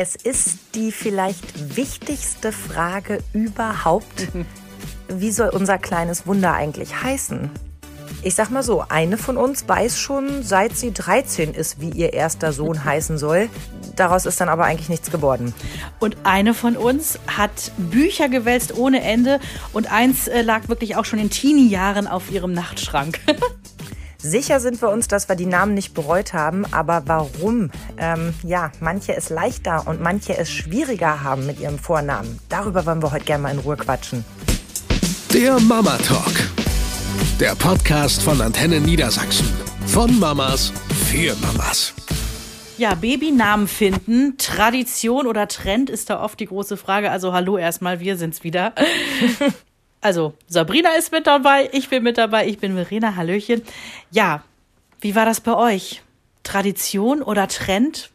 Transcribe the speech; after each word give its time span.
Es 0.00 0.14
ist 0.14 0.76
die 0.76 0.92
vielleicht 0.92 1.76
wichtigste 1.76 2.52
Frage 2.52 3.18
überhaupt. 3.32 4.28
Wie 5.08 5.32
soll 5.32 5.48
unser 5.48 5.76
kleines 5.76 6.24
Wunder 6.24 6.54
eigentlich 6.54 7.02
heißen? 7.02 7.50
Ich 8.22 8.36
sag 8.36 8.50
mal 8.50 8.62
so, 8.62 8.84
eine 8.88 9.18
von 9.18 9.36
uns 9.36 9.66
weiß 9.66 9.98
schon, 9.98 10.44
seit 10.44 10.76
sie 10.76 10.92
13 10.92 11.52
ist, 11.52 11.80
wie 11.80 11.90
ihr 11.90 12.12
erster 12.12 12.52
Sohn 12.52 12.84
heißen 12.84 13.18
soll. 13.18 13.50
Daraus 13.96 14.24
ist 14.24 14.40
dann 14.40 14.48
aber 14.48 14.66
eigentlich 14.66 14.88
nichts 14.88 15.10
geworden. 15.10 15.52
Und 15.98 16.16
eine 16.22 16.54
von 16.54 16.76
uns 16.76 17.18
hat 17.26 17.72
Bücher 17.76 18.28
gewälzt 18.28 18.78
ohne 18.78 19.02
Ende 19.02 19.40
und 19.72 19.90
eins 19.90 20.28
äh, 20.28 20.42
lag 20.42 20.68
wirklich 20.68 20.94
auch 20.94 21.06
schon 21.06 21.18
in 21.18 21.30
Teenie-Jahren 21.30 22.06
auf 22.06 22.30
ihrem 22.30 22.52
Nachtschrank. 22.52 23.18
Sicher 24.20 24.58
sind 24.58 24.82
wir 24.82 24.90
uns, 24.90 25.06
dass 25.06 25.28
wir 25.28 25.36
die 25.36 25.46
Namen 25.46 25.74
nicht 25.74 25.94
bereut 25.94 26.32
haben, 26.32 26.64
aber 26.72 27.04
warum? 27.06 27.70
Ähm, 27.98 28.34
ja, 28.42 28.72
manche 28.80 29.14
es 29.14 29.30
leichter 29.30 29.86
und 29.86 30.00
manche 30.00 30.36
es 30.36 30.50
schwieriger 30.50 31.22
haben 31.22 31.46
mit 31.46 31.60
ihrem 31.60 31.78
Vornamen. 31.78 32.40
Darüber 32.48 32.84
wollen 32.84 33.00
wir 33.00 33.12
heute 33.12 33.24
gerne 33.24 33.44
mal 33.44 33.52
in 33.52 33.60
Ruhe 33.60 33.76
quatschen. 33.76 34.24
Der 35.32 35.60
Mama 35.60 35.96
Talk. 35.98 36.32
Der 37.38 37.54
Podcast 37.54 38.20
von 38.20 38.40
Antenne 38.40 38.80
Niedersachsen. 38.80 39.46
Von 39.86 40.18
Mamas 40.18 40.72
für 41.08 41.36
Mamas. 41.36 41.94
Ja, 42.76 42.96
Babynamen 42.96 43.68
finden, 43.68 44.36
Tradition 44.36 45.28
oder 45.28 45.46
Trend 45.46 45.90
ist 45.90 46.10
da 46.10 46.20
oft 46.20 46.40
die 46.40 46.46
große 46.46 46.76
Frage. 46.76 47.12
Also 47.12 47.32
hallo 47.32 47.56
erstmal, 47.56 48.00
wir 48.00 48.16
sind's 48.16 48.42
wieder. 48.42 48.74
Also, 50.00 50.34
Sabrina 50.46 50.90
ist 50.96 51.12
mit 51.12 51.26
dabei, 51.26 51.68
ich 51.72 51.88
bin 51.88 52.02
mit 52.02 52.18
dabei, 52.18 52.46
ich 52.46 52.58
bin 52.58 52.74
Verena, 52.74 53.16
Hallöchen. 53.16 53.62
Ja, 54.10 54.44
wie 55.00 55.14
war 55.14 55.24
das 55.24 55.40
bei 55.40 55.54
euch? 55.54 56.02
Tradition 56.42 57.22
oder 57.22 57.48
Trend? 57.48 58.10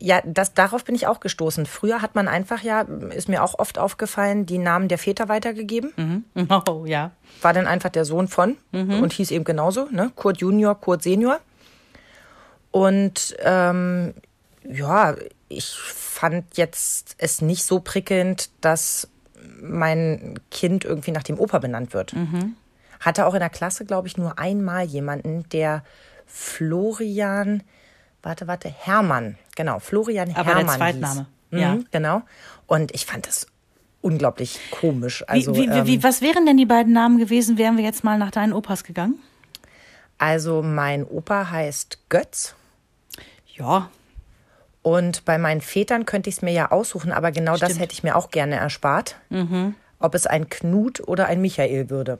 Ja, 0.00 0.22
das, 0.24 0.54
darauf 0.54 0.84
bin 0.84 0.94
ich 0.94 1.08
auch 1.08 1.18
gestoßen. 1.18 1.66
Früher 1.66 2.00
hat 2.00 2.14
man 2.14 2.28
einfach 2.28 2.62
ja, 2.62 2.82
ist 2.82 3.28
mir 3.28 3.42
auch 3.42 3.58
oft 3.58 3.78
aufgefallen, 3.78 4.46
die 4.46 4.58
Namen 4.58 4.86
der 4.86 4.98
Väter 4.98 5.28
weitergegeben. 5.28 5.92
Mhm. 5.96 6.24
Oh, 6.68 6.84
ja. 6.86 7.10
War 7.42 7.52
dann 7.52 7.66
einfach 7.66 7.90
der 7.90 8.04
Sohn 8.04 8.28
von 8.28 8.56
mhm. 8.70 9.02
und 9.02 9.12
hieß 9.12 9.32
eben 9.32 9.44
genauso, 9.44 9.88
ne? 9.90 10.12
Kurt 10.14 10.38
Junior, 10.38 10.80
Kurt 10.80 11.02
Senior. 11.02 11.40
Und 12.70 13.36
ähm, 13.40 14.14
ja, 14.62 15.16
ich 15.48 15.70
fand 15.70 16.56
jetzt 16.56 17.16
es 17.18 17.40
nicht 17.40 17.64
so 17.64 17.80
prickelnd, 17.80 18.50
dass 18.60 19.08
mein 19.60 20.38
Kind 20.50 20.84
irgendwie 20.84 21.10
nach 21.10 21.22
dem 21.22 21.38
Opa 21.38 21.58
benannt 21.58 21.94
wird. 21.94 22.14
Mhm. 22.14 22.56
Hatte 23.00 23.26
auch 23.26 23.34
in 23.34 23.40
der 23.40 23.50
Klasse, 23.50 23.84
glaube 23.84 24.08
ich, 24.08 24.16
nur 24.16 24.38
einmal 24.38 24.84
jemanden, 24.84 25.48
der 25.50 25.84
Florian, 26.26 27.62
warte, 28.22 28.46
warte, 28.46 28.68
Hermann, 28.68 29.38
genau, 29.56 29.78
Florian 29.78 30.30
Aber 30.30 30.44
Hermann. 30.44 30.52
Aber 30.52 30.64
der 30.64 30.76
Zweitname. 30.76 31.26
Hieß. 31.50 31.60
Ja. 31.60 31.74
Mhm, 31.74 31.86
genau. 31.90 32.22
Und 32.66 32.94
ich 32.94 33.06
fand 33.06 33.26
das 33.26 33.46
unglaublich 34.00 34.58
komisch. 34.70 35.24
Also, 35.26 35.54
wie, 35.54 35.68
wie, 35.70 35.86
wie, 35.86 35.94
ähm, 35.94 36.02
was 36.02 36.20
wären 36.20 36.46
denn 36.46 36.56
die 36.56 36.66
beiden 36.66 36.92
Namen 36.92 37.18
gewesen, 37.18 37.58
wären 37.58 37.76
wir 37.76 37.84
jetzt 37.84 38.04
mal 38.04 38.18
nach 38.18 38.30
deinen 38.30 38.52
Opas 38.52 38.84
gegangen? 38.84 39.18
Also 40.18 40.62
mein 40.62 41.04
Opa 41.04 41.50
heißt 41.50 41.98
Götz. 42.08 42.54
Ja, 43.54 43.88
und 44.88 45.26
bei 45.26 45.36
meinen 45.36 45.60
Vätern 45.60 46.06
könnte 46.06 46.30
ich 46.30 46.36
es 46.36 46.42
mir 46.42 46.52
ja 46.52 46.70
aussuchen, 46.70 47.12
aber 47.12 47.30
genau 47.30 47.56
Stimmt. 47.56 47.72
das 47.72 47.78
hätte 47.78 47.92
ich 47.92 48.02
mir 48.02 48.16
auch 48.16 48.30
gerne 48.30 48.56
erspart. 48.56 49.16
Mhm. 49.28 49.74
Ob 49.98 50.14
es 50.14 50.26
ein 50.26 50.48
Knut 50.48 51.06
oder 51.06 51.26
ein 51.26 51.42
Michael 51.42 51.90
würde. 51.90 52.18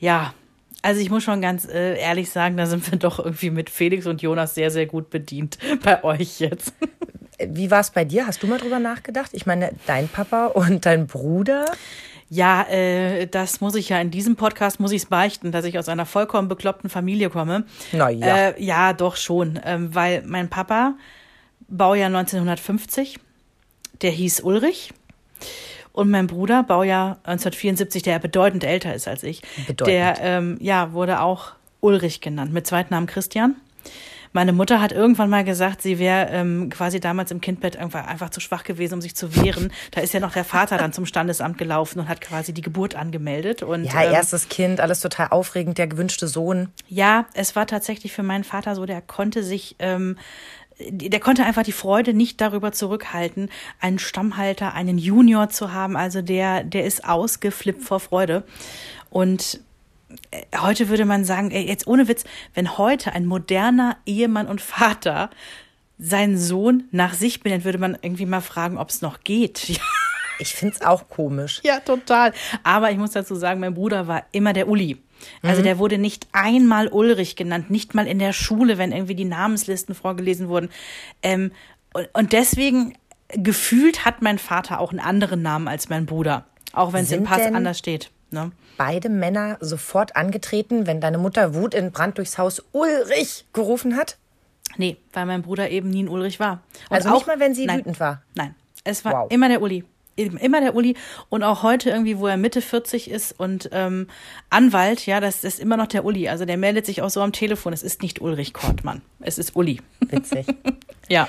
Ja, 0.00 0.34
also 0.82 1.00
ich 1.00 1.08
muss 1.08 1.22
schon 1.22 1.40
ganz 1.40 1.68
äh, 1.68 1.96
ehrlich 1.96 2.30
sagen, 2.30 2.56
da 2.56 2.66
sind 2.66 2.90
wir 2.90 2.98
doch 2.98 3.20
irgendwie 3.20 3.50
mit 3.50 3.70
Felix 3.70 4.06
und 4.06 4.22
Jonas 4.22 4.56
sehr, 4.56 4.72
sehr 4.72 4.86
gut 4.86 5.08
bedient 5.08 5.56
bei 5.84 6.02
euch 6.02 6.40
jetzt. 6.40 6.72
Wie 7.38 7.70
war 7.70 7.78
es 7.78 7.92
bei 7.92 8.04
dir? 8.04 8.26
Hast 8.26 8.42
du 8.42 8.48
mal 8.48 8.58
drüber 8.58 8.80
nachgedacht? 8.80 9.30
Ich 9.32 9.46
meine, 9.46 9.70
dein 9.86 10.08
Papa 10.08 10.46
und 10.54 10.86
dein 10.86 11.06
Bruder. 11.06 11.66
Ja, 12.28 12.62
äh, 12.62 13.28
das 13.28 13.60
muss 13.60 13.76
ich 13.76 13.90
ja 13.90 14.00
in 14.00 14.10
diesem 14.10 14.34
Podcast 14.34 14.80
muss 14.80 14.90
ich 14.90 15.02
es 15.02 15.06
beichten, 15.06 15.52
dass 15.52 15.64
ich 15.64 15.78
aus 15.78 15.88
einer 15.88 16.06
vollkommen 16.06 16.48
bekloppten 16.48 16.90
Familie 16.90 17.30
komme. 17.30 17.66
Na 17.92 18.10
ja. 18.10 18.48
Äh, 18.48 18.64
ja, 18.64 18.92
doch 18.94 19.14
schon, 19.14 19.60
ähm, 19.64 19.94
weil 19.94 20.24
mein 20.26 20.50
Papa 20.50 20.94
Baujahr 21.76 22.06
1950, 22.06 23.18
der 24.02 24.10
hieß 24.10 24.40
Ulrich. 24.40 24.92
Und 25.92 26.10
mein 26.10 26.26
Bruder, 26.26 26.62
Baujahr 26.62 27.18
1974, 27.24 28.02
der 28.02 28.18
bedeutend 28.18 28.64
älter 28.64 28.94
ist 28.94 29.06
als 29.06 29.22
ich, 29.22 29.42
bedeutend. 29.66 29.88
der 29.88 30.16
ähm, 30.20 30.56
ja, 30.60 30.92
wurde 30.92 31.20
auch 31.20 31.52
Ulrich 31.80 32.20
genannt, 32.20 32.52
mit 32.52 32.66
Zweitnamen 32.66 33.06
Christian. 33.06 33.56
Meine 34.32 34.52
Mutter 34.52 34.80
hat 34.80 34.90
irgendwann 34.90 35.30
mal 35.30 35.44
gesagt, 35.44 35.80
sie 35.80 36.00
wäre 36.00 36.28
ähm, 36.30 36.68
quasi 36.68 36.98
damals 36.98 37.30
im 37.30 37.40
Kindbett 37.40 37.76
einfach, 37.76 38.04
einfach 38.08 38.30
zu 38.30 38.40
schwach 38.40 38.64
gewesen, 38.64 38.94
um 38.94 39.00
sich 39.00 39.14
zu 39.14 39.36
wehren. 39.36 39.72
Da 39.92 40.00
ist 40.00 40.12
ja 40.12 40.18
noch 40.18 40.32
der 40.32 40.44
Vater 40.44 40.76
dann 40.76 40.92
zum 40.92 41.06
Standesamt 41.06 41.56
gelaufen 41.56 42.00
und 42.00 42.08
hat 42.08 42.20
quasi 42.20 42.52
die 42.52 42.60
Geburt 42.60 42.96
angemeldet. 42.96 43.62
Und, 43.62 43.84
ja, 43.84 44.02
ähm, 44.02 44.12
erstes 44.12 44.48
Kind, 44.48 44.80
alles 44.80 44.98
total 44.98 45.28
aufregend, 45.28 45.78
der 45.78 45.86
gewünschte 45.86 46.26
Sohn. 46.26 46.70
Ja, 46.88 47.26
es 47.34 47.54
war 47.54 47.68
tatsächlich 47.68 48.12
für 48.12 48.24
meinen 48.24 48.42
Vater 48.42 48.74
so, 48.74 48.86
der 48.86 49.00
konnte 49.00 49.44
sich 49.44 49.76
ähm, 49.78 50.18
der 50.78 51.20
konnte 51.20 51.44
einfach 51.44 51.62
die 51.62 51.72
Freude 51.72 52.14
nicht 52.14 52.40
darüber 52.40 52.72
zurückhalten, 52.72 53.50
einen 53.80 53.98
Stammhalter, 53.98 54.74
einen 54.74 54.98
Junior 54.98 55.48
zu 55.48 55.72
haben. 55.72 55.96
Also 55.96 56.22
der, 56.22 56.64
der 56.64 56.84
ist 56.84 57.04
ausgeflippt 57.04 57.82
vor 57.82 58.00
Freude. 58.00 58.44
Und 59.10 59.60
äh, 60.30 60.42
heute 60.58 60.88
würde 60.88 61.04
man 61.04 61.24
sagen, 61.24 61.50
ey, 61.50 61.66
jetzt 61.66 61.86
ohne 61.86 62.08
Witz, 62.08 62.24
wenn 62.54 62.76
heute 62.76 63.12
ein 63.12 63.26
moderner 63.26 63.96
Ehemann 64.06 64.48
und 64.48 64.60
Vater 64.60 65.30
seinen 65.98 66.38
Sohn 66.38 66.84
nach 66.90 67.14
sich 67.14 67.40
benennt, 67.40 67.64
würde 67.64 67.78
man 67.78 67.96
irgendwie 68.02 68.26
mal 68.26 68.40
fragen, 68.40 68.78
ob 68.78 68.90
es 68.90 69.02
noch 69.02 69.20
geht. 69.20 69.80
Ich 70.40 70.54
finde 70.54 70.74
es 70.74 70.82
auch 70.82 71.08
komisch. 71.08 71.60
Ja, 71.62 71.78
total. 71.78 72.32
Aber 72.64 72.90
ich 72.90 72.98
muss 72.98 73.12
dazu 73.12 73.36
sagen, 73.36 73.60
mein 73.60 73.74
Bruder 73.74 74.08
war 74.08 74.24
immer 74.32 74.52
der 74.52 74.68
Uli. 74.68 75.00
Also 75.42 75.60
mhm. 75.60 75.64
der 75.64 75.78
wurde 75.78 75.98
nicht 75.98 76.26
einmal 76.32 76.88
Ulrich 76.88 77.36
genannt, 77.36 77.70
nicht 77.70 77.94
mal 77.94 78.06
in 78.06 78.18
der 78.18 78.32
Schule, 78.32 78.78
wenn 78.78 78.92
irgendwie 78.92 79.14
die 79.14 79.24
Namenslisten 79.24 79.94
vorgelesen 79.94 80.48
wurden. 80.48 80.70
Ähm, 81.22 81.52
und, 81.92 82.08
und 82.12 82.32
deswegen 82.32 82.94
gefühlt 83.28 84.04
hat 84.04 84.22
mein 84.22 84.38
Vater 84.38 84.80
auch 84.80 84.90
einen 84.90 85.00
anderen 85.00 85.42
Namen 85.42 85.68
als 85.68 85.88
mein 85.88 86.06
Bruder, 86.06 86.44
auch 86.72 86.92
wenn 86.92 87.04
es 87.04 87.12
im 87.12 87.24
Pass 87.24 87.42
anders 87.42 87.78
steht. 87.78 88.10
Ne? 88.30 88.52
Beide 88.76 89.08
Männer 89.08 89.58
sofort 89.60 90.16
angetreten, 90.16 90.86
wenn 90.86 91.00
deine 91.00 91.18
Mutter 91.18 91.54
Wut 91.54 91.74
in 91.74 91.92
Brand 91.92 92.18
durchs 92.18 92.38
Haus 92.38 92.62
Ulrich 92.72 93.46
gerufen 93.52 93.96
hat? 93.96 94.18
Nee, 94.76 94.96
weil 95.12 95.26
mein 95.26 95.42
Bruder 95.42 95.70
eben 95.70 95.90
nie 95.90 96.02
ein 96.02 96.08
Ulrich 96.08 96.40
war. 96.40 96.62
Und 96.90 96.96
also 96.96 97.10
auch, 97.10 97.14
nicht 97.14 97.26
mal, 97.26 97.38
wenn 97.38 97.54
sie 97.54 97.66
nein, 97.66 97.78
wütend 97.78 98.00
war? 98.00 98.22
Nein, 98.34 98.54
es 98.82 99.04
war 99.04 99.12
wow. 99.12 99.30
immer 99.30 99.48
der 99.48 99.62
Uli 99.62 99.84
immer 100.16 100.60
der 100.60 100.74
Uli 100.74 100.96
und 101.28 101.42
auch 101.42 101.62
heute 101.62 101.90
irgendwie, 101.90 102.18
wo 102.18 102.26
er 102.26 102.36
Mitte 102.36 102.62
40 102.62 103.10
ist 103.10 103.38
und 103.38 103.68
ähm, 103.72 104.08
Anwalt, 104.50 105.06
ja, 105.06 105.20
das 105.20 105.44
ist 105.44 105.60
immer 105.60 105.76
noch 105.76 105.86
der 105.86 106.04
Uli. 106.04 106.28
Also 106.28 106.44
der 106.44 106.56
meldet 106.56 106.86
sich 106.86 107.02
auch 107.02 107.10
so 107.10 107.20
am 107.20 107.32
Telefon. 107.32 107.72
Es 107.72 107.82
ist 107.82 108.02
nicht 108.02 108.20
Ulrich 108.20 108.52
Kortmann, 108.52 109.02
es 109.20 109.38
ist 109.38 109.56
Uli. 109.56 109.80
Witzig. 110.00 110.46
ja. 111.08 111.28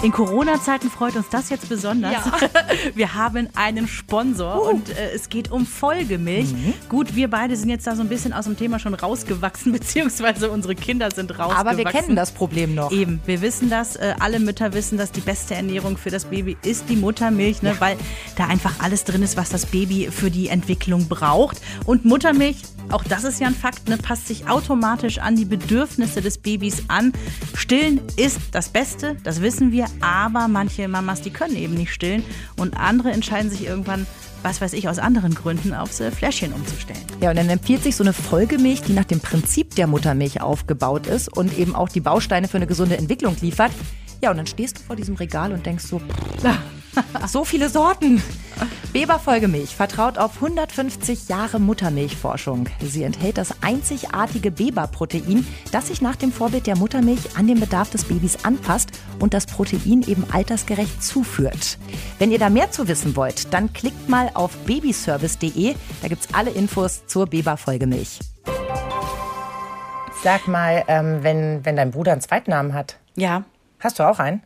In 0.00 0.12
Corona-Zeiten 0.12 0.90
freut 0.90 1.16
uns 1.16 1.28
das 1.28 1.50
jetzt 1.50 1.68
besonders. 1.68 2.12
Ja. 2.12 2.32
Wir 2.94 3.14
haben 3.14 3.48
einen 3.56 3.88
Sponsor 3.88 4.62
uh. 4.62 4.70
und 4.70 4.90
äh, 4.90 5.10
es 5.12 5.28
geht 5.28 5.50
um 5.50 5.66
Folgemilch. 5.66 6.52
Mhm. 6.52 6.74
Gut, 6.88 7.16
wir 7.16 7.28
beide 7.28 7.56
sind 7.56 7.68
jetzt 7.68 7.86
da 7.86 7.96
so 7.96 8.02
ein 8.02 8.08
bisschen 8.08 8.32
aus 8.32 8.44
dem 8.44 8.56
Thema 8.56 8.78
schon 8.78 8.94
rausgewachsen, 8.94 9.72
beziehungsweise 9.78 10.50
unsere 10.50 10.76
Kinder 10.76 11.10
sind 11.10 11.32
rausgewachsen. 11.32 11.66
Aber 11.66 11.76
wir 11.76 11.84
kennen 11.84 12.14
das 12.14 12.30
Problem 12.30 12.76
noch. 12.76 12.92
Eben, 12.92 13.20
wir 13.26 13.40
wissen 13.40 13.70
das. 13.70 13.96
Äh, 13.96 14.14
alle 14.20 14.38
Mütter 14.38 14.72
wissen, 14.72 14.98
dass 14.98 15.10
die 15.10 15.20
beste 15.20 15.56
Ernährung 15.56 15.96
für 15.96 16.10
das 16.10 16.26
Baby 16.26 16.56
ist 16.62 16.88
die 16.88 16.96
Muttermilch, 16.96 17.62
ne? 17.62 17.70
Ja. 17.70 17.80
weil 17.80 17.96
da 18.36 18.46
einfach 18.46 18.74
alles 18.78 19.02
drin 19.02 19.22
ist, 19.22 19.36
was 19.36 19.48
das 19.48 19.66
Baby 19.66 20.10
für 20.12 20.30
die 20.30 20.48
Entwicklung 20.48 21.08
braucht. 21.08 21.60
Und 21.86 22.04
Muttermilch 22.04 22.62
auch 22.90 23.04
das 23.04 23.24
ist 23.24 23.40
ja 23.40 23.46
ein 23.46 23.54
Fakt, 23.54 23.88
ne, 23.88 23.98
passt 23.98 24.28
sich 24.28 24.48
automatisch 24.48 25.18
an 25.18 25.36
die 25.36 25.44
Bedürfnisse 25.44 26.20
des 26.22 26.38
Babys 26.38 26.84
an. 26.88 27.12
Stillen 27.54 28.00
ist 28.16 28.40
das 28.52 28.70
Beste, 28.70 29.16
das 29.24 29.42
wissen 29.42 29.72
wir, 29.72 29.86
aber 30.00 30.48
manche 30.48 30.88
Mamas, 30.88 31.22
die 31.22 31.30
können 31.30 31.56
eben 31.56 31.74
nicht 31.74 31.92
stillen 31.92 32.24
und 32.56 32.76
andere 32.76 33.10
entscheiden 33.10 33.50
sich 33.50 33.66
irgendwann, 33.66 34.06
was 34.42 34.60
weiß 34.60 34.72
ich, 34.72 34.88
aus 34.88 34.98
anderen 34.98 35.34
Gründen 35.34 35.74
aufs 35.74 36.00
äh, 36.00 36.10
Fläschchen 36.10 36.52
umzustellen. 36.52 37.02
Ja, 37.20 37.30
und 37.30 37.36
dann 37.36 37.48
empfiehlt 37.48 37.82
sich 37.82 37.96
so 37.96 38.04
eine 38.04 38.12
Folgemilch, 38.12 38.82
die 38.82 38.92
nach 38.92 39.04
dem 39.04 39.20
Prinzip 39.20 39.74
der 39.74 39.86
Muttermilch 39.86 40.40
aufgebaut 40.40 41.06
ist 41.06 41.28
und 41.28 41.58
eben 41.58 41.74
auch 41.74 41.88
die 41.88 42.00
Bausteine 42.00 42.48
für 42.48 42.56
eine 42.56 42.66
gesunde 42.66 42.96
Entwicklung 42.96 43.36
liefert. 43.40 43.72
Ja, 44.20 44.30
und 44.30 44.36
dann 44.36 44.46
stehst 44.46 44.78
du 44.78 44.82
vor 44.82 44.96
diesem 44.96 45.16
Regal 45.16 45.52
und 45.52 45.64
denkst 45.66 45.84
so, 45.84 46.00
so 47.26 47.44
viele 47.44 47.68
Sorten. 47.68 48.22
Weber 48.98 49.20
Folgemilch 49.20 49.76
vertraut 49.76 50.18
auf 50.18 50.42
150 50.42 51.28
Jahre 51.28 51.60
Muttermilchforschung. 51.60 52.66
Sie 52.80 53.04
enthält 53.04 53.38
das 53.38 53.62
einzigartige 53.62 54.58
Weber-Protein, 54.58 55.46
das 55.70 55.86
sich 55.86 56.02
nach 56.02 56.16
dem 56.16 56.32
Vorbild 56.32 56.66
der 56.66 56.76
Muttermilch 56.76 57.36
an 57.36 57.46
den 57.46 57.60
Bedarf 57.60 57.90
des 57.90 58.02
Babys 58.02 58.44
anpasst 58.44 58.90
und 59.20 59.34
das 59.34 59.46
Protein 59.46 60.02
eben 60.04 60.26
altersgerecht 60.32 61.00
zuführt. 61.00 61.78
Wenn 62.18 62.32
ihr 62.32 62.40
da 62.40 62.50
mehr 62.50 62.72
zu 62.72 62.88
wissen 62.88 63.14
wollt, 63.14 63.54
dann 63.54 63.72
klickt 63.72 64.08
mal 64.08 64.32
auf 64.34 64.56
babyservice.de. 64.66 65.76
Da 66.02 66.08
gibt 66.08 66.24
es 66.24 66.34
alle 66.34 66.50
Infos 66.50 67.06
zur 67.06 67.30
Weber 67.30 67.56
Folgemilch. 67.56 68.18
Sag 70.24 70.48
mal, 70.48 70.82
ähm, 70.88 71.22
wenn, 71.22 71.64
wenn 71.64 71.76
dein 71.76 71.92
Bruder 71.92 72.10
einen 72.10 72.20
Zweitnamen 72.20 72.74
hat. 72.74 72.98
Ja. 73.14 73.44
Hast 73.78 74.00
du 74.00 74.02
auch 74.02 74.18
einen? 74.18 74.42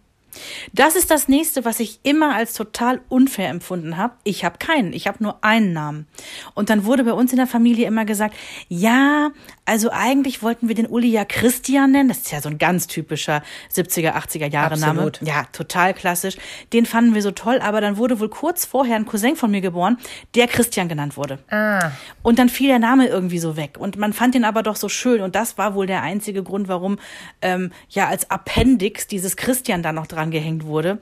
Das 0.73 0.96
ist 0.96 1.11
das 1.11 1.29
nächste, 1.29 1.64
was 1.64 1.81
ich 1.81 2.00
immer 2.02 2.34
als 2.34 2.55
total 2.55 3.00
unfair 3.08 3.49
empfunden 3.50 3.96
habe. 3.96 4.14
Ich 4.25 4.44
habe 4.44 4.58
keinen, 4.58 4.93
ich 4.93 5.06
habe 5.06 5.23
nur 5.23 5.44
einen 5.44 5.73
Namen. 5.73 6.06
Und 6.55 6.70
dann 6.70 6.84
wurde 6.84 7.05
bei 7.05 7.12
uns 7.12 7.32
in 7.32 7.38
der 7.38 7.46
Familie 7.46 7.87
immer 7.87 8.05
gesagt, 8.05 8.34
ja, 8.69 9.31
also 9.64 9.90
eigentlich 9.93 10.43
wollten 10.43 10.69
wir 10.69 10.75
den 10.75 10.87
Uli 10.87 11.08
ja 11.08 11.25
Christian 11.25 11.93
nennen. 11.93 12.08
Das 12.08 12.19
ist 12.19 12.32
ja 12.32 12.40
so 12.40 12.49
ein 12.49 12.58
ganz 12.58 12.87
typischer 12.87 13.43
70er, 13.73 14.14
80er 14.14 14.50
Jahre 14.50 14.79
Name. 14.79 15.02
Absolut. 15.02 15.20
Ja, 15.23 15.44
total 15.52 15.94
klassisch. 15.94 16.37
Den 16.73 16.87
fanden 16.87 17.14
wir 17.14 17.23
so 17.23 17.31
toll, 17.31 17.61
aber 17.61 17.81
dann 17.81 17.96
wurde 17.96 18.20
wohl 18.20 18.28
kurz 18.28 18.64
vorher 18.64 18.96
ein 18.96 19.06
Cousin 19.06 19.37
von 19.37 19.50
mir 19.50 19.61
geboren, 19.61 19.99
der 20.35 20.49
Christian 20.49 20.88
genannt 20.88 21.17
wurde. 21.17 21.38
Ah. 21.50 21.90
Und 22.23 22.38
dann 22.38 22.49
fiel 22.49 22.69
der 22.69 22.78
Name 22.78 23.06
irgendwie 23.06 23.38
so 23.38 23.56
weg. 23.56 23.76
Und 23.78 23.96
man 23.96 24.12
fand 24.12 24.35
ihn 24.35 24.44
aber 24.44 24.62
doch 24.62 24.76
so 24.76 24.88
schön. 24.88 25.20
Und 25.20 25.35
das 25.35 25.58
war 25.58 25.75
wohl 25.75 25.87
der 25.87 26.02
einzige 26.02 26.43
Grund, 26.43 26.69
warum 26.69 26.99
ähm, 27.40 27.73
ja 27.88 28.08
als 28.08 28.31
Appendix 28.31 29.06
dieses 29.06 29.37
Christian 29.37 29.82
da 29.82 29.93
noch 29.93 30.06
dran 30.06 30.22
gehängt 30.31 30.65
wurde. 30.65 30.99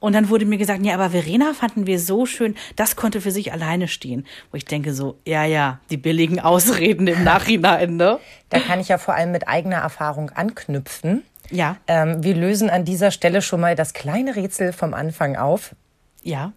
Und 0.00 0.14
dann 0.14 0.28
wurde 0.28 0.44
mir 0.44 0.58
gesagt, 0.58 0.84
ja, 0.84 0.94
aber 0.94 1.10
Verena 1.10 1.54
fanden 1.54 1.86
wir 1.86 1.98
so 2.00 2.26
schön, 2.26 2.56
das 2.76 2.96
konnte 2.96 3.20
für 3.20 3.30
sich 3.30 3.52
alleine 3.52 3.88
stehen. 3.88 4.26
Wo 4.50 4.56
ich 4.56 4.64
denke 4.64 4.92
so, 4.94 5.18
ja, 5.26 5.44
ja, 5.44 5.80
die 5.90 5.96
billigen 5.96 6.40
Ausreden 6.40 7.06
im 7.06 7.22
Nachhinein, 7.24 7.96
ne? 7.96 8.18
Da 8.50 8.60
kann 8.60 8.80
ich 8.80 8.88
ja 8.88 8.98
vor 8.98 9.14
allem 9.14 9.32
mit 9.32 9.48
eigener 9.48 9.76
Erfahrung 9.76 10.30
anknüpfen. 10.30 11.22
Ja, 11.50 11.76
Ähm, 11.86 12.24
wir 12.24 12.34
lösen 12.34 12.70
an 12.70 12.84
dieser 12.84 13.10
Stelle 13.10 13.42
schon 13.42 13.60
mal 13.60 13.74
das 13.74 13.92
kleine 13.92 14.34
Rätsel 14.34 14.72
vom 14.72 14.94
Anfang 14.94 15.36
auf. 15.36 15.74
ja. 16.22 16.52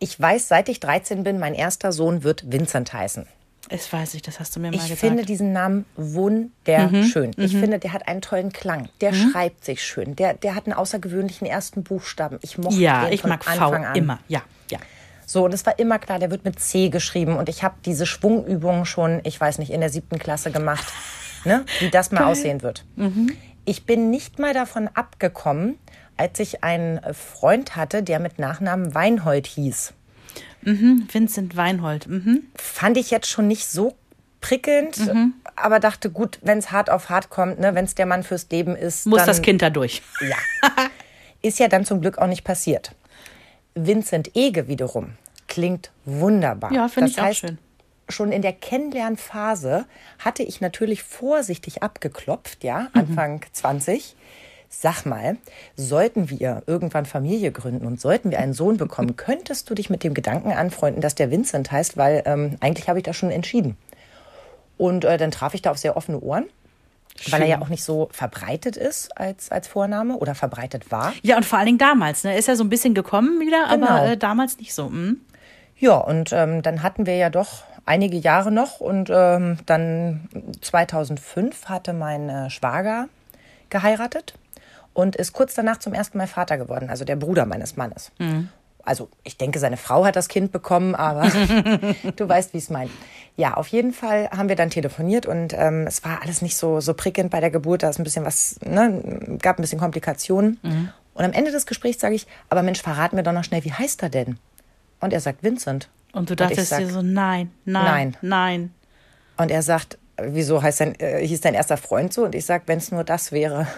Ich 0.00 0.20
weiß, 0.20 0.46
seit 0.46 0.68
ich 0.68 0.78
13 0.78 1.24
bin, 1.24 1.40
mein 1.40 1.54
erster 1.54 1.90
Sohn 1.90 2.22
wird 2.22 2.52
Vincent 2.52 2.92
heißen. 2.92 3.26
Es 3.70 3.92
weiß 3.92 4.14
ich, 4.14 4.22
das 4.22 4.40
hast 4.40 4.56
du 4.56 4.60
mir 4.60 4.68
mal 4.70 4.76
Ich 4.76 4.82
gesagt. 4.82 5.00
finde 5.00 5.24
diesen 5.24 5.52
Namen 5.52 5.84
wunderschön. 5.96 7.32
Ich 7.36 7.56
finde, 7.56 7.78
der 7.78 7.92
hat 7.92 8.08
einen 8.08 8.20
tollen 8.20 8.52
Klang. 8.52 8.88
Der 9.00 9.12
schreibt 9.12 9.64
sich 9.64 9.82
schön. 9.84 10.16
Der, 10.16 10.34
der 10.34 10.54
hat 10.54 10.66
einen 10.66 10.72
außergewöhnlichen 10.74 11.46
ersten 11.46 11.82
Buchstaben. 11.82 12.38
Ich 12.42 12.58
mochte 12.58 12.76
ja, 12.76 13.04
den 13.04 13.12
ich 13.12 13.20
von 13.22 13.30
mag 13.30 13.44
V 13.44 13.50
Anfang 13.50 13.84
an. 13.86 13.94
immer. 13.94 14.18
Ja, 14.28 14.42
ja. 14.70 14.78
So, 15.26 15.44
und 15.44 15.52
es 15.52 15.66
war 15.66 15.78
immer 15.78 15.98
klar, 15.98 16.18
der 16.18 16.30
wird 16.30 16.44
mit 16.44 16.58
C 16.58 16.88
geschrieben. 16.88 17.36
Und 17.36 17.50
ich 17.50 17.62
habe 17.62 17.74
diese 17.84 18.06
Schwungübungen 18.06 18.86
schon, 18.86 19.20
ich 19.24 19.38
weiß 19.38 19.58
nicht, 19.58 19.70
in 19.70 19.80
der 19.80 19.90
siebten 19.90 20.18
Klasse 20.18 20.50
gemacht, 20.50 20.86
ne? 21.44 21.64
wie 21.80 21.90
das 21.90 22.10
mal 22.10 22.24
aussehen 22.24 22.62
wird. 22.62 22.84
Ich 23.66 23.84
bin 23.84 24.08
nicht 24.08 24.38
mal 24.38 24.54
davon 24.54 24.88
abgekommen, 24.94 25.78
als 26.16 26.40
ich 26.40 26.64
einen 26.64 27.00
Freund 27.12 27.76
hatte, 27.76 28.02
der 28.02 28.18
mit 28.18 28.38
Nachnamen 28.38 28.94
Weinhold 28.94 29.46
hieß. 29.46 29.92
Vincent 30.62 31.56
Weinhold. 31.56 32.06
Mhm. 32.06 32.44
Fand 32.56 32.96
ich 32.96 33.10
jetzt 33.10 33.28
schon 33.28 33.46
nicht 33.46 33.66
so 33.66 33.94
prickelnd, 34.40 35.10
aber 35.56 35.80
dachte, 35.80 36.10
gut, 36.10 36.38
wenn 36.42 36.58
es 36.58 36.70
hart 36.70 36.90
auf 36.90 37.10
hart 37.10 37.30
kommt, 37.30 37.58
ne, 37.58 37.74
wenn 37.74 37.84
es 37.84 37.94
der 37.94 38.06
Mann 38.06 38.22
fürs 38.22 38.48
Leben 38.50 38.76
ist, 38.76 39.06
Muss 39.06 39.18
dann, 39.18 39.26
das 39.26 39.42
Kind 39.42 39.62
da 39.62 39.70
durch. 39.70 40.02
Ja. 40.20 40.36
Ist 41.42 41.58
ja 41.58 41.68
dann 41.68 41.84
zum 41.84 42.00
Glück 42.00 42.18
auch 42.18 42.26
nicht 42.26 42.44
passiert. 42.44 42.94
Vincent 43.74 44.36
Ege 44.36 44.68
wiederum 44.68 45.12
klingt 45.46 45.90
wunderbar. 46.04 46.72
Ja, 46.72 46.88
finde 46.88 47.10
ich 47.10 47.18
auch 47.18 47.24
heißt, 47.24 47.40
schön. 47.40 47.58
Schon 48.08 48.32
in 48.32 48.42
der 48.42 48.52
Kennenlernphase 48.52 49.86
hatte 50.18 50.42
ich 50.42 50.60
natürlich 50.60 51.02
vorsichtig 51.02 51.82
abgeklopft, 51.82 52.64
ja, 52.64 52.88
Anfang 52.92 53.42
20. 53.52 54.16
Sag 54.70 55.06
mal, 55.06 55.38
sollten 55.76 56.28
wir 56.28 56.62
irgendwann 56.66 57.06
Familie 57.06 57.52
gründen 57.52 57.86
und 57.86 58.00
sollten 58.00 58.30
wir 58.30 58.38
einen 58.38 58.52
Sohn 58.52 58.76
bekommen, 58.76 59.16
könntest 59.16 59.70
du 59.70 59.74
dich 59.74 59.88
mit 59.88 60.04
dem 60.04 60.12
Gedanken 60.12 60.52
anfreunden, 60.52 61.00
dass 61.00 61.14
der 61.14 61.30
Vincent 61.30 61.72
heißt, 61.72 61.96
weil 61.96 62.22
ähm, 62.26 62.56
eigentlich 62.60 62.88
habe 62.88 62.98
ich 62.98 63.04
das 63.04 63.16
schon 63.16 63.30
entschieden. 63.30 63.76
Und 64.76 65.04
äh, 65.04 65.16
dann 65.16 65.30
traf 65.30 65.54
ich 65.54 65.62
da 65.62 65.70
auf 65.70 65.78
sehr 65.78 65.96
offene 65.96 66.20
Ohren, 66.20 66.44
weil 67.30 67.40
er 67.42 67.48
ja 67.48 67.60
auch 67.62 67.68
nicht 67.70 67.82
so 67.82 68.08
verbreitet 68.12 68.76
ist 68.76 69.16
als, 69.18 69.50
als 69.50 69.66
Vorname 69.66 70.16
oder 70.16 70.34
verbreitet 70.34 70.92
war. 70.92 71.14
Ja, 71.22 71.36
und 71.36 71.44
vor 71.46 71.58
allen 71.58 71.66
Dingen 71.66 71.78
damals. 71.78 72.22
Ne? 72.24 72.36
Ist 72.36 72.46
ja 72.46 72.54
so 72.54 72.62
ein 72.62 72.68
bisschen 72.68 72.94
gekommen 72.94 73.40
wieder, 73.40 73.68
Genau. 73.74 73.86
aber 73.88 74.06
äh, 74.06 74.16
damals 74.16 74.58
nicht 74.58 74.74
so. 74.74 74.90
Mhm. 74.90 75.20
Ja, 75.78 75.94
und 75.96 76.32
ähm, 76.32 76.62
dann 76.62 76.82
hatten 76.82 77.06
wir 77.06 77.16
ja 77.16 77.30
doch 77.30 77.64
einige 77.86 78.18
Jahre 78.18 78.52
noch 78.52 78.80
und 78.80 79.08
ähm, 79.10 79.58
dann 79.64 80.28
2005 80.60 81.66
hatte 81.70 81.92
mein 81.94 82.28
äh, 82.28 82.50
Schwager 82.50 83.08
geheiratet 83.70 84.34
und 84.98 85.14
ist 85.14 85.32
kurz 85.32 85.54
danach 85.54 85.76
zum 85.78 85.94
ersten 85.94 86.18
Mal 86.18 86.26
Vater 86.26 86.58
geworden, 86.58 86.90
also 86.90 87.04
der 87.04 87.14
Bruder 87.14 87.46
meines 87.46 87.76
Mannes. 87.76 88.10
Also 88.82 89.08
ich 89.22 89.36
denke, 89.36 89.60
seine 89.60 89.76
Frau 89.76 90.04
hat 90.04 90.16
das 90.16 90.26
Kind 90.26 90.50
bekommen, 90.50 90.96
aber 90.96 91.30
du 92.16 92.28
weißt, 92.28 92.52
wie 92.52 92.58
ich 92.58 92.64
es 92.64 92.70
meine. 92.70 92.90
Ja, 93.36 93.54
auf 93.54 93.68
jeden 93.68 93.92
Fall 93.92 94.28
haben 94.30 94.48
wir 94.48 94.56
dann 94.56 94.70
telefoniert 94.70 95.24
und 95.24 95.54
ähm, 95.56 95.86
es 95.86 96.04
war 96.04 96.20
alles 96.22 96.42
nicht 96.42 96.56
so, 96.56 96.80
so 96.80 96.94
prickelnd 96.94 97.30
bei 97.30 97.38
der 97.38 97.50
Geburt. 97.52 97.84
Da 97.84 97.90
ist 97.90 98.00
ein 98.00 98.02
bisschen 98.02 98.24
was, 98.24 98.58
ne, 98.64 99.38
gab 99.40 99.60
ein 99.60 99.62
bisschen 99.62 99.78
Komplikationen. 99.78 100.58
Und 101.14 101.24
am 101.24 101.32
Ende 101.32 101.52
des 101.52 101.66
Gesprächs 101.66 102.00
sage 102.00 102.16
ich, 102.16 102.26
aber 102.48 102.64
Mensch, 102.64 102.82
verrat 102.82 103.12
mir 103.12 103.22
doch 103.22 103.32
noch 103.32 103.44
schnell, 103.44 103.64
wie 103.64 103.72
heißt 103.72 104.02
er 104.02 104.08
denn? 104.08 104.36
Und 104.98 105.12
er 105.12 105.20
sagt 105.20 105.44
Vincent. 105.44 105.88
Und 106.12 106.28
du 106.28 106.34
dachtest 106.34 106.70
sag, 106.70 106.80
dir 106.80 106.88
so, 106.88 107.02
nein, 107.02 107.52
nein, 107.64 107.84
Nein. 107.84 108.16
nein. 108.20 108.74
Und 109.36 109.52
er 109.52 109.62
sagt, 109.62 109.96
wieso 110.20 110.60
heißt 110.60 110.80
dein, 110.80 110.98
äh, 110.98 111.24
hieß 111.24 111.40
dein 111.42 111.54
erster 111.54 111.76
Freund 111.76 112.12
so? 112.12 112.24
Und 112.24 112.34
ich 112.34 112.44
sag, 112.44 112.62
wenn 112.66 112.78
es 112.78 112.90
nur 112.90 113.04
das 113.04 113.30
wäre. 113.30 113.68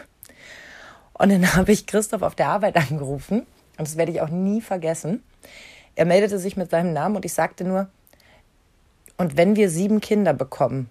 Und 1.20 1.28
dann 1.28 1.54
habe 1.56 1.70
ich 1.70 1.86
Christoph 1.86 2.22
auf 2.22 2.34
der 2.34 2.48
Arbeit 2.48 2.76
angerufen. 2.76 3.40
Und 3.76 3.88
das 3.88 3.96
werde 3.96 4.10
ich 4.10 4.20
auch 4.22 4.30
nie 4.30 4.62
vergessen. 4.62 5.22
Er 5.94 6.06
meldete 6.06 6.38
sich 6.38 6.56
mit 6.56 6.70
seinem 6.70 6.92
Namen 6.92 7.16
und 7.16 7.24
ich 7.24 7.34
sagte 7.34 7.64
nur, 7.64 7.88
und 9.18 9.36
wenn 9.36 9.54
wir 9.54 9.68
sieben 9.68 10.00
Kinder 10.00 10.32
bekommen, 10.32 10.88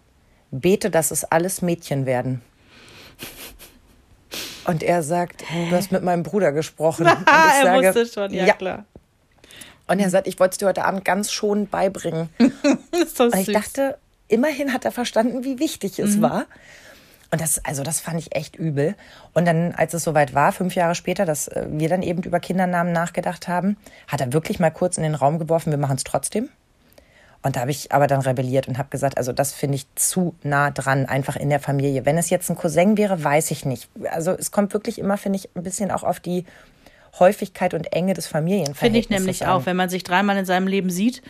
bete, 0.52 0.92
dass 0.92 1.10
es 1.10 1.24
alles 1.24 1.64
Mädchen 1.64 2.06
werden. 2.06 2.42
Und 4.66 4.84
er 4.84 5.02
sagt, 5.02 5.42
du 5.50 5.76
hast 5.76 5.92
mit 5.92 6.04
meinem 6.04 6.22
Bruder 6.22 6.52
gesprochen. 6.52 7.08
Und 7.08 7.22
ich 7.22 7.28
er 7.28 7.64
sage, 7.64 7.88
wusste 7.88 8.06
schon, 8.06 8.32
ja, 8.32 8.54
klar. 8.54 8.86
Und 9.88 10.00
er 10.00 10.12
sagt, 10.12 10.28
ich 10.28 10.40
wollte 10.40 10.52
es 10.52 10.58
dir 10.60 10.68
heute 10.68 10.86
Abend 10.86 11.04
ganz 11.04 11.32
schonend 11.32 11.72
beibringen. 11.72 12.30
Und 12.40 13.36
ich 13.36 13.46
süß. 13.46 13.54
dachte, 13.54 13.98
immerhin 14.28 14.74
hat 14.74 14.86
er 14.86 14.92
verstanden, 14.92 15.44
wie 15.44 15.58
wichtig 15.58 15.98
es 15.98 16.22
war. 16.22 16.46
Und 17.32 17.42
das, 17.42 17.64
also 17.64 17.84
das 17.84 18.00
fand 18.00 18.20
ich 18.20 18.36
echt 18.36 18.56
übel. 18.56 18.96
Und 19.34 19.46
dann, 19.46 19.74
als 19.74 19.94
es 19.94 20.04
soweit 20.04 20.34
war, 20.34 20.52
fünf 20.52 20.74
Jahre 20.76 20.96
später, 20.96 21.26
dass 21.26 21.48
äh, 21.48 21.68
wir 21.70 21.90
dann 21.90 22.02
eben 22.02 22.24
über 22.24 22.40
Kindernamen 22.40 22.92
nachgedacht 22.92 23.48
haben, 23.48 23.78
hat 24.08 24.22
er 24.22 24.34
wirklich 24.34 24.60
mal 24.60 24.72
kurz 24.72 24.98
in 24.98 25.04
den 25.04 25.16
Raum 25.16 25.38
geworfen, 25.38 25.72
wir 25.72 25.78
machen 25.78 25.98
es 25.98 26.04
trotzdem. 26.04 26.50
Und 27.42 27.56
da 27.56 27.62
habe 27.62 27.72
ich 27.72 27.92
aber 27.92 28.08
dann 28.08 28.20
rebelliert 28.20 28.68
und 28.68 28.78
habe 28.78 28.90
gesagt, 28.90 29.18
also 29.18 29.32
das 29.32 29.54
finde 29.54 29.76
ich 29.76 29.86
zu 29.96 30.36
nah 30.44 30.72
dran, 30.72 31.06
einfach 31.06 31.38
in 31.38 31.50
der 31.50 31.62
Familie. 31.62 32.06
Wenn 32.06 32.18
es 32.18 32.30
jetzt 32.30 32.50
ein 32.50 32.58
Cousin 32.58 32.98
wäre, 32.98 33.24
weiß 33.24 33.52
ich 33.52 33.64
nicht. 33.64 33.88
Also 34.12 34.32
es 34.32 34.52
kommt 34.52 34.74
wirklich 34.74 35.00
immer, 35.00 35.16
finde 35.16 35.38
ich, 35.38 35.50
ein 35.56 35.64
bisschen 35.64 35.92
auch 35.92 36.04
auf 36.04 36.20
die 36.20 36.46
Häufigkeit 37.18 37.74
und 37.74 37.94
Enge 37.94 38.14
des 38.14 38.28
Familienverhältnisses 38.28 38.80
Finde 38.80 39.00
ich 39.00 39.10
nämlich 39.10 39.46
an. 39.46 39.52
auch. 39.52 39.66
Wenn 39.66 39.78
man 39.78 39.90
sich 39.90 40.04
dreimal 40.04 40.38
in 40.38 40.46
seinem 40.46 40.68
Leben 40.68 40.90
sieht, 40.90 41.22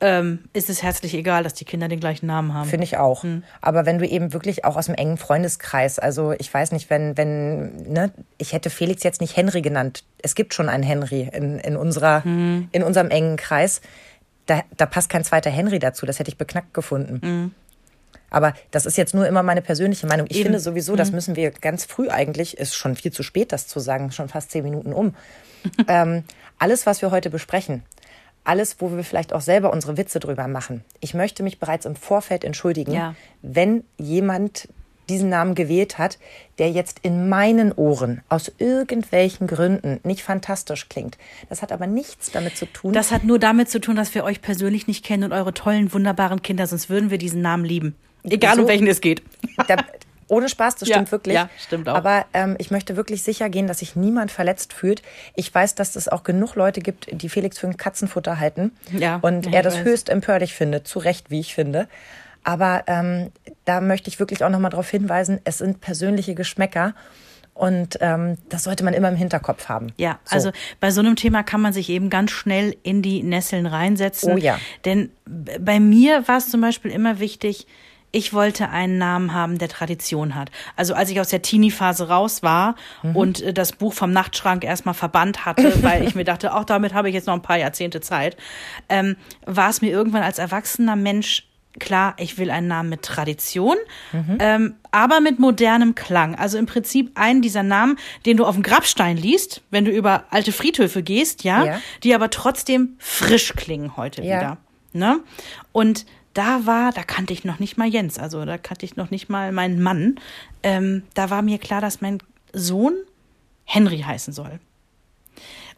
ähm, 0.00 0.44
ist 0.52 0.70
es 0.70 0.82
herzlich 0.82 1.14
egal, 1.14 1.42
dass 1.42 1.54
die 1.54 1.64
Kinder 1.64 1.88
den 1.88 2.00
gleichen 2.00 2.26
Namen 2.26 2.54
haben. 2.54 2.68
Finde 2.68 2.84
ich 2.84 2.96
auch. 2.96 3.24
Aber 3.60 3.86
wenn 3.86 3.98
du 3.98 4.06
eben 4.06 4.32
wirklich 4.32 4.64
auch 4.64 4.76
aus 4.76 4.86
dem 4.86 4.94
engen 4.94 5.16
Freundeskreis, 5.16 5.98
also 5.98 6.32
ich 6.32 6.52
weiß 6.52 6.72
nicht, 6.72 6.88
wenn, 6.90 7.16
wenn, 7.16 7.76
ne, 7.90 8.12
ich 8.38 8.52
hätte 8.52 8.70
Felix 8.70 9.02
jetzt 9.02 9.20
nicht 9.20 9.36
Henry 9.36 9.62
genannt. 9.62 10.04
Es 10.22 10.34
gibt 10.34 10.54
schon 10.54 10.68
einen 10.68 10.82
Henry 10.82 11.28
in, 11.32 11.58
in 11.58 11.76
unserer, 11.76 12.22
in 12.24 12.82
unserem 12.82 13.10
engen 13.10 13.36
Kreis. 13.36 13.80
Da, 14.46 14.62
da 14.76 14.86
passt 14.86 15.10
kein 15.10 15.24
zweiter 15.24 15.50
Henry 15.50 15.78
dazu. 15.78 16.06
Das 16.06 16.18
hätte 16.18 16.30
ich 16.30 16.38
beknackt 16.38 16.74
gefunden. 16.74 17.52
Aber 18.30 18.54
das 18.70 18.86
ist 18.86 18.98
jetzt 18.98 19.14
nur 19.14 19.26
immer 19.26 19.42
meine 19.42 19.62
persönliche 19.62 20.06
Meinung. 20.06 20.26
Ich 20.28 20.36
Eben. 20.36 20.46
finde 20.46 20.60
sowieso, 20.60 20.96
das 20.96 21.12
müssen 21.12 21.36
wir 21.36 21.50
ganz 21.50 21.84
früh 21.84 22.08
eigentlich, 22.08 22.58
ist 22.58 22.74
schon 22.74 22.94
viel 22.94 23.12
zu 23.12 23.22
spät, 23.22 23.52
das 23.52 23.66
zu 23.66 23.80
sagen, 23.80 24.10
schon 24.12 24.28
fast 24.28 24.50
zehn 24.50 24.64
Minuten 24.64 24.92
um. 24.92 25.14
ähm, 25.88 26.24
alles, 26.58 26.86
was 26.86 27.02
wir 27.02 27.10
heute 27.10 27.30
besprechen, 27.30 27.82
alles, 28.48 28.76
wo 28.80 28.90
wir 28.96 29.04
vielleicht 29.04 29.32
auch 29.32 29.40
selber 29.40 29.72
unsere 29.72 29.96
Witze 29.96 30.18
drüber 30.20 30.48
machen. 30.48 30.82
Ich 31.00 31.14
möchte 31.14 31.42
mich 31.42 31.58
bereits 31.58 31.86
im 31.86 31.94
Vorfeld 31.96 32.44
entschuldigen, 32.44 32.92
Ja. 32.92 33.14
wenn 33.42 33.84
jemand 33.98 34.68
diesen 35.08 35.30
Namen 35.30 35.54
gewählt 35.54 35.96
hat, 35.96 36.18
der 36.58 36.70
jetzt 36.70 36.98
in 37.02 37.28
meinen 37.30 37.72
Ohren 37.72 38.20
aus 38.28 38.52
irgendwelchen 38.58 39.46
Gründen 39.46 40.00
nicht 40.04 40.22
fantastisch 40.22 40.88
klingt. 40.90 41.16
Das 41.48 41.62
hat 41.62 41.72
aber 41.72 41.86
nichts 41.86 42.30
damit 42.30 42.56
zu 42.58 42.66
tun. 42.66 42.92
Das 42.92 43.10
hat 43.10 43.24
nur 43.24 43.38
damit 43.38 43.70
zu 43.70 43.80
tun, 43.80 43.96
dass 43.96 44.14
wir 44.14 44.24
euch 44.24 44.42
persönlich 44.42 44.86
nicht 44.86 45.04
kennen 45.04 45.24
und 45.24 45.32
eure 45.32 45.54
tollen, 45.54 45.94
wunderbaren 45.94 46.42
Kinder, 46.42 46.66
sonst 46.66 46.90
würden 46.90 47.10
wir 47.10 47.16
diesen 47.16 47.40
Namen 47.40 47.64
lieben. 47.64 47.94
Egal, 48.24 48.56
So- 48.56 48.62
um 48.62 48.68
welchen 48.68 48.86
es 48.86 49.00
geht. 49.00 49.22
Da, 49.66 49.76
ohne 50.28 50.48
Spaß, 50.48 50.76
das 50.76 50.88
Ja, 50.88 50.96
stimmt 50.96 51.12
wirklich. 51.12 51.34
ja, 51.34 51.48
stimmt 51.58 51.88
auch. 51.88 51.94
Aber 51.94 52.26
ähm, 52.34 52.54
ich 52.58 52.70
möchte 52.70 52.96
wirklich 52.96 53.22
sicher 53.22 53.48
gehen, 53.48 53.66
dass 53.66 53.78
sich 53.80 53.96
niemand 53.96 54.30
verletzt 54.30 54.72
fühlt. 54.72 55.02
Ich 55.34 55.54
weiß, 55.54 55.74
dass 55.74 55.96
es 55.96 56.08
auch 56.08 56.22
genug 56.22 56.54
Leute 56.54 56.80
gibt, 56.80 57.08
die 57.10 57.28
Felix 57.28 57.58
für 57.58 57.66
ein 57.66 57.76
Katzenfutter 57.76 58.38
halten. 58.38 58.72
Ja, 58.92 59.18
Und 59.22 59.46
ja, 59.46 59.52
er 59.52 59.62
das 59.62 59.78
weiß. 59.78 59.84
höchst 59.84 60.08
empörlich 60.10 60.54
findet. 60.54 60.86
Zu 60.86 60.98
Recht, 60.98 61.30
wie 61.30 61.40
ich 61.40 61.54
finde. 61.54 61.88
Aber 62.44 62.84
ähm, 62.86 63.30
da 63.64 63.80
möchte 63.80 64.08
ich 64.08 64.18
wirklich 64.20 64.44
auch 64.44 64.48
nochmal 64.50 64.70
darauf 64.70 64.88
hinweisen, 64.88 65.40
es 65.44 65.58
sind 65.58 65.80
persönliche 65.80 66.34
Geschmäcker. 66.34 66.94
Und 67.54 67.98
ähm, 68.00 68.36
das 68.50 68.62
sollte 68.62 68.84
man 68.84 68.94
immer 68.94 69.08
im 69.08 69.16
Hinterkopf 69.16 69.68
haben. 69.68 69.88
Ja, 69.96 70.20
So. 70.24 70.34
also 70.36 70.50
bei 70.78 70.92
so 70.92 71.00
einem 71.00 71.16
Thema 71.16 71.42
kann 71.42 71.60
man 71.60 71.72
sich 71.72 71.88
eben 71.90 72.08
ganz 72.08 72.30
schnell 72.30 72.76
in 72.84 73.02
die 73.02 73.24
Nesseln 73.24 73.66
reinsetzen. 73.66 74.32
Oh 74.34 74.36
ja. 74.36 74.60
Denn 74.84 75.10
bei 75.26 75.80
mir 75.80 76.28
war 76.28 76.36
es 76.38 76.50
zum 76.50 76.60
Beispiel 76.60 76.92
immer 76.92 77.18
wichtig, 77.18 77.66
ich 78.10 78.32
wollte 78.32 78.70
einen 78.70 78.98
Namen 78.98 79.34
haben, 79.34 79.58
der 79.58 79.68
Tradition 79.68 80.34
hat. 80.34 80.50
Also 80.76 80.94
als 80.94 81.10
ich 81.10 81.20
aus 81.20 81.28
der 81.28 81.42
Teenie-Phase 81.42 82.08
raus 82.08 82.42
war 82.42 82.74
Mhm. 83.02 83.16
und 83.16 83.42
äh, 83.42 83.52
das 83.52 83.72
Buch 83.72 83.92
vom 83.92 84.12
Nachtschrank 84.12 84.64
erstmal 84.64 84.94
verbannt 84.94 85.44
hatte, 85.44 85.72
weil 85.82 86.04
ich 86.04 86.14
mir 86.14 86.24
dachte, 86.24 86.54
auch 86.54 86.64
damit 86.64 86.94
habe 86.94 87.08
ich 87.08 87.14
jetzt 87.14 87.26
noch 87.26 87.34
ein 87.34 87.42
paar 87.42 87.58
Jahrzehnte 87.58 88.00
Zeit, 88.00 88.36
ähm, 88.88 89.16
war 89.46 89.68
es 89.70 89.80
mir 89.82 89.90
irgendwann 89.90 90.22
als 90.22 90.38
erwachsener 90.38 90.96
Mensch 90.96 91.44
klar, 91.78 92.14
ich 92.18 92.38
will 92.38 92.50
einen 92.50 92.66
Namen 92.66 92.88
mit 92.88 93.02
Tradition, 93.02 93.76
Mhm. 94.12 94.38
ähm, 94.40 94.74
aber 94.90 95.20
mit 95.20 95.38
modernem 95.38 95.94
Klang. 95.94 96.34
Also 96.34 96.58
im 96.58 96.66
Prinzip 96.66 97.12
einen 97.14 97.40
dieser 97.40 97.62
Namen, 97.62 97.98
den 98.26 98.36
du 98.36 98.46
auf 98.46 98.54
dem 98.56 98.64
Grabstein 98.64 99.16
liest, 99.16 99.60
wenn 99.70 99.84
du 99.84 99.92
über 99.92 100.24
alte 100.30 100.50
Friedhöfe 100.50 101.04
gehst, 101.04 101.44
ja, 101.44 101.64
Ja. 101.64 101.80
die 102.02 102.14
aber 102.16 102.30
trotzdem 102.30 102.96
frisch 102.98 103.52
klingen 103.54 103.96
heute 103.96 104.22
Ja. 104.22 104.36
wieder. 104.40 104.56
Ne? 104.92 105.20
Und 105.70 106.04
da 106.34 106.66
war, 106.66 106.92
da 106.92 107.02
kannte 107.02 107.32
ich 107.32 107.44
noch 107.44 107.58
nicht 107.58 107.76
mal 107.76 107.88
Jens, 107.88 108.18
also 108.18 108.44
da 108.44 108.58
kannte 108.58 108.84
ich 108.84 108.96
noch 108.96 109.10
nicht 109.10 109.28
mal 109.28 109.52
meinen 109.52 109.80
Mann. 109.82 110.16
Ähm, 110.62 111.02
da 111.14 111.30
war 111.30 111.42
mir 111.42 111.58
klar, 111.58 111.80
dass 111.80 112.00
mein 112.00 112.18
Sohn 112.52 112.94
Henry 113.64 114.00
heißen 114.00 114.32
soll. 114.32 114.60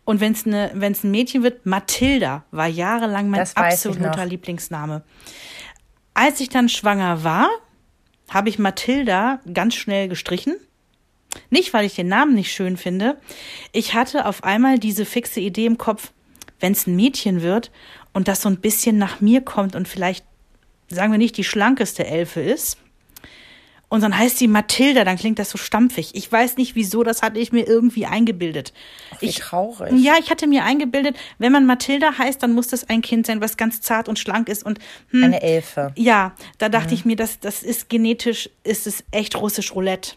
Und 0.05 0.21
wenn 0.21 0.33
es 0.33 0.47
ne, 0.47 0.71
wenn's 0.75 1.05
ein 1.05 1.11
Mädchen 1.11 1.43
wird, 1.43 1.67
Mathilda 1.67 2.45
war 2.51 2.67
jahrelang 2.67 3.31
mein 3.31 3.47
absoluter. 3.55 4.27
Lieblingsname. 4.27 5.03
Als 6.15 6.41
ich 6.41 6.49
dann 6.49 6.69
schwanger 6.69 7.23
war, 7.23 7.49
habe 8.29 8.49
ich 8.49 8.59
Mathilda 8.59 9.41
ganz 9.53 9.75
schnell 9.75 10.09
gestrichen. 10.09 10.57
Nicht, 11.51 11.73
weil 11.73 11.85
ich 11.85 11.95
den 11.95 12.09
Namen 12.09 12.35
nicht 12.35 12.53
schön 12.53 12.77
finde. 12.77 13.19
Ich 13.73 13.95
hatte 13.95 14.27
auf 14.27 14.43
einmal 14.43 14.79
diese 14.79 15.05
fixe 15.05 15.41
Idee 15.41 15.67
im 15.67 15.79
Kopf, 15.79 16.13
wenn 16.59 16.73
es 16.73 16.87
ein 16.87 16.97
Mädchen 16.97 17.43
wird 17.43 17.71
und 18.13 18.29
das 18.29 18.43
so 18.43 18.49
ein 18.49 18.61
bisschen 18.61 18.99
nach 18.99 19.21
mir 19.21 19.41
kommt 19.41 19.77
und 19.77 19.87
vielleicht, 19.87 20.25
sagen 20.91 21.13
wir 21.13 21.19
nicht, 21.19 21.37
die 21.37 21.45
schlankeste 21.45 22.07
Elfe 22.07 22.41
ist. 22.41 22.77
Und 23.89 24.05
dann 24.05 24.17
heißt 24.17 24.39
sie 24.39 24.47
Mathilda, 24.47 25.03
dann 25.05 25.17
klingt 25.17 25.41
das 25.41 25.51
so 25.51 25.59
stampfig. 25.59 26.15
Ich 26.15 26.31
weiß 26.31 26.57
nicht 26.59 26.77
wieso, 26.77 27.03
das 27.03 27.23
hatte 27.23 27.41
ich 27.41 27.51
mir 27.51 27.67
irgendwie 27.67 28.07
eingebildet. 28.07 28.73
Wie 29.19 29.27
ich, 29.27 29.39
traurig. 29.39 29.93
ja, 30.01 30.15
ich 30.21 30.31
hatte 30.31 30.47
mir 30.47 30.63
eingebildet, 30.63 31.17
wenn 31.39 31.51
man 31.51 31.67
Mathilda 31.67 32.17
heißt, 32.17 32.41
dann 32.41 32.53
muss 32.53 32.69
das 32.69 32.89
ein 32.89 33.03
Kind 33.03 33.27
sein, 33.27 33.41
was 33.41 33.57
ganz 33.57 33.81
zart 33.81 34.09
und 34.09 34.17
schlank 34.17 34.49
ist 34.49 34.65
und 34.65 34.79
hm, 35.11 35.25
Eine 35.25 35.43
Elfe. 35.43 35.93
ja, 35.97 36.37
da 36.59 36.69
dachte 36.69 36.95
ich 36.95 37.05
mir, 37.05 37.17
das, 37.17 37.41
das 37.41 37.65
ist 37.65 37.89
genetisch, 37.89 38.49
ist 38.63 38.87
es 38.87 39.03
echt 39.11 39.35
russisch 39.35 39.75
Roulette. 39.75 40.13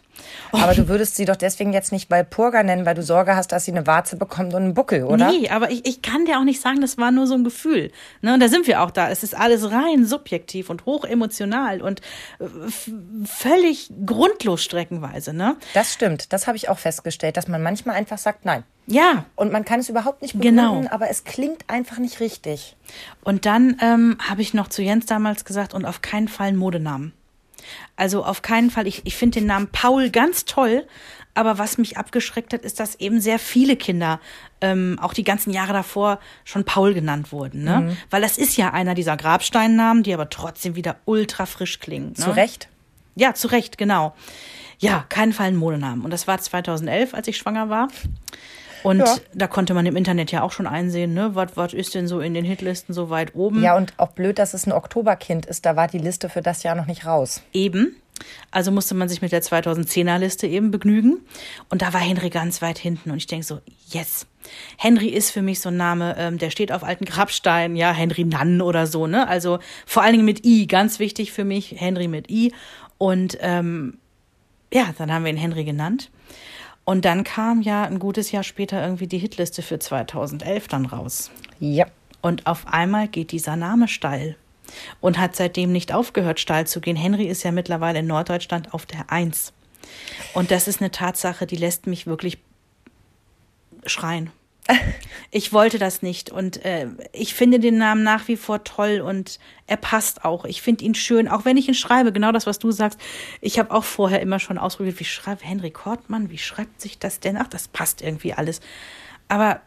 Aber 0.52 0.74
du 0.74 0.88
würdest 0.88 1.16
sie 1.16 1.24
doch 1.24 1.36
deswegen 1.36 1.72
jetzt 1.72 1.90
nicht 1.92 2.10
Walpurga 2.10 2.62
nennen, 2.62 2.86
weil 2.86 2.94
du 2.94 3.02
Sorge 3.02 3.34
hast, 3.36 3.52
dass 3.52 3.64
sie 3.64 3.72
eine 3.72 3.86
Warze 3.86 4.16
bekommt 4.16 4.54
und 4.54 4.62
einen 4.62 4.74
Buckel, 4.74 5.04
oder? 5.04 5.30
Nee, 5.30 5.48
aber 5.48 5.70
ich, 5.70 5.86
ich 5.86 6.02
kann 6.02 6.24
dir 6.26 6.38
auch 6.38 6.44
nicht 6.44 6.60
sagen, 6.60 6.80
das 6.80 6.96
war 6.98 7.10
nur 7.10 7.26
so 7.26 7.34
ein 7.34 7.44
Gefühl. 7.44 7.90
Ne? 8.22 8.34
Und 8.34 8.40
da 8.40 8.48
sind 8.48 8.66
wir 8.66 8.82
auch 8.82 8.90
da. 8.90 9.08
Es 9.10 9.22
ist 9.22 9.36
alles 9.36 9.70
rein 9.70 10.06
subjektiv 10.06 10.70
und 10.70 10.86
hoch 10.86 11.04
emotional 11.04 11.82
und 11.82 12.00
äh, 12.40 12.44
völlig 13.24 13.90
grundlos 14.06 14.62
streckenweise. 14.62 15.32
Ne? 15.34 15.56
Das 15.74 15.92
stimmt. 15.92 16.32
Das 16.32 16.46
habe 16.46 16.56
ich 16.56 16.68
auch 16.68 16.78
festgestellt, 16.78 17.36
dass 17.36 17.48
man 17.48 17.62
manchmal 17.62 17.96
einfach 17.96 18.18
sagt 18.18 18.44
nein. 18.44 18.64
Ja, 18.86 19.24
Und 19.34 19.50
man 19.50 19.64
kann 19.64 19.80
es 19.80 19.88
überhaupt 19.88 20.20
nicht 20.20 20.34
begründen, 20.34 20.56
Genau. 20.82 20.90
aber 20.90 21.08
es 21.08 21.24
klingt 21.24 21.64
einfach 21.68 21.96
nicht 21.98 22.20
richtig. 22.20 22.76
Und 23.22 23.46
dann 23.46 23.78
ähm, 23.80 24.18
habe 24.28 24.42
ich 24.42 24.52
noch 24.52 24.68
zu 24.68 24.82
Jens 24.82 25.06
damals 25.06 25.46
gesagt, 25.46 25.72
und 25.72 25.86
auf 25.86 26.02
keinen 26.02 26.28
Fall 26.28 26.48
einen 26.48 26.58
Modenamen. 26.58 27.14
Also 27.96 28.24
auf 28.24 28.42
keinen 28.42 28.70
Fall, 28.70 28.86
ich, 28.86 29.02
ich 29.04 29.16
finde 29.16 29.40
den 29.40 29.46
Namen 29.46 29.68
Paul 29.70 30.10
ganz 30.10 30.44
toll, 30.44 30.86
aber 31.34 31.58
was 31.58 31.78
mich 31.78 31.96
abgeschreckt 31.96 32.52
hat, 32.52 32.62
ist, 32.62 32.78
dass 32.78 32.94
eben 32.96 33.20
sehr 33.20 33.38
viele 33.38 33.76
Kinder, 33.76 34.20
ähm, 34.60 34.98
auch 35.00 35.12
die 35.12 35.24
ganzen 35.24 35.50
Jahre 35.50 35.72
davor, 35.72 36.20
schon 36.44 36.64
Paul 36.64 36.94
genannt 36.94 37.32
wurden. 37.32 37.64
Ne? 37.64 37.96
Weil 38.10 38.22
das 38.22 38.38
ist 38.38 38.56
ja 38.56 38.72
einer 38.72 38.94
dieser 38.94 39.16
Grabsteinnamen, 39.16 40.04
die 40.04 40.14
aber 40.14 40.30
trotzdem 40.30 40.76
wieder 40.76 40.96
ultra 41.04 41.46
frisch 41.46 41.80
klingen. 41.80 42.08
Ne? 42.08 42.14
Zu 42.14 42.30
Recht. 42.30 42.68
Ja, 43.16 43.34
zu 43.34 43.48
Recht, 43.48 43.78
genau. 43.78 44.14
Ja, 44.78 45.04
keinen 45.08 45.32
Fall 45.32 45.48
einen 45.48 45.56
Modenamen. 45.56 46.04
Und 46.04 46.10
das 46.10 46.26
war 46.26 46.38
2011, 46.38 47.14
als 47.14 47.26
ich 47.28 47.36
schwanger 47.36 47.68
war. 47.68 47.88
Und 48.84 48.98
Ja. 48.98 49.16
da 49.34 49.46
konnte 49.46 49.72
man 49.72 49.86
im 49.86 49.96
Internet 49.96 50.30
ja 50.30 50.42
auch 50.42 50.52
schon 50.52 50.66
einsehen, 50.66 51.14
ne, 51.14 51.34
was 51.34 51.72
ist 51.72 51.94
denn 51.94 52.06
so 52.06 52.20
in 52.20 52.34
den 52.34 52.44
Hitlisten 52.44 52.94
so 52.94 53.08
weit 53.10 53.34
oben. 53.34 53.62
Ja, 53.62 53.76
und 53.76 53.94
auch 53.96 54.12
blöd, 54.12 54.38
dass 54.38 54.52
es 54.54 54.66
ein 54.66 54.72
Oktoberkind 54.72 55.46
ist. 55.46 55.64
Da 55.64 55.74
war 55.74 55.88
die 55.88 55.98
Liste 55.98 56.28
für 56.28 56.42
das 56.42 56.62
Jahr 56.62 56.74
noch 56.74 56.86
nicht 56.86 57.06
raus. 57.06 57.42
Eben. 57.54 57.96
Also 58.50 58.70
musste 58.70 58.94
man 58.94 59.08
sich 59.08 59.22
mit 59.22 59.32
der 59.32 59.42
2010er 59.42 60.18
Liste 60.18 60.46
eben 60.46 60.70
begnügen. 60.70 61.18
Und 61.70 61.80
da 61.82 61.92
war 61.94 62.00
Henry 62.00 62.28
ganz 62.28 62.60
weit 62.62 62.78
hinten. 62.78 63.10
Und 63.10 63.16
ich 63.16 63.26
denke 63.26 63.44
so, 63.46 63.60
yes. 63.88 64.26
Henry 64.76 65.08
ist 65.08 65.30
für 65.30 65.42
mich 65.42 65.60
so 65.60 65.70
ein 65.70 65.76
Name, 65.78 66.14
ähm, 66.18 66.36
der 66.38 66.50
steht 66.50 66.70
auf 66.70 66.84
alten 66.84 67.06
Grabsteinen, 67.06 67.76
ja, 67.78 67.90
Henry 67.90 68.24
Nann 68.24 68.60
oder 68.60 68.86
so, 68.86 69.06
ne? 69.06 69.26
Also 69.26 69.58
vor 69.86 70.02
allen 70.02 70.12
Dingen 70.12 70.24
mit 70.26 70.44
I, 70.44 70.66
ganz 70.66 70.98
wichtig 70.98 71.32
für 71.32 71.44
mich, 71.44 71.74
Henry 71.78 72.06
mit 72.06 72.30
I. 72.30 72.52
Und 72.98 73.38
ähm, 73.40 73.96
ja, 74.72 74.94
dann 74.98 75.10
haben 75.10 75.24
wir 75.24 75.30
ihn 75.32 75.38
Henry 75.38 75.64
genannt. 75.64 76.10
Und 76.84 77.04
dann 77.04 77.24
kam 77.24 77.62
ja 77.62 77.84
ein 77.84 77.98
gutes 77.98 78.30
Jahr 78.30 78.42
später 78.42 78.82
irgendwie 78.82 79.06
die 79.06 79.18
Hitliste 79.18 79.62
für 79.62 79.78
2011 79.78 80.68
dann 80.68 80.86
raus. 80.86 81.30
Ja. 81.58 81.86
Und 82.20 82.46
auf 82.46 82.66
einmal 82.66 83.08
geht 83.08 83.32
dieser 83.32 83.56
Name 83.56 83.88
steil 83.88 84.36
und 85.00 85.18
hat 85.18 85.36
seitdem 85.36 85.72
nicht 85.72 85.92
aufgehört, 85.92 86.40
steil 86.40 86.66
zu 86.66 86.80
gehen. 86.80 86.96
Henry 86.96 87.26
ist 87.26 87.42
ja 87.42 87.52
mittlerweile 87.52 87.98
in 88.00 88.06
Norddeutschland 88.06 88.72
auf 88.72 88.86
der 88.86 89.10
Eins. 89.10 89.52
Und 90.32 90.50
das 90.50 90.68
ist 90.68 90.80
eine 90.80 90.90
Tatsache, 90.90 91.46
die 91.46 91.56
lässt 91.56 91.86
mich 91.86 92.06
wirklich 92.06 92.38
schreien. 93.86 94.30
Ich 95.30 95.52
wollte 95.52 95.80
das 95.80 96.00
nicht 96.00 96.30
und 96.30 96.64
äh, 96.64 96.86
ich 97.12 97.34
finde 97.34 97.58
den 97.58 97.76
Namen 97.76 98.04
nach 98.04 98.28
wie 98.28 98.36
vor 98.36 98.62
toll 98.62 99.00
und 99.04 99.40
er 99.66 99.76
passt 99.76 100.24
auch. 100.24 100.44
Ich 100.44 100.62
finde 100.62 100.84
ihn 100.84 100.94
schön, 100.94 101.26
auch 101.26 101.44
wenn 101.44 101.56
ich 101.56 101.66
ihn 101.66 101.74
schreibe, 101.74 102.12
genau 102.12 102.30
das, 102.30 102.46
was 102.46 102.60
du 102.60 102.70
sagst. 102.70 103.00
Ich 103.40 103.58
habe 103.58 103.72
auch 103.72 103.82
vorher 103.82 104.20
immer 104.22 104.38
schon 104.38 104.58
ausprobiert, 104.58 105.00
wie 105.00 105.04
schreibt 105.04 105.44
Henry 105.44 105.72
Kortmann, 105.72 106.30
wie 106.30 106.38
schreibt 106.38 106.80
sich 106.80 107.00
das 107.00 107.18
denn? 107.18 107.36
Ach, 107.36 107.48
das 107.48 107.66
passt 107.66 108.00
irgendwie 108.00 108.32
alles. 108.32 108.60
Aber 109.26 109.60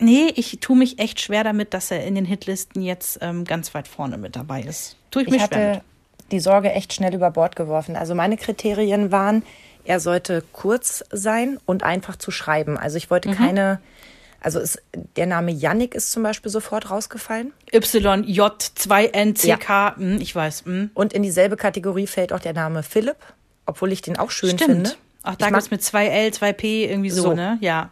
nee, 0.00 0.26
ich 0.34 0.58
tue 0.60 0.76
mich 0.76 0.98
echt 0.98 1.20
schwer 1.20 1.44
damit, 1.44 1.72
dass 1.72 1.92
er 1.92 2.04
in 2.04 2.16
den 2.16 2.24
Hitlisten 2.24 2.82
jetzt 2.82 3.20
ähm, 3.22 3.44
ganz 3.44 3.74
weit 3.74 3.86
vorne 3.86 4.18
mit 4.18 4.34
dabei 4.34 4.62
ist. 4.62 4.96
Tue 5.12 5.22
ich, 5.22 5.28
Ich 5.28 5.32
mich 5.34 5.42
schwer 5.44 5.60
hatte 5.68 5.76
mit. 5.76 6.32
die 6.32 6.40
Sorge 6.40 6.72
echt 6.72 6.92
schnell 6.94 7.14
über 7.14 7.30
Bord 7.30 7.54
geworfen. 7.54 7.94
Also 7.94 8.16
meine 8.16 8.36
Kriterien 8.36 9.12
waren, 9.12 9.44
er 9.84 10.00
sollte 10.00 10.42
kurz 10.52 11.04
sein 11.12 11.60
und 11.64 11.84
einfach 11.84 12.16
zu 12.16 12.32
schreiben. 12.32 12.76
Also 12.76 12.96
ich 12.96 13.04
Mhm. 13.06 13.10
wollte 13.10 13.30
keine, 13.30 13.80
also 14.42 14.58
es, 14.60 14.78
der 15.16 15.26
Name 15.26 15.52
Yannick 15.52 15.94
ist 15.94 16.12
zum 16.12 16.22
Beispiel 16.22 16.50
sofort 16.50 16.90
rausgefallen. 16.90 17.52
YJ2NCK, 17.72 19.96
hm, 19.96 20.20
ich 20.20 20.34
weiß. 20.34 20.64
Hm. 20.64 20.90
Und 20.94 21.12
in 21.12 21.22
dieselbe 21.22 21.56
Kategorie 21.56 22.06
fällt 22.06 22.32
auch 22.32 22.40
der 22.40 22.52
Name 22.52 22.82
Philipp, 22.82 23.16
obwohl 23.66 23.92
ich 23.92 24.02
den 24.02 24.18
auch 24.18 24.30
schön 24.30 24.50
Stimmt. 24.58 24.88
finde. 24.88 24.92
Ach, 25.22 25.36
da 25.36 25.46
mag- 25.46 25.54
gibt's 25.54 25.70
mit 25.70 25.82
2L, 25.82 26.32
2P, 26.32 26.88
irgendwie 26.88 27.10
so, 27.10 27.22
So. 27.22 27.32
ne? 27.34 27.58
Ja. 27.60 27.90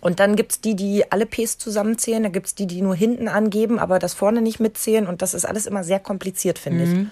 Und 0.00 0.20
dann 0.20 0.36
gibt's 0.36 0.60
die, 0.60 0.76
die 0.76 1.10
alle 1.10 1.26
Ps 1.26 1.58
zusammenzählen. 1.58 2.22
Da 2.22 2.28
gibt's 2.28 2.54
die, 2.54 2.66
die 2.66 2.82
nur 2.82 2.94
hinten 2.94 3.26
angeben, 3.26 3.78
aber 3.78 3.98
das 3.98 4.14
vorne 4.14 4.42
nicht 4.42 4.60
mitzählen. 4.60 5.06
Und 5.06 5.22
das 5.22 5.34
ist 5.34 5.46
alles 5.46 5.66
immer 5.66 5.82
sehr 5.82 5.98
kompliziert, 5.98 6.58
finde 6.58 6.84
Mhm. 6.84 7.00
ich. 7.02 7.08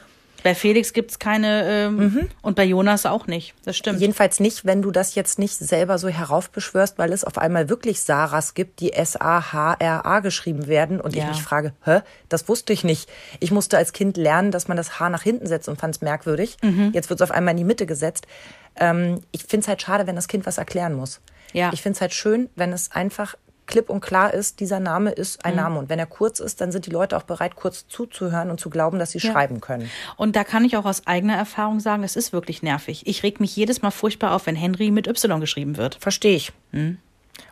Bei 0.46 0.54
Felix 0.54 0.92
gibt's 0.92 1.18
keine 1.18 1.64
ähm, 1.68 2.28
und 2.40 2.54
bei 2.54 2.62
Jonas 2.62 3.04
auch 3.04 3.26
nicht. 3.26 3.52
Das 3.64 3.76
stimmt. 3.76 3.98
Jedenfalls 4.00 4.38
nicht, 4.38 4.64
wenn 4.64 4.80
du 4.80 4.92
das 4.92 5.16
jetzt 5.16 5.40
nicht 5.40 5.56
selber 5.56 5.98
so 5.98 6.06
heraufbeschwörst, 6.08 6.98
weil 6.98 7.12
es 7.12 7.24
auf 7.24 7.36
einmal 7.36 7.68
wirklich 7.68 8.00
Sarahs 8.00 8.54
gibt, 8.54 8.78
die 8.78 8.92
S-A-H-R-A 8.92 10.20
geschrieben 10.20 10.68
werden. 10.68 11.00
Und 11.00 11.14
ich 11.16 11.22
Ja. 11.22 11.28
mich 11.30 11.42
frage, 11.42 11.72
hä, 11.84 12.00
das 12.28 12.48
wusste 12.48 12.72
ich 12.72 12.84
nicht. 12.84 13.10
Ich 13.40 13.50
musste 13.50 13.76
als 13.76 13.92
Kind 13.92 14.16
lernen, 14.16 14.52
dass 14.52 14.68
man 14.68 14.76
das 14.76 15.00
H 15.00 15.10
nach 15.10 15.22
hinten 15.22 15.46
setzt 15.48 15.68
und 15.68 15.80
fand 15.80 15.96
es 15.96 16.00
merkwürdig. 16.00 16.56
Mhm. 16.62 16.90
Jetzt 16.94 17.10
wird 17.10 17.20
es 17.20 17.28
auf 17.28 17.34
einmal 17.34 17.50
in 17.52 17.58
die 17.58 17.64
Mitte 17.64 17.86
gesetzt. 17.86 18.28
Ähm, 18.76 19.22
ich 19.32 19.42
finde 19.42 19.64
es 19.64 19.68
halt 19.68 19.82
schade, 19.82 20.06
wenn 20.06 20.14
das 20.14 20.28
Kind 20.28 20.46
was 20.46 20.58
erklären 20.58 20.94
muss. 20.94 21.20
Ja. 21.54 21.70
Ich 21.72 21.82
finde 21.82 21.96
es 21.96 22.00
halt 22.00 22.14
schön, 22.14 22.50
wenn 22.54 22.72
es 22.72 22.92
einfach 22.92 23.34
klipp 23.66 23.90
und 23.90 24.00
klar 24.00 24.32
ist, 24.32 24.60
dieser 24.60 24.80
Name 24.80 25.10
ist 25.10 25.38
Mhm. 25.38 25.50
ein 25.50 25.56
Name. 25.56 25.78
Und 25.78 25.88
wenn 25.88 25.98
er 25.98 26.06
kurz 26.06 26.40
ist, 26.40 26.60
dann 26.60 26.72
sind 26.72 26.86
die 26.86 26.90
Leute 26.90 27.16
auch 27.16 27.22
bereit, 27.24 27.56
kurz 27.56 27.86
zuzuhören 27.88 28.50
und 28.50 28.60
zu 28.60 28.70
glauben, 28.70 28.98
dass 28.98 29.10
sie 29.10 29.20
schreiben 29.20 29.60
können. 29.60 29.90
Und 30.16 30.36
da 30.36 30.44
kann 30.44 30.64
ich 30.64 30.76
auch 30.76 30.84
aus 30.84 31.06
eigener 31.06 31.36
Erfahrung 31.36 31.80
sagen, 31.80 32.04
es 32.04 32.16
ist 32.16 32.32
wirklich 32.32 32.62
nervig. 32.62 33.06
Ich 33.06 33.22
reg 33.22 33.40
mich 33.40 33.54
jedes 33.56 33.82
Mal 33.82 33.90
furchtbar 33.90 34.32
auf, 34.34 34.46
wenn 34.46 34.56
Henry 34.56 34.90
mit 34.90 35.06
Y 35.06 35.40
geschrieben 35.40 35.76
wird. 35.76 35.96
Verstehe 35.96 36.36
ich. 36.36 36.52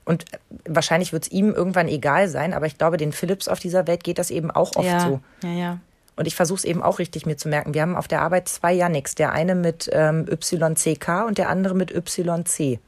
Und 0.04 0.24
äh, 0.32 0.38
wahrscheinlich 0.68 1.12
wird 1.12 1.24
es 1.24 1.30
ihm 1.32 1.52
irgendwann 1.52 1.88
egal 1.88 2.28
sein, 2.28 2.54
aber 2.54 2.66
ich 2.66 2.78
glaube, 2.78 2.96
den 2.96 3.12
Philips 3.12 3.48
auf 3.48 3.58
dieser 3.58 3.86
Welt 3.86 4.04
geht 4.04 4.18
das 4.18 4.30
eben 4.30 4.50
auch 4.50 4.76
oft 4.76 4.86
ja, 4.86 5.00
so. 5.00 5.20
ja, 5.42 5.50
ja. 5.50 5.78
Und 6.16 6.26
ich 6.28 6.36
versuche 6.36 6.58
es 6.58 6.64
eben 6.64 6.80
auch 6.80 7.00
richtig 7.00 7.26
mir 7.26 7.36
zu 7.36 7.48
merken. 7.48 7.74
Wir 7.74 7.82
haben 7.82 7.96
auf 7.96 8.06
der 8.06 8.22
Arbeit 8.22 8.48
zwei 8.48 8.72
Yannicks. 8.72 9.16
Der 9.16 9.32
eine 9.32 9.56
mit 9.56 9.90
ähm, 9.92 10.26
YCK 10.30 11.24
und 11.26 11.38
der 11.38 11.48
andere 11.48 11.74
mit 11.74 11.90
YC. 11.90 12.78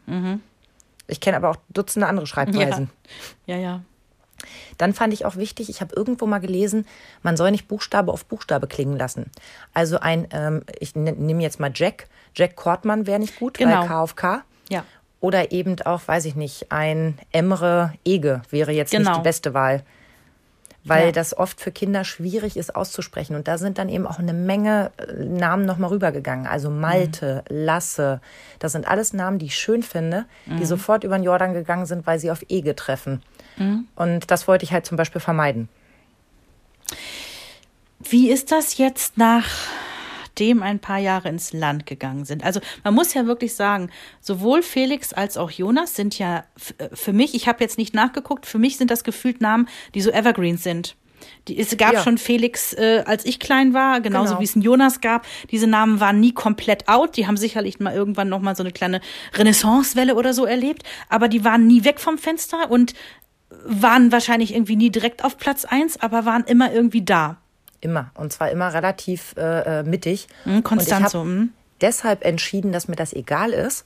Ich 1.06 1.20
kenne 1.20 1.36
aber 1.36 1.50
auch 1.50 1.56
Dutzende 1.68 2.06
andere 2.08 2.26
Schreibweisen. 2.26 2.90
Ja, 3.46 3.56
ja. 3.56 3.80
Dann 4.76 4.92
fand 4.92 5.14
ich 5.14 5.24
auch 5.24 5.36
wichtig, 5.36 5.70
ich 5.70 5.80
habe 5.80 5.94
irgendwo 5.96 6.26
mal 6.26 6.38
gelesen, 6.40 6.86
man 7.22 7.36
soll 7.36 7.50
nicht 7.50 7.68
Buchstabe 7.68 8.12
auf 8.12 8.26
Buchstabe 8.26 8.66
klingen 8.66 8.96
lassen. 8.96 9.30
Also 9.72 9.98
ein, 10.00 10.28
ähm, 10.32 10.62
ich 10.78 10.94
ne- 10.94 11.12
nehme 11.12 11.42
jetzt 11.42 11.58
mal 11.58 11.70
Jack. 11.74 12.08
Jack 12.34 12.54
Kortmann 12.56 13.06
wäre 13.06 13.18
nicht 13.18 13.38
gut, 13.38 13.56
Genau. 13.56 13.80
weil 13.80 13.88
K 13.88 14.02
auf 14.02 14.14
K. 14.16 14.42
Ja. 14.68 14.84
Oder 15.20 15.52
eben 15.52 15.80
auch, 15.82 16.06
weiß 16.06 16.26
ich 16.26 16.36
nicht, 16.36 16.70
ein 16.70 17.18
Emre 17.32 17.94
Ege 18.04 18.42
wäre 18.50 18.72
jetzt 18.72 18.90
Genau. 18.90 19.10
nicht 19.10 19.20
die 19.20 19.24
beste 19.24 19.54
Wahl. 19.54 19.82
Weil 20.88 21.06
Ja. 21.06 21.12
das 21.12 21.36
oft 21.36 21.60
für 21.60 21.72
Kinder 21.72 22.04
schwierig 22.04 22.56
ist 22.56 22.74
auszusprechen. 22.76 23.34
Und 23.36 23.48
da 23.48 23.58
sind 23.58 23.78
dann 23.78 23.88
eben 23.88 24.06
auch 24.06 24.18
eine 24.18 24.32
Menge 24.32 24.90
äh, 24.98 25.24
Namen 25.24 25.64
nochmal 25.66 25.90
rübergegangen. 25.90 26.46
Also 26.46 26.70
Malte, 26.70 27.44
Lasse, 27.48 28.20
das 28.58 28.72
sind 28.72 28.86
alles 28.88 29.12
Namen, 29.12 29.38
die 29.38 29.46
ich 29.46 29.58
schön 29.58 29.82
finde, 29.82 30.24
die 30.46 30.64
sofort 30.64 31.04
über 31.04 31.16
den 31.18 31.24
Jordan 31.24 31.52
gegangen 31.54 31.86
sind, 31.86 32.06
weil 32.06 32.18
sie 32.18 32.30
auf 32.30 32.44
Ege 32.48 32.74
treffen. 32.76 33.22
Und 33.94 34.30
das 34.30 34.46
wollte 34.48 34.64
ich 34.64 34.72
halt 34.72 34.84
zum 34.84 34.96
Beispiel 34.98 35.20
vermeiden. 35.20 35.68
Wie 38.00 38.30
ist 38.30 38.52
das 38.52 38.76
jetzt 38.76 39.16
nachdem 40.36 40.62
ein 40.62 40.78
paar 40.80 40.98
Jahre 40.98 41.28
ins 41.30 41.52
Land 41.54 41.86
gegangen 41.86 42.24
sind? 42.26 42.44
Also 42.44 42.60
man 42.84 42.94
muss 42.94 43.14
ja 43.14 43.26
wirklich 43.26 43.54
sagen, 43.54 43.88
sowohl 44.20 44.62
Felix 44.62 45.12
als 45.14 45.36
auch 45.38 45.50
Jonas 45.50 45.94
sind 45.96 46.18
ja 46.18 46.44
äh, 46.78 46.88
für 46.92 47.12
mich, 47.14 47.34
ich 47.34 47.48
habe 47.48 47.64
jetzt 47.64 47.78
nicht 47.78 47.94
nachgeguckt, 47.94 48.44
für 48.44 48.58
mich 48.58 48.76
sind 48.76 48.90
das 48.90 49.02
gefühlt 49.02 49.40
Namen, 49.40 49.66
die 49.94 50.02
so 50.02 50.10
Evergreens 50.10 50.62
sind. 50.62 50.94
Die, 51.48 51.58
es 51.58 51.74
gab 51.78 51.94
Ja. 51.94 52.02
schon 52.02 52.18
Felix, 52.18 52.74
äh, 52.74 53.02
als 53.06 53.24
ich 53.24 53.40
klein 53.40 53.72
war, 53.72 54.00
genauso 54.02 54.30
Genau. 54.34 54.40
wie 54.40 54.44
es 54.44 54.54
einen 54.54 54.62
Jonas 54.62 55.00
gab. 55.00 55.26
Diese 55.50 55.66
Namen 55.66 56.00
waren 56.00 56.20
nie 56.20 56.32
komplett 56.32 56.86
out. 56.86 57.16
Die 57.16 57.26
haben 57.26 57.38
sicherlich 57.38 57.80
mal 57.80 57.94
irgendwann 57.94 58.28
noch 58.28 58.40
mal 58.42 58.54
so 58.54 58.62
eine 58.62 58.72
kleine 58.72 59.00
Renaissancewelle 59.34 60.14
oder 60.16 60.34
so 60.34 60.44
erlebt, 60.44 60.82
aber 61.08 61.28
die 61.28 61.44
waren 61.44 61.66
nie 61.66 61.84
weg 61.84 61.98
vom 61.98 62.18
Fenster 62.18 62.70
und 62.70 62.92
waren 63.64 64.12
wahrscheinlich 64.12 64.52
irgendwie 64.54 64.76
nie 64.76 64.90
direkt 64.90 65.24
auf 65.24 65.38
Platz 65.38 65.64
eins, 65.64 65.98
aber 65.98 66.26
waren 66.26 66.44
immer 66.44 66.70
irgendwie 66.72 67.02
da. 67.02 67.38
Immer. 67.86 68.10
Und 68.14 68.32
zwar 68.32 68.50
immer 68.50 68.74
relativ 68.74 69.34
äh, 69.36 69.80
äh, 69.80 69.82
mittig. 69.84 70.26
Mhm, 70.44 70.64
konstant 70.64 71.00
Und 71.00 71.06
ich 71.06 71.12
so, 71.12 71.24
mhm. 71.24 71.52
deshalb 71.80 72.24
entschieden, 72.24 72.72
dass 72.72 72.88
mir 72.88 72.96
das 72.96 73.12
egal 73.12 73.52
ist, 73.52 73.84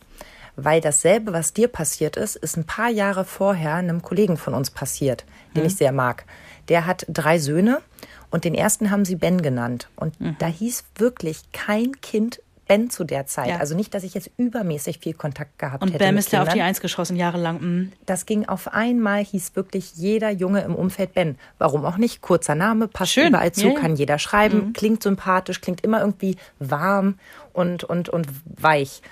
weil 0.56 0.80
dasselbe, 0.80 1.34
was 1.34 1.52
dir 1.52 1.68
passiert 1.68 2.16
ist, 2.16 2.36
ist 2.36 2.56
ein 2.56 2.64
paar 2.64 2.88
Jahre 2.88 3.26
vorher 3.26 3.74
einem 3.74 4.00
Kollegen 4.00 4.38
von 4.38 4.54
uns 4.54 4.70
passiert, 4.70 5.26
den 5.54 5.66
ich 5.66 5.76
sehr 5.76 5.92
mag. 5.92 6.24
Der 6.68 6.86
hat 6.86 7.04
drei 7.08 7.38
Söhne 7.38 7.82
und 8.30 8.44
den 8.44 8.54
ersten 8.54 8.90
haben 8.90 9.04
sie 9.04 9.16
Ben 9.16 9.42
genannt. 9.42 9.90
Und 9.96 10.14
da 10.38 10.46
hieß 10.46 10.84
wirklich 10.96 11.42
kein 11.52 12.00
Kind 12.00 12.40
Ben 12.70 12.88
zu 12.88 13.02
der 13.02 13.26
Zeit. 13.26 13.48
Ja. 13.48 13.56
Also 13.56 13.74
nicht, 13.74 13.94
dass 13.94 14.04
ich 14.04 14.14
jetzt 14.14 14.30
übermäßig 14.36 15.00
viel 15.00 15.12
Kontakt 15.12 15.58
gehabt 15.58 15.82
Und 15.82 15.88
hätte. 15.88 16.04
Bam 16.04 16.14
mit 16.14 16.24
ist 16.24 16.32
ja 16.32 16.40
auf 16.40 16.50
die. 16.50 16.60
Eins 16.60 16.80
geschossen, 16.80 17.16
jahrelang. 17.16 17.56
Mm. 17.56 17.92
Das 18.06 18.26
ging 18.26 18.46
auf 18.46 18.72
einmal, 18.72 19.24
hieß 19.24 19.56
wirklich 19.56 19.96
jeder 19.96 20.30
Junge 20.30 20.60
im 20.60 20.76
Umfeld 20.76 21.12
Ben. 21.12 21.36
Warum 21.58 21.84
auch 21.84 21.96
nicht? 21.96 22.20
Kurzer 22.20 22.54
Name, 22.54 22.86
passt 22.86 23.10
Schön. 23.10 23.30
überall 23.30 23.50
zu, 23.50 23.70
ja. 23.70 23.74
kann 23.74 23.96
jeder 23.96 24.20
schreiben, 24.20 24.72
klingt 24.72 25.02
sympathisch, 25.02 25.60
klingt 25.60 25.80
immer 25.80 25.98
irgendwie 25.98 26.36
warm 26.60 27.18
und, 27.52 27.82
und, 27.82 28.08
und 28.08 28.28
weich. 28.44 29.02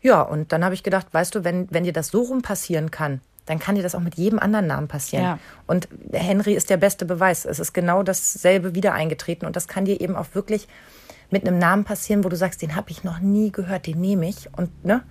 Ja, 0.00 0.22
und 0.22 0.52
dann 0.52 0.64
habe 0.64 0.76
ich 0.76 0.84
gedacht, 0.84 1.08
weißt 1.10 1.34
du, 1.34 1.42
wenn, 1.42 1.66
wenn 1.72 1.82
dir 1.82 1.92
das 1.92 2.08
so 2.08 2.20
rum 2.22 2.42
passieren 2.42 2.92
kann, 2.92 3.22
dann 3.46 3.58
kann 3.58 3.74
dir 3.74 3.82
das 3.82 3.96
auch 3.96 4.00
mit 4.00 4.14
jedem 4.14 4.38
anderen 4.38 4.68
Namen 4.68 4.86
passieren. 4.86 5.24
Ja. 5.24 5.38
Und 5.66 5.88
Henry 6.12 6.54
ist 6.54 6.70
der 6.70 6.76
beste 6.76 7.06
Beweis. 7.06 7.44
Es 7.44 7.58
ist 7.58 7.72
genau 7.72 8.04
dasselbe 8.04 8.76
wieder 8.76 8.92
eingetreten 8.92 9.46
und 9.46 9.56
das 9.56 9.66
kann 9.66 9.84
dir 9.84 10.00
eben 10.00 10.14
auch 10.14 10.26
wirklich 10.34 10.68
mit 11.32 11.46
einem 11.46 11.58
Namen 11.58 11.84
passieren, 11.84 12.24
wo 12.24 12.28
du 12.28 12.36
sagst, 12.36 12.62
den 12.62 12.76
habe 12.76 12.90
ich 12.90 13.04
noch 13.04 13.20
nie 13.20 13.50
gehört, 13.50 13.86
den 13.86 14.00
nehme 14.00 14.28
ich. 14.28 14.48
Und 14.56 14.84
ne, 14.84 15.02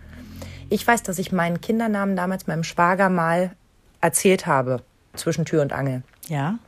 ich 0.70 0.86
weiß, 0.86 1.04
dass 1.04 1.20
ich 1.20 1.32
meinen 1.32 1.62
Kindernamen 1.62 2.16
damals 2.16 2.48
meinem 2.48 2.64
Schwager 2.64 3.10
mal 3.10 3.52
erzählt 4.00 4.46
habe, 4.46 4.84
zwischen 5.14 5.46
Tür 5.46 5.62
und 5.62 5.74
Angel. 5.74 6.04
Ja. 6.28 6.60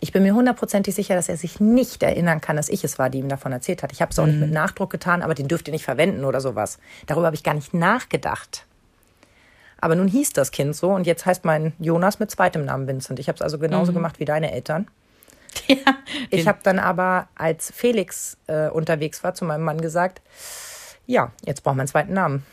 Ich 0.00 0.12
bin 0.12 0.24
mir 0.24 0.34
hundertprozentig 0.34 0.94
sicher, 0.94 1.14
dass 1.14 1.28
er 1.28 1.36
sich 1.36 1.60
nicht 1.60 2.02
erinnern 2.02 2.40
kann, 2.40 2.56
dass 2.56 2.68
ich 2.68 2.82
es 2.82 2.98
war, 2.98 3.08
die 3.08 3.18
ihm 3.18 3.28
davon 3.28 3.52
erzählt 3.52 3.82
hat. 3.82 3.92
Ich 3.92 4.02
habe 4.02 4.10
es 4.10 4.18
auch 4.18 4.26
nicht 4.26 4.40
mit 4.40 4.50
Nachdruck 4.50 4.90
getan, 4.90 5.22
aber 5.22 5.34
den 5.34 5.46
dürft 5.46 5.68
ihr 5.68 5.72
nicht 5.72 5.84
verwenden 5.84 6.24
oder 6.24 6.40
sowas. 6.40 6.78
Darüber 7.06 7.26
habe 7.26 7.36
ich 7.36 7.44
gar 7.44 7.54
nicht 7.54 7.72
nachgedacht. 7.72 8.66
Aber 9.80 9.94
nun 9.94 10.08
hieß 10.08 10.32
das 10.32 10.50
Kind 10.50 10.74
so 10.74 10.90
und 10.90 11.06
jetzt 11.06 11.26
heißt 11.26 11.44
mein 11.44 11.72
Jonas 11.78 12.18
mit 12.18 12.30
zweitem 12.30 12.64
Namen 12.64 12.88
Vincent. 12.88 13.18
Ich 13.20 13.28
habe 13.28 13.36
es 13.36 13.42
also 13.42 13.58
genauso 13.58 13.92
gemacht 13.92 14.20
wie 14.20 14.24
deine 14.24 14.52
Eltern. 14.52 14.88
ja. 15.68 15.76
Ich 16.30 16.46
habe 16.48 16.58
dann 16.62 16.78
aber, 16.78 17.28
als 17.34 17.72
Felix 17.74 18.36
äh, 18.46 18.68
unterwegs 18.68 19.22
war, 19.24 19.34
zu 19.34 19.44
meinem 19.44 19.62
Mann 19.64 19.80
gesagt, 19.80 20.20
ja, 21.06 21.32
jetzt 21.44 21.62
braucht 21.62 21.74
man 21.76 21.80
einen 21.82 21.88
zweiten 21.88 22.12
Namen. 22.12 22.44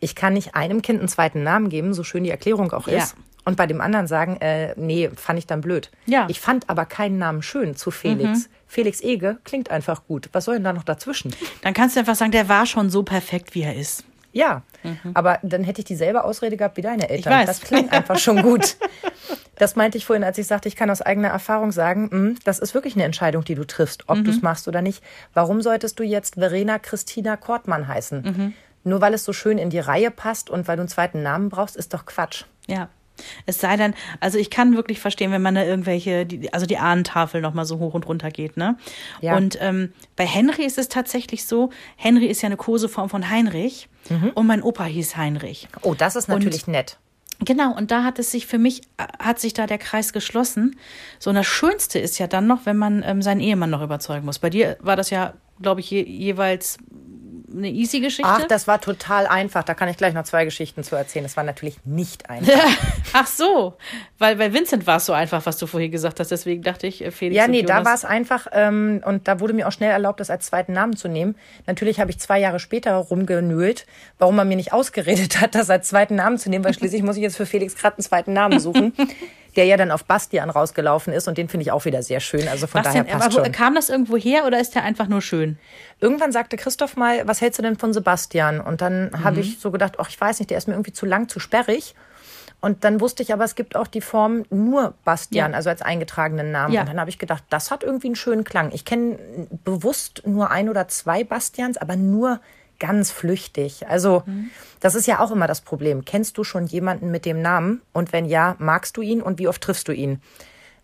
Ich 0.00 0.14
kann 0.14 0.34
nicht 0.34 0.54
einem 0.54 0.82
Kind 0.82 1.00
einen 1.00 1.08
zweiten 1.08 1.42
Namen 1.42 1.68
geben, 1.68 1.92
so 1.94 2.04
schön 2.04 2.24
die 2.24 2.30
Erklärung 2.30 2.72
auch 2.72 2.86
Ja. 2.88 2.98
ist. 2.98 3.14
Und 3.44 3.56
bei 3.56 3.66
dem 3.66 3.80
anderen 3.80 4.06
sagen, 4.06 4.36
äh, 4.42 4.74
nee, 4.76 5.08
fand 5.16 5.38
ich 5.38 5.46
dann 5.46 5.62
blöd. 5.62 5.90
Ja. 6.04 6.26
Ich 6.28 6.38
fand 6.38 6.68
aber 6.68 6.84
keinen 6.84 7.16
Namen 7.16 7.40
schön 7.42 7.74
zu 7.76 7.90
Felix. 7.90 8.50
Felix 8.66 9.00
Ege 9.00 9.38
klingt 9.44 9.70
einfach 9.70 10.04
gut. 10.06 10.28
Was 10.32 10.44
soll 10.44 10.56
denn 10.56 10.64
da 10.64 10.72
noch 10.74 10.84
dazwischen? 10.84 11.34
Dann 11.62 11.72
kannst 11.72 11.96
du 11.96 12.00
einfach 12.00 12.14
sagen, 12.14 12.30
der 12.32 12.50
war 12.50 12.66
schon 12.66 12.90
so 12.90 13.02
perfekt, 13.04 13.54
wie 13.54 13.62
er 13.62 13.74
ist. 13.74 14.04
Ja, 14.32 14.62
aber 15.14 15.38
dann 15.42 15.64
hätte 15.64 15.80
ich 15.80 15.86
dieselbe 15.86 16.22
Ausrede 16.24 16.58
gehabt 16.58 16.76
wie 16.76 16.82
deine 16.82 17.08
Eltern. 17.08 17.32
weiß. 17.32 17.46
Das 17.46 17.60
klang 17.62 17.88
einfach 17.88 18.18
schon 18.18 18.42
gut. 18.42 18.76
Das 19.58 19.76
meinte 19.76 19.98
ich 19.98 20.06
vorhin, 20.06 20.24
als 20.24 20.38
ich 20.38 20.46
sagte, 20.46 20.68
ich 20.68 20.76
kann 20.76 20.90
aus 20.90 21.02
eigener 21.02 21.28
Erfahrung 21.28 21.72
sagen, 21.72 22.08
mh, 22.10 22.38
das 22.44 22.58
ist 22.58 22.74
wirklich 22.74 22.94
eine 22.94 23.04
Entscheidung, 23.04 23.44
die 23.44 23.54
du 23.54 23.66
triffst, 23.66 24.08
ob 24.08 24.24
du 24.24 24.30
es 24.30 24.42
machst 24.42 24.68
oder 24.68 24.82
nicht. 24.82 25.02
Warum 25.34 25.60
solltest 25.62 25.98
du 25.98 26.04
jetzt 26.04 26.34
Verena 26.36 26.78
Christina 26.78 27.36
Kortmann 27.36 27.88
heißen? 27.88 28.54
Nur 28.84 29.00
weil 29.00 29.14
es 29.14 29.24
so 29.24 29.32
schön 29.32 29.58
in 29.58 29.70
die 29.70 29.80
Reihe 29.80 30.10
passt 30.10 30.48
und 30.48 30.68
weil 30.68 30.76
du 30.76 30.82
einen 30.82 30.88
zweiten 30.88 31.22
Namen 31.22 31.48
brauchst, 31.48 31.76
ist 31.76 31.92
doch 31.92 32.06
Quatsch. 32.06 32.44
Ja. 32.66 32.88
Es 33.46 33.60
sei 33.60 33.76
denn, 33.76 33.94
also 34.20 34.38
ich 34.38 34.48
kann 34.48 34.76
wirklich 34.76 35.00
verstehen, 35.00 35.32
wenn 35.32 35.42
man 35.42 35.56
da 35.56 35.64
irgendwelche, 35.64 36.24
die, 36.24 36.52
also 36.52 36.66
die 36.66 36.78
Ahnentafel 36.78 37.40
nochmal 37.40 37.64
so 37.64 37.80
hoch 37.80 37.94
und 37.94 38.06
runter 38.06 38.30
geht, 38.30 38.56
ne? 38.56 38.76
Ja. 39.20 39.36
Und 39.36 39.58
ähm, 39.60 39.92
bei 40.14 40.24
Henry 40.24 40.64
ist 40.64 40.78
es 40.78 40.88
tatsächlich 40.88 41.44
so, 41.44 41.70
Henry 41.96 42.26
ist 42.26 42.42
ja 42.42 42.46
eine 42.46 42.56
Koseform 42.56 43.08
von 43.08 43.28
Heinrich 43.28 43.88
und 44.34 44.46
mein 44.46 44.62
Opa 44.62 44.84
hieß 44.84 45.16
Heinrich. 45.16 45.68
Oh, 45.82 45.94
das 45.94 46.14
ist 46.14 46.28
natürlich 46.28 46.66
nett. 46.68 46.98
Genau, 47.40 47.74
und 47.76 47.90
da 47.92 48.02
hat 48.02 48.18
es 48.18 48.32
sich 48.32 48.46
für 48.46 48.58
mich, 48.58 48.82
äh, 48.96 49.06
hat 49.20 49.38
sich 49.38 49.52
da 49.54 49.66
der 49.66 49.78
Kreis 49.78 50.12
geschlossen. 50.12 50.76
So, 51.18 51.30
und 51.30 51.36
das 51.36 51.46
Schönste 51.46 51.98
ist 51.98 52.18
ja 52.18 52.26
dann 52.26 52.46
noch, 52.46 52.66
wenn 52.66 52.76
man 52.76 53.02
ähm, 53.06 53.22
seinen 53.22 53.40
Ehemann 53.40 53.70
noch 53.70 53.82
überzeugen 53.82 54.26
muss. 54.26 54.38
Bei 54.40 54.50
dir 54.50 54.76
war 54.80 54.96
das 54.96 55.10
ja, 55.10 55.34
glaube 55.62 55.80
ich, 55.80 55.90
je, 55.90 56.02
jeweils 56.02 56.78
eine 57.52 57.68
easy 57.70 58.00
Geschichte. 58.00 58.30
Ach, 58.30 58.44
das 58.46 58.66
war 58.66 58.80
total 58.80 59.26
einfach. 59.26 59.64
Da 59.64 59.74
kann 59.74 59.88
ich 59.88 59.96
gleich 59.96 60.12
noch 60.14 60.24
zwei 60.24 60.44
Geschichten 60.44 60.82
zu 60.84 60.96
erzählen. 60.96 61.24
Das 61.24 61.36
war 61.36 61.44
natürlich 61.44 61.76
nicht 61.84 62.28
einfach. 62.30 62.52
Ach 63.12 63.26
so, 63.26 63.74
weil 64.18 64.36
bei 64.36 64.52
Vincent 64.52 64.86
war 64.86 64.96
es 64.98 65.06
so 65.06 65.12
einfach, 65.12 65.44
was 65.46 65.56
du 65.58 65.66
vorhin 65.66 65.90
gesagt 65.90 66.20
hast. 66.20 66.30
Deswegen 66.30 66.62
dachte 66.62 66.86
ich, 66.86 67.04
äh, 67.04 67.10
Felix 67.10 67.36
Ja, 67.36 67.48
nee, 67.48 67.62
da 67.62 67.74
Jonas- 67.78 67.86
war 67.86 67.94
es 67.94 68.04
einfach 68.04 68.46
ähm, 68.52 69.02
und 69.04 69.28
da 69.28 69.40
wurde 69.40 69.52
mir 69.54 69.66
auch 69.68 69.72
schnell 69.72 69.90
erlaubt, 69.90 70.20
das 70.20 70.30
als 70.30 70.46
zweiten 70.46 70.72
Namen 70.72 70.96
zu 70.96 71.08
nehmen. 71.08 71.36
Natürlich 71.66 72.00
habe 72.00 72.10
ich 72.10 72.18
zwei 72.18 72.38
Jahre 72.38 72.58
später 72.60 72.94
rumgenölt, 72.94 73.86
warum 74.18 74.36
man 74.36 74.48
mir 74.48 74.56
nicht 74.56 74.72
ausgeredet 74.72 75.40
hat, 75.40 75.54
das 75.54 75.70
als 75.70 75.88
zweiten 75.88 76.14
Namen 76.16 76.38
zu 76.38 76.50
nehmen, 76.50 76.64
weil 76.64 76.74
schließlich 76.74 77.02
muss 77.02 77.16
ich 77.16 77.22
jetzt 77.22 77.36
für 77.36 77.46
Felix 77.46 77.74
gerade 77.76 77.96
einen 77.96 78.04
zweiten 78.04 78.32
Namen 78.32 78.60
suchen, 78.60 78.92
der 79.58 79.66
ja 79.66 79.76
dann 79.76 79.90
auf 79.90 80.04
Bastian 80.04 80.48
rausgelaufen 80.50 81.12
ist 81.12 81.28
und 81.28 81.36
den 81.36 81.48
finde 81.48 81.62
ich 81.64 81.72
auch 81.72 81.84
wieder 81.84 82.02
sehr 82.02 82.20
schön. 82.20 82.46
Also 82.48 82.66
von 82.68 82.78
Was 82.84 82.86
daher 82.92 83.04
passt 83.04 83.36
aber 83.36 83.44
schon. 83.44 83.52
kam 83.52 83.74
das 83.74 83.90
irgendwo 83.90 84.16
her 84.16 84.46
oder 84.46 84.58
ist 84.60 84.74
der 84.74 84.84
einfach 84.84 85.08
nur 85.08 85.20
schön? 85.20 85.58
Irgendwann 86.00 86.32
sagte 86.32 86.56
Christoph 86.56 86.96
mal, 86.96 87.26
was 87.26 87.40
hältst 87.40 87.58
du 87.58 87.62
denn 87.64 87.76
von 87.76 87.92
Sebastian? 87.92 88.60
Und 88.60 88.80
dann 88.80 89.10
Mhm. 89.10 89.24
habe 89.24 89.40
ich 89.40 89.58
so 89.58 89.70
gedacht, 89.72 89.96
ach, 89.98 90.08
ich 90.08 90.18
weiß 90.20 90.38
nicht, 90.38 90.50
der 90.50 90.58
ist 90.58 90.68
mir 90.68 90.74
irgendwie 90.74 90.92
zu 90.92 91.04
lang, 91.04 91.28
zu 91.28 91.40
sperrig. 91.40 91.94
Und 92.60 92.82
dann 92.84 93.00
wusste 93.00 93.22
ich 93.22 93.32
aber, 93.32 93.44
es 93.44 93.54
gibt 93.56 93.76
auch 93.76 93.86
die 93.88 94.00
Form 94.00 94.44
nur 94.50 94.94
Bastian, 95.04 95.50
Ja. 95.52 95.56
also 95.56 95.70
als 95.70 95.82
eingetragenen 95.82 96.50
Namen. 96.50 96.72
Ja. 96.72 96.80
Und 96.82 96.88
dann 96.88 96.98
habe 97.00 97.10
ich 97.10 97.18
gedacht, 97.18 97.44
das 97.50 97.70
hat 97.70 97.82
irgendwie 97.84 98.08
einen 98.08 98.16
schönen 98.16 98.44
Klang. 98.44 98.70
Ich 98.72 98.84
kenne 98.84 99.18
bewusst 99.64 100.22
nur 100.24 100.50
ein 100.50 100.68
oder 100.68 100.88
zwei 100.88 101.24
Bastians, 101.24 101.76
aber 101.76 101.96
nur 101.96 102.40
ganz 102.78 103.10
flüchtig. 103.10 103.88
Also 103.88 104.22
Mhm. 104.26 104.50
das 104.80 104.94
ist 104.94 105.06
ja 105.06 105.20
auch 105.20 105.30
immer 105.30 105.46
das 105.46 105.60
Problem. 105.60 106.04
Kennst 106.04 106.38
du 106.38 106.44
schon 106.44 106.66
jemanden 106.66 107.10
mit 107.10 107.24
dem 107.24 107.42
Namen? 107.42 107.82
Und 107.92 108.12
wenn 108.12 108.24
ja, 108.24 108.56
magst 108.58 108.96
du 108.96 109.02
ihn 109.02 109.20
und 109.22 109.38
wie 109.38 109.48
oft 109.48 109.60
triffst 109.62 109.88
du 109.88 109.92
ihn? 109.92 110.20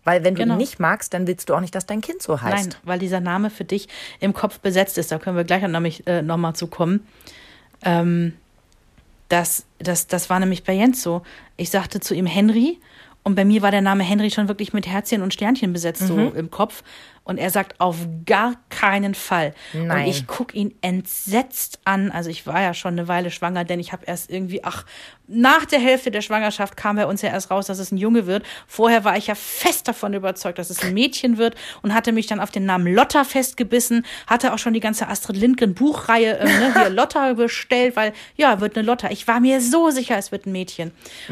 Weil 0.03 0.23
wenn 0.23 0.35
du 0.35 0.41
Genau. 0.41 0.53
ihn 0.53 0.57
nicht 0.59 0.79
magst, 0.79 1.13
dann 1.13 1.25
willst 1.25 1.49
du 1.49 1.55
auch 1.55 1.61
nicht, 1.61 1.73
dass 1.73 1.85
dein 1.87 2.01
Kind 2.01 2.21
so 2.21 2.41
heißt. 2.41 2.69
Nein, 2.69 2.75
weil 2.83 2.99
dieser 2.99 3.21
Name 3.21 3.49
für 3.49 3.63
dich 3.65 3.87
im 4.19 4.33
Kopf 4.33 4.59
besetzt 4.59 4.97
ist. 4.99 5.11
Da 5.11 5.17
können 5.19 5.35
wir 5.37 5.45
gleich 5.45 5.63
nämlich 5.67 6.05
äh, 6.05 6.21
nochmal 6.21 6.53
zu 6.55 6.67
kommen. 6.67 7.07
Ähm, 7.83 8.33
das, 9.29 9.65
das, 9.79 10.07
das 10.07 10.29
war 10.29 10.39
nämlich 10.39 10.63
bei 10.63 10.73
Jens 10.73 11.01
so. 11.01 11.23
Ich 11.57 11.69
sagte 11.71 11.99
zu 11.99 12.13
ihm 12.13 12.27
Henry 12.27 12.79
und 13.23 13.33
bei 13.35 13.43
mir 13.45 13.63
war 13.63 13.71
der 13.71 13.81
Name 13.81 14.03
Henry 14.03 14.29
schon 14.29 14.47
wirklich 14.47 14.73
mit 14.73 14.85
Herzchen 14.85 15.23
und 15.23 15.33
Sternchen 15.33 15.73
besetzt, 15.73 16.05
so 16.05 16.15
im 16.29 16.51
Kopf. 16.51 16.83
Und 17.25 17.39
er 17.39 17.49
sagt 17.49 17.81
auf 17.81 17.97
gar 18.25 18.53
keinen 18.69 19.15
Fall. 19.15 19.53
Und 19.73 19.87
Nein. 19.87 20.07
ich 20.07 20.27
guck 20.27 20.53
ihn 20.53 20.75
entsetzt 20.81 21.79
an. 21.83 22.11
Also 22.11 22.29
ich 22.29 22.47
war 22.47 22.61
ja 22.61 22.73
schon 22.73 22.93
eine 22.93 23.07
Weile 23.07 23.31
schwanger, 23.31 23.65
denn 23.65 23.79
ich 23.79 23.91
habe 23.91 24.05
erst 24.05 24.29
irgendwie, 24.29 24.63
ach, 24.63 24.85
nach 25.27 25.65
der 25.65 25.79
Hälfte 25.79 26.11
der 26.11 26.21
Schwangerschaft 26.21 26.77
kam 26.77 26.97
bei 26.97 27.07
uns 27.07 27.21
ja 27.23 27.29
erst 27.29 27.49
raus, 27.49 27.65
dass 27.65 27.79
es 27.79 27.91
ein 27.91 27.97
Junge 27.97 28.27
wird. 28.27 28.45
Vorher 28.67 29.03
war 29.03 29.17
ich 29.17 29.27
ja 29.27 29.35
fest 29.35 29.87
davon 29.87 30.13
überzeugt, 30.13 30.59
dass 30.59 30.69
es 30.69 30.83
ein 30.83 30.93
Mädchen 30.93 31.37
wird 31.37 31.55
und 31.81 31.93
hatte 31.95 32.11
mich 32.11 32.27
dann 32.27 32.39
auf 32.39 32.51
den 32.51 32.65
Namen 32.65 32.93
Lotta 32.93 33.23
festgebissen, 33.23 34.05
hatte 34.27 34.53
auch 34.53 34.59
schon 34.59 34.73
die 34.73 34.79
ganze 34.79 35.07
Astrid 35.07 35.37
Lindgren 35.37 35.73
Buchreihe 35.73 36.37
äh, 36.37 36.45
ne, 36.45 36.73
hier 36.73 36.89
Lotta 36.91 37.33
bestellt, 37.33 37.95
weil 37.95 38.13
ja, 38.35 38.61
wird 38.61 38.77
eine 38.77 38.85
Lotta. 38.85 39.09
Ich 39.09 39.27
war 39.27 39.39
mir 39.39 39.61
so 39.61 39.89
sicher, 39.89 40.15
es 40.17 40.31
wird 40.31 40.45
ein 40.45 40.51
Mädchen. 40.51 40.91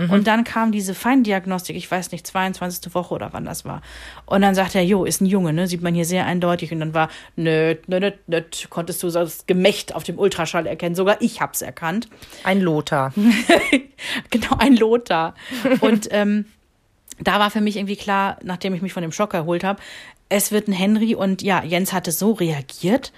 Und 0.10 0.27
dann 0.27 0.43
kam 0.43 0.71
diese 0.71 0.95
Feindiagnostik, 0.95 1.75
ich 1.75 1.89
weiß 1.89 2.12
nicht, 2.12 2.25
22. 2.25 2.95
Woche 2.95 3.13
oder 3.13 3.29
wann 3.34 3.45
das 3.45 3.63
war. 3.63 3.82
Und 4.25 4.41
dann 4.41 4.56
sagt 4.56 4.73
er, 4.73 4.84
jo, 4.84 5.06
ist 5.06 5.21
ein 5.21 5.27
Junge, 5.27 5.53
ne, 5.53 5.67
sieht 5.67 5.82
man 5.83 5.93
hier 5.93 6.05
sehr 6.05 6.25
eindeutig. 6.25 6.71
Und 6.71 6.79
dann 6.79 6.93
war, 6.93 7.09
nö, 7.35 7.75
nö, 7.87 7.99
nö, 7.99 8.11
nö, 8.27 8.41
konntest 8.69 9.03
du 9.03 9.09
das 9.09 9.45
Gemächt 9.45 9.93
auf 9.93 10.03
dem 10.03 10.17
Ultraschall 10.17 10.65
erkennen. 10.65 10.95
Sogar 10.95 11.21
ich 11.21 11.41
hab's 11.41 11.61
erkannt. 11.61 12.07
Ein 12.43 12.61
Lothar. 12.61 13.13
genau, 14.29 14.55
ein 14.57 14.75
Lothar. 14.75 15.35
Und 15.81 16.07
ähm, 16.11 16.45
da 17.19 17.39
war 17.39 17.51
für 17.51 17.61
mich 17.61 17.77
irgendwie 17.77 17.95
klar, 17.95 18.37
nachdem 18.43 18.73
ich 18.73 18.81
mich 18.81 18.93
von 18.93 19.03
dem 19.03 19.11
Schock 19.11 19.33
erholt 19.33 19.63
habe, 19.63 19.81
es 20.29 20.51
wird 20.51 20.67
ein 20.67 20.73
Henry 20.73 21.15
und 21.15 21.41
ja, 21.41 21.63
Jens 21.63 21.93
hatte 21.93 22.11
so 22.11 22.31
reagiert 22.31 23.11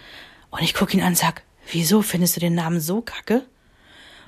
und 0.50 0.62
ich 0.62 0.74
gucke 0.74 0.98
ihn 0.98 1.02
an 1.02 1.10
und 1.10 1.18
sag, 1.18 1.44
wieso 1.72 2.02
findest 2.02 2.36
du 2.36 2.40
den 2.40 2.56
Namen 2.56 2.80
so 2.80 3.02
kacke? 3.02 3.44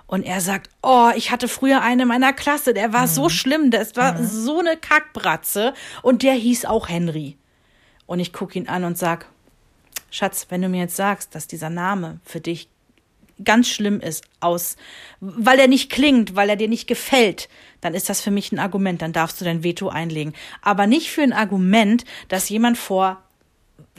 Und 0.06 0.24
er 0.24 0.40
sagt, 0.40 0.70
oh, 0.82 1.10
ich 1.18 1.32
hatte 1.32 1.50
früher 1.50 1.82
einen 1.82 2.02
in 2.02 2.08
meiner 2.08 2.32
Klasse, 2.32 2.74
der 2.74 2.94
war 2.94 3.04
mhm. 3.04 3.08
so 3.08 3.30
schlimm, 3.30 3.72
das 3.72 3.96
war 3.98 4.14
mhm. 4.14 4.26
so 4.26 4.60
eine 4.60 4.78
Kackbratze 4.78 5.74
und 6.02 6.24
der 6.24 6.34
hieß 6.34 6.66
auch 6.66 6.88
Henry. 6.88 7.38
Und 8.08 8.20
ich 8.20 8.34
gucke 8.34 8.58
ihn 8.58 8.68
an 8.68 8.84
und 8.84 8.98
sag, 8.98 9.28
Schatz, 10.10 10.48
wenn 10.50 10.62
du 10.62 10.70
mir 10.70 10.80
jetzt 10.80 10.96
sagst, 10.96 11.36
dass 11.36 11.46
dieser 11.46 11.70
Name 11.70 12.20
für 12.24 12.40
dich 12.40 12.70
ganz 13.44 13.70
schlimm 13.70 14.00
ist, 14.00 14.24
aus, 14.40 14.78
weil 15.20 15.60
er 15.60 15.68
nicht 15.68 15.92
klingt, 15.92 16.36
weil 16.36 16.50
er 16.50 16.56
dir 16.56 16.68
nicht 16.68 16.88
gefällt, 16.88 17.50
dann 17.82 17.94
ist 17.94 18.10
das 18.10 18.22
für 18.22 18.32
mich 18.32 18.52
ein 18.52 18.60
Argument, 18.60 19.02
dann 19.02 19.14
darfst 19.14 19.40
du 19.40 19.46
dein 19.46 19.64
Veto 19.64 19.90
einlegen. 19.90 20.34
Aber 20.62 20.88
nicht 20.88 21.12
für 21.12 21.22
ein 21.22 21.34
Argument, 21.34 22.04
dass 22.30 22.50
jemand 22.50 22.78
vor 22.78 23.22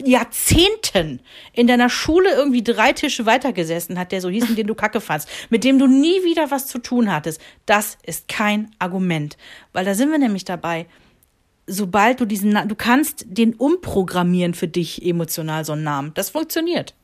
Jahrzehnten 0.05 1.21
in 1.53 1.67
deiner 1.67 1.89
Schule 1.89 2.33
irgendwie 2.33 2.63
drei 2.63 2.93
Tische 2.93 3.27
weitergesessen 3.27 3.99
hat, 3.99 4.13
der 4.13 4.21
so 4.21 4.29
hieß, 4.29 4.55
den 4.55 4.67
du 4.67 4.75
kacke 4.75 5.01
fandst, 5.01 5.29
mit 5.51 5.65
dem 5.65 5.79
du 5.79 5.87
nie 5.87 6.25
wieder 6.25 6.51
was 6.51 6.67
zu 6.67 6.79
tun 6.79 7.13
hattest. 7.13 7.41
Das 7.67 7.99
ist 8.05 8.29
kein 8.29 8.71
Argument. 8.79 9.37
Weil 9.73 9.85
da 9.85 9.95
sind 9.95 10.11
wir 10.11 10.19
nämlich 10.19 10.45
dabei. 10.45 10.87
Sobald 11.71 12.21
du 12.21 12.25
diesen, 12.25 12.59
du 12.67 12.75
kannst 12.75 13.27
den 13.29 13.55
umprogrammieren 13.55 14.55
für 14.55 14.69
dich 14.69 15.05
emotional, 15.05 15.65
so 15.65 15.75
einen 15.75 15.85
Namen. 15.85 16.13
Das 16.15 16.31
funktioniert 16.31 16.95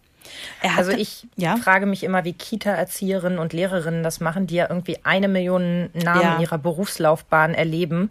also 0.76 0.92
ich 0.92 1.26
ja? 1.36 1.56
frage 1.56 1.86
mich 1.86 2.02
immer, 2.04 2.24
wie 2.24 2.32
Kita-Erzieherinnen 2.32 3.38
und 3.38 3.52
Lehrerinnen 3.52 4.02
das 4.02 4.20
machen, 4.20 4.46
die 4.46 4.56
ja 4.56 4.68
irgendwie 4.68 4.98
eine 5.04 5.28
Million 5.28 5.90
Namen 5.92 6.22
ja. 6.22 6.34
in 6.36 6.42
ihrer 6.42 6.58
Berufslaufbahn 6.58 7.54
erleben 7.54 8.10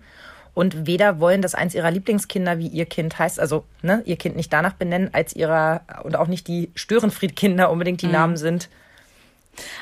und 0.53 0.85
weder 0.85 1.19
wollen, 1.19 1.41
dass 1.41 1.55
eins 1.55 1.73
ihrer 1.73 1.91
Lieblingskinder 1.91 2.59
wie 2.59 2.67
ihr 2.67 2.85
Kind 2.85 3.17
heißt, 3.17 3.39
also 3.39 3.65
ne, 3.81 4.01
ihr 4.05 4.17
Kind 4.17 4.35
nicht 4.35 4.53
danach 4.53 4.73
benennen, 4.73 5.09
als 5.13 5.35
ihrer 5.35 5.81
und 6.03 6.15
auch 6.15 6.27
nicht 6.27 6.47
die 6.47 6.71
Störenfried-Kinder 6.75 7.71
unbedingt 7.71 8.01
die 8.01 8.07
mhm. 8.07 8.13
Namen 8.13 8.37
sind. 8.37 8.69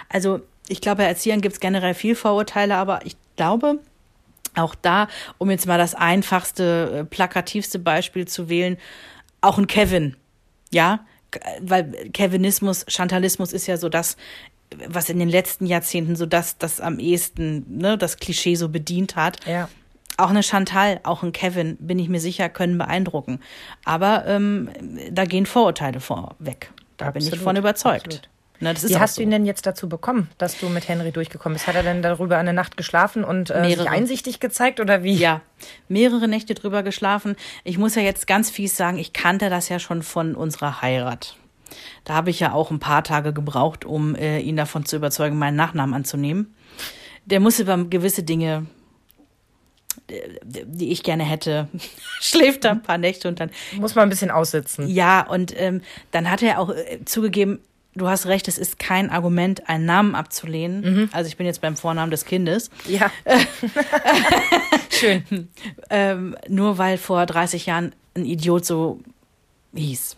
Also 0.09 0.41
ich 0.67 0.81
glaube, 0.81 0.97
bei 0.97 1.05
Erziehern 1.05 1.41
gibt 1.41 1.53
es 1.53 1.59
generell 1.59 1.93
viel 1.93 2.15
Vorurteile, 2.15 2.75
aber 2.75 3.01
ich 3.05 3.17
glaube, 3.35 3.79
auch 4.55 4.75
da, 4.75 5.07
um 5.37 5.49
jetzt 5.49 5.67
mal 5.67 5.77
das 5.77 5.95
einfachste, 5.95 6.99
äh, 6.99 7.03
plakativste 7.05 7.79
Beispiel 7.79 8.27
zu 8.27 8.49
wählen, 8.49 8.77
auch 9.41 9.57
ein 9.57 9.67
Kevin, 9.67 10.15
ja, 10.71 11.05
weil 11.61 11.91
Kevinismus, 12.13 12.85
Chantalismus 12.87 13.53
ist 13.53 13.67
ja 13.67 13.77
so 13.77 13.89
das, 13.89 14.17
was 14.87 15.09
in 15.09 15.19
den 15.19 15.29
letzten 15.29 15.65
Jahrzehnten 15.65 16.15
so 16.15 16.25
das, 16.25 16.57
das 16.57 16.79
am 16.79 16.99
ehesten, 16.99 17.65
ne, 17.77 17.97
das 17.97 18.17
Klischee 18.17 18.55
so 18.55 18.69
bedient 18.69 19.15
hat. 19.15 19.45
Ja. 19.45 19.69
Auch 20.17 20.29
eine 20.29 20.43
Chantal, 20.43 20.99
auch 21.03 21.23
ein 21.23 21.31
Kevin, 21.31 21.77
bin 21.77 21.97
ich 21.97 22.09
mir 22.09 22.19
sicher, 22.19 22.49
können 22.49 22.77
beeindrucken. 22.77 23.39
Aber 23.85 24.25
ähm, 24.27 24.69
da 25.09 25.25
gehen 25.25 25.45
Vorurteile 25.45 25.99
vorweg. 25.99 26.71
Da 26.97 27.07
Absolut. 27.07 27.29
bin 27.29 27.39
ich 27.39 27.43
von 27.43 27.55
überzeugt. 27.55 28.05
Absolut. 28.05 28.30
Na, 28.61 28.73
Wie 28.75 28.97
hast 28.97 29.15
so. 29.15 29.19
du 29.19 29.23
ihn 29.23 29.31
denn 29.31 29.45
jetzt 29.45 29.65
dazu 29.65 29.89
bekommen, 29.89 30.29
dass 30.37 30.59
du 30.59 30.69
mit 30.69 30.87
Henry 30.87 31.11
durchgekommen 31.11 31.55
bist? 31.55 31.65
Hat 31.65 31.75
er 31.75 31.81
denn 31.81 32.03
darüber 32.03 32.37
eine 32.37 32.53
Nacht 32.53 32.77
geschlafen 32.77 33.23
und 33.23 33.49
äh, 33.49 33.75
sich 33.75 33.89
einsichtig 33.89 34.39
gezeigt 34.39 34.79
oder 34.79 35.03
wie? 35.03 35.15
Ja, 35.15 35.41
mehrere 35.87 36.27
Nächte 36.27 36.53
drüber 36.53 36.83
geschlafen. 36.83 37.35
Ich 37.63 37.79
muss 37.79 37.95
ja 37.95 38.03
jetzt 38.03 38.27
ganz 38.27 38.51
fies 38.51 38.77
sagen, 38.77 38.99
ich 38.99 39.13
kannte 39.13 39.49
das 39.49 39.67
ja 39.69 39.79
schon 39.79 40.03
von 40.03 40.35
unserer 40.35 40.83
Heirat. 40.83 41.37
Da 42.03 42.13
habe 42.13 42.29
ich 42.29 42.39
ja 42.39 42.53
auch 42.53 42.69
ein 42.69 42.79
paar 42.79 43.03
Tage 43.03 43.33
gebraucht, 43.33 43.83
um 43.83 44.13
äh, 44.13 44.39
ihn 44.39 44.57
davon 44.57 44.85
zu 44.85 44.95
überzeugen, 44.95 45.39
meinen 45.39 45.55
Nachnamen 45.55 45.95
anzunehmen. 45.95 46.53
Der 47.25 47.39
muss 47.39 47.59
über 47.59 47.77
gewisse 47.85 48.21
Dinge 48.21 48.67
die 50.65 50.91
ich 50.91 51.03
gerne 51.03 51.23
hätte, 51.23 51.67
schläft 52.19 52.65
da 52.65 52.71
ein 52.71 52.81
paar 52.81 52.97
Nächte 52.97 53.27
und 53.27 53.39
dann. 53.39 53.51
Muss 53.77 53.95
man 53.95 54.03
ein 54.03 54.09
bisschen 54.09 54.31
aussitzen. 54.31 54.87
Ja, 54.87 55.21
und 55.21 55.53
ähm, 55.59 55.81
dann 56.11 56.29
hat 56.29 56.41
er 56.41 56.59
auch 56.59 56.69
äh, 56.69 56.99
zugegeben, 57.05 57.59
du 57.95 58.07
hast 58.07 58.25
recht, 58.25 58.47
es 58.47 58.57
ist 58.57 58.79
kein 58.79 59.09
Argument, 59.09 59.67
einen 59.69 59.85
Namen 59.85 60.15
abzulehnen. 60.15 60.81
Mhm. 60.81 61.09
Also 61.11 61.27
ich 61.27 61.37
bin 61.37 61.45
jetzt 61.45 61.61
beim 61.61 61.75
Vornamen 61.75 62.11
des 62.11 62.25
Kindes. 62.25 62.69
Ja. 62.87 63.11
Schön. 64.89 65.49
ähm, 65.89 66.35
nur 66.47 66.77
weil 66.77 66.97
vor 66.97 67.25
30 67.25 67.65
Jahren 67.65 67.93
ein 68.15 68.25
Idiot 68.25 68.65
so 68.65 68.99
hieß. 69.73 70.17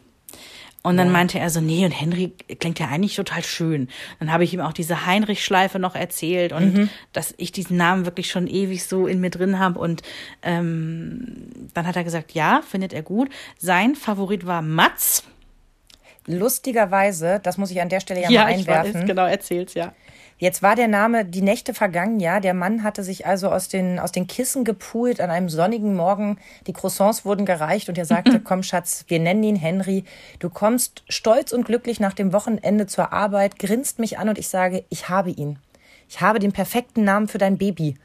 Und 0.86 0.98
dann 0.98 1.08
ja. 1.08 1.14
meinte 1.14 1.40
er 1.40 1.50
so, 1.50 1.62
nee, 1.62 1.86
und 1.86 1.92
Henry 1.92 2.34
klingt 2.60 2.78
ja 2.78 2.90
eigentlich 2.90 3.16
total 3.16 3.42
schön. 3.42 3.88
Dann 4.20 4.34
habe 4.34 4.44
ich 4.44 4.54
ihm 4.54 4.60
auch 4.60 4.74
diese 4.74 5.06
Heinrich-Schleife 5.06 5.80
noch 5.80 5.96
erzählt 5.96 6.52
und 6.52 6.74
mhm. 6.74 6.90
dass 7.14 7.34
ich 7.38 7.54
diesen 7.54 7.78
Namen 7.78 8.06
wirklich 8.06 8.30
schon 8.30 8.48
ewig 8.48 8.84
so 8.84 9.08
in 9.08 9.22
mir 9.22 9.30
drin 9.30 9.60
habe. 9.60 9.80
Und 9.80 10.02
ähm, 10.42 11.48
dann 11.74 11.88
hat 11.88 11.96
er 11.96 12.04
gesagt, 12.04 12.34
ja, 12.34 12.62
findet 12.68 12.92
er 12.92 13.02
gut. 13.02 13.30
Sein 13.58 13.96
Favorit 13.96 14.46
war 14.46 14.62
Matz. 14.62 15.24
Lustigerweise, 16.26 17.40
das 17.42 17.58
muss 17.58 17.72
ich 17.72 17.82
an 17.82 17.90
der 17.90 18.00
Stelle 18.00 18.22
ja, 18.22 18.30
ja 18.30 18.42
mal 18.42 18.54
einwerfen. 18.54 18.90
Ich 18.90 18.96
weiß, 18.96 19.06
genau, 19.06 19.26
erzähl's, 19.26 19.74
ja. 19.74 19.94
Jetzt 20.38 20.62
war 20.62 20.76
der 20.76 20.88
Name 20.88 21.26
die 21.26 21.42
Nächte 21.42 21.74
vergangen, 21.74 22.20
ja. 22.20 22.40
Der 22.40 22.54
Mann 22.54 22.84
hatte 22.84 23.04
sich 23.04 23.26
also 23.26 23.50
aus 23.50 23.68
den, 23.68 24.00
aus 24.00 24.12
den 24.12 24.28
Kissen 24.28 24.64
gepult 24.64 25.22
an 25.22 25.30
einem 25.30 25.50
sonnigen 25.50 25.96
Morgen. 25.96 26.38
Die 26.68 26.74
Croissants 26.74 27.24
wurden 27.24 27.46
gereicht 27.46 27.88
und 27.90 27.98
er 27.98 28.06
sagte, 28.06 28.40
komm 28.44 28.64
Schatz, 28.64 29.06
wir 29.08 29.20
nennen 29.20 29.44
ihn 29.44 29.56
Henry. 29.56 30.04
Du 30.40 30.50
kommst 30.50 31.04
stolz 31.08 31.52
und 31.52 31.66
glücklich 31.66 32.00
nach 32.00 32.14
dem 32.14 32.34
Wochenende 32.34 32.88
zur 32.88 33.14
Arbeit, 33.14 33.60
grinst 33.60 34.00
mich 34.00 34.18
an 34.18 34.30
und 34.30 34.38
ich 34.38 34.48
sage, 34.48 34.84
ich 34.90 35.10
habe 35.10 35.30
ihn. 35.30 35.60
Ich 36.10 36.22
habe 36.22 36.40
den 36.40 36.52
perfekten 36.52 37.04
Namen 37.04 37.28
für 37.28 37.38
dein 37.38 37.58
Baby 37.58 37.96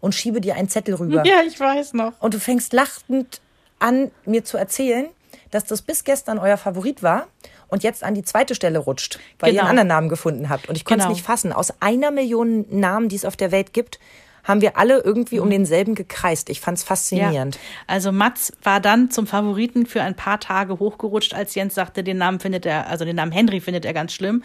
und 0.00 0.14
schiebe 0.14 0.40
dir 0.40 0.54
einen 0.56 0.68
Zettel 0.68 0.94
rüber. 0.94 1.24
Ja, 1.24 1.42
ich 1.46 1.58
weiß 1.58 1.94
noch. 1.94 2.12
Und 2.20 2.34
du 2.34 2.40
fängst 2.40 2.72
lachend 2.72 3.40
an, 3.78 4.10
mir 4.24 4.44
zu 4.44 4.56
erzählen, 4.56 5.08
dass 5.50 5.64
das 5.64 5.82
bis 5.82 6.04
gestern 6.04 6.38
euer 6.38 6.56
Favorit 6.56 7.02
war 7.02 7.26
und 7.68 7.82
jetzt 7.82 8.04
an 8.04 8.14
die 8.14 8.22
zweite 8.22 8.54
Stelle 8.54 8.78
rutscht, 8.78 9.18
weil 9.38 9.50
genau. 9.50 9.62
ihr 9.62 9.68
einen 9.68 9.70
anderen 9.70 9.88
Namen 9.88 10.08
gefunden 10.08 10.48
habt. 10.48 10.68
Und 10.68 10.76
ich 10.76 10.84
konnte 10.84 11.00
es 11.00 11.04
genau. 11.06 11.14
nicht 11.14 11.24
fassen. 11.24 11.52
Aus 11.52 11.72
einer 11.80 12.10
Million 12.10 12.66
Namen, 12.70 13.08
die 13.08 13.16
es 13.16 13.24
auf 13.24 13.36
der 13.36 13.50
Welt 13.50 13.72
gibt, 13.72 13.98
haben 14.46 14.60
wir 14.60 14.76
alle 14.78 15.00
irgendwie 15.00 15.40
um 15.40 15.48
mhm. 15.48 15.52
denselben 15.52 15.94
gekreist. 15.94 16.48
Ich 16.50 16.60
fand 16.60 16.78
es 16.78 16.84
faszinierend. 16.84 17.56
Ja. 17.56 17.60
Also 17.88 18.12
Mats 18.12 18.52
war 18.62 18.80
dann 18.80 19.10
zum 19.10 19.26
Favoriten 19.26 19.86
für 19.86 20.02
ein 20.02 20.14
paar 20.14 20.38
Tage 20.38 20.78
hochgerutscht, 20.78 21.34
als 21.34 21.54
Jens 21.54 21.74
sagte, 21.74 22.04
den 22.04 22.18
Namen 22.18 22.38
findet 22.38 22.64
er, 22.64 22.86
also 22.86 23.04
den 23.04 23.16
Namen 23.16 23.32
Henry 23.32 23.60
findet 23.60 23.84
er 23.84 23.92
ganz 23.92 24.12
schlimm. 24.12 24.42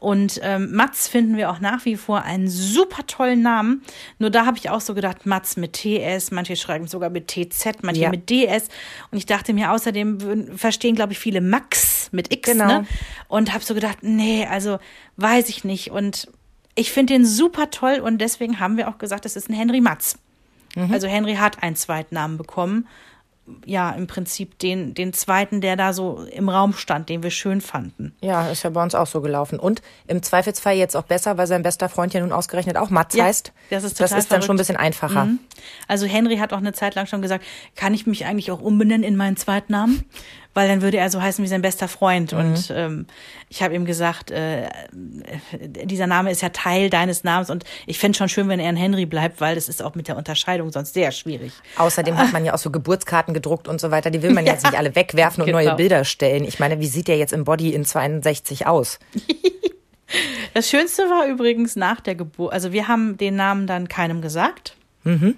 Und 0.00 0.40
ähm, 0.42 0.72
Mats 0.72 1.06
finden 1.06 1.36
wir 1.36 1.50
auch 1.50 1.60
nach 1.60 1.84
wie 1.84 1.96
vor 1.96 2.22
einen 2.22 2.48
super 2.48 3.06
tollen 3.06 3.42
Namen. 3.42 3.82
Nur 4.18 4.30
da 4.30 4.44
habe 4.44 4.58
ich 4.58 4.70
auch 4.70 4.80
so 4.80 4.94
gedacht, 4.94 5.24
Mats 5.24 5.56
mit 5.56 5.74
TS, 5.74 6.32
manche 6.32 6.56
schreiben 6.56 6.88
sogar 6.88 7.10
mit 7.10 7.28
TZ, 7.28 7.82
manche 7.82 8.02
ja. 8.02 8.10
mit 8.10 8.30
DS. 8.30 8.68
Und 9.12 9.18
ich 9.18 9.26
dachte 9.26 9.52
mir, 9.52 9.70
außerdem 9.70 10.56
verstehen, 10.56 10.96
glaube 10.96 11.12
ich, 11.12 11.18
viele 11.18 11.40
Max 11.40 11.93
mit 12.14 12.32
X. 12.32 12.50
Genau. 12.50 12.66
Ne? 12.66 12.86
Und 13.28 13.52
habe 13.52 13.64
so 13.64 13.74
gedacht, 13.74 13.98
nee, 14.02 14.46
also 14.46 14.78
weiß 15.16 15.48
ich 15.48 15.64
nicht. 15.64 15.90
Und 15.90 16.28
ich 16.74 16.92
finde 16.92 17.14
den 17.14 17.26
super 17.26 17.70
toll 17.70 18.00
und 18.00 18.18
deswegen 18.18 18.60
haben 18.60 18.76
wir 18.76 18.88
auch 18.88 18.98
gesagt, 18.98 19.26
es 19.26 19.36
ist 19.36 19.48
ein 19.48 19.54
Henry 19.54 19.80
Matz. 19.80 20.18
Mhm. 20.74 20.92
Also 20.92 21.06
Henry 21.06 21.36
hat 21.36 21.62
einen 21.62 21.76
Zweitnamen 21.76 22.36
bekommen. 22.36 22.88
Ja, 23.66 23.90
im 23.90 24.06
Prinzip 24.06 24.58
den, 24.58 24.94
den 24.94 25.12
zweiten, 25.12 25.60
der 25.60 25.76
da 25.76 25.92
so 25.92 26.26
im 26.32 26.48
Raum 26.48 26.72
stand, 26.72 27.10
den 27.10 27.22
wir 27.22 27.30
schön 27.30 27.60
fanden. 27.60 28.14
Ja, 28.22 28.48
ist 28.48 28.62
ja 28.62 28.70
bei 28.70 28.82
uns 28.82 28.94
auch 28.94 29.06
so 29.06 29.20
gelaufen. 29.20 29.58
Und 29.58 29.82
im 30.06 30.22
Zweifelsfall 30.22 30.76
jetzt 30.76 30.96
auch 30.96 31.02
besser, 31.02 31.36
weil 31.36 31.46
sein 31.46 31.62
bester 31.62 31.90
Freund 31.90 32.14
ja 32.14 32.20
nun 32.20 32.32
ausgerechnet 32.32 32.78
auch 32.78 32.88
Matz 32.88 33.14
ja, 33.14 33.24
heißt. 33.24 33.52
Das 33.68 33.84
ist, 33.84 33.98
total 33.98 34.08
das 34.08 34.18
ist 34.24 34.32
dann 34.32 34.40
schon 34.40 34.54
ein 34.54 34.58
bisschen 34.58 34.78
einfacher. 34.78 35.26
Mhm. 35.26 35.40
Also 35.88 36.06
Henry 36.06 36.38
hat 36.38 36.54
auch 36.54 36.58
eine 36.58 36.72
Zeit 36.72 36.94
lang 36.94 37.04
schon 37.04 37.20
gesagt, 37.20 37.44
kann 37.76 37.92
ich 37.92 38.06
mich 38.06 38.24
eigentlich 38.24 38.50
auch 38.50 38.62
umbenennen 38.62 39.04
in 39.04 39.14
meinen 39.14 39.36
Zweitnamen? 39.36 40.06
Weil 40.54 40.68
dann 40.68 40.82
würde 40.82 40.96
er 40.96 41.10
so 41.10 41.20
heißen 41.20 41.44
wie 41.44 41.48
sein 41.48 41.62
bester 41.62 41.88
Freund. 41.88 42.32
Mhm. 42.32 42.38
Und 42.38 42.72
ähm, 42.74 43.06
ich 43.48 43.62
habe 43.62 43.74
ihm 43.74 43.84
gesagt, 43.84 44.30
äh, 44.30 44.68
dieser 45.84 46.06
Name 46.06 46.30
ist 46.30 46.40
ja 46.42 46.48
Teil 46.50 46.90
deines 46.90 47.24
Namens 47.24 47.50
und 47.50 47.64
ich 47.86 47.98
fände 47.98 48.16
schon 48.16 48.28
schön, 48.28 48.48
wenn 48.48 48.60
er 48.60 48.68
ein 48.68 48.76
Henry 48.76 49.06
bleibt, 49.06 49.40
weil 49.40 49.56
das 49.56 49.68
ist 49.68 49.82
auch 49.82 49.94
mit 49.94 50.08
der 50.08 50.16
Unterscheidung 50.16 50.70
sonst 50.70 50.94
sehr 50.94 51.12
schwierig. 51.12 51.52
Außerdem 51.76 52.16
hat 52.16 52.32
man 52.32 52.44
ja 52.44 52.54
auch 52.54 52.58
so 52.58 52.70
Geburtskarten 52.70 53.34
gedruckt 53.34 53.68
und 53.68 53.80
so 53.80 53.90
weiter. 53.90 54.10
Die 54.10 54.22
will 54.22 54.32
man 54.32 54.46
ja. 54.46 54.52
jetzt 54.52 54.64
nicht 54.64 54.78
alle 54.78 54.94
wegwerfen 54.94 55.42
und 55.42 55.46
genau. 55.46 55.58
neue 55.58 55.74
Bilder 55.74 56.04
stellen. 56.04 56.44
Ich 56.44 56.60
meine, 56.60 56.80
wie 56.80 56.86
sieht 56.86 57.08
der 57.08 57.18
jetzt 57.18 57.32
im 57.32 57.44
Body 57.44 57.74
in 57.74 57.84
62 57.84 58.66
aus? 58.66 58.98
Das 60.52 60.70
Schönste 60.70 61.02
war 61.10 61.26
übrigens 61.26 61.74
nach 61.74 62.00
der 62.00 62.14
Geburt, 62.14 62.52
also 62.52 62.72
wir 62.72 62.86
haben 62.86 63.16
den 63.16 63.34
Namen 63.34 63.66
dann 63.66 63.88
keinem 63.88 64.22
gesagt. 64.22 64.76
Mhm. 65.02 65.36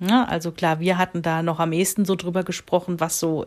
Ja, 0.00 0.24
also 0.24 0.52
klar, 0.52 0.78
wir 0.78 0.96
hatten 0.96 1.22
da 1.22 1.42
noch 1.42 1.58
am 1.58 1.72
ehesten 1.72 2.04
so 2.04 2.14
drüber 2.14 2.44
gesprochen, 2.44 3.00
was 3.00 3.18
so 3.18 3.46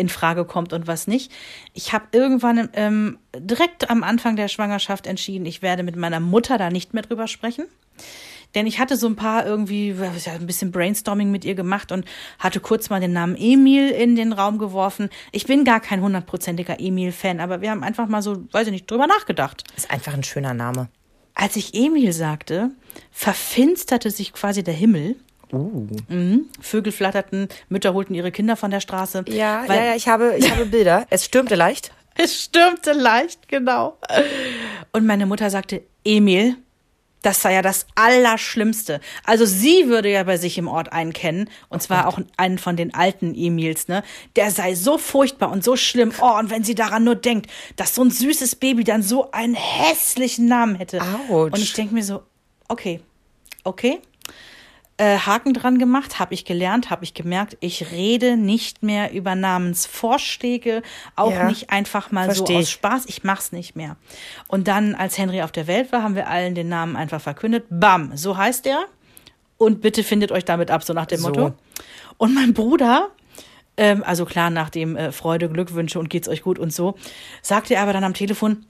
in 0.00 0.08
Frage 0.08 0.44
kommt 0.44 0.72
und 0.72 0.86
was 0.86 1.06
nicht. 1.06 1.30
Ich 1.74 1.92
habe 1.92 2.06
irgendwann 2.12 2.68
ähm, 2.72 3.18
direkt 3.36 3.90
am 3.90 4.02
Anfang 4.02 4.36
der 4.36 4.48
Schwangerschaft 4.48 5.06
entschieden, 5.06 5.46
ich 5.46 5.62
werde 5.62 5.82
mit 5.82 5.96
meiner 5.96 6.20
Mutter 6.20 6.58
da 6.58 6.70
nicht 6.70 6.94
mehr 6.94 7.02
drüber 7.02 7.28
sprechen. 7.28 7.66
Denn 8.54 8.66
ich 8.66 8.80
hatte 8.80 8.96
so 8.96 9.06
ein 9.06 9.14
paar 9.14 9.46
irgendwie, 9.46 9.90
ja, 9.90 10.32
ein 10.32 10.46
bisschen 10.46 10.72
Brainstorming 10.72 11.30
mit 11.30 11.44
ihr 11.44 11.54
gemacht 11.54 11.92
und 11.92 12.04
hatte 12.38 12.58
kurz 12.58 12.90
mal 12.90 13.00
den 13.00 13.12
Namen 13.12 13.36
Emil 13.36 13.90
in 13.90 14.16
den 14.16 14.32
Raum 14.32 14.58
geworfen. 14.58 15.08
Ich 15.30 15.46
bin 15.46 15.64
gar 15.64 15.78
kein 15.78 16.00
hundertprozentiger 16.02 16.80
Emil-Fan, 16.80 17.38
aber 17.38 17.60
wir 17.60 17.70
haben 17.70 17.84
einfach 17.84 18.08
mal 18.08 18.22
so, 18.22 18.44
weiß 18.50 18.66
ich 18.66 18.72
nicht, 18.72 18.90
drüber 18.90 19.06
nachgedacht. 19.06 19.62
Ist 19.76 19.90
einfach 19.90 20.14
ein 20.14 20.24
schöner 20.24 20.54
Name. 20.54 20.88
Als 21.34 21.54
ich 21.54 21.74
Emil 21.74 22.12
sagte, 22.12 22.70
verfinsterte 23.12 24.10
sich 24.10 24.32
quasi 24.32 24.64
der 24.64 24.74
Himmel 24.74 25.16
Mhm. 25.52 26.48
Vögel 26.60 26.92
flatterten, 26.92 27.48
Mütter 27.68 27.94
holten 27.94 28.14
ihre 28.14 28.32
Kinder 28.32 28.56
von 28.56 28.70
der 28.70 28.80
Straße. 28.80 29.24
Ja, 29.28 29.64
ja, 29.64 29.84
ja, 29.84 29.94
ich 29.94 30.08
habe, 30.08 30.34
ich 30.36 30.50
habe 30.50 30.66
Bilder. 30.66 31.06
Es 31.10 31.24
stürmte 31.24 31.54
leicht. 31.54 31.92
Es 32.16 32.44
stürmte 32.44 32.92
leicht, 32.92 33.48
genau. 33.48 33.96
Und 34.92 35.06
meine 35.06 35.26
Mutter 35.26 35.48
sagte, 35.50 35.82
Emil, 36.04 36.56
das 37.22 37.42
sei 37.42 37.54
ja 37.54 37.62
das 37.62 37.86
Allerschlimmste. 37.94 39.00
Also 39.24 39.44
sie 39.44 39.88
würde 39.88 40.10
ja 40.10 40.22
bei 40.24 40.36
sich 40.36 40.56
im 40.58 40.68
Ort 40.68 40.92
einen 40.92 41.12
kennen, 41.12 41.50
und 41.68 41.82
zwar 41.82 42.06
auch 42.06 42.18
einen 42.36 42.58
von 42.58 42.76
den 42.76 42.94
alten 42.94 43.34
Emils, 43.34 43.88
ne? 43.88 44.02
Der 44.36 44.50
sei 44.50 44.74
so 44.74 44.96
furchtbar 44.98 45.50
und 45.50 45.62
so 45.62 45.76
schlimm. 45.76 46.12
Oh, 46.20 46.38
und 46.38 46.50
wenn 46.50 46.64
sie 46.64 46.74
daran 46.74 47.04
nur 47.04 47.16
denkt, 47.16 47.50
dass 47.76 47.94
so 47.94 48.02
ein 48.02 48.10
süßes 48.10 48.56
Baby 48.56 48.84
dann 48.84 49.02
so 49.02 49.30
einen 49.32 49.54
hässlichen 49.54 50.46
Namen 50.46 50.76
hätte. 50.76 51.00
Autsch. 51.28 51.52
Und 51.52 51.58
ich 51.58 51.72
denke 51.74 51.94
mir 51.94 52.04
so, 52.04 52.22
okay, 52.68 53.00
okay. 53.64 54.00
Äh, 55.00 55.16
Haken 55.18 55.54
dran 55.54 55.78
gemacht, 55.78 56.18
habe 56.18 56.34
ich 56.34 56.44
gelernt, 56.44 56.90
habe 56.90 57.04
ich 57.04 57.14
gemerkt, 57.14 57.56
ich 57.60 57.90
rede 57.90 58.36
nicht 58.36 58.82
mehr 58.82 59.12
über 59.12 59.34
Namensvorschläge, 59.34 60.82
auch 61.16 61.32
Ja, 61.32 61.44
nicht 61.44 61.70
einfach 61.70 62.10
mal 62.10 62.34
so 62.34 62.44
aus. 62.44 62.70
Spaß, 62.70 63.04
ich 63.06 63.24
mach's 63.24 63.50
nicht 63.50 63.76
mehr. 63.76 63.96
Und 64.46 64.68
dann, 64.68 64.94
als 64.94 65.16
Henry 65.16 65.40
auf 65.40 65.52
der 65.52 65.66
Welt 65.66 65.90
war, 65.90 66.02
haben 66.02 66.16
wir 66.16 66.28
allen 66.28 66.54
den 66.54 66.68
Namen 66.68 66.96
einfach 66.96 67.20
verkündet. 67.22 67.64
Bam, 67.70 68.14
so 68.14 68.36
heißt 68.36 68.66
er. 68.66 68.84
Und 69.56 69.80
bitte 69.80 70.04
findet 70.04 70.32
euch 70.32 70.44
damit 70.44 70.70
ab, 70.70 70.84
so 70.84 70.92
nach 70.92 71.06
dem 71.06 71.20
So. 71.20 71.28
Motto. 71.28 71.54
Und 72.18 72.34
mein 72.34 72.52
Bruder, 72.52 73.08
ähm, 73.78 74.02
also 74.04 74.26
klar, 74.26 74.50
nach 74.50 74.68
dem 74.68 74.96
äh, 74.96 75.12
Freude, 75.12 75.48
Glückwünsche 75.48 75.98
und 75.98 76.10
geht's 76.10 76.28
euch 76.28 76.42
gut 76.42 76.58
und 76.58 76.74
so, 76.74 76.96
sagte 77.40 77.74
er 77.74 77.82
aber 77.84 77.94
dann 77.94 78.04
am 78.04 78.12
Telefon, 78.12 78.66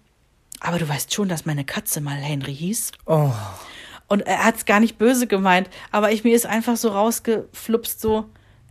aber 0.60 0.78
du 0.78 0.88
weißt 0.88 1.12
schon, 1.12 1.28
dass 1.28 1.44
meine 1.44 1.64
Katze 1.64 2.00
mal 2.00 2.14
Henry 2.14 2.54
hieß. 2.54 2.92
Oh. 3.06 3.32
Und 4.10 4.20
er 4.26 4.44
hat's 4.44 4.66
gar 4.66 4.80
nicht 4.80 4.98
böse 4.98 5.26
gemeint, 5.26 5.70
aber 5.92 6.10
ich 6.12 6.24
mir 6.24 6.34
ist 6.34 6.44
einfach 6.44 6.76
so 6.76 6.88
rausgeflupst, 6.90 8.00
so, 8.00 8.26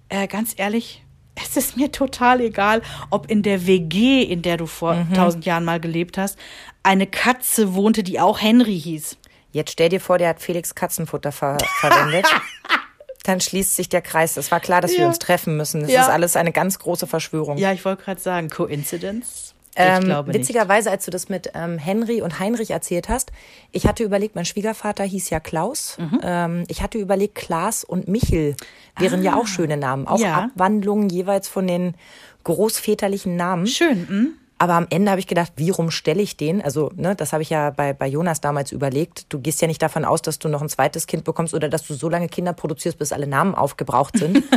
äh, 0.10 0.28
ganz 0.28 0.54
ehrlich, 0.58 1.04
es 1.42 1.56
ist 1.56 1.78
mir 1.78 1.92
total 1.94 2.42
egal, 2.42 2.82
ob 3.10 3.32
in 3.32 3.42
der 3.42 3.66
WG, 3.66 4.22
in 4.22 4.42
der 4.42 4.58
du 4.58 4.66
vor 4.66 4.94
Mhm. 4.96 5.14
tausend 5.14 5.46
Jahren 5.46 5.64
mal 5.64 5.80
gelebt 5.80 6.18
hast, 6.18 6.38
eine 6.84 7.08
Katze 7.08 7.74
wohnte, 7.74 8.04
die 8.04 8.20
auch 8.20 8.42
Henry 8.42 8.78
hieß. 8.80 9.16
Jetzt 9.54 9.72
stell 9.72 9.88
dir 9.90 10.02
vor, 10.02 10.18
der 10.18 10.28
hat 10.30 10.42
Felix 10.42 10.76
Katzenfutter 10.76 11.32
ver 11.32 11.58
verwendet. 11.80 12.26
Dann 13.24 13.40
schließt 13.42 13.76
sich 13.76 13.88
der 13.90 14.02
Kreis. 14.02 14.38
Es 14.38 14.52
war 14.52 14.60
klar, 14.60 14.82
dass 14.82 14.92
wir 14.92 15.00
Ja. 15.02 15.08
uns 15.08 15.20
treffen 15.20 15.56
müssen. 15.56 15.82
Das 15.82 15.92
Ja. 15.92 16.02
ist 16.02 16.10
alles 16.10 16.36
eine 16.36 16.52
ganz 16.52 16.80
große 16.80 17.08
Verschwörung. 17.08 17.58
Ja, 17.58 17.72
ich 17.72 17.84
wollte 17.86 18.04
gerade 18.04 18.20
sagen, 18.20 18.50
Coincidence? 18.50 19.49
Ich 19.82 19.86
Ähm, 19.86 20.04
glaube 20.04 20.30
nicht. 20.32 20.40
witzigerweise, 20.42 20.92
als 20.92 21.06
du 21.06 21.12
das 21.12 21.30
mit 21.30 21.52
ähm, 21.54 21.78
Henry 21.78 22.22
und 22.22 22.38
Heinrich 22.40 22.72
erzählt 22.72 23.08
hast, 23.08 23.32
ich 23.72 23.88
hatte 23.88 24.04
überlegt, 24.04 24.36
mein 24.36 24.44
Schwiegervater 24.44 25.06
hieß 25.06 25.30
ja 25.30 25.40
Klaus. 25.40 25.98
Mhm. 25.98 26.20
Ähm, 26.22 26.64
ich 26.68 26.82
hatte 26.82 26.98
überlegt, 26.98 27.36
Klaas 27.36 27.86
und 27.86 28.10
Michel 28.10 28.56
wären 28.98 29.24
ja 29.24 29.36
auch 29.38 29.48
schöne 29.48 29.78
Namen. 29.78 30.06
Auch 30.08 30.20
Ah. 30.20 30.24
Ja. 30.24 30.38
Abwandlungen 30.44 31.08
jeweils 31.10 31.48
von 31.48 31.66
den 31.66 31.96
großväterlichen 32.44 33.36
Namen. 33.36 33.68
Schön, 33.68 34.08
hm? 34.08 34.34
Aber 34.62 34.74
am 34.74 34.88
Ende 34.90 35.10
habe 35.12 35.22
ich 35.22 35.28
gedacht, 35.28 35.54
wie 35.56 35.70
rum 35.70 35.90
stelle 35.90 36.22
ich 36.22 36.36
den? 36.36 36.62
Also, 36.62 36.92
ne, 36.98 37.16
das 37.16 37.32
habe 37.32 37.42
ich 37.42 37.50
ja 37.50 37.70
bei, 37.70 37.94
bei 37.94 38.08
Jonas 38.08 38.42
damals 38.42 38.74
überlegt. 38.74 39.28
Du 39.32 39.40
gehst 39.40 39.62
ja 39.62 39.68
nicht 39.70 39.82
davon 39.82 40.04
aus, 40.04 40.22
dass 40.22 40.38
du 40.38 40.50
noch 40.50 40.62
ein 40.62 40.68
zweites 40.68 41.08
Kind 41.08 41.24
bekommst 41.24 41.54
oder 41.54 41.70
dass 41.70 41.88
du 41.88 41.94
so 41.94 42.10
lange 42.10 42.28
Kinder 42.28 42.52
produzierst, 42.52 42.98
bis 43.00 43.14
alle 43.14 43.26
Namen 43.28 43.56
aufgebraucht 43.56 44.18
sind. 44.18 44.44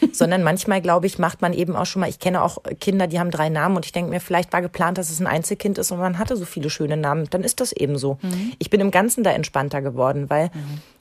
Sondern 0.12 0.42
manchmal, 0.42 0.80
glaube 0.80 1.06
ich, 1.06 1.18
macht 1.18 1.42
man 1.42 1.52
eben 1.52 1.76
auch 1.76 1.86
schon 1.86 2.00
mal, 2.00 2.08
ich 2.08 2.18
kenne 2.18 2.42
auch 2.42 2.58
Kinder, 2.80 3.06
die 3.06 3.20
haben 3.20 3.30
drei 3.30 3.48
Namen 3.48 3.76
und 3.76 3.84
ich 3.84 3.92
denke 3.92 4.10
mir, 4.10 4.20
vielleicht 4.20 4.52
war 4.52 4.62
geplant, 4.62 4.98
dass 4.98 5.10
es 5.10 5.20
ein 5.20 5.26
Einzelkind 5.26 5.78
ist 5.78 5.90
und 5.90 5.98
man 5.98 6.18
hatte 6.18 6.36
so 6.36 6.44
viele 6.44 6.70
schöne 6.70 6.96
Namen. 6.96 7.28
Dann 7.30 7.42
ist 7.42 7.60
das 7.60 7.72
eben 7.72 7.98
so. 7.98 8.18
Ich 8.58 8.70
bin 8.70 8.80
im 8.80 8.90
Ganzen 8.90 9.24
da 9.24 9.30
entspannter 9.30 9.82
geworden, 9.82 10.30
weil 10.30 10.50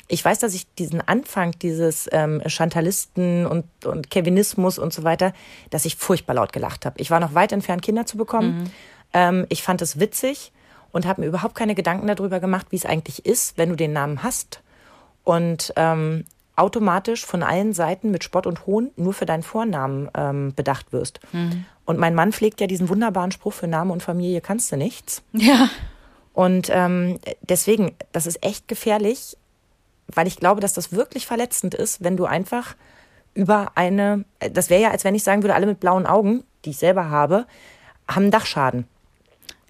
ich 0.07 0.25
weiß, 0.25 0.39
dass 0.39 0.55
ich 0.55 0.65
diesen 0.75 1.07
Anfang 1.07 1.51
dieses 1.62 2.09
ähm, 2.12 2.41
Chantalisten 2.47 3.45
und, 3.45 3.65
und 3.85 4.09
Kevinismus 4.09 4.79
und 4.79 4.91
so 4.91 5.03
weiter, 5.03 5.33
dass 5.69 5.85
ich 5.85 5.95
furchtbar 5.95 6.33
laut 6.33 6.51
gelacht 6.51 6.85
habe. 6.85 6.99
Ich 6.99 7.12
war 7.12 7.19
noch 7.19 7.35
weit 7.35 7.51
entfernt, 7.51 7.83
Kinder 7.83 8.05
zu 8.05 8.17
bekommen. 8.17 8.71
Ähm, 9.13 9.45
ich 9.49 9.62
fand 9.62 9.81
es 9.81 9.99
witzig 9.99 10.51
und 10.91 11.05
habe 11.05 11.21
mir 11.21 11.27
überhaupt 11.27 11.55
keine 11.55 11.75
Gedanken 11.75 12.07
darüber 12.07 12.39
gemacht, 12.39 12.67
wie 12.71 12.75
es 12.75 12.85
eigentlich 12.85 13.25
ist, 13.25 13.57
wenn 13.57 13.69
du 13.69 13.75
den 13.75 13.93
Namen 13.93 14.23
hast 14.23 14.62
und 15.23 15.73
ähm, 15.75 16.25
automatisch 16.59 17.25
von 17.25 17.43
allen 17.43 17.73
Seiten 17.73 18.11
mit 18.11 18.23
Spott 18.23 18.45
und 18.45 18.65
Hohn 18.65 18.91
nur 18.95 19.13
für 19.13 19.25
deinen 19.25 19.43
Vornamen 19.43 20.09
ähm, 20.15 20.53
bedacht 20.55 20.91
wirst. 20.91 21.19
Und 21.85 21.97
mein 21.97 22.13
Mann 22.13 22.33
pflegt 22.33 22.61
ja 22.61 22.67
diesen 22.67 22.89
wunderbaren 22.89 23.31
Spruch 23.31 23.53
für 23.53 23.67
Name 23.67 23.93
und 23.93 24.03
Familie 24.03 24.41
kannst 24.41 24.71
du 24.71 24.77
nichts. 24.77 25.23
Ja. 25.33 25.69
Und 26.33 26.69
ähm, 26.71 27.19
deswegen, 27.41 27.95
das 28.11 28.25
ist 28.25 28.43
echt 28.45 28.67
gefährlich, 28.67 29.37
weil 30.07 30.27
ich 30.27 30.37
glaube, 30.37 30.61
dass 30.61 30.73
das 30.73 30.91
wirklich 30.91 31.25
verletzend 31.25 31.73
ist, 31.73 32.03
wenn 32.03 32.17
du 32.17 32.25
einfach 32.25 32.75
über 33.33 33.71
eine, 33.75 34.25
das 34.51 34.69
wäre 34.69 34.81
ja, 34.81 34.91
als 34.91 35.03
wenn 35.03 35.15
ich 35.15 35.23
sagen 35.23 35.43
würde, 35.43 35.55
alle 35.55 35.65
mit 35.65 35.79
blauen 35.79 36.05
Augen, 36.05 36.43
die 36.65 36.71
ich 36.71 36.77
selber 36.77 37.09
habe, 37.09 37.45
haben 38.07 38.31
Dachschaden. 38.31 38.87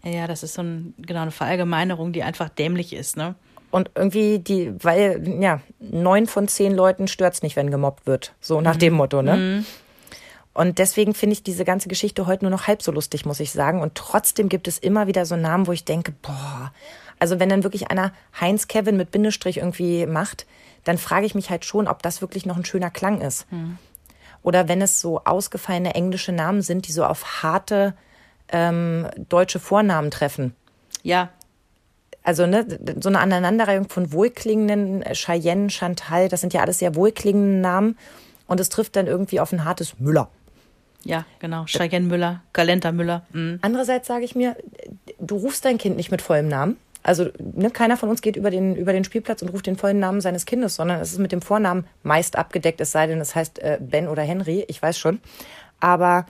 Ja, 0.04 0.28
das 0.28 0.43
ist 0.43 0.54
so 0.54 0.62
ein, 0.62 0.93
genau 0.97 1.21
eine 1.21 1.32
Verallgemeinerung, 1.32 2.13
die 2.13 2.23
einfach 2.23 2.49
dämlich 2.49 2.93
ist, 2.93 3.17
ne? 3.17 3.36
Und 3.72 3.92
irgendwie 3.96 4.40
die, 4.40 4.74
weil, 4.84 5.42
ja, 5.42 5.62
neun 5.80 6.26
von 6.26 6.48
zehn 6.48 6.74
Leuten 6.74 7.08
stört's 7.08 7.44
nicht, 7.44 7.56
wenn 7.56 7.70
gemobbt 7.70 8.08
wird. 8.08 8.34
So 8.42 8.62
nach 8.62 8.76
dem 8.76 8.94
Motto, 8.94 9.22
ne? 9.22 9.64
Und 10.54 10.80
deswegen 10.80 11.14
finde 11.14 11.34
ich 11.34 11.44
diese 11.44 11.64
ganze 11.64 11.88
Geschichte 11.88 12.26
heute 12.26 12.44
nur 12.44 12.52
noch 12.52 12.68
halb 12.68 12.82
so 12.82 12.92
lustig, 12.92 13.26
muss 13.26 13.40
ich 13.40 13.52
sagen. 13.52 13.82
Und 13.82 13.96
trotzdem 13.96 14.50
gibt 14.50 14.68
es 14.68 14.78
immer 14.78 15.08
wieder 15.08 15.26
so 15.26 15.36
Namen, 15.36 15.68
wo 15.68 15.72
ich 15.72 15.86
denke, 15.86 16.12
boah, 16.22 16.74
also 17.20 17.40
wenn 17.40 17.50
dann 17.50 17.64
wirklich 17.64 17.92
einer 17.92 18.12
Heinz 18.40 18.68
Kevin 18.68 18.98
mit 18.98 19.12
Bindestrich 19.12 19.58
irgendwie 19.58 20.06
macht, 20.06 20.46
dann 20.84 20.98
frage 20.98 21.26
ich 21.26 21.36
mich 21.36 21.50
halt 21.50 21.66
schon, 21.66 21.88
ob 21.88 22.02
das 22.02 22.22
wirklich 22.22 22.46
noch 22.46 22.58
ein 22.58 22.66
schöner 22.66 22.90
Klang 22.90 23.22
ist. 23.22 23.46
Oder 24.42 24.68
wenn 24.68 24.82
es 24.82 25.00
so 25.00 25.22
ausgefallene 25.24 25.94
englische 25.96 26.32
Namen 26.32 26.62
sind, 26.62 26.88
die 26.88 26.92
so 26.92 27.06
auf 27.06 27.44
harte 27.44 27.94
ähm, 28.52 29.08
deutsche 29.30 29.60
Vornamen 29.60 30.12
treffen 30.12 30.56
Ja, 31.04 31.30
also 32.24 32.46
ne, 32.46 32.66
so 33.00 33.10
eine 33.10 33.20
Aneinanderreihung 33.20 33.90
von 33.90 34.12
wohlklingenden 34.12 35.02
äh, 35.02 35.14
Cheyenne, 35.14 35.70
Chantal, 35.70 36.30
das 36.30 36.42
sind 36.42 36.54
ja 36.54 36.62
alles 36.62 36.80
sehr 36.80 36.96
wohlklingende 36.96 37.60
Namen. 37.60 37.98
Und 38.48 38.60
es 38.60 38.70
trifft 38.70 38.96
dann 38.96 39.06
irgendwie 39.08 39.40
auf 39.40 39.52
ein 39.52 39.64
hartes 39.64 40.00
Müller. 40.00 40.30
ja, 41.04 41.26
genau. 41.40 41.66
Cheyenne 41.66 42.08
Müller, 42.08 42.42
Galenta 42.54 42.92
Müller. 42.92 43.26
Mhm. 43.32 43.60
Andererseits 43.62 44.08
sage 44.08 44.26
ich 44.26 44.36
mir, 44.36 44.56
du 45.20 45.38
rufst 45.38 45.66
dein 45.66 45.78
Kind 45.78 45.98
nicht 45.98 46.12
mit 46.12 46.22
vollem 46.22 46.48
Namen. 46.48 46.78
Also 47.04 47.30
ne, 47.40 47.72
keiner 47.72 47.96
von 47.96 48.10
uns 48.10 48.22
geht 48.22 48.36
über 48.36 48.52
den, 48.52 48.76
über 48.76 48.92
den 48.92 49.04
Spielplatz 49.04 49.42
und 49.42 49.50
ruft 49.50 49.68
den 49.68 49.78
vollen 49.78 50.00
Namen 50.00 50.20
seines 50.20 50.46
Kindes, 50.46 50.76
sondern 50.76 51.00
es 51.00 51.14
ist 51.14 51.20
mit 51.20 51.32
dem 51.32 51.42
Vornamen 51.42 51.86
meist 52.04 52.36
abgedeckt, 52.36 52.82
es 52.82 52.92
sei 52.92 53.08
denn, 53.08 53.22
es 53.22 53.36
heißt 53.36 53.60
äh, 53.60 53.78
Ben 53.80 54.08
oder 54.08 54.24
Henry, 54.24 54.66
ich 54.68 54.82
weiß 54.82 54.98
schon. 54.98 55.20
Aber 55.80 56.26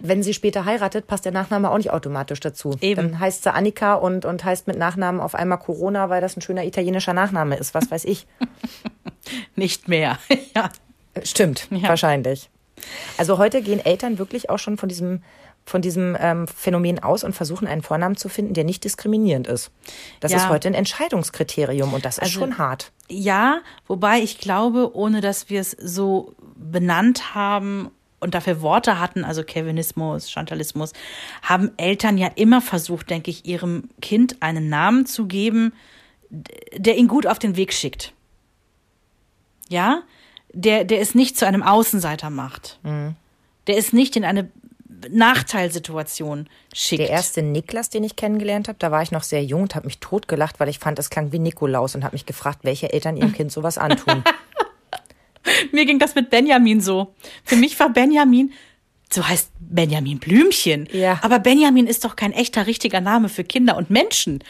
wenn 0.00 0.22
sie 0.22 0.34
später 0.34 0.64
heiratet, 0.64 1.06
passt 1.06 1.24
der 1.24 1.32
Nachname 1.32 1.70
auch 1.70 1.76
nicht 1.78 1.90
automatisch 1.90 2.40
dazu. 2.40 2.76
Eben. 2.80 3.10
Dann 3.12 3.20
heißt 3.20 3.42
sie 3.44 3.52
Annika 3.52 3.94
und, 3.94 4.24
und 4.24 4.44
heißt 4.44 4.66
mit 4.66 4.78
Nachnamen 4.78 5.20
auf 5.20 5.34
einmal 5.34 5.58
Corona, 5.58 6.08
weil 6.10 6.20
das 6.20 6.36
ein 6.36 6.40
schöner 6.42 6.64
italienischer 6.64 7.12
Nachname 7.12 7.56
ist, 7.56 7.74
was 7.74 7.90
weiß 7.90 8.04
ich. 8.04 8.26
Nicht 9.56 9.88
mehr. 9.88 10.18
ja. 10.54 10.70
Stimmt, 11.22 11.68
Ja. 11.70 11.88
wahrscheinlich. 11.88 12.50
Also 13.16 13.38
heute 13.38 13.62
gehen 13.62 13.84
Eltern 13.84 14.18
wirklich 14.18 14.50
auch 14.50 14.58
schon 14.58 14.76
von 14.76 14.88
diesem, 14.88 15.22
von 15.64 15.80
diesem 15.80 16.16
ähm, 16.20 16.46
Phänomen 16.46 17.02
aus 17.02 17.24
und 17.24 17.32
versuchen 17.34 17.66
einen 17.66 17.82
Vornamen 17.82 18.16
zu 18.16 18.28
finden, 18.28 18.52
der 18.52 18.64
nicht 18.64 18.84
diskriminierend 18.84 19.46
ist. 19.46 19.70
Das 20.20 20.30
Ja. 20.32 20.38
ist 20.38 20.48
heute 20.50 20.68
ein 20.68 20.74
Entscheidungskriterium 20.74 21.94
und 21.94 22.04
das 22.04 22.18
ist 22.18 22.24
Also- 22.24 22.40
schon 22.40 22.58
hart. 22.58 22.92
Ja, 23.08 23.60
wobei 23.86 24.18
ich 24.18 24.38
glaube, 24.38 24.94
ohne 24.94 25.20
dass 25.22 25.48
wir 25.48 25.60
es 25.60 25.70
so 25.70 26.34
benannt 26.56 27.34
haben 27.34 27.90
und 28.20 28.34
dafür 28.34 28.62
Worte 28.62 28.98
hatten, 28.98 29.24
also 29.24 29.42
Kevinismus, 29.42 30.30
Chantalismus, 30.30 30.92
haben 31.42 31.70
Eltern 31.76 32.18
ja 32.18 32.28
immer 32.34 32.60
versucht, 32.60 33.10
denke 33.10 33.30
ich, 33.30 33.46
ihrem 33.46 33.90
Kind 34.00 34.36
einen 34.40 34.68
Namen 34.68 35.06
zu 35.06 35.26
geben, 35.26 35.72
der 36.30 36.96
ihn 36.96 37.08
gut 37.08 37.26
auf 37.26 37.38
den 37.38 37.56
Weg 37.56 37.72
schickt. 37.72 38.12
Ja? 39.68 40.02
Der, 40.52 40.84
der 40.84 41.00
es 41.00 41.14
nicht 41.14 41.36
zu 41.36 41.46
einem 41.46 41.62
Außenseiter 41.62 42.30
macht. 42.30 42.78
Der 43.66 43.76
es 43.76 43.92
nicht 43.92 44.16
in 44.16 44.24
eine 44.24 44.50
Nachteilsituation 45.10 46.48
schickt. 46.72 47.00
Der 47.00 47.10
erste 47.10 47.42
Niklas, 47.42 47.90
den 47.90 48.04
ich 48.04 48.16
kennengelernt 48.16 48.68
habe, 48.68 48.78
da 48.78 48.90
war 48.90 49.02
ich 49.02 49.12
noch 49.12 49.22
sehr 49.22 49.44
jung 49.44 49.62
und 49.62 49.74
habe 49.74 49.86
mich 49.86 49.98
totgelacht, 49.98 50.58
weil 50.58 50.68
ich 50.68 50.78
fand, 50.78 50.98
es 50.98 51.10
klang 51.10 51.32
wie 51.32 51.38
Nikolaus 51.38 51.94
und 51.94 52.04
habe 52.04 52.14
mich 52.14 52.26
gefragt, 52.26 52.60
welche 52.62 52.92
Eltern 52.92 53.16
ihrem 53.16 53.32
Kind 53.32 53.52
sowas 53.52 53.78
antun. 53.78 54.24
Mir 55.72 55.86
ging 55.86 55.98
das 55.98 56.14
mit 56.14 56.30
Benjamin 56.30 56.80
so. 56.80 57.14
Für 57.44 57.56
mich 57.56 57.78
war 57.78 57.90
Benjamin, 57.90 58.52
so 59.10 59.26
heißt 59.26 59.50
Benjamin 59.60 60.18
Blümchen. 60.18 60.88
Ja. 60.92 61.18
Aber 61.22 61.38
Benjamin 61.38 61.86
ist 61.86 62.04
doch 62.04 62.16
kein 62.16 62.32
echter, 62.32 62.66
richtiger 62.66 63.00
Name 63.00 63.28
für 63.28 63.44
Kinder 63.44 63.76
und 63.76 63.90
Menschen. 63.90 64.42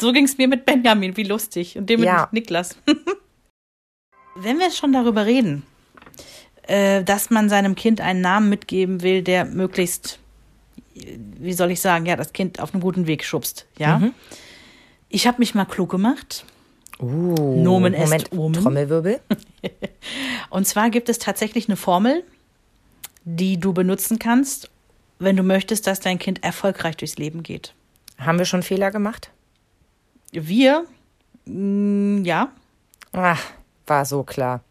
So 0.00 0.12
ging 0.12 0.24
es 0.24 0.38
mir 0.38 0.48
mit 0.48 0.64
Benjamin, 0.66 1.16
wie 1.16 1.24
lustig. 1.24 1.76
Und 1.76 1.88
dem 1.88 2.02
Ja. 2.02 2.22
mit 2.22 2.32
Niklas. 2.32 2.76
Wenn 4.34 4.58
wir 4.58 4.70
schon 4.70 4.92
darüber 4.92 5.26
reden, 5.26 5.62
äh, 6.62 7.04
dass 7.04 7.30
man 7.30 7.48
seinem 7.48 7.74
Kind 7.74 8.00
einen 8.00 8.20
Namen 8.20 8.48
mitgeben 8.48 9.02
will, 9.02 9.22
der 9.22 9.44
möglichst, 9.44 10.18
äh, 10.96 11.18
wie 11.38 11.52
soll 11.52 11.70
ich 11.70 11.80
sagen, 11.80 12.06
ja, 12.06 12.16
das 12.16 12.32
Kind 12.32 12.60
auf 12.60 12.72
einen 12.72 12.82
guten 12.82 13.06
Weg 13.06 13.24
schubst. 13.24 13.66
Ja. 13.78 13.98
Mhm. 13.98 14.14
Ich 15.08 15.26
habe 15.26 15.38
mich 15.38 15.54
mal 15.54 15.66
klug 15.66 15.90
gemacht 15.90 16.46
Uh, 17.02 17.62
Nomen 17.62 17.94
est 17.94 18.04
Moment, 18.04 18.32
omen. 18.32 18.62
Trommelwirbel. 18.62 19.20
Und 20.50 20.66
zwar 20.66 20.88
gibt 20.90 21.08
es 21.08 21.18
tatsächlich 21.18 21.68
eine 21.68 21.76
Formel, 21.76 22.22
die 23.24 23.58
du 23.58 23.72
benutzen 23.72 24.20
kannst, 24.20 24.70
wenn 25.18 25.36
du 25.36 25.42
möchtest, 25.42 25.86
dass 25.86 25.98
dein 25.98 26.18
Kind 26.18 26.44
erfolgreich 26.44 26.96
durchs 26.96 27.16
Leben 27.16 27.42
geht. 27.42 27.74
Haben 28.18 28.38
wir 28.38 28.44
schon 28.44 28.62
Fehler 28.62 28.92
gemacht? 28.92 29.30
Wir, 30.30 30.84
mh, 31.46 32.24
ja. 32.24 32.52
Ach, 33.12 33.42
war 33.86 34.04
so 34.04 34.22
klar. 34.22 34.62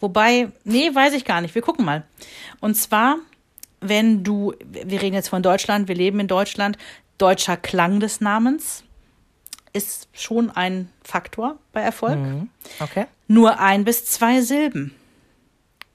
Wobei, 0.00 0.48
nee, 0.64 0.94
weiß 0.94 1.12
ich 1.12 1.24
gar 1.24 1.42
nicht. 1.42 1.54
Wir 1.54 1.62
gucken 1.62 1.84
mal. 1.84 2.04
Und 2.60 2.74
zwar, 2.74 3.16
wenn 3.80 4.24
du, 4.24 4.54
wir 4.64 5.02
reden 5.02 5.14
jetzt 5.14 5.28
von 5.28 5.42
Deutschland, 5.42 5.88
wir 5.88 5.94
leben 5.94 6.20
in 6.20 6.28
Deutschland, 6.28 6.78
deutscher 7.18 7.56
Klang 7.56 8.00
des 8.00 8.20
Namens 8.20 8.82
ist 9.76 10.08
schon 10.12 10.50
ein 10.50 10.90
Faktor 11.04 11.58
bei 11.72 11.80
Erfolg. 11.82 12.18
Okay. 12.80 13.06
Nur 13.28 13.60
ein 13.60 13.84
bis 13.84 14.04
zwei 14.06 14.40
Silben. 14.40 14.94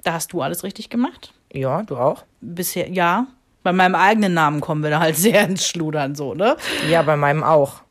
Da 0.04 0.14
hast 0.14 0.34
du 0.34 0.42
alles 0.42 0.64
richtig 0.64 0.90
gemacht. 0.90 1.34
Ja, 1.54 1.84
du 1.84 1.98
auch? 1.98 2.24
Bisher, 2.42 2.90
ja. 2.90 3.28
Bei 3.64 3.74
meinem 3.74 3.96
eigenen 3.96 4.34
Namen 4.34 4.62
kommen 4.62 4.82
wir 4.84 4.90
da 4.90 5.00
halt 5.00 5.16
sehr 5.26 5.44
ins 5.48 5.66
Schludern, 5.68 6.16
so, 6.16 6.34
ne? 6.34 6.58
Ja, 6.90 7.02
bei 7.04 7.16
meinem 7.18 7.44
auch. 7.44 7.82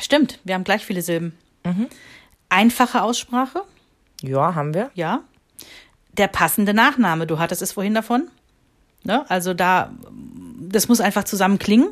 Stimmt, 0.00 0.40
wir 0.44 0.54
haben 0.54 0.64
gleich 0.64 0.84
viele 0.84 1.02
Silben. 1.02 1.36
Einfache 2.48 3.02
Aussprache, 3.02 3.62
Ja, 4.22 4.54
haben 4.54 4.74
wir. 4.74 4.90
ja. 4.94 5.20
Der 6.16 6.28
passende 6.28 6.74
Nachname, 6.74 7.26
du 7.26 7.38
hattest 7.40 7.60
es 7.62 7.72
vorhin 7.72 7.94
davon. 7.94 8.28
Ne? 9.02 9.24
Also 9.28 9.52
da, 9.52 9.90
das 10.60 10.86
muss 10.88 11.00
einfach 11.00 11.24
zusammen 11.24 11.58
klingen. 11.58 11.88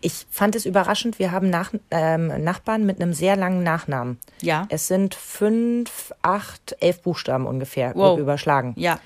Ich 0.00 0.26
fand 0.30 0.56
es 0.56 0.64
überraschend, 0.66 1.18
wir 1.18 1.30
haben 1.32 1.50
Nach 1.50 1.72
ähm, 1.90 2.42
Nachbarn 2.42 2.84
mit 2.86 3.00
einem 3.00 3.12
sehr 3.12 3.36
langen 3.36 3.62
Nachnamen. 3.62 4.18
Ja. 4.40 4.66
Es 4.70 4.88
sind 4.88 5.14
fünf, 5.14 6.12
acht, 6.22 6.76
elf 6.80 7.02
Buchstaben 7.02 7.46
ungefähr, 7.46 7.92
Wow. 7.94 8.18
überschlagen. 8.18 8.74
Ja. 8.76 8.98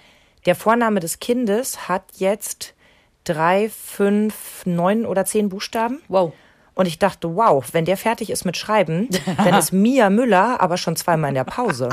Der 0.46 0.54
Vorname 0.54 1.00
des 1.00 1.20
Kindes 1.20 1.88
hat 1.88 2.04
jetzt 2.16 2.74
drei, 3.24 3.70
fünf, 3.70 4.62
neun 4.66 5.06
oder 5.06 5.24
zehn 5.24 5.48
Buchstaben. 5.48 6.00
Wow. 6.08 6.32
Und 6.74 6.86
ich 6.86 6.98
dachte, 6.98 7.36
wow, 7.36 7.64
wenn 7.72 7.84
der 7.84 7.96
fertig 7.98 8.30
ist 8.30 8.44
mit 8.44 8.56
Schreiben, 8.56 9.08
dann 9.36 9.54
ist 9.54 9.72
Mia 9.72 10.08
Müller 10.10 10.60
aber 10.60 10.78
schon 10.78 10.96
zweimal 10.96 11.28
in 11.28 11.34
der 11.34 11.44
Pause. 11.44 11.90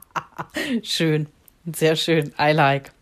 Schön. 0.82 1.26
Sehr 1.74 1.96
schön. 1.96 2.32
I 2.40 2.52
like. 2.52 2.92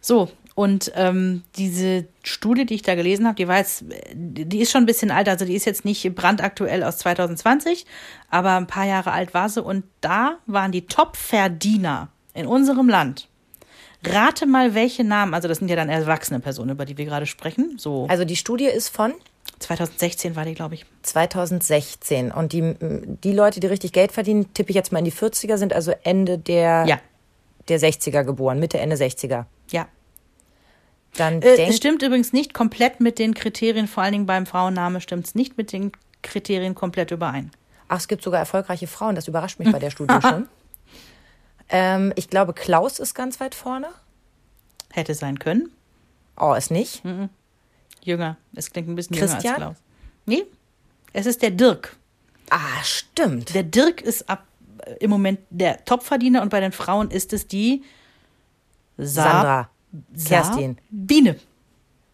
So, 0.00 0.30
und 0.54 0.92
ähm, 0.94 1.42
diese 1.56 2.06
Studie, 2.22 2.66
die 2.66 2.74
ich 2.74 2.82
da 2.82 2.94
gelesen 2.94 3.26
habe, 3.26 3.36
die 3.36 3.48
war 3.48 3.58
jetzt, 3.58 3.84
die 4.14 4.60
ist 4.60 4.70
schon 4.70 4.82
ein 4.82 4.86
bisschen 4.86 5.10
alt, 5.10 5.28
also 5.28 5.44
die 5.44 5.54
ist 5.54 5.64
jetzt 5.64 5.84
nicht 5.84 6.14
brandaktuell 6.14 6.84
aus 6.84 6.98
2020, 6.98 7.86
aber 8.28 8.56
ein 8.56 8.66
paar 8.66 8.84
Jahre 8.84 9.12
alt 9.12 9.32
war 9.32 9.48
sie. 9.48 9.62
Und 9.62 9.84
da 10.02 10.36
waren 10.46 10.70
die 10.72 10.86
Top-Verdiener 10.86 12.08
in 12.34 12.46
unserem 12.46 12.88
Land. 12.88 13.28
Rate 14.04 14.46
mal, 14.46 14.74
welche 14.74 15.04
Namen, 15.04 15.32
also 15.32 15.48
das 15.48 15.58
sind 15.58 15.68
ja 15.68 15.76
dann 15.76 15.88
erwachsene 15.88 16.40
Personen, 16.40 16.70
über 16.70 16.84
die 16.84 16.98
wir 16.98 17.04
gerade 17.04 17.26
sprechen. 17.26 17.76
So 17.78 18.06
Also 18.10 18.24
die 18.24 18.36
Studie 18.36 18.66
ist 18.66 18.88
von 18.88 19.14
2016 19.60 20.36
war 20.36 20.44
die, 20.44 20.54
glaube 20.54 20.74
ich. 20.74 20.84
2016. 21.02 22.30
Und 22.32 22.52
die, 22.52 22.74
die 22.80 23.32
Leute, 23.32 23.60
die 23.60 23.68
richtig 23.68 23.92
Geld 23.92 24.12
verdienen, 24.12 24.52
tippe 24.54 24.70
ich 24.70 24.76
jetzt 24.76 24.92
mal 24.92 24.98
in 24.98 25.04
die 25.04 25.12
40er, 25.12 25.56
sind 25.56 25.72
also 25.72 25.92
Ende 26.02 26.36
der, 26.38 26.84
Ja, 26.86 27.00
der 27.68 27.80
60er 27.80 28.24
geboren, 28.24 28.58
Mitte, 28.58 28.78
Ende 28.78 28.96
60er. 28.96 29.44
ja. 29.70 29.86
Dann 31.16 31.42
Äh, 31.42 31.66
es 31.68 31.76
stimmt 31.76 32.02
übrigens 32.02 32.32
nicht 32.32 32.54
komplett 32.54 33.00
mit 33.00 33.18
den 33.18 33.34
Kriterien, 33.34 33.86
vor 33.88 34.02
allen 34.02 34.12
Dingen 34.12 34.26
beim 34.26 34.46
Frauenname 34.46 35.00
stimmt 35.00 35.26
es 35.26 35.34
nicht 35.34 35.56
mit 35.58 35.72
den 35.72 35.92
Kriterien 36.22 36.74
komplett 36.74 37.10
überein. 37.10 37.50
ach, 37.88 37.98
es 37.98 38.08
gibt 38.08 38.22
sogar 38.22 38.40
erfolgreiche 38.40 38.86
Frauen, 38.86 39.14
das 39.14 39.28
überrascht 39.28 39.58
mich 39.58 39.70
bei 39.70 39.78
der 39.78 39.90
Studie 39.90 40.14
schon. 40.22 40.48
Ähm, 41.68 42.12
ich 42.16 42.30
glaube, 42.30 42.54
Klaus 42.54 42.98
ist 42.98 43.14
ganz 43.14 43.40
weit 43.40 43.54
vorne. 43.54 43.88
Hätte 44.92 45.14
sein 45.14 45.38
können. 45.38 45.70
Oh, 46.38 46.54
ist 46.54 46.70
nicht. 46.70 47.02
Jünger. 48.02 48.36
Es 48.54 48.70
klingt 48.70 48.88
ein 48.88 48.94
bisschen 48.94 49.16
Christian? 49.16 49.42
jünger 49.42 49.54
als 49.54 49.56
Klaus. 49.58 49.76
Nee, 50.26 50.44
es 51.12 51.26
ist 51.26 51.42
der 51.42 51.50
Dirk. 51.50 51.96
Ah, 52.50 52.82
stimmt. 52.82 53.54
Der 53.54 53.62
Dirk 53.62 54.00
ist 54.00 54.28
ab 54.28 54.44
äh, 54.84 54.94
im 55.00 55.10
Moment 55.10 55.40
der 55.50 55.84
Topverdiener 55.84 56.42
und 56.42 56.48
bei 56.48 56.60
den 56.60 56.72
Frauen 56.72 57.10
ist 57.10 57.32
es 57.32 57.46
die 57.46 57.82
Sa 58.96 59.22
Sandra. 59.22 59.70
Kerstin. 60.26 60.78
Biene. 60.90 61.38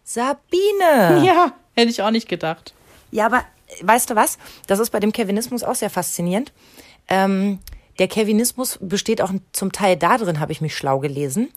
Sabine. 0.03 1.21
Ja, 1.25 1.53
hätte 1.75 1.89
ich 1.91 2.01
auch 2.01 2.11
nicht 2.11 2.27
gedacht. 2.27 2.73
Ja, 3.11 3.25
aber 3.27 3.43
weißt 3.81 4.09
du 4.09 4.15
was? 4.15 4.37
Das 4.67 4.79
ist 4.79 4.89
bei 4.89 4.99
dem 4.99 5.11
Kevinismus 5.11 5.63
auch 5.63 5.75
sehr 5.75 5.89
faszinierend. 5.89 6.51
Ähm, 7.07 7.59
der 7.99 8.07
Kevinismus 8.07 8.79
besteht 8.81 9.21
auch 9.21 9.31
zum 9.51 9.71
Teil 9.71 9.97
darin, 9.97 10.39
habe 10.39 10.51
ich 10.51 10.61
mich 10.61 10.75
schlau 10.75 10.99
gelesen, 10.99 11.49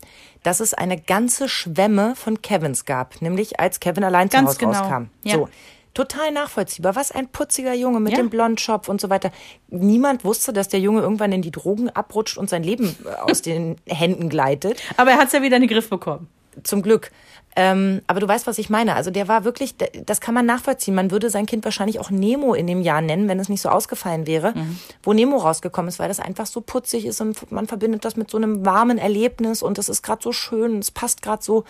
dass 0.42 0.60
es 0.60 0.74
eine 0.74 1.00
ganze 1.00 1.48
Schwemme 1.48 2.14
von 2.16 2.42
Kevins 2.42 2.84
gab, 2.84 3.22
nämlich 3.22 3.60
als 3.60 3.78
Kevin 3.80 4.02
allein 4.04 4.28
zu 4.28 4.36
Ganz 4.36 4.48
Hause 4.50 4.58
genau, 4.58 4.72
rauskam. 4.80 5.04
ja. 5.22 5.34
So. 5.36 5.48
Total 5.94 6.30
nachvollziehbar. 6.32 6.96
Was 6.96 7.12
ein 7.12 7.28
putziger 7.28 7.74
Junge 7.74 8.00
mit 8.00 8.12
Ja. 8.12 8.18
dem 8.18 8.30
Blondschopf 8.30 8.88
und 8.88 9.00
so 9.00 9.10
weiter. 9.10 9.30
Niemand 9.68 10.24
wusste, 10.24 10.52
dass 10.52 10.68
der 10.68 10.80
Junge 10.80 11.02
irgendwann 11.02 11.32
in 11.32 11.42
die 11.42 11.50
Drogen 11.50 11.90
abrutscht 11.90 12.38
und 12.38 12.48
sein 12.48 12.62
Leben 12.62 12.96
äh, 13.04 13.30
aus 13.30 13.42
den 13.42 13.76
Händen 13.86 14.28
gleitet. 14.28 14.80
Aber 14.96 15.10
er 15.10 15.18
hat 15.18 15.26
es 15.26 15.32
ja 15.32 15.42
wieder 15.42 15.56
in 15.56 15.62
den 15.62 15.68
Griff 15.70 15.90
bekommen. 15.90 16.28
Zum 16.64 16.82
Glück. 16.82 17.10
Ähm, 17.56 18.00
aber 18.06 18.20
du 18.20 18.28
weißt, 18.28 18.46
was 18.46 18.56
ich 18.58 18.70
meine. 18.70 18.94
Also 18.94 19.10
der 19.10 19.28
war 19.28 19.44
wirklich, 19.44 19.74
das 20.06 20.20
kann 20.22 20.34
man 20.34 20.46
nachvollziehen. 20.46 20.94
Man 20.94 21.10
würde 21.10 21.28
sein 21.30 21.44
Kind 21.46 21.64
wahrscheinlich 21.64 21.98
auch 22.00 22.10
Nemo 22.10 22.54
in 22.54 22.66
dem 22.66 22.80
Jahr 22.80 23.00
nennen, 23.02 23.28
wenn 23.28 23.38
es 23.38 23.48
nicht 23.50 23.60
so 23.60 23.68
ausgefallen 23.68 24.26
wäre, 24.26 24.54
wo 25.02 25.12
Nemo 25.12 25.36
rausgekommen 25.36 25.88
ist, 25.88 25.98
weil 25.98 26.08
das 26.08 26.20
einfach 26.20 26.46
so 26.46 26.60
putzig 26.62 27.04
ist 27.06 27.20
und 27.20 27.50
man 27.52 27.66
verbindet 27.68 28.04
das 28.06 28.16
mit 28.16 28.30
so 28.30 28.38
einem 28.38 28.64
warmen 28.64 28.96
Erlebnis 28.98 29.62
und 29.62 29.76
das 29.76 29.88
ist 29.90 30.02
gerade 30.02 30.22
so 30.22 30.32
schön, 30.32 30.78
es 30.78 30.90
passt 30.90 31.20
gerade 31.22 31.42
so. 31.42 31.64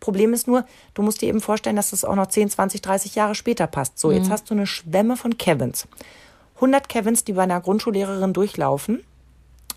Problem 0.00 0.32
ist 0.32 0.46
nur, 0.46 0.64
du 0.94 1.02
musst 1.02 1.20
dir 1.22 1.28
eben 1.28 1.40
vorstellen, 1.40 1.76
dass 1.76 1.90
das 1.90 2.04
auch 2.04 2.14
noch 2.14 2.26
10, 2.26 2.50
20, 2.50 2.80
30 2.80 3.14
Jahre 3.14 3.34
später 3.34 3.66
passt. 3.66 3.98
So, 3.98 4.10
jetzt 4.10 4.30
hast 4.30 4.50
du 4.50 4.54
eine 4.54 4.66
Schwemme 4.66 5.16
von 5.16 5.36
Kevins. 5.38 5.86
100 6.56 6.88
Kevins, 6.88 7.24
die 7.24 7.34
bei 7.34 7.42
einer 7.42 7.60
Grundschullehrerin 7.60 8.32
durchlaufen. 8.32 9.04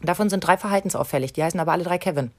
Davon 0.01 0.29
sind 0.29 0.41
drei 0.41 0.57
verhaltensauffällig. 0.57 1.33
Die 1.33 1.43
heißen 1.43 1.59
aber 1.59 1.71
alle 1.73 1.83
drei 1.83 1.97
Kevin. 1.97 2.31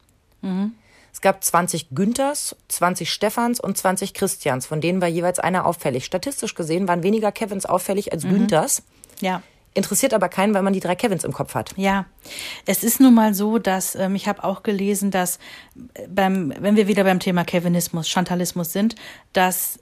Es 1.12 1.20
gab 1.20 1.44
20 1.44 1.90
Günthers, 1.90 2.56
20 2.68 3.10
Stephans 3.10 3.60
und 3.60 3.78
20 3.78 4.14
Christians, 4.14 4.66
von 4.66 4.80
denen 4.80 5.00
war 5.00 5.08
jeweils 5.08 5.38
einer 5.38 5.64
auffällig. 5.64 6.04
Statistisch 6.04 6.54
gesehen 6.54 6.88
waren 6.88 7.04
weniger 7.04 7.30
Kevins 7.30 7.66
auffällig 7.66 8.12
als 8.12 8.24
Günthers. 8.24 8.82
Ja. 9.20 9.42
Interessiert 9.76 10.14
aber 10.14 10.28
keinen, 10.28 10.54
weil 10.54 10.62
man 10.62 10.72
die 10.72 10.80
drei 10.80 10.94
Kevins 10.94 11.24
im 11.24 11.32
Kopf 11.32 11.54
hat. 11.54 11.74
Ja, 11.76 12.06
es 12.64 12.84
ist 12.84 13.00
nun 13.00 13.12
mal 13.12 13.34
so, 13.34 13.58
dass 13.58 13.96
ähm, 13.96 14.14
ich 14.14 14.28
habe 14.28 14.44
auch 14.44 14.62
gelesen, 14.62 15.10
dass 15.10 15.40
äh, 15.94 16.06
beim, 16.08 16.54
wenn 16.60 16.76
wir 16.76 16.86
wieder 16.86 17.02
beim 17.02 17.18
Thema 17.18 17.44
Kevinismus, 17.44 18.08
Chantalismus 18.08 18.72
sind, 18.72 18.94
dass 19.32 19.80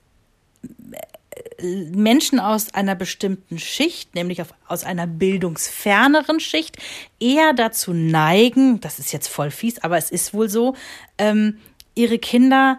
äh, 1.58 1.62
Menschen 1.94 2.40
aus 2.40 2.72
einer 2.72 2.94
bestimmten 2.94 3.58
Schicht, 3.58 4.14
nämlich 4.14 4.40
auf, 4.40 4.54
aus 4.66 4.84
einer 4.84 5.06
bildungsferneren 5.06 6.40
Schicht, 6.40 6.78
eher 7.20 7.52
dazu 7.52 7.92
neigen, 7.92 8.80
das 8.80 8.98
ist 8.98 9.12
jetzt 9.12 9.28
voll 9.28 9.50
fies, 9.50 9.78
aber 9.82 9.98
es 9.98 10.10
ist 10.10 10.32
wohl 10.32 10.48
so, 10.48 10.74
ähm, 11.18 11.58
ihre 11.94 12.18
Kinder 12.18 12.78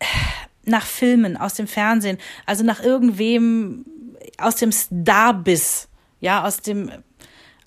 äh, 0.00 0.04
nach 0.64 0.84
Filmen 0.84 1.36
aus 1.36 1.54
dem 1.54 1.68
Fernsehen, 1.68 2.18
also 2.44 2.64
nach 2.64 2.82
irgendwem 2.82 3.84
aus 4.38 4.56
dem 4.56 4.72
Starbiss, 4.72 5.88
ja, 6.20 6.44
aus 6.44 6.60
dem 6.60 6.90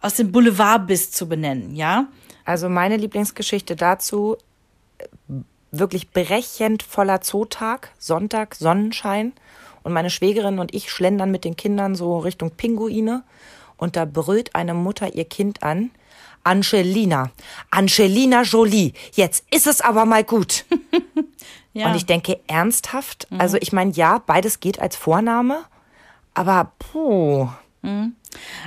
aus 0.02 0.16
dem 0.16 0.32
Boulevardbiss 0.32 1.12
zu 1.12 1.30
benennen, 1.30 1.76
ja? 1.76 2.08
Also 2.46 2.68
meine 2.68 2.98
Lieblingsgeschichte 2.98 3.76
dazu, 3.78 4.36
äh, 4.98 5.06
wirklich 5.72 6.12
brechend 6.12 6.84
voller 6.84 7.22
Zootag, 7.22 7.92
Sonntag, 7.98 8.56
Sonnenschein. 8.56 9.32
Und 9.82 9.94
meine 9.94 10.10
Schwägerin 10.10 10.60
und 10.60 10.74
ich 10.74 10.92
schlendern 10.92 11.32
mit 11.32 11.46
den 11.46 11.56
Kindern 11.56 11.96
so 11.96 12.20
Richtung 12.20 12.52
Pinguine. 12.52 13.24
Und 13.78 13.96
da 13.96 14.06
brüllt 14.06 14.56
eine 14.56 14.74
Mutter 14.74 15.14
ihr 15.16 15.26
Kind 15.26 15.64
an. 15.64 15.92
Angelina, 16.46 17.32
Angelina 17.72 18.42
Jolie, 18.42 18.92
jetzt 19.14 19.46
ist 19.50 19.66
es 19.66 19.80
aber 19.80 20.06
mal 20.06 20.24
gut. 20.24 20.66
Ja. 21.76 21.88
Und 21.88 21.96
ich 21.96 22.06
denke 22.06 22.40
ernsthaft, 22.46 23.28
also 23.40 23.58
ich 23.60 23.74
meine, 23.74 23.92
ja, 23.94 24.20
beides 24.20 24.60
geht 24.60 24.78
als 24.80 24.96
Vorname, 24.96 25.64
aber 26.36 26.72
puh. 26.78 27.50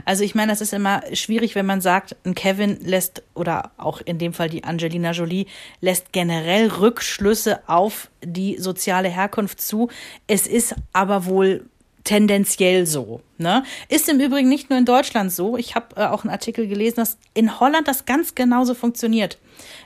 Also 0.05 0.25
ich 0.25 0.35
meine, 0.35 0.53
das 0.53 0.61
ist 0.61 0.73
immer 0.73 1.03
schwierig, 1.15 1.55
wenn 1.55 1.67
man 1.67 1.81
sagt, 1.81 2.17
ein 2.25 2.35
Kevin 2.35 2.79
lässt, 2.83 3.23
oder 3.35 3.73
auch 3.79 4.01
in 4.01 4.19
dem 4.19 4.33
Fall 4.33 4.49
die 4.49 4.65
Angelina 4.65 5.13
Jolie, 5.13 5.47
lässt 5.81 6.13
generell 6.13 6.69
Rückschlüsse 6.69 7.69
auf 7.69 8.11
die 8.23 8.59
soziale 8.59 9.09
Herkunft 9.09 9.61
zu. 9.61 9.89
Es 10.27 10.47
ist 10.47 10.75
aber 10.93 11.25
wohl 11.25 11.65
tendenziell 12.07 12.87
so. 12.87 13.21
Ne? 13.37 13.65
Ist 13.91 14.09
im 14.09 14.21
Übrigen 14.21 14.49
nicht 14.49 14.71
nur 14.71 14.79
in 14.79 14.87
Deutschland 14.87 15.31
so. 15.33 15.59
Ich 15.59 15.75
habe 15.75 15.97
äh, 15.97 16.07
auch 16.07 16.25
einen 16.25 16.31
Artikel 16.31 16.67
gelesen, 16.67 16.97
dass 16.97 17.19
in 17.35 17.61
Holland 17.61 17.87
das 17.87 18.07
ganz 18.07 18.35
genauso 18.35 18.75
funktioniert. 18.75 19.39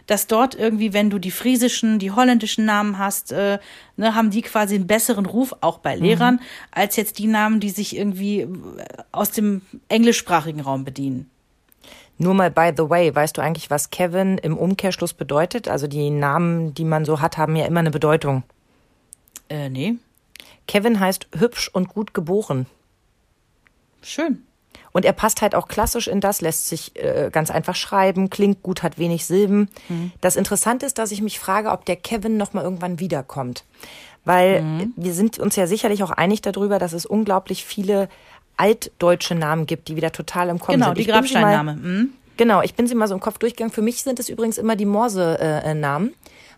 Dass 0.07 0.27
dort 0.27 0.55
irgendwie, 0.55 0.93
wenn 0.93 1.11
du 1.11 1.19
die 1.19 1.31
friesischen, 1.31 1.99
die 1.99 2.13
holländischen 2.13 2.65
Namen 2.65 2.99
hast, 2.99 3.33
äh, 3.33 3.59
ne, 3.97 4.15
haben 4.15 4.31
die 4.31 4.43
quasi 4.43 4.77
einen 4.77 4.87
besseren 4.87 5.27
Ruf, 5.27 5.55
auch 5.63 5.79
bei 5.79 5.97
Lehrern, 5.97 6.41
als 6.71 6.97
jetzt 6.97 7.19
die 7.19 7.27
Namen, 7.27 7.59
die 7.59 7.71
sich 7.71 7.97
irgendwie 7.97 8.41
äh, 8.41 8.49
aus 9.11 9.31
dem 9.31 9.63
englischsprachigen 9.89 10.61
Raum 10.61 10.85
bedienen. 10.85 11.31
Nur 12.19 12.35
mal 12.35 12.51
by 12.51 12.73
the 12.77 12.91
way, 12.91 13.15
weißt 13.15 13.39
du 13.39 13.41
eigentlich, 13.41 13.71
was 13.71 13.89
Kevin 13.89 14.37
im 14.37 14.59
Umkehrschluss 14.59 15.15
bedeutet? 15.15 15.69
Also 15.69 15.87
die 15.87 16.11
Namen, 16.11 16.75
die 16.75 16.85
man 16.85 17.07
so 17.07 17.23
hat, 17.23 17.39
haben 17.39 17.57
ja 17.57 17.65
immer 17.65 17.81
eine 17.81 17.91
Bedeutung. 17.91 18.43
Äh, 19.49 19.71
nee. 19.71 19.97
Kevin 20.71 21.01
heißt 21.01 21.27
hübsch 21.37 21.69
und 21.73 21.89
gut 21.89 22.15
geboren. 22.15 22.67
Schön. 24.03 24.43
Und 24.93 25.05
er 25.05 25.13
passt 25.13 25.43
halt 25.43 25.57
auch 25.57 25.67
klassisch 25.67 26.07
in 26.07 26.21
das, 26.21 26.41
lässt 26.43 26.69
sich 26.69 26.95
äh, 26.95 27.29
ganz 27.33 27.51
einfach 27.51 27.75
schreiben, 27.75 28.31
klingt 28.31 28.63
gut, 28.63 28.85
hat 28.85 28.97
wenig 28.97 29.25
Silben. 29.27 29.69
Mhm. 29.89 30.13
Das 30.21 30.37
Interessante 30.37 30.87
ist, 30.87 30.99
dass 30.99 31.11
ich 31.11 31.23
mich 31.23 31.41
frage, 31.41 31.71
ob 31.73 31.85
der 31.87 31.97
Kevin 31.97 32.37
nochmal 32.37 32.63
irgendwann 32.63 33.01
wiederkommt. 33.01 33.65
Weil 34.25 34.63
Mhm. 34.63 34.93
wir 34.97 35.13
sind 35.13 35.41
uns 35.41 35.57
ja 35.57 35.67
sicherlich 35.67 36.05
auch 36.05 36.13
einig 36.13 36.41
darüber, 36.41 36.79
dass 36.79 36.93
es 36.93 37.05
unglaublich 37.05 37.65
viele 37.65 38.09
altdeutsche 38.57 39.35
Namen 39.35 39.67
gibt, 39.67 39.89
die 39.89 39.97
wieder 39.97 40.13
total 40.13 40.51
im 40.51 40.61
Kommen 40.61 40.79
Genau, 40.79 40.87
sind. 40.95 40.99
die 40.99 41.03
sie 41.03 41.09
mal- 41.09 41.15
Grabsteinname. 41.21 41.75
Mhm. 41.75 42.09
Genau, 42.37 42.63
ich 42.63 42.75
bin 42.75 42.87
sie 42.87 42.95
mal 42.95 43.09
so 43.09 43.15
im 43.15 43.21
Kopf 43.21 43.39
durchgegangen. 43.39 43.73
Für 43.73 43.83
mich 43.83 44.03
sind 44.05 44.21
es 44.21 44.29
übrigens 44.29 44.57
immer 44.57 44.77
die 44.77 44.87
Morse-Namen. 44.87 46.15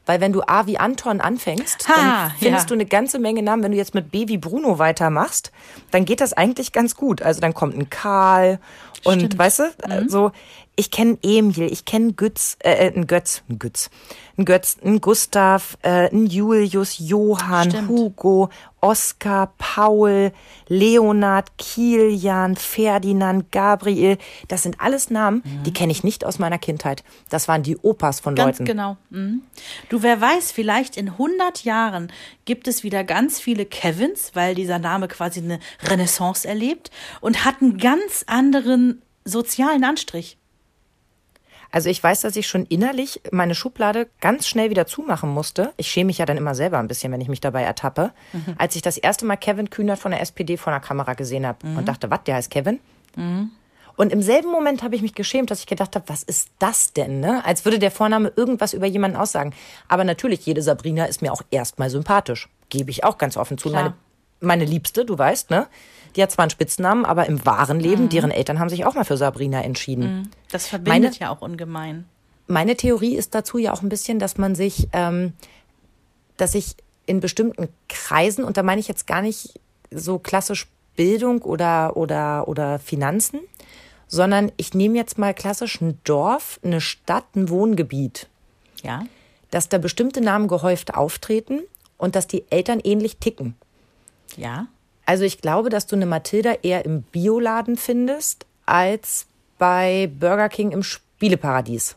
Weil 0.07 0.21
wenn 0.21 0.33
du 0.33 0.43
A 0.43 0.67
wie 0.67 0.79
Anton 0.79 1.21
anfängst, 1.21 1.89
Ha, 1.89 1.95
dann 1.97 2.33
findest 2.39 2.65
ja. 2.65 2.69
du 2.69 2.75
eine 2.75 2.87
ganze 2.87 3.19
Menge 3.19 3.43
Namen. 3.43 3.63
Wenn 3.63 3.73
du 3.73 3.79
jetzt 3.79 3.95
mit 3.95 4.11
B 4.11 4.29
wie 4.29 4.39
Bruno 4.39 4.79
weitermachst, 4.79 5.53
dann 5.91 6.05
geht 6.05 6.21
das 6.21 6.33
eigentlich 6.33 6.73
ganz 6.73 6.97
gut. 6.97 7.23
Also 7.23 7.41
dann 7.41 7.55
kommt 7.55 7.77
ein 7.77 7.89
Karl 7.89 8.59
und 9.05 9.15
Stimmt. 9.15 9.35
Mhm. 9.35 9.39
weißt 9.39 9.59
du, 9.59 9.63
äh, 9.89 10.09
so 10.09 10.33
ich 10.75 10.91
kenne 10.91 11.19
Emil, 11.23 11.71
ich 11.71 11.85
kenne 11.85 12.15
Götz, 12.15 12.57
äh, 12.61 12.89
äh, 12.89 12.93
ein 12.97 13.07
Götz, 13.07 13.43
ein 13.49 13.59
Götz, 13.59 13.91
ein 14.39 14.45
Götz, 14.47 14.77
ein 14.83 15.01
Gustav, 15.03 15.77
äh, 15.83 16.09
ein 16.11 16.27
Julius, 16.27 16.97
Johann, 16.99 17.71
Stimmt. 17.71 17.89
Hugo, 17.91 18.49
Oskar, 18.81 19.53
Paul, 19.59 20.33
Leonard, 20.69 21.57
Kilian, 21.59 22.57
Ferdinand, 22.57 23.53
Gabriel. 23.53 24.17
Das 24.49 24.63
sind 24.63 24.81
alles 24.81 25.11
Namen, 25.11 25.43
die 25.67 25.73
kenne 25.75 25.93
ich 25.93 26.05
nicht 26.05 26.25
aus 26.25 26.39
meiner 26.39 26.59
Kindheit. 26.59 27.05
Das 27.29 27.49
waren 27.49 27.63
die 27.63 27.77
Opas 27.77 28.21
von 28.21 28.33
Mhm. 28.33 28.37
Ganz 28.37 28.59
Leuten. 28.59 28.65
genau. 28.65 28.97
Mhm. 29.11 29.43
Du, 29.91 30.03
wer 30.03 30.21
weiß, 30.21 30.53
vielleicht 30.53 30.97
in 30.97 31.11
100 31.11 31.65
Jahren 31.65 32.11
gibt 32.47 32.67
es 32.67 32.83
wieder 32.83 33.05
ganz 33.05 33.39
viele 33.39 33.67
Kevins, 33.67 34.31
weil 34.35 34.55
dieser 34.55 34.79
Name 34.79 35.07
quasi 35.07 35.41
eine 35.41 35.61
Renaissance 35.83 36.49
erlebt 36.49 36.91
und 37.21 37.45
hat 37.45 37.57
einen 37.61 37.77
ganz 37.79 38.25
anderen 38.27 39.03
sozialen 39.25 39.85
Anstrich. 39.85 40.39
Also 41.73 41.89
ich 41.89 42.03
weiß, 42.03 42.21
dass 42.21 42.37
ich 42.37 42.47
schon 42.47 42.67
innerlich 42.67 43.21
meine 43.33 43.55
Schublade 43.55 44.09
ganz 44.21 44.47
schnell 44.47 44.71
wieder 44.71 44.87
zumachen 44.87 45.31
musste. 45.31 45.73
Ich 45.79 45.91
schäme 45.91 46.09
mich 46.09 46.19
ja 46.19 46.27
dann 46.27 46.37
immer 46.37 46.55
selber 46.55 46.79
ein 46.79 46.87
bisschen, 46.87 47.11
wenn 47.13 47.21
ich 47.21 47.29
mich 47.29 47.41
dabei 47.41 47.63
ertappe. 47.63 48.13
Als 48.59 48.77
ich 48.77 48.83
das 48.83 48.99
erste 48.99 49.25
Mal 49.25 49.37
Kevin 49.37 49.71
Kühnert 49.71 49.99
von 49.99 50.13
der 50.13 50.21
SPD 50.21 50.57
vor 50.59 50.73
der 50.73 50.81
Kamera 50.81 51.15
gesehen 51.15 51.47
habe 51.47 51.67
und 51.67 51.89
dachte, 51.89 52.11
was, 52.11 52.23
der 52.25 52.37
heißt 52.37 52.51
Kevin? 52.51 52.79
Und 53.97 54.13
im 54.13 54.23
selben 54.23 54.51
Moment 54.51 54.83
habe 54.83 54.95
ich 54.97 55.03
mich 55.03 55.15
geschämt, 55.15 55.51
dass 55.51 55.61
ich 55.61 55.67
gedacht 55.67 55.97
habe, 55.97 56.09
was 56.09 56.23
ist 56.23 56.49
das 56.59 56.93
denn? 56.93 57.21
Ne? 57.21 57.45
Als 57.45 57.65
würde 57.65 57.79
der 57.79 57.91
Vorname 57.91 58.33
irgendwas 58.37 58.73
über 58.75 58.87
jemanden 58.87 59.17
aussagen. 59.17 59.53
Aber 59.89 60.05
natürlich, 60.05 60.45
jede 60.47 60.63
Sabrina 60.63 61.07
ist 61.07 61.23
mir 61.23 61.33
auch 61.33 61.43
erstmal 61.51 61.91
sympathisch. 61.91 62.49
Gebe 62.69 62.91
ich 62.91 63.05
auch 63.05 63.19
ganz 63.19 63.37
offen 63.37 63.59
zu. 63.59 63.69
Klar. 63.69 63.83
Meine, 63.83 63.95
meine 64.41 64.65
Liebste, 64.65 65.05
du 65.05 65.19
weißt, 65.19 65.51
ne? 65.51 65.67
Die 66.17 66.23
hat 66.23 66.31
zwar 66.31 66.45
einen 66.45 66.51
Spitznamen, 66.51 67.05
aber 67.05 67.27
im 67.27 67.45
wahren 67.47 67.81
Leben, 67.81 68.09
deren 68.09 68.31
Eltern 68.31 68.59
haben 68.59 68.69
sich 68.69 68.85
auch 68.85 68.95
mal 68.95 69.05
für 69.05 69.17
Sabrina 69.17 69.63
entschieden. 69.63 70.31
Das 70.51 70.67
verbindet 70.67 71.03
Meine- 71.03 71.17
ja 71.17 71.31
auch 71.31 71.41
ungemein. 71.43 72.05
Meine 72.49 72.77
Theorie 72.77 73.15
ist 73.17 73.35
dazu 73.35 73.57
ja 73.59 73.73
auch 73.73 73.83
ein 73.83 73.89
bisschen, 73.89 74.19
dass 74.19 74.37
man 74.37 74.55
sich, 74.55 74.89
ähm, 74.93 75.33
dass 76.37 76.53
sich 76.53 76.77
in 77.07 77.21
bestimmten 77.21 77.69
Kreisen, 77.89 78.45
und 78.45 78.57
da 78.57 78.63
meine 78.63 78.81
ich 78.81 78.89
jetzt 78.89 79.07
gar 79.07 79.23
nicht 79.23 79.59
so 79.91 80.19
klassisch 80.19 80.67
Bildung 80.97 81.41
oder, 81.43 81.97
oder, 81.97 82.47
oder 82.49 82.79
Finanzen, 82.79 83.41
sondern 84.07 84.53
ich 84.59 84.75
nehme 84.75 84.97
jetzt 84.99 85.17
mal 85.19 85.33
klassisch 85.33 85.81
ein 85.81 85.99
Dorf, 86.05 86.61
eine 86.63 86.81
Stadt, 86.83 87.25
ein 87.35 87.49
Wohngebiet, 87.49 88.29
Ja. 88.83 89.05
dass 89.51 89.71
da 89.71 89.79
bestimmte 89.79 90.21
Namen 90.21 90.49
gehäuft 90.49 90.95
auftreten 90.95 91.61
und 91.97 92.15
dass 92.15 92.27
die 92.27 92.45
Eltern 92.51 92.81
ähnlich 92.85 93.17
ticken. 93.19 93.55
Ja. 94.37 94.67
Also 95.07 95.25
ich 95.25 95.41
glaube, 95.41 95.69
dass 95.69 95.87
du 95.87 95.97
eine 95.97 96.07
Mathilda 96.07 96.55
eher 96.63 96.85
im 96.85 97.03
Bioladen 97.03 97.77
findest 97.77 98.47
als 98.67 99.27
bei 99.59 100.11
Burger 100.19 100.49
King 100.49 100.71
im 100.71 100.83
Spieleparadies. 100.83 101.97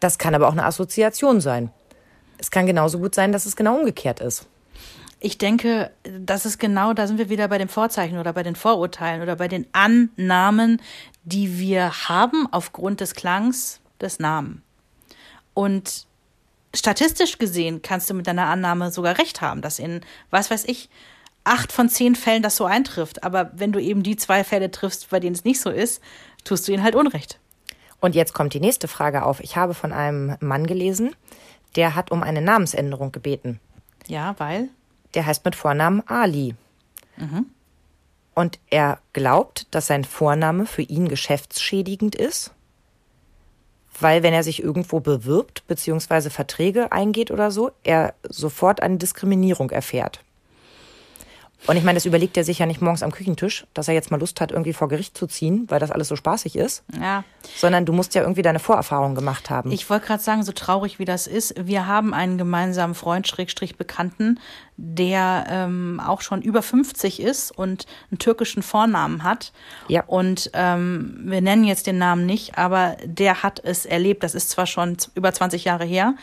Das 0.00 0.18
kann 0.18 0.34
aber 0.34 0.48
auch 0.48 0.52
eine 0.52 0.64
Assoziation 0.64 1.40
sein. 1.40 1.70
Es 2.38 2.50
kann 2.50 2.66
genauso 2.66 2.98
gut 2.98 3.14
sein, 3.14 3.32
dass 3.32 3.46
es 3.46 3.56
genau 3.56 3.78
umgekehrt 3.78 4.20
ist. 4.20 4.46
Ich 5.20 5.38
denke, 5.38 5.90
das 6.02 6.44
ist 6.44 6.58
genau, 6.58 6.92
da 6.92 7.06
sind 7.06 7.16
wir 7.16 7.30
wieder 7.30 7.48
bei 7.48 7.56
den 7.56 7.68
Vorzeichen 7.68 8.18
oder 8.18 8.34
bei 8.34 8.42
den 8.42 8.56
Vorurteilen 8.56 9.22
oder 9.22 9.36
bei 9.36 9.48
den 9.48 9.66
Annahmen, 9.72 10.82
die 11.22 11.58
wir 11.58 12.08
haben 12.08 12.46
aufgrund 12.50 13.00
des 13.00 13.14
Klangs 13.14 13.80
des 14.00 14.18
Namen. 14.18 14.62
Und 15.54 16.06
statistisch 16.74 17.38
gesehen 17.38 17.80
kannst 17.80 18.10
du 18.10 18.14
mit 18.14 18.26
deiner 18.26 18.46
Annahme 18.46 18.90
sogar 18.92 19.16
recht 19.18 19.40
haben, 19.40 19.62
dass 19.62 19.78
in, 19.78 20.02
was 20.30 20.50
weiß 20.50 20.64
ich, 20.66 20.90
acht 21.44 21.72
von 21.72 21.88
zehn 21.88 22.16
Fällen 22.16 22.42
das 22.42 22.56
so 22.56 22.64
eintrifft. 22.64 23.22
Aber 23.22 23.50
wenn 23.54 23.72
du 23.72 23.80
eben 23.80 24.02
die 24.02 24.16
zwei 24.16 24.44
Fälle 24.44 24.70
triffst, 24.70 25.10
bei 25.10 25.20
denen 25.20 25.34
es 25.34 25.44
nicht 25.44 25.60
so 25.60 25.70
ist, 25.70 26.02
tust 26.44 26.66
du 26.66 26.72
ihnen 26.72 26.82
halt 26.82 26.94
Unrecht. 26.94 27.38
Und 28.00 28.14
jetzt 28.14 28.34
kommt 28.34 28.54
die 28.54 28.60
nächste 28.60 28.88
Frage 28.88 29.24
auf. 29.24 29.40
Ich 29.40 29.56
habe 29.56 29.74
von 29.74 29.92
einem 29.92 30.36
Mann 30.40 30.66
gelesen, 30.66 31.14
der 31.76 31.94
hat 31.94 32.10
um 32.10 32.22
eine 32.22 32.42
Namensänderung 32.42 33.12
gebeten. 33.12 33.60
Ja, 34.06 34.34
weil? 34.38 34.68
Der 35.14 35.26
heißt 35.26 35.44
mit 35.44 35.54
Vornamen 35.54 36.06
Ali. 36.06 36.54
Und 38.34 38.58
er 38.68 38.98
glaubt, 39.12 39.66
dass 39.70 39.86
sein 39.86 40.04
Vorname 40.04 40.66
für 40.66 40.82
ihn 40.82 41.08
geschäftsschädigend 41.08 42.14
ist, 42.14 42.52
weil 44.00 44.22
wenn 44.24 44.34
er 44.34 44.42
sich 44.42 44.62
irgendwo 44.62 44.98
bewirbt 45.00 45.64
bzw. 45.68 46.30
Verträge 46.30 46.90
eingeht 46.90 47.30
oder 47.30 47.50
so, 47.52 47.70
er 47.84 48.14
sofort 48.28 48.82
eine 48.82 48.96
Diskriminierung 48.96 49.70
erfährt. 49.70 50.20
Und 51.66 51.76
ich 51.76 51.84
meine, 51.84 51.96
das 51.96 52.04
überlegt 52.04 52.36
er 52.36 52.44
sich 52.44 52.58
ja 52.58 52.66
nicht 52.66 52.82
morgens 52.82 53.02
am 53.02 53.10
Küchentisch, 53.10 53.66
dass 53.72 53.88
er 53.88 53.94
jetzt 53.94 54.10
mal 54.10 54.20
Lust 54.20 54.40
hat, 54.40 54.52
irgendwie 54.52 54.74
vor 54.74 54.88
Gericht 54.88 55.16
zu 55.16 55.26
ziehen, 55.26 55.64
weil 55.68 55.80
das 55.80 55.90
alles 55.90 56.08
so 56.08 56.16
spaßig 56.16 56.56
ist, 56.56 56.84
Ja, 57.00 57.24
sondern 57.56 57.86
du 57.86 57.92
musst 57.92 58.14
ja 58.14 58.22
irgendwie 58.22 58.42
deine 58.42 58.58
Vorerfahrungen 58.58 59.14
gemacht 59.14 59.48
haben. 59.48 59.70
Ich 59.72 59.88
wollte 59.88 60.06
gerade 60.06 60.22
sagen, 60.22 60.42
so 60.42 60.52
traurig 60.52 60.98
wie 60.98 61.04
das 61.04 61.26
ist, 61.26 61.54
wir 61.66 61.86
haben 61.86 62.12
einen 62.12 62.36
gemeinsamen 62.36 62.94
Freund, 62.94 63.26
Schrägstrich 63.26 63.76
Bekannten, 63.76 64.38
der 64.76 65.46
ähm, 65.48 66.00
auch 66.04 66.20
schon 66.20 66.42
über 66.42 66.60
50 66.60 67.20
ist 67.20 67.50
und 67.50 67.86
einen 68.10 68.18
türkischen 68.18 68.62
Vornamen 68.62 69.22
hat. 69.22 69.52
Ja. 69.88 70.04
Und 70.06 70.50
ähm, 70.52 71.20
wir 71.24 71.40
nennen 71.40 71.64
jetzt 71.64 71.86
den 71.86 71.98
Namen 71.98 72.26
nicht, 72.26 72.58
aber 72.58 72.96
der 73.04 73.42
hat 73.42 73.60
es 73.64 73.86
erlebt, 73.86 74.22
das 74.22 74.34
ist 74.34 74.50
zwar 74.50 74.66
schon 74.66 74.96
über 75.14 75.32
20 75.32 75.64
Jahre 75.64 75.84
her, 75.84 76.14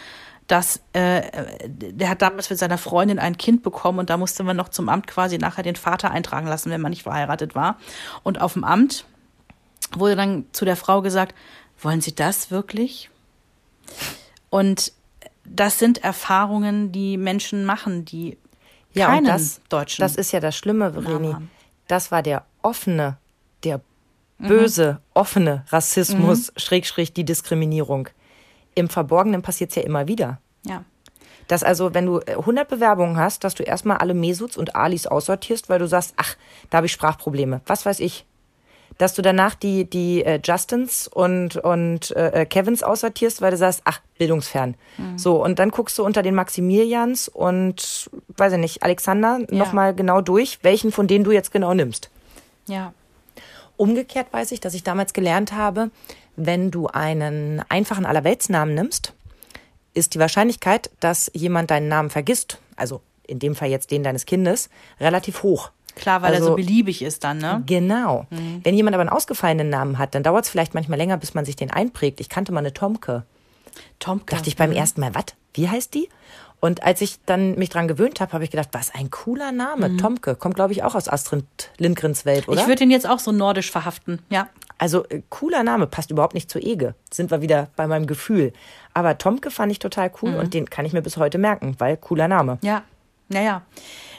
dass 0.52 0.82
äh, 0.92 1.22
der 1.70 2.10
hat 2.10 2.22
damals 2.22 2.50
mit 2.50 2.60
seiner 2.60 2.78
Freundin 2.78 3.20
ein 3.20 3.38
Kind 3.38 3.64
bekommen 3.64 4.00
und 4.00 4.10
da 4.10 4.18
musste 4.18 4.44
man 4.44 4.58
noch 4.58 4.68
zum 4.68 4.90
Amt 4.90 5.08
quasi 5.08 5.38
nachher 5.38 5.64
den 5.64 5.78
Vater 5.78 6.12
eintragen 6.12 6.46
lassen, 6.46 6.72
wenn 6.72 6.82
man 6.82 6.90
nicht 6.90 7.04
verheiratet 7.04 7.56
war. 7.56 7.78
Und 8.24 8.42
auf 8.42 8.54
dem 8.54 8.66
Amt 8.66 9.06
wurde 9.96 10.18
dann 10.18 10.46
zu 10.52 10.66
der 10.66 10.76
Frau 10.76 11.02
gesagt, 11.02 11.36
wollen 11.80 12.02
Sie 12.02 12.14
das 12.14 12.52
wirklich? 12.52 13.10
Und 14.50 14.92
das 15.46 15.80
sind 15.80 16.04
Erfahrungen, 16.04 16.92
die 16.92 17.16
Menschen 17.16 17.64
machen, 17.64 18.04
die 18.04 18.38
ja, 18.94 19.08
keinen 19.08 19.28
das, 19.28 19.62
deutschen. 19.70 20.02
das 20.02 20.18
ist 20.18 20.34
ja 20.34 20.42
das 20.42 20.58
Schlimme, 20.58 20.94
Vreni. 20.94 21.32
haben. 21.32 21.50
Das 21.88 22.12
war 22.12 22.22
der 22.24 22.46
offene, 22.62 23.18
der 23.64 23.80
böse, 24.38 25.00
offene 25.14 25.64
Rassismus, 25.70 26.52
Schrägstrich 26.58 27.14
die 27.14 27.24
Diskriminierung. 27.24 28.10
Im 28.76 28.90
Verborgenen 28.90 29.42
passiert 29.42 29.70
es 29.70 29.78
ja 29.78 29.84
immer 29.84 30.10
wieder. 30.10 30.41
Ja. 30.64 30.84
Dass 31.48 31.64
also, 31.64 31.94
wenn 31.94 32.06
du 32.06 32.20
äh, 32.20 32.36
100 32.38 32.70
Bewerbungen 32.70 33.18
hast, 33.18 33.44
dass 33.44 33.56
du 33.56 33.64
erstmal 33.64 33.98
alle 33.98 34.14
Mesuts 34.14 34.56
und 34.56 34.76
Alis 34.76 35.06
aussortierst, 35.08 35.68
weil 35.70 35.80
du 35.80 35.88
sagst, 35.88 36.14
ach, 36.16 36.36
da 36.70 36.78
habe 36.78 36.86
ich 36.88 36.94
Sprachprobleme. 36.94 37.60
Was 37.66 37.86
weiß 37.86 38.00
ich. 38.00 38.26
Dass 38.98 39.16
du 39.16 39.22
danach 39.22 39.56
die, 39.56 39.90
die 39.90 40.24
äh, 40.24 40.40
Justins 40.44 41.08
und, 41.08 41.58
und 41.58 42.12
äh, 42.16 42.46
Kevins 42.46 42.84
aussortierst, 42.84 43.42
weil 43.42 43.52
du 43.52 43.58
sagst, 43.58 43.82
ach, 43.86 44.00
bildungsfern. 44.18 44.76
So, 45.18 45.44
und 45.44 45.60
dann 45.60 45.72
guckst 45.72 45.98
du 45.98 46.06
unter 46.06 46.22
den 46.22 46.36
Maximilians 46.36 47.28
und, 47.28 48.10
weiß 48.38 48.54
ich 48.54 48.60
nicht, 48.60 48.84
Alexander 48.84 49.40
Ja. 49.50 49.58
nochmal 49.58 49.94
genau 49.96 50.22
durch, 50.22 50.60
welchen 50.62 50.92
von 50.92 51.08
denen 51.08 51.24
du 51.26 51.32
jetzt 51.32 51.52
genau 51.52 51.74
nimmst. 51.74 52.12
Ja. 52.68 52.94
Umgekehrt 53.78 54.32
weiß 54.32 54.52
ich, 54.52 54.60
dass 54.60 54.74
ich 54.74 54.84
damals 54.84 55.14
gelernt 55.14 55.54
habe, 55.54 55.90
wenn 56.36 56.70
du 56.72 56.88
einen 56.88 57.62
einfachen 57.70 58.06
Allerweltsnamen 58.06 58.76
nimmst, 58.76 59.14
ist 59.94 60.14
die 60.14 60.20
Wahrscheinlichkeit, 60.20 60.90
dass 61.00 61.30
jemand 61.34 61.72
deinen 61.72 61.88
Namen 61.88 62.10
vergisst, 62.10 62.60
also 62.76 63.02
in 63.28 63.40
dem 63.40 63.56
Fall 63.56 63.70
jetzt 63.70 63.92
den 63.92 64.04
deines 64.04 64.26
Kindes, 64.26 64.70
relativ 65.00 65.44
hoch. 65.44 65.72
Klar, 65.96 66.22
weil 66.22 66.32
er 66.34 66.38
Also- 66.38 66.50
so 66.52 66.56
beliebig 66.56 67.02
ist 67.02 67.24
dann, 67.24 67.38
ne? 67.40 67.64
Genau. 67.66 68.26
Wenn 68.30 68.76
jemand 68.76 68.94
aber 68.96 69.02
einen 69.02 69.10
ausgefallenen 69.10 69.70
Namen 69.70 69.98
hat, 69.98 70.16
dann 70.16 70.24
dauert 70.24 70.46
es 70.46 70.50
vielleicht 70.50 70.74
manchmal 70.74 70.98
länger, 70.98 71.18
bis 71.18 71.34
man 71.34 71.44
sich 71.46 71.56
den 71.58 71.70
einprägt. 71.72 72.22
Ich 72.22 72.30
kannte 72.30 72.52
mal 72.54 72.60
eine 72.60 72.74
Tomke. 72.74 73.26
Tomke. 74.00 74.34
Dachte 74.36 74.48
ich 74.50 74.56
beim 74.56 74.72
ersten 74.72 75.02
Mal, 75.02 75.14
was? 75.16 75.26
Wie 75.54 75.68
heißt 75.70 75.94
die? 75.94 76.08
Und 76.62 76.84
als 76.84 77.02
ich 77.02 77.18
dann 77.26 77.56
mich 77.56 77.70
dran 77.70 77.88
gewöhnt 77.88 78.22
habe, 78.22 78.32
habe 78.34 78.44
ich 78.44 78.52
gedacht, 78.52 78.70
was 78.72 78.94
ein 78.94 79.10
cooler 79.10 79.52
Name. 79.52 79.98
Tomke 79.98 80.36
kommt, 80.36 80.56
glaube 80.56 80.72
ich, 80.74 80.84
auch 80.84 80.96
aus 80.96 81.10
Astrid 81.10 81.44
Lindgrens 81.78 82.24
Welt, 82.24 82.48
oder? 82.48 82.62
Ich 82.62 82.68
würde 82.68 82.84
ihn 82.84 82.92
jetzt 82.92 83.10
auch 83.10 83.20
so 83.20 83.32
nordisch 83.32 83.72
verhaften, 83.72 84.20
ja. 84.30 84.48
Also 84.78 85.06
äh, 85.10 85.22
cooler 85.30 85.64
Name, 85.64 85.88
passt 85.88 86.12
überhaupt 86.12 86.34
nicht 86.34 86.50
zu 86.50 86.60
Ege. 86.60 86.96
Sind 87.12 87.30
wir 87.30 87.42
wieder 87.42 87.70
bei 87.76 87.88
meinem 87.88 88.08
Gefühl. 88.08 88.54
Aber 88.94 89.18
Tomke 89.18 89.52
fand 89.52 89.72
ich 89.72 89.80
total 89.80 90.12
cool 90.22 90.36
und 90.36 90.54
den 90.54 90.70
kann 90.70 90.86
ich 90.86 90.94
mir 90.94 91.02
bis 91.02 91.18
heute 91.18 91.38
merken, 91.38 91.76
weil 91.80 91.98
cooler 91.98 92.28
Name. 92.28 92.58
Ja, 92.62 92.84
naja. 93.28 93.64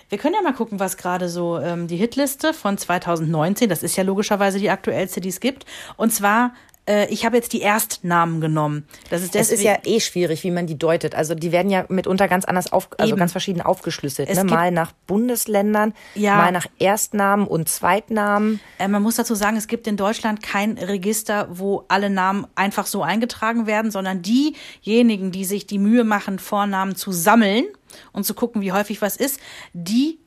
Wir 0.09 0.18
können 0.18 0.34
ja 0.34 0.43
mal 0.43 0.53
gucken, 0.53 0.78
was 0.78 0.97
gerade 0.97 1.28
so 1.28 1.59
ähm, 1.59 1.86
die 1.86 1.97
Hitliste 1.97 2.53
von 2.53 2.76
2019, 2.76 3.68
das 3.68 3.82
ist 3.82 3.97
ja 3.97 4.05
logischerweise 4.05 4.59
die 4.59 4.68
aktuellste, 4.68 5.20
die 5.20 5.30
es 5.30 5.40
gibt. 5.40 5.64
Und 5.97 6.12
zwar, 6.12 6.53
äh, 6.87 7.07
ich 7.12 7.24
habe 7.24 7.37
jetzt 7.37 7.53
die 7.53 7.61
Erstnamen 7.61 8.41
genommen. 8.41 8.87
Das 9.11 9.20
ist 9.22 9.35
Es 9.35 9.49
deswegen, 9.49 9.59
ist 9.59 9.64
ja 9.64 9.78
eh 9.85 10.01
schwierig, 10.01 10.43
wie 10.45 10.51
man 10.51 10.66
die 10.66 10.76
deutet. 10.78 11.14
Also 11.14 11.35
die 11.35 11.53
werden 11.53 11.70
ja 11.70 11.85
mitunter 11.89 12.28
ganz 12.28 12.45
anders 12.45 12.72
auf, 12.72 12.89
also 12.99 13.11
Eben. 13.12 13.18
ganz 13.18 13.33
verschieden 13.33 13.61
aufgeschlüsselt. 13.62 14.28
Es 14.28 14.39
Ne? 14.39 14.45
Mal 14.45 14.70
nach 14.72 14.93
Bundesländern, 15.07 15.95
Ja. 16.14 16.37
mal 16.37 16.53
nach 16.53 16.66
Erstnamen 16.78 17.47
und 17.47 17.68
Zweitnamen. 17.68 18.61
Äh, 18.78 18.89
man 18.89 19.03
muss 19.03 19.16
dazu 19.16 19.35
sagen, 19.35 19.57
es 19.57 19.68
gibt 19.68 19.87
in 19.87 19.97
Deutschland 19.97 20.43
kein 20.43 20.76
Register, 20.78 21.49
wo 21.51 21.85
alle 21.89 22.11
Namen 22.11 22.47
einfach 22.55 22.87
so 22.87 23.03
eingetragen 23.03 23.66
werden, 23.66 23.91
sondern 23.91 24.22
diejenigen, 24.22 25.30
die 25.33 25.45
sich 25.45 25.66
die 25.66 25.78
Mühe 25.78 26.05
machen, 26.05 26.39
Vornamen 26.39 26.97
zu 26.97 27.12
sammeln 27.12 27.64
und 28.12 28.24
zu 28.24 28.35
gucken, 28.35 28.61
wie 28.62 28.72
häufig 28.72 29.03
was 29.03 29.16
ist, 29.16 29.39
die 29.72 30.18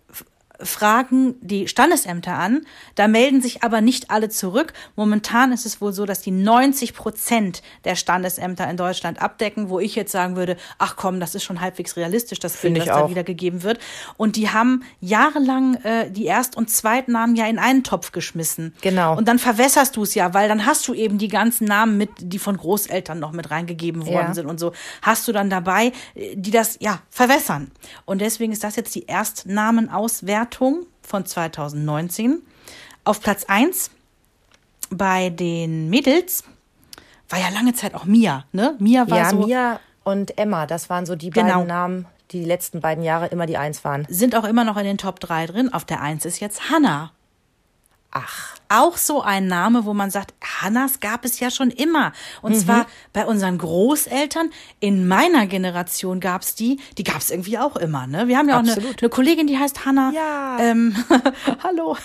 fragen 0.62 1.36
die 1.42 1.68
Standesämter 1.68 2.34
an. 2.34 2.66
Da 2.96 3.08
melden 3.08 3.42
sich 3.42 3.64
aber 3.64 3.82
nicht 3.82 4.12
alle 4.12 4.30
zurück. 4.30 4.74
Momentan 4.96 5.52
ist 5.52 5.66
es 5.66 5.82
wohl 5.82 5.94
so, 5.94 6.06
dass 6.06 6.22
die 6.22 6.32
90 6.32 6.94
Prozent 6.94 7.62
der 7.84 7.96
Standesämter 7.96 8.70
in 8.70 8.78
Deutschland 8.78 9.22
abdecken, 9.22 9.70
wo 9.70 9.80
ich 9.80 9.96
jetzt 9.96 10.12
sagen 10.12 10.36
würde, 10.36 10.58
ach 10.78 10.96
komm, 10.96 11.20
das 11.20 11.36
ist 11.36 11.44
schon 11.44 11.62
halbwegs 11.62 11.96
realistisch, 11.98 12.40
das 12.40 12.58
Bild, 12.58 12.78
was 12.80 12.86
da 12.86 13.02
auch. 13.04 13.10
wieder 13.10 13.24
gegeben 13.24 13.64
wird. 13.64 13.80
Und 14.18 14.36
die 14.36 14.50
haben 14.50 14.84
jahrelang 15.02 15.76
äh, 15.84 16.10
die 16.12 16.26
Erst- 16.26 16.56
und 16.56 16.70
Zweitnamen 16.70 17.36
ja 17.36 17.48
in 17.48 17.60
einen 17.60 17.84
Topf 17.84 18.12
geschmissen. 18.12 18.74
Genau. 18.82 19.18
Und 19.18 19.28
dann 19.28 19.40
verwässerst 19.40 19.96
du 19.98 20.04
es 20.04 20.16
ja, 20.16 20.34
weil 20.34 20.48
dann 20.48 20.66
hast 20.66 20.88
du 20.88 20.94
eben 20.94 21.18
die 21.18 21.28
ganzen 21.28 21.66
Namen 21.66 21.98
mit, 21.98 22.10
die 22.20 22.40
von 22.40 22.58
Großeltern 22.58 23.20
noch 23.20 23.32
mit 23.32 23.52
reingegeben 23.52 24.06
worden 24.06 24.28
Ja. 24.28 24.34
sind 24.34 24.46
und 24.48 24.60
so, 24.60 24.72
hast 25.02 25.28
du 25.28 25.32
dann 25.32 25.50
dabei, 25.50 25.92
äh, 26.16 26.36
die 26.36 26.52
das 26.52 26.78
ja 26.80 27.00
verwässern. 27.10 27.72
Und 28.06 28.22
deswegen 28.22 28.52
ist 28.52 28.64
das 28.64 28.76
jetzt 28.76 28.94
die 28.96 29.06
Erstnamenauswertung 29.06 30.45
von 31.02 31.26
2019. 31.26 32.42
Auf 33.04 33.22
Platz 33.22 33.46
1 33.46 33.92
bei 34.90 35.30
den 35.30 35.90
Mädels 35.90 36.44
war 37.30 37.40
ja 37.40 37.50
lange 37.50 37.74
Zeit 37.74 37.94
auch 37.96 38.06
Mia, 38.06 38.46
ne? 38.52 38.76
Mia 38.80 39.10
war 39.10 39.18
Ja, 39.18 39.30
so 39.30 39.38
Mia 39.46 39.80
und 40.04 40.38
Emma, 40.38 40.66
das 40.68 40.90
waren 40.90 41.06
so 41.06 41.16
die 41.16 41.30
Genau. 41.32 41.54
beiden 41.54 41.68
Namen, 41.68 42.06
die 42.32 42.40
die 42.40 42.46
letzten 42.46 42.82
beiden 42.82 43.04
Jahre 43.04 43.28
immer 43.28 43.46
die 43.46 43.58
Eins 43.58 43.84
waren. 43.84 44.06
sind 44.10 44.36
auch 44.36 44.44
immer 44.44 44.64
noch 44.64 44.78
in 44.78 44.84
den 44.86 44.98
Top 44.98 45.20
3 45.20 45.48
drin. 45.48 45.74
Auf 45.74 45.86
der 45.86 46.02
1 46.02 46.26
ist 46.26 46.40
jetzt 46.40 46.70
Hannah. 46.70 47.12
Ach, 48.18 48.56
Auch 48.70 48.96
so 48.96 49.22
ein 49.22 49.48
Name, 49.48 49.84
wo 49.84 49.94
man 49.94 50.10
sagt, 50.10 50.34
Hannas 50.42 51.02
gab 51.02 51.26
es 51.26 51.42
ja 51.42 51.52
schon 51.52 51.70
immer. 51.70 52.14
Und 52.42 52.56
zwar 52.56 52.88
bei 53.12 53.26
unseren 53.26 53.58
Großeltern. 53.58 54.52
In 54.80 55.06
meiner 55.06 55.48
Generation 55.48 56.22
gab 56.22 56.42
es 56.42 56.56
die. 56.56 56.80
Die 56.98 57.04
gab 57.04 57.18
es 57.18 57.30
irgendwie 57.30 57.58
auch 57.58 57.76
immer. 57.76 58.08
Ne? 58.08 58.30
Wir 58.30 58.38
haben 58.38 58.48
ja 58.48 58.56
auch 58.56 58.60
eine, 58.60 58.74
eine 58.74 59.10
Kollegin, 59.10 59.48
die 59.48 59.58
heißt 59.58 59.86
Hanna. 59.86 60.14
Ja. 60.16 60.58
Ähm, 60.62 60.96
hallo. 61.64 61.98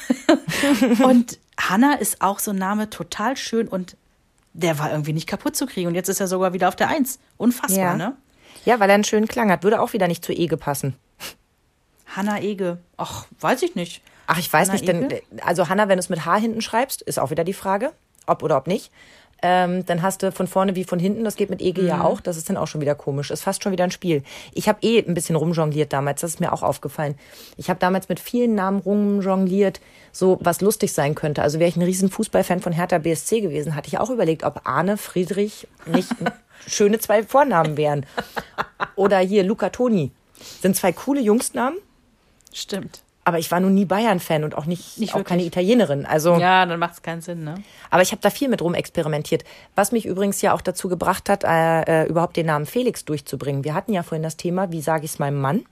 und 1.05 1.39
Hanna 1.57 1.95
ist 1.95 2.21
auch 2.21 2.41
so 2.41 2.51
ein 2.51 2.59
Name, 2.59 2.91
total 2.91 3.37
schön. 3.37 3.69
Und 3.69 3.97
der 4.53 4.81
war 4.81 4.91
irgendwie 4.91 5.13
nicht 5.13 5.29
kaputt 5.29 5.55
zu 5.55 5.67
kriegen. 5.67 5.87
Und 5.87 5.95
jetzt 5.95 6.09
ist 6.09 6.19
er 6.19 6.27
sogar 6.27 6.53
wieder 6.53 6.67
auf 6.67 6.75
der 6.75 6.89
Eins. 6.89 7.21
Unfassbar, 7.37 7.79
ja. 7.79 7.97
ne? 7.97 8.17
Ja, 8.65 8.81
weil 8.81 8.91
er 8.91 8.95
einen 8.95 9.05
schönen 9.05 9.29
Klang 9.29 9.49
hat. 9.53 9.63
Würde 9.63 9.81
auch 9.81 9.93
wieder 9.93 10.09
nicht 10.09 10.25
zu 10.25 10.33
Ege 10.33 10.57
passen. 10.57 10.97
Hanna 12.17 12.41
Ege. 12.41 12.79
Ach, 12.97 13.27
weiß 13.39 13.63
ich 13.63 13.77
nicht. 13.77 14.03
Ach, 14.33 14.39
ich 14.39 14.53
weiß 14.53 14.69
Hanna 14.69 14.79
nicht, 14.79 14.87
denn, 14.87 15.11
Ege? 15.11 15.23
also 15.45 15.69
Hanna, 15.69 15.89
wenn 15.89 15.97
du 15.97 16.01
es 16.01 16.09
mit 16.09 16.25
H 16.25 16.37
hinten 16.37 16.61
schreibst, 16.61 17.03
ist 17.03 17.19
auch 17.19 17.31
wieder 17.31 17.43
die 17.43 17.53
Frage, 17.53 17.91
ob 18.27 18.45
oder 18.45 18.57
ob 18.57 18.69
nicht. 18.69 18.93
Ähm, 19.43 19.85
dann 19.87 20.03
hast 20.03 20.23
du 20.23 20.31
von 20.31 20.47
vorne 20.47 20.77
wie 20.77 20.85
von 20.85 20.99
hinten, 21.01 21.25
das 21.25 21.35
geht 21.35 21.51
mit 21.51 21.61
Ege 21.63 21.81
Mhm. 21.81 21.89
ja 21.89 22.05
auch, 22.05 22.21
das 22.21 22.37
ist 22.37 22.49
dann 22.49 22.57
auch 22.57 22.69
schon 22.69 22.81
wieder 22.81 22.95
komisch. 22.95 23.31
Ist 23.33 23.43
fast 23.43 23.63
schon 23.65 23.73
wieder 23.73 23.83
ein 23.85 23.91
Spiel. 23.91 24.23
Ich 24.53 24.69
habe 24.69 24.79
eh 24.83 24.99
ein 24.99 25.15
bisschen 25.15 25.35
rumjongliert 25.35 25.93
damals, 25.93 26.21
das 26.21 26.33
ist 26.33 26.41
mir 26.41 26.53
auch 26.53 26.63
aufgefallen. 26.63 27.17
Ich 27.57 27.71
habe 27.71 27.81
damals 27.81 28.09
mit 28.09 28.21
vielen 28.21 28.55
Namen 28.55 28.81
rumjongliert, 28.81 29.81
so 30.13 30.39
was 30.43 30.61
lustig 30.61 30.93
sein 30.93 31.17
könnte. 31.17 31.43
Also 31.43 31.59
wäre 31.59 31.69
ich 31.69 31.77
ein 31.77 31.83
riesen 31.83 32.11
Fußballfan 32.11 32.61
von 32.61 32.73
Hertha 32.73 32.99
BSC 32.99 33.41
gewesen, 33.41 33.75
hatte 33.75 33.89
ich 33.89 33.99
auch 33.99 34.11
überlegt, 34.11 34.45
ob 34.45 34.61
Arne, 34.69 34.97
Friedrich 34.97 35.67
nicht 35.87 36.11
schöne 36.69 37.01
zwei 37.01 37.25
Vornamen 37.25 37.77
wären. 37.77 38.07
Oder 38.95 39.19
hier 39.19 39.43
Luca 39.43 39.71
Toni. 39.71 40.13
Sind 40.63 40.77
zwei 40.77 40.93
coole 40.93 41.21
Jungsnamen, 41.21 41.79
Stimmt. 42.53 43.03
Aber 43.25 43.39
ich 43.39 43.51
war 43.51 43.61
nun 43.61 43.75
nie 43.75 43.85
Bayern-Fan 43.85 44.45
und 44.45 44.57
auch 44.57 44.65
nicht, 44.67 44.99
Nicht 44.99 45.11
auch 45.13 45.19
wirklich. 45.19 45.29
keine 45.29 45.45
Italienerin. 45.45 46.07
Also, 46.07 46.37
Ja, 46.37 46.65
dann 46.67 46.79
macht 46.81 46.95
es 46.95 47.03
keinen 47.03 47.21
Sinn, 47.21 47.45
ne? 47.45 47.57
aber 47.91 48.03
ich 48.03 48.13
habe 48.13 48.23
da 48.23 48.31
viel 48.31 48.49
mit 48.49 48.63
rum 48.63 48.75
experimentiert. 48.75 49.45
Was 49.75 49.93
mich 49.93 50.07
übrigens 50.07 50.41
ja 50.43 50.53
auch 50.55 50.63
dazu 50.63 50.89
gebracht 50.89 51.29
hat, 51.29 51.45
äh, 51.45 52.05
äh, 52.05 52.07
überhaupt 52.09 52.37
den 52.37 52.47
Namen 52.47 52.67
Felix 52.67 53.05
durchzubringen. 53.05 53.63
Wir 53.65 53.75
hatten 53.75 53.93
ja 53.93 54.03
vorhin 54.03 54.23
das 54.23 54.37
Thema, 54.37 54.73
wie 54.73 54.81
sage 54.81 55.05
ich 55.05 55.13
es 55.13 55.19
meinem 55.19 55.41
Mann? 55.41 55.65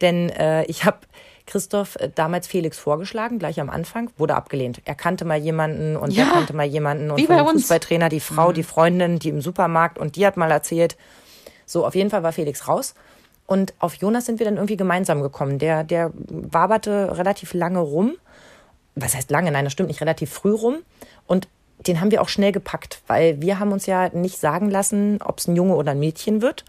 Denn 0.00 0.28
äh, 0.30 0.64
ich 0.64 0.84
habe 0.84 0.98
Christoph 1.46 1.96
äh, 1.96 2.10
damals 2.14 2.46
Felix 2.46 2.78
vorgeschlagen, 2.78 3.38
gleich 3.38 3.60
am 3.60 3.70
Anfang, 3.70 4.10
wurde 4.18 4.34
abgelehnt. 4.34 4.82
Er 4.84 4.94
kannte 4.94 5.24
mal 5.24 5.38
jemanden 5.38 5.96
und 5.96 6.12
Ja, 6.12 6.24
der 6.24 6.32
kannte 6.34 6.52
mal 6.54 6.66
jemanden 6.66 7.10
und 7.10 7.16
wie 7.16 7.26
bei 7.26 7.40
uns. 7.40 7.62
Fußballtrainer 7.62 8.08
die 8.08 8.20
Frau, 8.20 8.52
die 8.52 8.62
Freundin, 8.64 9.18
die 9.18 9.30
im 9.30 9.40
Supermarkt 9.40 9.98
und 9.98 10.16
die 10.16 10.26
hat 10.26 10.36
mal 10.36 10.50
erzählt. 10.50 10.96
So, 11.64 11.86
auf 11.86 11.94
jeden 11.94 12.10
Fall 12.10 12.22
war 12.22 12.32
Felix 12.32 12.68
raus. 12.68 12.94
Und 13.46 13.74
auf 13.78 13.94
Jonas 13.94 14.26
sind 14.26 14.38
wir 14.38 14.46
dann 14.46 14.56
irgendwie 14.56 14.76
gemeinsam 14.76 15.22
gekommen. 15.22 15.58
Der, 15.58 15.84
der 15.84 16.12
waberte 16.14 17.16
relativ 17.16 17.54
lange 17.54 17.78
rum. 17.78 18.14
Was 18.94 19.14
heißt 19.14 19.30
lange? 19.30 19.50
Nein, 19.52 19.64
das 19.64 19.72
stimmt 19.72 19.88
nicht, 19.88 20.00
relativ 20.00 20.32
früh 20.32 20.52
rum. 20.52 20.76
Und 21.26 21.48
den 21.86 22.00
haben 22.00 22.10
wir 22.10 22.22
auch 22.22 22.28
schnell 22.28 22.52
gepackt, 22.52 23.02
weil 23.06 23.40
wir 23.40 23.58
haben 23.58 23.70
uns 23.70 23.86
ja 23.86 24.08
nicht 24.08 24.38
sagen 24.38 24.70
lassen, 24.70 25.20
ob 25.22 25.38
es 25.38 25.46
ein 25.46 25.54
Junge 25.54 25.76
oder 25.76 25.92
ein 25.92 25.98
Mädchen 25.98 26.42
wird. 26.42 26.64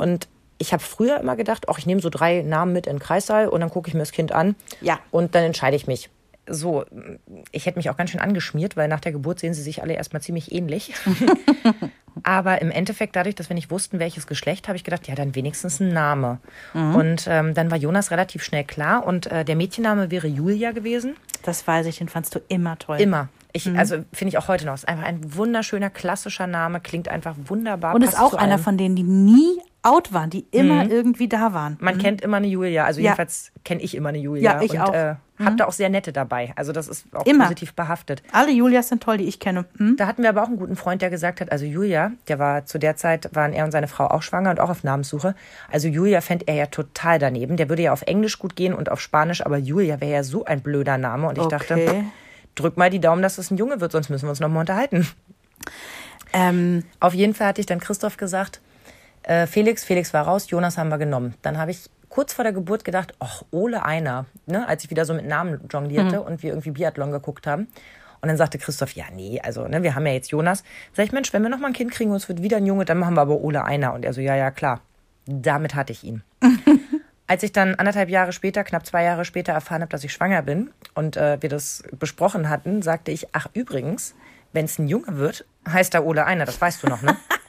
Und 0.00 0.28
ich 0.58 0.72
habe 0.72 0.82
früher 0.82 1.18
immer 1.20 1.36
gedacht, 1.36 1.68
ach, 1.68 1.78
ich 1.78 1.86
nehme 1.86 2.00
so 2.00 2.08
drei 2.08 2.42
Namen 2.42 2.72
mit 2.72 2.86
in 2.86 2.94
den 2.94 2.98
Kreissaal 3.00 3.48
und 3.48 3.60
dann 3.60 3.70
gucke 3.70 3.88
ich 3.88 3.94
mir 3.94 4.00
das 4.00 4.12
Kind 4.12 4.32
an. 4.32 4.54
Ja. 4.80 5.00
Und 5.10 5.34
dann 5.34 5.42
entscheide 5.42 5.76
ich 5.76 5.86
mich. 5.86 6.08
So, 6.48 6.84
ich 7.52 7.66
hätte 7.66 7.78
mich 7.78 7.88
auch 7.90 7.96
ganz 7.96 8.10
schön 8.10 8.20
angeschmiert, 8.20 8.76
weil 8.76 8.88
nach 8.88 9.00
der 9.00 9.12
Geburt 9.12 9.38
sehen 9.38 9.54
sie 9.54 9.62
sich 9.62 9.82
alle 9.82 9.94
erstmal 9.94 10.22
ziemlich 10.22 10.52
ähnlich. 10.52 10.92
Aber 12.24 12.60
im 12.60 12.70
Endeffekt, 12.70 13.16
dadurch, 13.16 13.34
dass 13.34 13.48
wir 13.48 13.54
nicht 13.54 13.70
wussten, 13.70 13.98
welches 13.98 14.26
Geschlecht, 14.26 14.68
habe 14.68 14.76
ich 14.76 14.84
gedacht, 14.84 15.08
ja, 15.08 15.14
dann 15.14 15.34
wenigstens 15.34 15.80
ein 15.80 15.92
Name. 15.92 16.40
Und 16.74 17.26
ähm, 17.26 17.54
dann 17.54 17.70
war 17.70 17.78
Jonas 17.78 18.10
relativ 18.10 18.42
schnell 18.42 18.64
klar. 18.64 19.06
Und 19.06 19.28
äh, 19.28 19.44
der 19.44 19.56
Mädchenname 19.56 20.10
wäre 20.10 20.26
Julia 20.26 20.72
gewesen. 20.72 21.16
Das 21.42 21.66
weiß 21.66 21.86
ich, 21.86 21.98
den 21.98 22.08
fandst 22.08 22.34
du 22.34 22.40
immer 22.48 22.78
toll. 22.78 23.00
Immer. 23.00 23.28
Ich, 23.52 23.66
Mhm. 23.66 23.78
Also 23.78 24.04
finde 24.12 24.30
ich 24.30 24.38
auch 24.38 24.48
heute 24.48 24.64
noch. 24.66 24.74
Ist 24.74 24.88
einfach 24.88 25.04
ein 25.04 25.34
wunderschöner, 25.36 25.90
klassischer 25.90 26.46
Name, 26.46 26.80
klingt 26.80 27.08
einfach 27.08 27.34
wunderbar. 27.46 27.94
Und 27.94 28.02
ist 28.02 28.18
auch 28.18 28.34
einer. 28.34 28.58
Mhm. 28.58 28.62
von 28.62 28.78
denen, 28.78 28.96
die 28.96 29.02
nie 29.02 29.58
out 29.82 30.12
waren, 30.12 30.30
die 30.30 30.46
immer 30.52 30.88
irgendwie 30.88 31.28
da 31.28 31.52
waren. 31.52 31.76
Man 31.80 31.98
kennt 31.98 32.20
immer 32.20 32.36
eine 32.36 32.46
Julia. 32.46 32.84
Also 32.84 33.00
Ja. 33.00 33.06
jedenfalls 33.06 33.50
kenne 33.64 33.82
ich 33.82 33.96
immer 33.96 34.10
eine 34.10 34.18
Julia. 34.18 34.54
Ja, 34.58 34.62
ich 34.62 34.72
und, 34.72 34.80
auch. 34.80 34.92
Mhm. 34.92 34.94
Äh, 34.94 35.14
hab 35.44 35.56
da 35.56 35.64
auch 35.66 35.72
sehr 35.72 35.88
nette 35.88 36.12
dabei. 36.12 36.52
Also 36.54 36.70
das 36.70 36.86
ist 36.86 37.06
auch 37.16 37.26
Immer. 37.26 37.44
positiv 37.44 37.74
behaftet. 37.74 38.22
Alle 38.30 38.52
Julias 38.52 38.88
sind 38.90 39.02
toll, 39.02 39.16
die 39.16 39.24
ich 39.24 39.40
kenne. 39.40 39.64
Hm? 39.76 39.96
Da 39.96 40.06
hatten 40.06 40.22
wir 40.22 40.28
aber 40.28 40.44
auch 40.44 40.46
einen 40.46 40.56
guten 40.56 40.76
Freund, 40.76 41.02
der 41.02 41.10
gesagt 41.10 41.40
hat, 41.40 41.50
also 41.50 41.64
Julia, 41.64 42.12
der 42.28 42.38
war 42.38 42.64
zu 42.64 42.78
der 42.78 42.94
Zeit, 42.94 43.28
waren 43.34 43.52
er 43.52 43.64
und 43.64 43.72
seine 43.72 43.88
Frau 43.88 44.06
auch 44.06 44.22
schwanger 44.22 44.50
und 44.50 44.60
auch 44.60 44.70
auf 44.70 44.84
Namenssuche. 44.84 45.34
Also 45.68 45.88
Julia 45.88 46.20
fände 46.20 46.46
er 46.46 46.54
ja 46.54 46.66
total 46.66 47.18
daneben. 47.18 47.56
Der 47.56 47.68
würde 47.68 47.82
ja 47.82 47.92
auf 47.92 48.02
Englisch 48.02 48.38
gut 48.38 48.54
gehen 48.54 48.72
und 48.72 48.88
auf 48.88 49.00
Spanisch, 49.00 49.44
aber 49.44 49.56
Julia 49.58 50.00
wäre 50.00 50.12
ja 50.12 50.22
so 50.22 50.44
ein 50.44 50.60
blöder 50.60 50.96
Name. 50.96 51.26
Und 51.28 51.38
ich 51.38 51.46
dachte, 51.46 51.74
Okay. 51.74 52.04
drück 52.54 52.76
mal 52.76 52.90
die 52.90 53.00
Daumen, 53.00 53.22
dass 53.22 53.38
es 53.38 53.50
ein 53.50 53.56
Junge 53.56 53.80
wird, 53.80 53.90
sonst 53.90 54.10
müssen 54.10 54.26
wir 54.26 54.30
uns 54.30 54.38
noch 54.40 54.48
mal 54.48 54.60
unterhalten. 54.60 55.08
Ähm, 56.32 56.84
Auf 57.00 57.14
jeden 57.14 57.34
Fall 57.34 57.48
hatte 57.48 57.60
ich 57.60 57.66
dann 57.66 57.80
Christoph 57.80 58.16
gesagt, 58.16 58.60
äh, 59.22 59.46
Felix, 59.46 59.84
Felix 59.84 60.12
war 60.12 60.26
raus, 60.26 60.50
Jonas 60.50 60.78
haben 60.78 60.88
wir 60.88 60.98
genommen. 60.98 61.34
Dann 61.42 61.58
habe 61.58 61.70
ich 61.70 61.88
kurz 62.08 62.32
vor 62.32 62.44
der 62.44 62.52
Geburt 62.52 62.84
gedacht, 62.84 63.14
ach, 63.18 63.42
Ole 63.50 63.84
einer, 63.84 64.26
ne, 64.46 64.68
als 64.68 64.84
ich 64.84 64.90
wieder 64.90 65.04
so 65.04 65.14
mit 65.14 65.26
Namen 65.26 65.60
jonglierte 65.70 66.20
und 66.22 66.42
wir 66.42 66.50
irgendwie 66.50 66.70
Biathlon 66.70 67.10
geguckt 67.10 67.46
haben. 67.46 67.68
Und 68.20 68.28
dann 68.28 68.36
sagte 68.36 68.58
Christoph, 68.58 68.92
ja, 68.92 69.06
nee, 69.12 69.40
also, 69.42 69.66
ne, 69.66 69.82
wir 69.82 69.94
haben 69.94 70.06
ja 70.06 70.12
jetzt 70.12 70.30
Jonas. 70.30 70.62
Sag 70.92 71.06
ich, 71.06 71.12
Mensch, 71.12 71.32
wenn 71.32 71.42
wir 71.42 71.48
noch 71.48 71.58
mal 71.58 71.68
ein 71.68 71.72
Kind 71.72 71.90
kriegen 71.90 72.10
und 72.10 72.16
es 72.16 72.28
wird 72.28 72.42
wieder 72.42 72.58
ein 72.58 72.66
Junge, 72.66 72.84
dann 72.84 72.98
machen 72.98 73.14
wir 73.14 73.22
aber 73.22 73.40
Ole 73.40 73.64
einer. 73.64 73.94
Und 73.94 74.04
er 74.04 74.12
so, 74.12 74.20
ja, 74.20 74.36
ja, 74.36 74.50
klar. 74.50 74.80
Damit 75.26 75.74
hatte 75.74 75.92
ich 75.92 76.04
ihn. 76.04 76.22
Als 77.26 77.42
ich 77.42 77.52
dann 77.52 77.76
anderthalb 77.76 78.10
Jahre 78.10 78.32
später, 78.32 78.62
knapp 78.62 78.84
zwei 78.84 79.04
Jahre 79.04 79.24
später 79.24 79.52
erfahren 79.52 79.80
habe, 79.80 79.90
dass 79.90 80.04
ich 80.04 80.12
schwanger 80.12 80.42
bin 80.42 80.70
und 80.94 81.16
äh, 81.16 81.38
wir 81.40 81.48
das 81.48 81.82
besprochen 81.98 82.48
hatten, 82.50 82.82
sagte 82.82 83.10
ich, 83.10 83.28
ach 83.32 83.46
übrigens, 83.54 84.14
wenn 84.52 84.66
es 84.66 84.78
ein 84.78 84.86
Junge 84.86 85.16
wird, 85.16 85.46
heißt 85.66 85.94
er 85.94 86.04
Ole 86.04 86.26
Einer, 86.26 86.44
das 86.44 86.60
weißt 86.60 86.82
du 86.82 86.88
noch, 86.88 87.00
ne? 87.00 87.16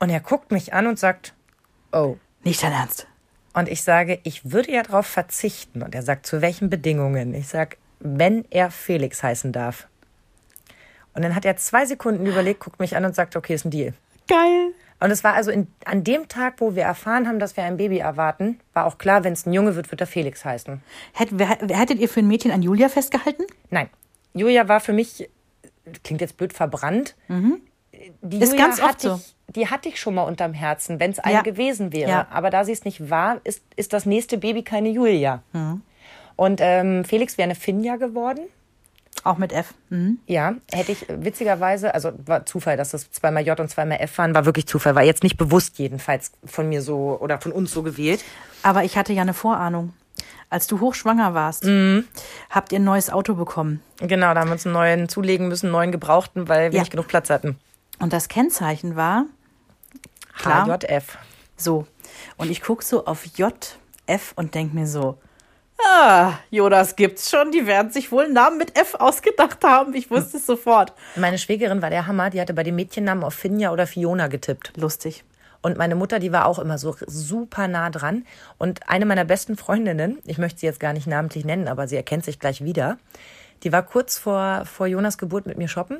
und 0.00 0.10
er 0.10 0.20
guckt 0.20 0.50
mich 0.50 0.74
an 0.74 0.86
und 0.86 0.98
sagt, 0.98 1.34
oh. 1.92 2.16
nicht 2.42 2.62
dein 2.62 2.72
Ernst. 2.72 3.06
Und 3.52 3.68
ich 3.68 3.82
sage, 3.82 4.18
ich 4.24 4.50
würde 4.50 4.72
ja 4.72 4.82
darauf 4.82 5.06
verzichten. 5.06 5.82
Und 5.82 5.94
er 5.94 6.02
sagt, 6.02 6.26
zu 6.26 6.40
welchen 6.40 6.70
Bedingungen? 6.70 7.34
Ich 7.34 7.48
sage, 7.48 7.76
wenn 8.00 8.44
er 8.50 8.70
Felix 8.70 9.22
heißen 9.22 9.52
darf. 9.52 9.86
Und 11.14 11.22
dann 11.22 11.34
hat 11.34 11.44
er 11.44 11.56
zwei 11.56 11.84
Sekunden 11.84 12.26
überlegt, 12.26 12.60
guckt 12.60 12.80
mich 12.80 12.96
an 12.96 13.04
und 13.04 13.14
sagt, 13.14 13.36
okay, 13.36 13.54
ist 13.54 13.64
ein 13.64 13.70
Deal. 13.70 13.92
Geil. 14.28 14.72
Und 15.00 15.10
es 15.10 15.24
war 15.24 15.34
also 15.34 15.50
in, 15.50 15.66
an 15.84 16.04
dem 16.04 16.28
Tag, 16.28 16.54
wo 16.58 16.74
wir 16.76 16.84
erfahren 16.84 17.26
haben, 17.26 17.38
dass 17.38 17.56
wir 17.56 17.64
ein 17.64 17.76
Baby 17.76 17.98
erwarten, 17.98 18.60
war 18.74 18.86
auch 18.86 18.98
klar, 18.98 19.24
wenn 19.24 19.32
es 19.32 19.46
ein 19.46 19.52
Junge 19.52 19.74
wird, 19.74 19.90
wird 19.90 20.00
er 20.00 20.06
Felix 20.06 20.44
heißen. 20.44 20.82
Hätt, 21.14 21.30
wer, 21.32 21.58
wer, 21.60 21.78
hättet 21.78 21.98
ihr 21.98 22.08
für 22.08 22.20
ein 22.20 22.28
Mädchen 22.28 22.52
an 22.52 22.62
Julia 22.62 22.88
festgehalten? 22.88 23.44
Nein, 23.70 23.88
Julia 24.34 24.68
war 24.68 24.80
für 24.80 24.92
mich 24.92 25.28
klingt 26.04 26.20
jetzt 26.20 26.36
blöd, 26.36 26.52
verbrannt. 26.52 27.16
Die. 28.22 28.38
Ist 28.40 28.52
Julia 28.52 28.66
ganz 28.66 28.80
oft 28.80 28.88
hatte 28.88 29.08
so. 29.10 29.14
ich, 29.48 29.54
die 29.54 29.68
hatte 29.68 29.88
ich 29.88 30.00
schon 30.00 30.14
mal 30.14 30.22
unterm 30.22 30.52
Herzen, 30.54 31.00
wenn 31.00 31.10
es 31.10 31.18
eine 31.18 31.34
Ja. 31.34 31.42
gewesen 31.42 31.92
wäre. 31.92 32.10
Ja. 32.10 32.26
Aber 32.30 32.50
da 32.50 32.64
sie 32.64 32.72
es 32.72 32.84
nicht 32.84 33.10
war, 33.10 33.40
ist, 33.44 33.62
ist 33.76 33.92
das 33.92 34.06
nächste 34.06 34.38
Baby 34.38 34.62
keine 34.62 34.88
Julia. 34.90 35.42
Mhm. 35.52 35.82
Und 36.36 36.60
ähm, 36.62 37.04
Felix 37.04 37.36
wäre 37.36 37.44
eine 37.46 37.54
Finja 37.54 37.96
geworden. 37.96 38.40
Auch 39.24 39.36
mit 39.36 39.52
F. 39.52 39.74
Mhm. 39.90 40.18
Ja, 40.26 40.54
hätte 40.72 40.92
ich 40.92 41.04
witzigerweise, 41.08 41.92
also 41.94 42.12
war 42.24 42.46
Zufall, 42.46 42.78
dass 42.78 42.90
das 42.92 43.10
zweimal 43.10 43.46
J 43.46 43.58
und 43.60 43.68
zweimal 43.68 43.98
F 44.00 44.16
waren, 44.16 44.34
war 44.34 44.46
wirklich 44.46 44.66
Zufall, 44.66 44.94
war 44.94 45.02
jetzt 45.02 45.22
nicht 45.22 45.36
bewusst 45.36 45.78
jedenfalls 45.78 46.32
von 46.46 46.68
mir 46.70 46.80
so 46.80 47.18
oder 47.20 47.38
von 47.40 47.52
uns 47.52 47.70
so 47.72 47.82
gewählt. 47.82 48.24
Aber 48.62 48.84
ich 48.84 48.96
hatte 48.96 49.12
ja 49.12 49.20
eine 49.22 49.34
Vorahnung. 49.34 49.92
Als 50.48 50.66
du 50.66 50.80
hochschwanger 50.80 51.34
warst, 51.34 51.64
Mhm. 51.64 52.04
habt 52.48 52.54
habt 52.54 52.72
ihr 52.72 52.78
ein 52.78 52.84
neues 52.84 53.10
Auto 53.10 53.34
bekommen. 53.34 53.82
Genau, 53.98 54.32
da 54.32 54.40
haben 54.40 54.48
wir 54.48 54.52
uns 54.54 54.64
einen 54.64 54.72
neuen 54.72 55.08
zulegen 55.08 55.48
müssen, 55.48 55.66
einen 55.66 55.72
neuen 55.72 55.92
gebrauchten, 55.92 56.48
weil 56.48 56.70
wir 56.72 56.76
Ja. 56.76 56.82
nicht 56.82 56.90
genug 56.90 57.06
Platz 57.08 57.28
hatten. 57.30 57.58
Und 58.00 58.12
das 58.12 58.28
Kennzeichen 58.28 58.96
war 58.96 59.26
Klar. 60.36 60.66
HJF. 60.66 61.18
so. 61.56 61.86
Und 62.36 62.50
ich 62.50 62.62
gucke 62.62 62.84
so 62.84 63.06
auf 63.06 63.24
J, 63.36 63.54
F 64.06 64.32
und 64.36 64.54
denk 64.54 64.74
mir 64.74 64.86
so, 64.86 65.18
ah, 65.84 66.32
Jonas 66.50 66.96
gibt's 66.96 67.30
schon. 67.30 67.52
Die 67.52 67.66
werden 67.66 67.92
sich 67.92 68.10
wohl 68.10 68.24
einen 68.24 68.34
Namen 68.34 68.58
mit 68.58 68.76
F 68.76 68.94
ausgedacht 68.94 69.62
haben. 69.64 69.94
Ich 69.94 70.10
wusste 70.10 70.38
es 70.38 70.46
sofort. 70.46 70.92
Meine 71.16 71.38
Schwägerin 71.38 71.82
war 71.82 71.90
der 71.90 72.06
Hammer, 72.06 72.30
die 72.30 72.40
hatte 72.40 72.54
bei 72.54 72.62
den 72.62 72.74
Mädchennamen 72.74 73.22
auf 73.22 73.34
Finja 73.34 73.70
oder 73.70 73.86
Fiona 73.86 74.26
getippt. 74.26 74.72
Lustig. 74.76 75.24
Und 75.62 75.76
meine 75.76 75.94
Mutter, 75.94 76.18
die 76.18 76.32
war 76.32 76.46
auch 76.46 76.58
immer 76.58 76.78
so 76.78 76.96
super 77.06 77.68
nah 77.68 77.90
dran. 77.90 78.24
Und 78.56 78.88
eine 78.88 79.04
meiner 79.04 79.26
besten 79.26 79.56
Freundinnen, 79.56 80.18
ich 80.24 80.38
möchte 80.38 80.60
sie 80.60 80.66
jetzt 80.66 80.80
gar 80.80 80.94
nicht 80.94 81.06
namentlich 81.06 81.44
nennen, 81.44 81.68
aber 81.68 81.86
sie 81.86 81.96
erkennt 81.96 82.24
sich 82.24 82.38
gleich 82.38 82.64
wieder, 82.64 82.98
die 83.62 83.72
war 83.72 83.82
kurz 83.82 84.16
vor, 84.16 84.64
vor 84.64 84.86
Jonas 84.86 85.18
Geburt 85.18 85.46
mit 85.46 85.58
mir 85.58 85.68
shoppen 85.68 85.98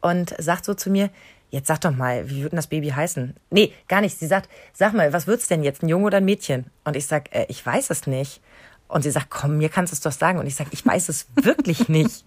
und 0.00 0.32
sagt 0.38 0.64
so 0.64 0.74
zu 0.74 0.90
mir, 0.90 1.10
jetzt 1.50 1.68
sag 1.68 1.80
doch 1.80 1.94
mal, 1.94 2.30
wie 2.30 2.42
wird 2.42 2.52
denn 2.52 2.56
das 2.56 2.68
Baby 2.68 2.88
heißen? 2.90 3.34
Nee, 3.50 3.72
gar 3.88 4.00
nicht. 4.00 4.18
Sie 4.18 4.26
sagt, 4.26 4.48
sag 4.72 4.94
mal, 4.94 5.12
was 5.12 5.26
wird's 5.26 5.48
denn 5.48 5.62
jetzt, 5.62 5.82
ein 5.82 5.88
Junge 5.88 6.06
oder 6.06 6.18
ein 6.18 6.24
Mädchen? 6.24 6.66
Und 6.84 6.96
ich 6.96 7.06
sag, 7.06 7.34
äh, 7.34 7.46
ich 7.48 7.64
weiß 7.64 7.90
es 7.90 8.06
nicht. 8.06 8.40
Und 8.88 9.02
sie 9.02 9.10
sagt, 9.10 9.30
komm, 9.30 9.58
mir 9.58 9.68
kannst 9.68 9.92
du 9.92 9.94
es 9.94 10.00
doch 10.00 10.12
sagen. 10.12 10.38
Und 10.38 10.46
ich 10.46 10.56
sag, 10.56 10.68
ich 10.70 10.84
weiß 10.84 11.08
es 11.08 11.26
wirklich 11.34 11.88
nicht. 11.88 12.24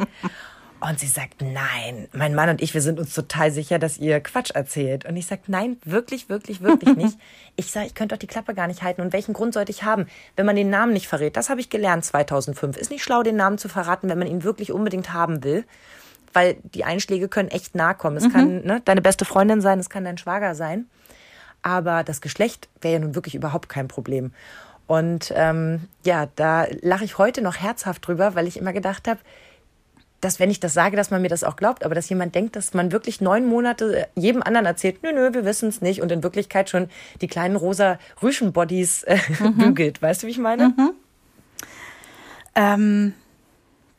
Und 0.79 0.99
sie 0.99 1.07
sagt, 1.07 1.41
nein, 1.41 2.09
mein 2.11 2.35
Mann 2.35 2.49
und 2.49 2.61
ich, 2.61 2.73
wir 2.73 2.81
sind 2.81 2.99
uns 2.99 3.13
total 3.13 3.51
sicher, 3.51 3.79
dass 3.79 3.97
ihr 3.97 4.19
Quatsch 4.19 4.51
erzählt. 4.51 5.05
Und 5.05 5.15
ich 5.15 5.25
sag, 5.25 5.47
nein, 5.47 5.77
wirklich, 5.85 6.27
wirklich, 6.27 6.61
wirklich 6.61 6.95
nicht. 6.95 7.17
Ich 7.55 7.71
sag, 7.71 7.85
ich 7.85 7.93
könnte 7.93 8.15
doch 8.15 8.19
die 8.19 8.25
Klappe 8.25 8.55
gar 8.55 8.65
nicht 8.65 8.81
halten. 8.81 9.01
Und 9.01 9.13
welchen 9.13 9.33
Grund 9.33 9.53
sollte 9.53 9.71
ich 9.71 9.83
haben, 9.83 10.07
wenn 10.35 10.47
man 10.47 10.55
den 10.55 10.71
Namen 10.71 10.91
nicht 10.91 11.07
verrät? 11.07 11.37
Das 11.37 11.51
habe 11.51 11.61
ich 11.61 11.69
gelernt 11.69 12.03
2005. 12.03 12.77
Ist 12.77 12.89
nicht 12.89 13.03
schlau, 13.03 13.21
den 13.21 13.35
Namen 13.35 13.59
zu 13.59 13.69
verraten, 13.69 14.09
wenn 14.09 14.17
man 14.17 14.27
ihn 14.27 14.43
wirklich 14.43 14.71
unbedingt 14.71 15.13
haben 15.13 15.43
will. 15.43 15.63
Weil 16.33 16.57
die 16.63 16.83
Einschläge 16.83 17.27
können 17.27 17.49
echt 17.49 17.75
nahe 17.75 17.95
kommen. 17.95 18.17
Es 18.17 18.31
kann 18.31 18.63
ne, 18.63 18.81
deine 18.83 19.01
beste 19.01 19.23
Freundin 19.25 19.61
sein, 19.61 19.79
es 19.79 19.89
kann 19.89 20.03
dein 20.03 20.17
Schwager 20.17 20.55
sein. 20.55 20.87
Aber 21.61 22.03
das 22.03 22.21
Geschlecht 22.21 22.67
wäre 22.81 22.95
ja 22.95 22.99
nun 22.99 23.15
wirklich 23.15 23.35
überhaupt 23.35 23.69
kein 23.69 23.87
Problem. 23.87 24.31
Und 24.87 25.31
ähm, 25.35 25.87
ja, 26.03 26.27
da 26.35 26.67
lache 26.81 27.05
ich 27.05 27.17
heute 27.17 27.41
noch 27.41 27.55
herzhaft 27.55 28.05
drüber, 28.05 28.35
weil 28.35 28.47
ich 28.47 28.57
immer 28.57 28.73
gedacht 28.73 29.07
habe, 29.07 29.19
dass 30.23 30.39
wenn 30.39 30.49
ich 30.49 30.59
das 30.59 30.73
sage, 30.73 30.95
dass 30.95 31.11
man 31.11 31.21
mir 31.21 31.29
das 31.29 31.43
auch 31.43 31.55
glaubt, 31.55 31.83
aber 31.83 31.95
dass 31.95 32.09
jemand 32.09 32.33
denkt, 32.33 32.55
dass 32.55 32.73
man 32.73 32.91
wirklich 32.91 33.19
neun 33.19 33.45
Monate 33.45 34.07
jedem 34.15 34.41
anderen 34.41 34.65
erzählt, 34.65 35.03
nö, 35.03 35.11
nö, 35.11 35.33
wir 35.33 35.45
wissen 35.45 35.69
es 35.69 35.81
nicht 35.81 36.01
und 36.01 36.11
in 36.11 36.23
Wirklichkeit 36.23 36.69
schon 36.69 36.89
die 37.21 37.27
kleinen 37.27 37.55
rosa 37.55 37.99
Rüschenbodies 38.21 39.03
äh, 39.03 39.17
bügelt. 39.57 40.01
Weißt 40.01 40.23
du, 40.23 40.27
wie 40.27 40.31
ich 40.31 40.37
meine? 40.37 40.73
Ähm, 42.55 43.13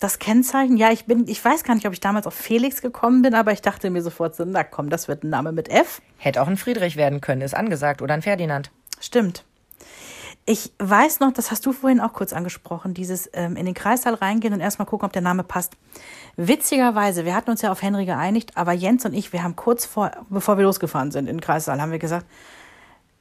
das 0.00 0.18
Kennzeichen, 0.18 0.76
ja, 0.76 0.90
ich 0.90 1.06
bin, 1.06 1.26
ich 1.28 1.42
weiß 1.44 1.64
gar 1.64 1.74
nicht, 1.74 1.86
ob 1.86 1.92
ich 1.92 2.00
damals 2.00 2.26
auf 2.26 2.34
Felix 2.34 2.82
gekommen 2.82 3.22
bin, 3.22 3.34
aber 3.34 3.52
ich 3.52 3.62
dachte 3.62 3.90
mir 3.90 4.02
sofort 4.02 4.34
so, 4.34 4.44
na 4.44 4.64
komm, 4.64 4.90
das 4.90 5.08
wird 5.08 5.24
ein 5.24 5.30
Name 5.30 5.52
mit 5.52 5.68
F. 5.68 6.02
Hätte 6.18 6.42
auch 6.42 6.48
ein 6.48 6.56
Friedrich 6.56 6.96
werden 6.96 7.20
können, 7.20 7.40
ist 7.40 7.54
angesagt, 7.54 8.02
oder 8.02 8.14
ein 8.14 8.22
Ferdinand. 8.22 8.70
Stimmt. 9.00 9.44
Ich 10.46 10.72
weiß 10.78 11.20
noch, 11.20 11.32
das 11.32 11.50
hast 11.50 11.64
du 11.64 11.72
vorhin 11.72 12.00
auch 12.00 12.12
kurz 12.12 12.34
angesprochen, 12.34 12.92
dieses 12.92 13.30
ähm, 13.32 13.56
in 13.56 13.64
den 13.64 13.72
Kreissaal 13.72 14.12
reingehen 14.12 14.52
und 14.52 14.60
erstmal 14.60 14.84
gucken, 14.84 15.06
ob 15.06 15.12
der 15.12 15.22
Name 15.22 15.42
passt. 15.42 15.72
Witzigerweise, 16.36 17.24
wir 17.24 17.34
hatten 17.34 17.50
uns 17.50 17.62
ja 17.62 17.72
auf 17.72 17.80
Henry 17.80 18.04
geeinigt, 18.04 18.54
aber 18.56 18.72
Jens 18.72 19.06
und 19.06 19.14
ich, 19.14 19.32
wir 19.32 19.42
haben 19.42 19.56
kurz 19.56 19.86
vor, 19.86 20.10
bevor 20.28 20.58
wir 20.58 20.64
losgefahren 20.64 21.12
sind 21.12 21.28
in 21.28 21.36
den 21.36 21.40
Kreissaal, 21.40 21.80
haben 21.80 21.92
wir 21.92 21.98
gesagt, 21.98 22.26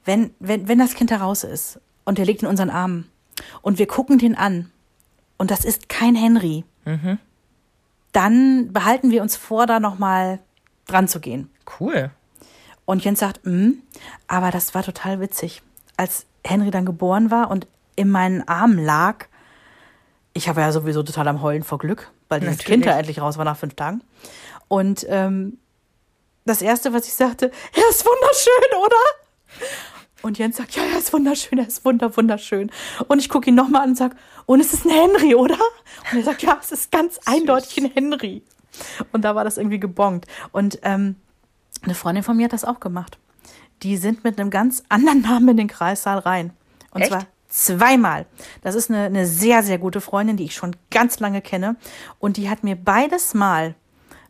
wenn, 0.04 0.34
wenn, 0.40 0.68
wenn 0.68 0.80
das 0.80 0.96
Kind 0.96 1.12
da 1.12 1.18
raus 1.18 1.46
ist 1.46 1.80
und 2.04 2.18
der 2.18 2.26
liegt 2.26 2.44
in 2.44 2.50
unseren 2.50 2.70
Armen 2.70 3.10
und 3.62 3.80
wir 3.80 3.88
gucken 3.88 4.18
den 4.18 4.36
an 4.36 4.73
und 5.38 5.52
das 5.52 5.66
ist 5.66 5.90
kein 5.90 6.16
Henry, 6.16 6.64
dann 8.12 8.72
behalten 8.72 9.12
wir 9.12 9.22
uns 9.22 9.36
vor, 9.36 9.66
da 9.66 9.80
nochmal 9.80 10.40
dran 10.88 11.08
zu 11.08 11.20
gehen. 11.20 11.50
Cool. 11.80 12.12
Und 12.86 13.04
Jens 13.04 13.20
sagt, 13.20 13.44
hm, 13.46 13.82
aber 14.28 14.52
das 14.52 14.76
war 14.76 14.84
total 14.84 15.20
witzig. 15.20 15.62
Als 15.98 16.26
Henry 16.44 16.72
dann 16.72 16.86
geboren 16.86 17.32
war 17.32 17.50
und 17.50 17.68
in 17.96 18.10
meinen 18.10 18.48
Armen 18.48 18.84
lag, 18.84 19.28
ich 20.34 20.50
habe 20.50 20.62
ja 20.62 20.72
sowieso 20.72 21.04
total 21.04 21.28
am 21.28 21.42
Heulen 21.42 21.64
vor 21.64 21.78
Glück, 21.78 22.12
weil 22.28 22.40
dieses 22.40 22.58
Natürlich. 22.58 22.74
Kind 22.74 22.86
da 22.86 22.98
endlich 22.98 23.22
raus 23.22 23.38
war 23.38 23.46
nach 23.46 23.58
fünf 23.58 23.76
Tagen. 23.76 24.04
Und 24.68 25.06
ähm, 25.10 25.58
das 26.46 26.62
Erste, 26.62 26.94
was 26.94 27.08
ich 27.08 27.14
sagte, 27.14 27.46
er 27.74 27.90
ist 27.90 28.06
wunderschön, 28.06 28.80
oder? 28.84 29.68
Und 30.24 30.38
Jens 30.38 30.56
sagt, 30.56 30.76
ja, 30.76 30.84
er 30.84 30.98
ist 30.98 31.12
wunderschön, 31.12 31.60
er 31.60 31.68
ist 31.68 31.84
wunder, 31.84 32.16
wunderschön. 32.16 32.72
Und 33.10 33.20
ich 33.20 33.28
gucke 33.28 33.50
ihn 33.50 33.56
nochmal 33.56 33.84
an 33.84 33.90
und 33.90 33.98
sage, 33.98 34.16
und 34.46 34.62
es 34.62 34.74
ist 34.74 34.86
ein 34.86 34.92
Henry, 34.92 35.36
oder? 35.36 35.60
Und 36.12 36.18
er 36.18 36.24
sagt, 36.24 36.42
ja, 36.42 36.58
es 36.62 36.72
ist 36.72 36.92
ganz 36.92 37.20
eindeutig 37.26 37.78
ein 37.78 37.92
Henry. 37.94 38.42
Und 39.12 39.24
da 39.24 39.36
war 39.36 39.44
das 39.44 39.58
irgendwie 39.58 39.82
gebongt. 39.82 40.26
Und 40.54 40.80
ähm, 40.84 41.18
eine 41.82 41.94
Freundin 41.94 42.24
von 42.24 42.38
mir 42.38 42.46
hat 42.46 42.54
das 42.54 42.64
auch 42.64 42.80
gemacht. 42.80 43.18
Die 43.84 43.98
sind 43.98 44.24
mit 44.24 44.40
einem 44.40 44.50
ganz 44.50 44.84
anderen 44.88 45.22
Namen 45.22 45.50
in 45.50 45.58
den 45.58 45.68
Kreissaal 45.68 46.20
rein. 46.20 46.54
Und 46.92 47.02
Echt? 47.02 47.12
zwar 47.12 47.26
zweimal. 47.50 48.26
Das 48.62 48.76
ist 48.76 48.90
eine, 48.90 49.04
eine 49.04 49.26
sehr, 49.26 49.62
sehr 49.62 49.78
gute 49.78 50.00
Freundin, 50.00 50.38
die 50.38 50.46
ich 50.46 50.56
schon 50.56 50.74
ganz 50.90 51.20
lange 51.20 51.42
kenne. 51.42 51.76
Und 52.20 52.38
die 52.38 52.50
hat 52.50 52.64
mir 52.64 52.78
beides 52.78 53.34
Mal, 53.34 53.76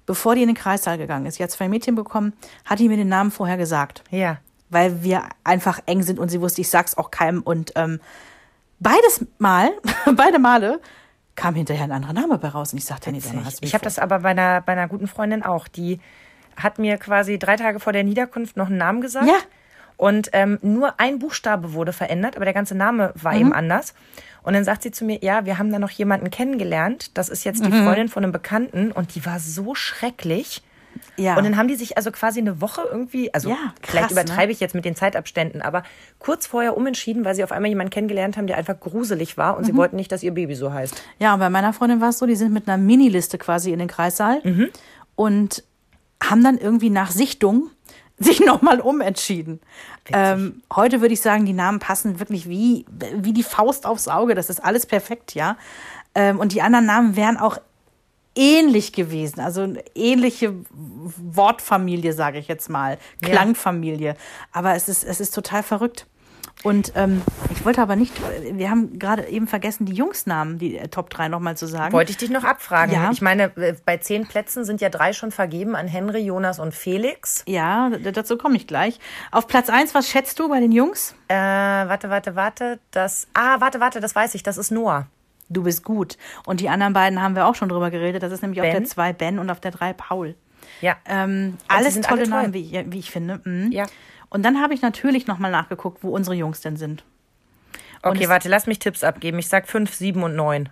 bevor 0.07 0.33
die 0.33 0.41
in 0.41 0.47
den 0.47 0.57
Kreissaal 0.57 0.97
gegangen 0.97 1.27
ist, 1.27 1.35
sie 1.35 1.43
hat 1.43 1.51
zwei 1.51 1.69
Mädchen 1.69 1.93
bekommen, 1.93 2.33
hat 2.65 2.79
die 2.79 2.89
mir 2.89 2.97
den 2.97 3.09
Namen 3.09 3.29
vorher 3.29 3.57
gesagt. 3.57 4.03
Ja. 4.09 4.39
Weil 4.73 5.03
wir 5.03 5.23
einfach 5.43 5.79
eng 5.85 6.03
sind 6.03 6.19
und 6.19 6.29
sie 6.29 6.41
wusste, 6.41 6.61
ich 6.61 6.69
sag's 6.69 6.95
auch 6.97 7.11
keinem. 7.11 7.41
Und 7.41 7.71
ähm, 7.75 7.99
beides 8.79 9.25
Mal, 9.37 9.71
beide 10.15 10.39
Male, 10.39 10.79
kam 11.35 11.55
hinterher 11.55 11.85
ein 11.85 11.91
anderer 11.91 12.13
Name 12.13 12.37
bei 12.37 12.49
raus. 12.49 12.73
Und 12.73 12.79
ich 12.79 12.85
sagte, 12.85 13.11
nee, 13.11 13.19
mal, 13.33 13.45
hast 13.45 13.61
du 13.61 13.65
Ich 13.65 13.73
habe 13.73 13.83
das 13.83 13.97
aber 13.99 14.19
bei 14.19 14.29
einer, 14.29 14.61
bei 14.61 14.73
einer 14.73 14.87
guten 14.87 15.07
Freundin 15.07 15.43
auch. 15.43 15.67
Die 15.67 15.99
hat 16.55 16.77
mir 16.77 16.97
quasi 16.97 17.39
drei 17.39 17.55
Tage 17.55 17.79
vor 17.79 17.93
der 17.93 18.03
Niederkunft 18.03 18.57
noch 18.57 18.67
einen 18.67 18.77
Namen 18.77 19.01
gesagt. 19.01 19.25
Ja. 19.27 19.37
Und 19.97 20.29
ähm, 20.33 20.59
nur 20.61 20.99
ein 20.99 21.19
Buchstabe 21.19 21.73
wurde 21.73 21.93
verändert, 21.93 22.35
aber 22.35 22.45
der 22.45 22.53
ganze 22.53 22.75
Name 22.75 23.13
war 23.15 23.33
Mhm. 23.33 23.39
eben 23.39 23.53
anders. 23.53 23.93
Und 24.43 24.53
dann 24.53 24.63
sagt 24.63 24.83
sie 24.83 24.91
zu 24.91 25.05
mir, 25.05 25.19
ja, 25.23 25.45
wir 25.45 25.57
haben 25.57 25.71
da 25.71 25.79
noch 25.79 25.91
jemanden 25.91 26.29
kennengelernt. 26.29 27.17
Das 27.17 27.29
ist 27.29 27.43
jetzt 27.45 27.63
die 27.63 27.69
Mhm. 27.69 27.83
Freundin 27.85 28.09
von 28.09 28.23
einem 28.23 28.33
Bekannten 28.33 28.91
und 28.91 29.15
die 29.15 29.25
war 29.25 29.39
so 29.39 29.73
schrecklich. 29.75 30.61
Ja. 31.17 31.37
Und 31.37 31.43
dann 31.43 31.57
haben 31.57 31.67
die 31.67 31.75
sich 31.75 31.97
also 31.97 32.11
quasi 32.11 32.39
eine 32.39 32.61
Woche 32.61 32.81
irgendwie, 32.91 33.33
also 33.33 33.49
Ja, 33.49 33.57
vielleicht 33.81 34.05
krass, 34.05 34.11
übertreibe 34.11 34.47
ne? 34.47 34.51
ich 34.53 34.59
jetzt 34.59 34.73
mit 34.75 34.85
den 34.85 34.95
Zeitabständen, 34.95 35.61
aber 35.61 35.83
kurz 36.19 36.47
vorher 36.47 36.75
umentschieden, 36.77 37.25
weil 37.25 37.35
sie 37.35 37.43
auf 37.43 37.51
einmal 37.51 37.69
jemanden 37.69 37.91
kennengelernt 37.91 38.37
haben, 38.37 38.47
der 38.47 38.57
einfach 38.57 38.79
gruselig 38.79 39.37
war 39.37 39.53
Mhm. 39.53 39.57
und 39.57 39.63
sie 39.65 39.75
wollten 39.75 39.95
nicht, 39.95 40.11
dass 40.11 40.23
ihr 40.23 40.33
Baby 40.33 40.55
so 40.55 40.73
heißt. 40.73 41.01
Ja, 41.19 41.33
und 41.33 41.39
bei 41.39 41.49
meiner 41.49 41.73
Freundin 41.73 42.01
war 42.01 42.09
es 42.09 42.19
so, 42.19 42.25
die 42.25 42.35
sind 42.35 42.53
mit 42.53 42.67
einer 42.67 42.77
Miniliste 42.77 43.37
quasi 43.37 43.71
in 43.71 43.79
den 43.79 43.87
Kreissaal 43.87 44.41
und 45.15 45.63
haben 46.23 46.43
dann 46.43 46.57
irgendwie 46.57 46.89
nach 46.89 47.11
Sichtung 47.11 47.69
sich 48.17 48.39
nochmal 48.39 48.79
umentschieden. 48.79 49.59
Ähm, 50.11 50.61
heute 50.73 51.01
würde 51.01 51.13
ich 51.13 51.21
sagen, 51.21 51.45
die 51.45 51.53
Namen 51.53 51.79
passen 51.79 52.19
wirklich 52.19 52.47
wie, 52.47 52.85
wie 53.17 53.33
die 53.33 53.43
Faust 53.43 53.85
aufs 53.85 54.07
Auge. 54.07 54.35
Das 54.35 54.49
ist 54.49 54.63
alles 54.63 54.85
perfekt, 54.85 55.33
ja. 55.33 55.57
Ähm, 56.15 56.39
und 56.39 56.53
die 56.53 56.61
anderen 56.61 56.85
Namen 56.85 57.15
wären 57.15 57.37
auch 57.37 57.57
ähnlich 58.35 58.93
gewesen, 58.93 59.39
also 59.39 59.61
eine 59.61 59.83
ähnliche 59.95 60.53
Wortfamilie, 60.71 62.13
sage 62.13 62.39
ich 62.39 62.47
jetzt 62.47 62.69
mal, 62.69 62.97
Ja. 63.21 63.29
Klangfamilie. 63.29 64.15
Aber 64.51 64.75
es 64.75 64.89
ist, 64.89 65.03
es 65.03 65.19
ist 65.19 65.33
total 65.33 65.63
verrückt. 65.63 66.07
Und 66.63 66.93
ähm, 66.95 67.21
ich 67.51 67.65
wollte 67.65 67.81
aber 67.81 67.97
nicht, 67.97 68.13
wir 68.53 68.69
haben 68.69 68.97
gerade 68.97 69.27
eben 69.27 69.47
vergessen, 69.47 69.85
die 69.85 69.93
Jungsnamen, 69.93 70.59
die 70.59 70.77
äh, 70.77 70.87
Top 70.87 71.09
3 71.09 71.27
nochmal 71.27 71.57
zu 71.57 71.65
sagen. 71.67 71.91
Wollte 71.91 72.11
ich 72.11 72.17
dich 72.17 72.29
noch 72.29 72.45
abfragen. 72.45 72.93
Ja. 72.93 73.11
Ich 73.11 73.21
meine, 73.21 73.55
äh, 73.57 73.75
bei 73.85 73.97
zehn 73.97 74.25
Plätzen 74.27 74.63
sind 74.63 74.79
ja 74.79 74.87
drei 74.89 75.11
schon 75.11 75.31
vergeben 75.31 75.75
an 75.75 75.87
Henry, 75.89 76.19
Jonas 76.21 76.59
und 76.59 76.73
Felix. 76.73 77.43
Ja, 77.47 77.89
dazu 77.89 78.37
komme 78.37 78.55
ich 78.55 78.65
gleich. 78.65 78.99
Auf 79.31 79.47
Platz 79.47 79.69
1, 79.69 79.93
was 79.93 80.07
schätzt 80.09 80.39
du 80.39 80.47
bei 80.47 80.61
den 80.61 80.71
Jungs? 80.71 81.15
Äh, 81.27 81.35
warte, 81.35 82.09
warte, 82.09 82.35
warte. 82.35 82.79
Das. 82.91 83.27
Ah, 83.33 83.57
warte, 83.59 83.81
warte, 83.81 83.99
das 83.99 84.15
weiß 84.15 84.33
ich. 84.35 84.43
Das 84.43 84.57
ist 84.57 84.71
Noah. 84.71 85.07
Du 85.49 85.63
bist 85.63 85.83
gut. 85.83 86.17
Und 86.45 86.59
die 86.59 86.69
anderen 86.69 86.93
beiden 86.93 87.21
haben 87.21 87.35
wir 87.35 87.45
auch 87.47 87.55
schon 87.55 87.69
drüber 87.69 87.91
geredet. 87.91 88.23
Das 88.23 88.31
ist 88.31 88.41
nämlich 88.41 88.59
auf 88.61 88.65
Ben. 88.67 88.75
der 88.81 88.85
2 88.85 89.13
Ben 89.13 89.39
und 89.39 89.49
auf 89.49 89.59
der 89.59 89.71
3 89.71 89.93
Paul. 89.93 90.35
Ja. 90.81 90.95
Ähm, 91.05 91.57
alles 91.67 91.93
sind 91.93 92.05
tolle 92.05 92.21
alle. 92.21 92.29
Namen, 92.29 92.53
wie, 92.53 92.61
ich- 92.79 92.91
wie 92.91 92.99
ich 92.99 93.11
finde. 93.11 93.41
Mhm. 93.43 93.71
Ja. 93.71 93.85
Und 94.29 94.43
dann 94.43 94.61
habe 94.61 94.73
ich 94.73 94.81
natürlich 94.81 95.27
nochmal 95.27 95.51
nachgeguckt, 95.51 96.03
wo 96.03 96.09
unsere 96.09 96.35
Jungs 96.35 96.61
denn 96.61 96.77
sind. 96.77 97.03
Und 98.01 98.11
Okay, 98.17 98.29
warte, 98.29 98.49
lass 98.49 98.67
mich 98.67 98.79
Tipps 98.79 99.03
abgeben. 99.03 99.37
Ich 99.39 99.47
sag 99.47 99.67
fünf, 99.67 99.93
sieben 99.93 100.23
und 100.23 100.35
neun. 100.35 100.69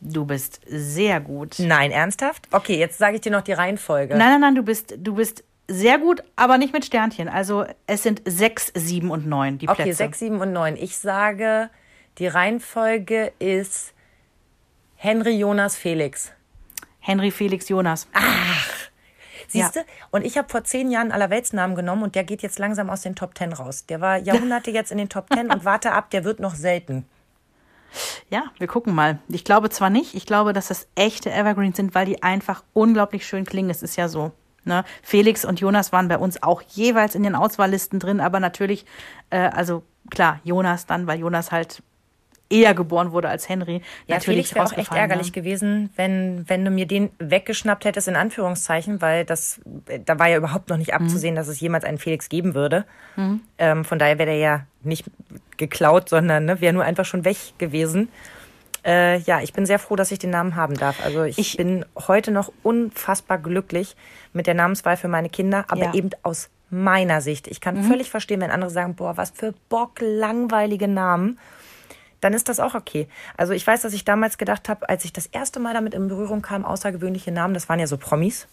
Du 0.00 0.24
bist 0.24 0.60
sehr 0.66 1.20
gut. 1.20 1.56
Nein, 1.58 1.90
ernsthaft? 1.92 2.48
Okay, 2.50 2.76
jetzt 2.78 2.98
sage 2.98 3.16
ich 3.16 3.20
dir 3.20 3.30
noch 3.30 3.42
die 3.42 3.52
Reihenfolge. 3.52 4.16
Nein, 4.16 4.30
nein, 4.32 4.40
nein, 4.40 4.54
du 4.56 4.62
bist, 4.62 4.94
du 4.98 5.14
bist 5.14 5.44
sehr 5.68 5.98
gut, 5.98 6.22
aber 6.34 6.58
nicht 6.58 6.72
mit 6.72 6.84
Sternchen. 6.84 7.28
Also 7.28 7.64
es 7.86 8.02
sind 8.02 8.20
sechs, 8.24 8.72
sieben 8.74 9.10
und 9.10 9.26
neun 9.26 9.58
die 9.58 9.68
okay, 9.68 9.84
Plätze. 9.84 9.98
sechs, 9.98 10.18
sieben 10.18 10.40
und 10.40 10.52
neun. 10.52 10.76
Ich 10.76 10.96
sage, 10.96 11.70
die 12.18 12.26
Reihenfolge 12.26 13.32
ist 13.38 13.94
Henry 14.96 15.36
Jonas 15.36 15.76
Felix. 15.76 16.32
Henry 17.00 17.30
Felix 17.30 17.68
Jonas. 17.68 18.06
Siehst 19.48 19.76
du? 19.76 19.80
Und 20.10 20.24
ich 20.24 20.38
habe 20.38 20.48
vor 20.48 20.64
zehn 20.64 20.90
Jahren 20.90 21.04
einen 21.04 21.12
Allerweltsnamen 21.12 21.76
genommen 21.76 22.02
und 22.02 22.14
der 22.14 22.24
geht 22.24 22.42
jetzt 22.42 22.58
langsam 22.58 22.88
aus 22.88 23.02
den 23.02 23.14
Top 23.14 23.34
Ten 23.34 23.52
raus. 23.52 23.86
Der 23.86 24.00
war 24.00 24.16
Jahrhunderte 24.16 24.70
jetzt 24.72 24.92
in 24.92 24.98
den 24.98 25.08
Top 25.08 25.28
Ten 25.28 25.50
und 25.50 25.64
warte 25.64 25.92
ab, 25.92 26.10
der 26.10 26.24
wird 26.24 26.40
noch 26.40 26.54
selten. 26.54 27.04
Ja, 28.30 28.44
wir 28.58 28.66
gucken 28.66 28.94
mal. 28.94 29.18
Ich 29.28 29.44
glaube 29.44 29.68
zwar 29.68 29.90
nicht, 29.90 30.14
ich 30.14 30.24
glaube, 30.24 30.52
dass 30.52 30.68
das 30.68 30.88
echte 30.94 31.30
Evergreens 31.30 31.76
sind, 31.76 31.94
weil 31.94 32.06
die 32.06 32.22
einfach 32.22 32.62
unglaublich 32.72 33.26
schön 33.26 33.44
klingen. 33.44 33.68
Es 33.68 33.82
ist 33.82 33.96
ja 33.96 34.08
so. 34.08 34.32
Ne? 34.64 34.84
Felix 35.02 35.44
und 35.44 35.60
Jonas 35.60 35.92
waren 35.92 36.08
bei 36.08 36.16
uns 36.16 36.42
auch 36.42 36.62
jeweils 36.62 37.14
in 37.14 37.22
den 37.22 37.34
Auswahllisten 37.34 37.98
drin, 37.98 38.20
aber 38.20 38.40
natürlich, 38.40 38.86
äh, 39.30 39.38
also 39.38 39.82
klar, 40.10 40.40
Jonas 40.44 40.86
dann, 40.86 41.06
weil 41.06 41.18
Jonas 41.18 41.50
halt 41.50 41.82
eher 42.52 42.74
geboren 42.74 43.12
wurde 43.12 43.28
als 43.28 43.48
Henry. 43.48 43.82
Ja, 44.06 44.16
natürlich 44.16 44.48
Felix 44.48 44.54
wäre 44.54 44.66
auch 44.66 44.72
echt 44.76 44.92
ärgerlich 44.92 45.26
ne? 45.28 45.32
gewesen, 45.32 45.90
wenn, 45.96 46.44
wenn 46.48 46.64
du 46.64 46.70
mir 46.70 46.86
den 46.86 47.10
weggeschnappt 47.18 47.84
hättest, 47.84 48.08
in 48.08 48.16
Anführungszeichen, 48.16 49.00
weil 49.00 49.24
das, 49.24 49.60
da 50.04 50.18
war 50.18 50.28
ja 50.28 50.36
überhaupt 50.36 50.68
noch 50.68 50.76
nicht 50.76 50.94
abzusehen, 50.94 51.34
dass 51.34 51.48
es 51.48 51.58
jemals 51.60 51.84
einen 51.84 51.98
Felix 51.98 52.28
geben 52.28 52.54
würde. 52.54 52.84
Ähm, 53.58 53.84
von 53.84 53.98
daher 53.98 54.18
wäre 54.18 54.30
der 54.30 54.38
ja 54.38 54.66
nicht 54.82 55.04
geklaut, 55.56 56.08
sondern 56.08 56.44
ne, 56.44 56.60
wäre 56.60 56.72
nur 56.72 56.84
einfach 56.84 57.04
schon 57.04 57.24
weg 57.24 57.36
gewesen. 57.58 58.08
Äh, 58.84 59.18
ja, 59.20 59.40
ich 59.40 59.52
bin 59.52 59.64
sehr 59.64 59.78
froh, 59.78 59.94
dass 59.96 60.10
ich 60.10 60.18
den 60.18 60.30
Namen 60.30 60.56
haben 60.56 60.74
darf. 60.74 61.04
Also 61.04 61.22
ich, 61.22 61.38
Ich- 61.38 61.56
bin 61.56 61.84
heute 62.08 62.32
noch 62.32 62.52
unfassbar 62.64 63.38
glücklich 63.38 63.94
mit 64.32 64.46
der 64.46 64.54
Namenswahl 64.54 64.96
für 64.96 65.08
meine 65.08 65.28
Kinder, 65.28 65.64
aber 65.68 65.80
Ja. 65.82 65.88
Mhm. 65.88 65.94
eben 65.94 66.10
aus 66.22 66.50
meiner 66.68 67.20
Sicht. 67.20 67.46
Ich 67.48 67.60
kann 67.60 67.84
völlig 67.84 68.10
verstehen, 68.10 68.40
wenn 68.40 68.50
andere 68.50 68.70
sagen, 68.70 68.94
boah, 68.94 69.16
was 69.16 69.30
für 69.30 69.52
Bock 69.68 70.00
langweilige 70.00 70.88
Namen 70.88 71.38
dann 72.22 72.32
ist 72.32 72.48
das 72.48 72.60
auch 72.60 72.74
okay. 72.74 73.08
Also 73.36 73.52
ich 73.52 73.66
weiß, 73.66 73.82
dass 73.82 73.92
ich 73.92 74.04
damals 74.04 74.38
gedacht 74.38 74.68
habe, 74.68 74.88
als 74.88 75.04
ich 75.04 75.12
das 75.12 75.26
erste 75.26 75.60
Mal 75.60 75.74
damit 75.74 75.92
in 75.92 76.08
Berührung 76.08 76.40
kam, 76.40 76.64
außergewöhnliche 76.64 77.32
Namen, 77.32 77.52
das 77.52 77.68
waren 77.68 77.80
ja 77.80 77.86
so 77.86 77.98
Promis. 77.98 78.46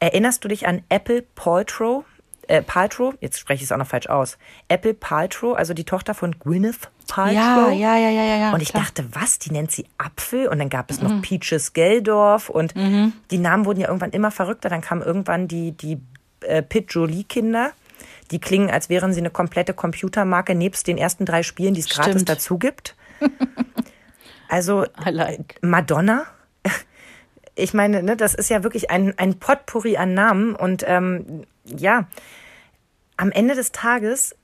Erinnerst 0.00 0.42
du 0.44 0.48
dich 0.48 0.66
an 0.66 0.82
Apple 0.88 1.22
Paltrow? 1.34 2.04
Äh, 2.48 2.62
Paltrow, 2.62 3.14
jetzt 3.20 3.38
spreche 3.38 3.58
ich 3.58 3.64
es 3.64 3.72
auch 3.72 3.78
noch 3.78 3.86
falsch 3.86 4.08
aus. 4.08 4.38
Apple 4.68 4.94
Paltrow, 4.94 5.56
also 5.56 5.72
die 5.72 5.84
Tochter 5.84 6.14
von 6.14 6.38
Gwyneth 6.38 6.90
Paltrow. 7.06 7.72
Ja, 7.72 7.96
ja, 7.96 7.96
ja, 7.96 8.10
ja, 8.10 8.36
ja. 8.36 8.52
Und 8.54 8.62
ich 8.62 8.70
klar. 8.70 8.82
dachte, 8.82 9.06
was? 9.12 9.38
Die 9.38 9.50
nennt 9.50 9.70
sie 9.70 9.86
Apfel 9.98 10.48
und 10.48 10.58
dann 10.58 10.70
gab 10.70 10.90
es 10.90 11.00
noch 11.00 11.22
Peaches 11.22 11.74
Geldorf 11.74 12.48
und 12.48 12.74
die 13.30 13.38
Namen 13.38 13.66
wurden 13.66 13.80
ja 13.80 13.88
irgendwann 13.88 14.10
immer 14.10 14.30
verrückter. 14.30 14.68
Dann 14.68 14.80
kamen 14.80 15.02
irgendwann 15.02 15.48
die, 15.48 15.72
die 15.72 16.00
äh, 16.40 16.62
Pit 16.62 16.92
Jolie-Kinder. 16.92 17.72
Die 18.30 18.40
klingen, 18.40 18.70
als 18.70 18.88
wären 18.88 19.12
sie 19.12 19.20
eine 19.20 19.30
komplette 19.30 19.74
Computermarke 19.74 20.54
nebst 20.54 20.86
den 20.86 20.98
ersten 20.98 21.26
drei 21.26 21.42
Spielen, 21.42 21.74
die 21.74 21.80
es 21.80 21.88
gratis 21.88 22.24
dazu 22.24 22.58
gibt. 22.58 22.96
Also 24.48 24.84
like. 25.10 25.56
Madonna. 25.62 26.26
Ich 27.56 27.72
meine, 27.72 28.02
ne, 28.02 28.16
das 28.16 28.34
ist 28.34 28.50
ja 28.50 28.62
wirklich 28.62 28.90
ein, 28.90 29.18
ein 29.18 29.38
Potpourri 29.38 29.96
an 29.96 30.12
Namen. 30.14 30.54
Und 30.54 30.84
ähm, 30.86 31.44
ja, 31.64 32.08
am 33.16 33.30
Ende 33.30 33.54
des 33.54 33.72
Tages 33.72 34.36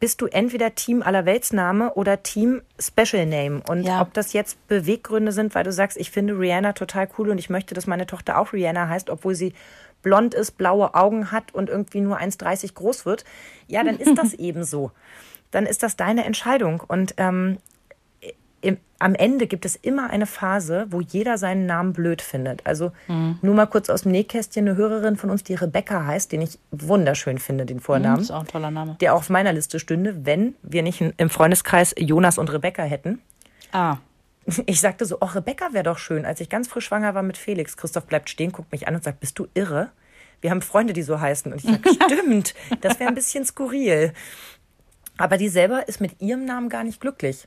bist 0.00 0.20
du 0.20 0.26
entweder 0.26 0.74
Team 0.74 1.02
Allerweltsname 1.02 1.94
oder 1.94 2.22
Team 2.22 2.62
Special 2.78 3.26
Name. 3.26 3.62
Und 3.68 3.82
Ja. 3.82 4.00
ob 4.00 4.14
das 4.14 4.32
jetzt 4.32 4.64
Beweggründe 4.68 5.32
sind, 5.32 5.54
weil 5.54 5.64
du 5.64 5.72
sagst, 5.72 5.96
ich 5.96 6.10
finde 6.10 6.38
Rihanna 6.38 6.72
total 6.72 7.08
cool 7.18 7.30
und 7.30 7.38
ich 7.38 7.50
möchte, 7.50 7.74
dass 7.74 7.86
meine 7.86 8.06
Tochter 8.06 8.38
auch 8.38 8.52
Rihanna 8.52 8.88
heißt, 8.88 9.10
obwohl 9.10 9.34
sie 9.34 9.54
blond 10.02 10.34
ist, 10.34 10.52
blaue 10.58 10.94
Augen 10.94 11.32
hat 11.32 11.54
und 11.54 11.68
irgendwie 11.68 12.00
nur 12.00 12.18
1,30 12.18 12.74
groß 12.74 13.06
wird, 13.06 13.24
ja, 13.66 13.82
dann 13.84 13.98
ist 13.98 14.16
das 14.16 14.32
eben 14.34 14.64
so. 14.64 14.90
Dann 15.50 15.66
ist 15.66 15.82
das 15.82 15.96
deine 15.96 16.24
Entscheidung. 16.24 16.82
Und 16.86 17.14
ähm, 17.16 17.58
im, 18.60 18.76
am 18.98 19.14
Ende 19.14 19.46
gibt 19.46 19.64
es 19.64 19.76
immer 19.76 20.10
eine 20.10 20.26
Phase, 20.26 20.86
wo 20.90 21.00
jeder 21.00 21.38
seinen 21.38 21.66
Namen 21.66 21.92
blöd 21.92 22.20
findet. 22.20 22.66
Also 22.66 22.90
Mhm. 23.06 23.38
nur 23.40 23.54
mal 23.54 23.66
kurz 23.66 23.88
aus 23.88 24.02
dem 24.02 24.12
Nähkästchen, 24.12 24.66
eine 24.68 24.76
Hörerin 24.76 25.16
von 25.16 25.30
uns, 25.30 25.44
die 25.44 25.54
Rebecca 25.54 26.04
heißt, 26.06 26.32
den 26.32 26.42
ich 26.42 26.58
wunderschön 26.72 27.38
finde, 27.38 27.66
den 27.66 27.76
Das 27.78 27.86
Vornamen, 27.86 28.20
ist 28.20 28.30
auch 28.32 28.40
ein 28.40 28.46
toller 28.48 28.70
Name. 28.72 28.96
der 29.00 29.14
auch 29.14 29.18
auf 29.18 29.30
meiner 29.30 29.52
Liste 29.52 29.78
stünde, 29.78 30.26
wenn 30.26 30.54
wir 30.62 30.82
nicht 30.82 31.00
im 31.00 31.30
Freundeskreis 31.30 31.94
Jonas 31.96 32.36
und 32.38 32.52
Rebecca 32.52 32.82
hätten. 32.82 33.20
Ah, 33.70 33.98
Ich 34.66 34.80
sagte 34.80 35.04
so, 35.04 35.18
oh, 35.20 35.26
Rebecca 35.26 35.72
wäre 35.72 35.84
doch 35.84 35.98
schön, 35.98 36.24
als 36.24 36.40
ich 36.40 36.48
ganz 36.48 36.68
frisch 36.68 36.86
schwanger 36.86 37.14
war 37.14 37.22
mit 37.22 37.36
Felix. 37.36 37.76
Christoph 37.76 38.06
bleibt 38.06 38.30
stehen, 38.30 38.52
guckt 38.52 38.72
mich 38.72 38.88
an 38.88 38.94
und 38.94 39.04
sagt, 39.04 39.20
bist 39.20 39.38
du 39.38 39.46
irre? 39.54 39.90
Wir 40.40 40.50
haben 40.50 40.62
Freunde, 40.62 40.92
die 40.92 41.02
so 41.02 41.20
heißen. 41.20 41.52
Und 41.52 41.64
ich 41.64 41.70
sage, 41.70 41.82
stimmt, 42.04 42.54
das 42.80 42.98
wäre 42.98 43.08
ein 43.08 43.14
bisschen 43.14 43.44
skurril. 43.44 44.12
Aber 45.16 45.36
die 45.36 45.48
selber 45.48 45.88
ist 45.88 46.00
mit 46.00 46.20
ihrem 46.20 46.44
Namen 46.44 46.68
gar 46.68 46.84
nicht 46.84 47.00
glücklich 47.00 47.46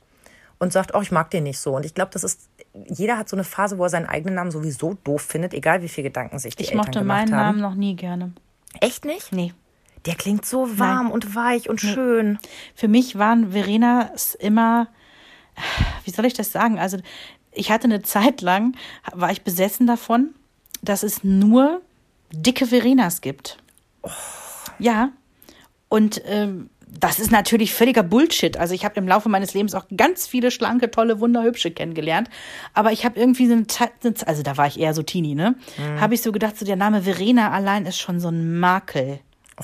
und 0.58 0.72
sagt, 0.72 0.94
oh, 0.94 1.00
ich 1.00 1.10
mag 1.10 1.30
den 1.30 1.44
nicht 1.44 1.58
so. 1.58 1.74
Und 1.74 1.86
ich 1.86 1.94
glaube, 1.94 2.10
das 2.12 2.22
ist, 2.22 2.48
jeder 2.86 3.18
hat 3.18 3.28
so 3.28 3.36
eine 3.36 3.44
Phase, 3.44 3.78
wo 3.78 3.84
er 3.84 3.88
seinen 3.88 4.06
eigenen 4.06 4.34
Namen 4.34 4.50
sowieso 4.50 4.94
doof 5.02 5.22
findet, 5.22 5.54
egal 5.54 5.82
wie 5.82 5.88
viel 5.88 6.04
Gedanken 6.04 6.38
sich 6.38 6.54
die 6.54 6.62
ich 6.62 6.68
Eltern 6.68 6.78
mochte 6.86 6.98
gemacht 7.00 7.18
meinen 7.30 7.36
haben. 7.36 7.58
Namen 7.58 7.60
noch 7.60 7.74
nie 7.74 7.96
gerne. 7.96 8.32
Echt 8.80 9.04
nicht? 9.04 9.32
Nee. 9.32 9.54
Der 10.06 10.14
klingt 10.14 10.44
so 10.44 10.78
warm 10.78 11.10
und 11.10 11.34
weich 11.34 11.68
und 11.68 11.80
schön. 11.80 12.38
Für 12.74 12.88
mich 12.88 13.18
waren 13.18 13.52
Verenas 13.52 14.34
immer, 14.34 14.88
wie 16.04 16.10
soll 16.10 16.24
ich 16.24 16.34
das 16.34 16.52
sagen? 16.52 16.78
Also 16.78 16.98
ich 17.52 17.70
hatte 17.70 17.84
eine 17.84 18.02
Zeit 18.02 18.40
lang, 18.40 18.76
war 19.12 19.30
ich 19.30 19.42
besessen 19.42 19.86
davon, 19.86 20.30
dass 20.82 21.02
es 21.02 21.22
nur 21.22 21.82
dicke 22.32 22.66
Verenas 22.66 23.20
gibt. 23.20 23.58
Ja. 24.78 25.10
Und 25.88 26.22
ähm, 26.24 26.70
das 26.88 27.18
ist 27.18 27.30
natürlich 27.30 27.72
völliger 27.72 28.02
Bullshit. 28.02 28.56
Also 28.56 28.74
ich 28.74 28.84
habe 28.84 28.96
im 28.96 29.08
Laufe 29.08 29.28
meines 29.28 29.54
Lebens 29.54 29.74
auch 29.74 29.86
ganz 29.96 30.26
viele 30.26 30.50
schlanke, 30.50 30.90
tolle, 30.90 31.20
wunderhübsche 31.20 31.70
kennengelernt. 31.70 32.28
Aber 32.74 32.92
ich 32.92 33.04
habe 33.04 33.18
irgendwie 33.18 33.46
so 33.46 33.52
eine 33.52 33.66
Zeit, 33.66 33.92
also 34.26 34.42
da 34.42 34.56
war 34.56 34.66
ich 34.66 34.78
eher 34.78 34.94
so 34.94 35.02
Teenie, 35.02 35.34
ne? 35.34 35.54
Habe 36.00 36.14
ich 36.14 36.22
so 36.22 36.32
gedacht, 36.32 36.58
so 36.58 36.64
der 36.64 36.76
Name 36.76 37.02
Verena 37.02 37.50
allein 37.50 37.86
ist 37.86 37.98
schon 37.98 38.20
so 38.20 38.28
ein 38.28 38.58
Makel. 38.58 39.20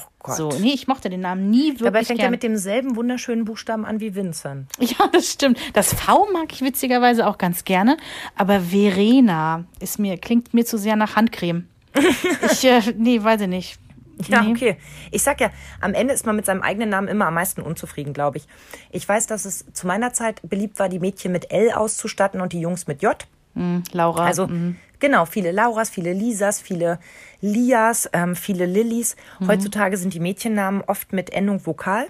Oh 0.07 0.09
Gott. 0.21 0.37
So, 0.37 0.49
nee, 0.61 0.73
ich 0.73 0.87
mochte 0.89 1.11
den 1.11 1.21
Namen 1.21 1.51
nie 1.51 1.67
wirklich 1.71 1.83
Dabei 1.85 2.05
fängt 2.05 2.21
er 2.21 2.25
gern. 2.25 2.31
mit 2.33 2.43
demselben 2.43 2.97
wunderschönen 2.97 3.45
Buchstaben 3.45 3.85
an 3.85 4.01
wie 4.01 4.15
Vincent. 4.15 4.69
Ja, 4.79 5.07
das 5.13 5.33
stimmt. 5.33 5.59
Das 5.75 5.93
V 5.95 6.29
mag 6.33 6.53
ich 6.53 6.61
witzigerweise 6.63 7.27
auch 7.27 7.39
ganz 7.39 7.65
gerne, 7.65 7.97
aber 8.37 8.61
Verena 8.61 9.65
ist 9.81 9.99
mir 9.99 10.19
klingt 10.19 10.55
mir 10.55 10.65
zu 10.65 10.79
sehr 10.79 10.97
nach 10.97 11.17
Handcreme. 11.17 11.67
ich 12.53 12.65
äh, 12.65 12.81
nee, 12.97 13.23
weiß 13.23 13.43
ich 13.43 13.49
nicht. 13.49 13.79
Ja, 14.27 14.43
Nee. 14.43 14.51
okay. 14.51 14.77
Ich 15.13 15.23
sag 15.23 15.41
ja, 15.41 15.51
am 15.81 15.95
Ende 15.95 16.13
ist 16.13 16.27
man 16.27 16.35
mit 16.35 16.45
seinem 16.45 16.63
eigenen 16.63 16.89
Namen 16.89 17.07
immer 17.07 17.27
am 17.27 17.35
meisten 17.35 17.63
unzufrieden, 17.63 18.13
glaube 18.13 18.39
ich. 18.39 18.49
Ich 18.91 19.09
weiß, 19.09 19.29
dass 19.29 19.45
es 19.45 19.65
zu 19.73 19.87
meiner 19.87 20.13
Zeit 20.13 20.41
beliebt 20.43 20.79
war, 20.81 20.89
die 20.89 20.99
Mädchen 20.99 21.31
mit 21.31 21.53
L 21.53 21.71
auszustatten 21.71 22.41
und 22.41 22.53
die 22.53 22.61
Jungs 22.61 22.89
mit 22.89 23.01
J. 23.03 23.17
Hm, 23.55 23.85
Laura. 23.93 24.25
Also 24.27 24.49
genau, 24.99 25.25
viele 25.25 25.53
Lauras, 25.53 25.91
viele 25.91 26.13
Lisas, 26.13 26.61
viele 26.61 26.99
Lias, 27.41 28.09
ähm, 28.13 28.37
viele 28.37 28.67
Lillys. 28.67 29.17
Heutzutage 29.47 29.97
sind 29.97 30.15
die 30.15 30.21
Mädchennamen 30.21 30.83
oft 30.87 31.13
mit 31.13 31.31
Endung 31.31 31.65
Vokal. 31.67 32.09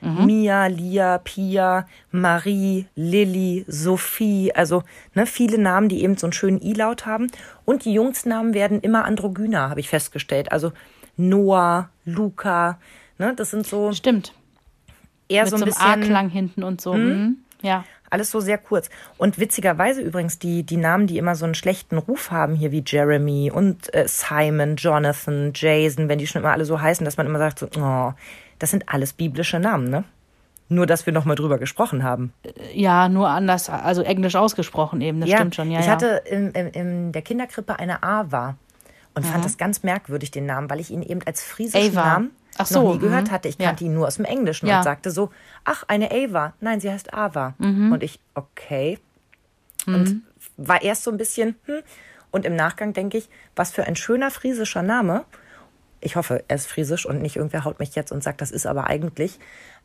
Mia, 0.00 0.66
Lia, 0.66 1.18
Pia, 1.18 1.88
Marie, 2.12 2.86
Lilly, 2.94 3.64
Sophie, 3.66 4.52
also 4.54 4.84
ne, 5.14 5.26
viele 5.26 5.58
Namen, 5.58 5.88
die 5.88 6.04
eben 6.04 6.16
so 6.16 6.26
einen 6.26 6.32
schönen 6.32 6.62
I-Laut 6.62 7.04
haben. 7.04 7.26
Und 7.64 7.84
die 7.84 7.94
Jungsnamen 7.94 8.54
werden 8.54 8.80
immer 8.80 9.04
androgyner, 9.04 9.70
habe 9.70 9.80
ich 9.80 9.88
festgestellt. 9.88 10.52
Also 10.52 10.72
Noah, 11.16 11.90
Luca, 12.04 12.78
ne, 13.18 13.34
das 13.34 13.50
sind 13.50 13.66
so 13.66 13.92
stimmt. 13.92 14.32
eher 15.28 15.42
Mit 15.42 15.50
so 15.50 15.56
ein 15.56 15.62
einem 15.62 15.72
bisschen 15.72 16.02
A-Klang 16.04 16.28
hinten 16.28 16.62
und 16.62 16.80
so. 16.80 16.94
Mhm. 16.94 17.38
Ja. 17.62 17.84
Alles 18.10 18.30
so 18.30 18.40
sehr 18.40 18.58
kurz. 18.58 18.90
Und 19.16 19.38
witzigerweise 19.38 20.00
übrigens, 20.00 20.38
die, 20.38 20.62
die 20.62 20.76
Namen, 20.76 21.06
die 21.06 21.18
immer 21.18 21.34
so 21.34 21.44
einen 21.44 21.54
schlechten 21.54 21.98
Ruf 21.98 22.30
haben, 22.30 22.54
hier 22.54 22.72
wie 22.72 22.82
Jeremy 22.86 23.50
und 23.50 23.92
äh, 23.94 24.06
Simon, 24.06 24.76
Jonathan, 24.76 25.52
Jason, 25.54 26.08
wenn 26.08 26.18
die 26.18 26.26
schon 26.26 26.42
immer 26.42 26.52
alle 26.52 26.64
so 26.64 26.80
heißen, 26.80 27.04
dass 27.04 27.16
man 27.16 27.26
immer 27.26 27.38
sagt, 27.38 27.58
so, 27.58 27.68
oh, 27.78 28.12
das 28.58 28.70
sind 28.70 28.88
alles 28.88 29.12
biblische 29.12 29.58
Namen, 29.58 29.90
ne? 29.90 30.04
Nur, 30.70 30.86
dass 30.86 31.06
wir 31.06 31.14
nochmal 31.14 31.36
drüber 31.36 31.56
gesprochen 31.56 32.02
haben. 32.02 32.34
Ja, 32.74 33.08
nur 33.08 33.30
anders, 33.30 33.70
also 33.70 34.02
englisch 34.02 34.36
ausgesprochen 34.36 35.00
eben, 35.00 35.18
das 35.20 35.30
stimmt 35.30 35.54
schon, 35.54 35.70
ja. 35.70 35.80
ich 35.80 35.86
ja. 35.86 35.92
hatte 35.92 36.22
in, 36.26 36.50
in, 36.50 36.66
in 36.68 37.12
der 37.12 37.22
Kinderkrippe 37.22 37.78
eine 37.78 38.02
Ava 38.02 38.56
und 39.14 39.24
fand 39.24 39.44
das 39.44 39.56
ganz 39.56 39.82
merkwürdig, 39.82 40.30
den 40.30 40.44
Namen, 40.44 40.68
weil 40.68 40.78
ich 40.78 40.90
ihn 40.90 41.02
eben 41.02 41.20
als 41.24 41.42
friesischen 41.42 41.96
Ava. 41.96 42.06
Namen 42.06 42.30
Ach 42.58 42.66
so, 42.66 42.82
noch 42.82 42.94
nie 42.94 42.98
gehört 43.00 43.28
mhm. 43.28 43.30
hatte. 43.30 43.48
Ich 43.48 43.58
kannte 43.58 43.84
ihn 43.84 43.94
nur 43.94 44.06
aus 44.06 44.16
dem 44.16 44.24
Englischen 44.24 44.68
und 44.68 44.82
sagte 44.82 45.10
so, 45.10 45.30
ach, 45.64 45.84
eine 45.88 46.10
Ava. 46.10 46.54
Nein, 46.60 46.80
sie 46.80 46.90
heißt 46.90 47.14
Ava. 47.14 47.54
Mhm. 47.58 47.92
Und 47.92 48.02
ich, 48.02 48.20
okay. 48.34 48.98
Und 49.86 50.22
war 50.56 50.82
erst 50.82 51.04
so 51.04 51.10
ein 51.10 51.16
bisschen, 51.16 51.54
hm. 51.64 51.80
Und 52.30 52.44
im 52.44 52.56
Nachgang 52.56 52.92
denke 52.92 53.16
ich, 53.18 53.28
was 53.56 53.70
für 53.70 53.84
ein 53.84 53.96
schöner 53.96 54.30
friesischer 54.30 54.82
Name. 54.82 55.24
Ich 56.00 56.16
hoffe, 56.16 56.44
er 56.46 56.56
ist 56.56 56.66
friesisch 56.66 57.06
und 57.06 57.22
nicht 57.22 57.36
irgendwer 57.36 57.64
haut 57.64 57.78
mich 57.78 57.94
jetzt 57.94 58.12
und 58.12 58.22
sagt, 58.22 58.40
das 58.40 58.50
ist 58.50 58.66
aber 58.66 58.86
eigentlich. 58.86 59.38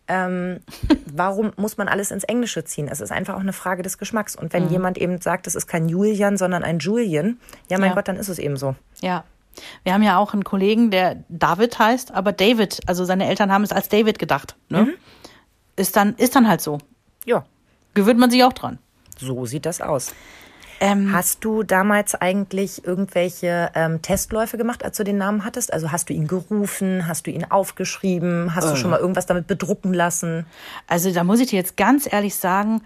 ähm, 0.10 0.60
warum 1.06 1.54
muss 1.56 1.78
man 1.78 1.88
alles 1.88 2.12
ins 2.12 2.26
Englische 2.26 2.66
ziehen? 2.66 2.90
Es 2.90 3.00
ist 3.00 3.12
einfach 3.12 3.36
auch 3.36 3.40
eine 3.40 3.54
Frage 3.54 3.84
des 3.84 3.98
Geschmacks. 3.98 4.36
Und 4.36 4.52
wenn 4.52 4.70
jemand 4.70 4.98
eben 4.98 5.22
sagt, 5.22 5.48
es 5.48 5.56
ist 5.56 5.68
kein 5.68 5.88
Julian, 5.88 6.36
sondern 6.38 6.64
ein 6.64 6.80
Julian, 6.80 7.38
ja, 7.70 7.78
mein 7.78 7.92
Ja. 7.92 7.96
Gott, 7.96 8.10
dann 8.10 8.18
ist 8.18 8.28
es 8.28 8.40
eben 8.40 8.58
so. 8.58 8.76
Ja. 9.00 9.24
Wir 9.84 9.94
haben 9.94 10.04
ja 10.04 10.18
auch 10.18 10.34
einen 10.34 10.44
Kollegen, 10.44 10.92
der 10.92 11.24
David 11.30 11.78
heißt, 11.80 12.14
aber 12.14 12.32
David, 12.32 12.82
also 12.88 13.06
seine 13.06 13.28
Eltern 13.28 13.52
haben 13.52 13.64
es 13.64 13.72
als 13.72 13.90
David 13.90 14.20
gedacht. 14.20 14.56
Ne? 14.70 14.94
Ist, 15.76 15.96
dann, 15.96 16.16
ist 16.16 16.36
dann 16.36 16.48
halt 16.48 16.62
so. 16.62 16.80
Ja, 17.26 17.46
Gewöhnt 17.94 18.20
man 18.20 18.32
sich 18.32 18.44
auch 18.44 18.54
dran. 18.54 18.80
so 19.20 19.46
sieht 19.46 19.66
das 19.66 19.82
aus. 19.82 20.14
Ähm, 20.80 21.14
Hast 21.14 21.46
du 21.46 21.64
damals 21.64 22.16
eigentlich 22.16 22.86
irgendwelche 22.86 23.72
ähm, 23.76 24.02
Testläufe 24.02 24.58
gemacht, 24.58 24.84
als 24.84 24.98
du 24.98 25.04
den 25.04 25.18
Namen 25.18 25.46
hattest? 25.46 25.72
Also 25.72 25.92
hast 25.92 26.10
du 26.10 26.14
ihn 26.14 26.28
gerufen, 26.28 27.08
hast 27.08 27.28
du 27.28 27.32
ihn 27.32 27.46
aufgeschrieben, 27.50 28.56
hast 28.56 28.70
du 28.70 28.76
schon 28.76 28.90
mal 28.90 29.00
irgendwas 29.00 29.26
damit 29.28 29.48
bedrucken 29.48 29.94
lassen? 29.94 30.46
Also 30.88 31.12
da 31.14 31.24
muss 31.24 31.40
ich 31.40 31.48
dir 31.52 31.56
jetzt 31.58 31.78
ganz 31.78 32.12
ehrlich 32.12 32.36
sagen, 32.36 32.82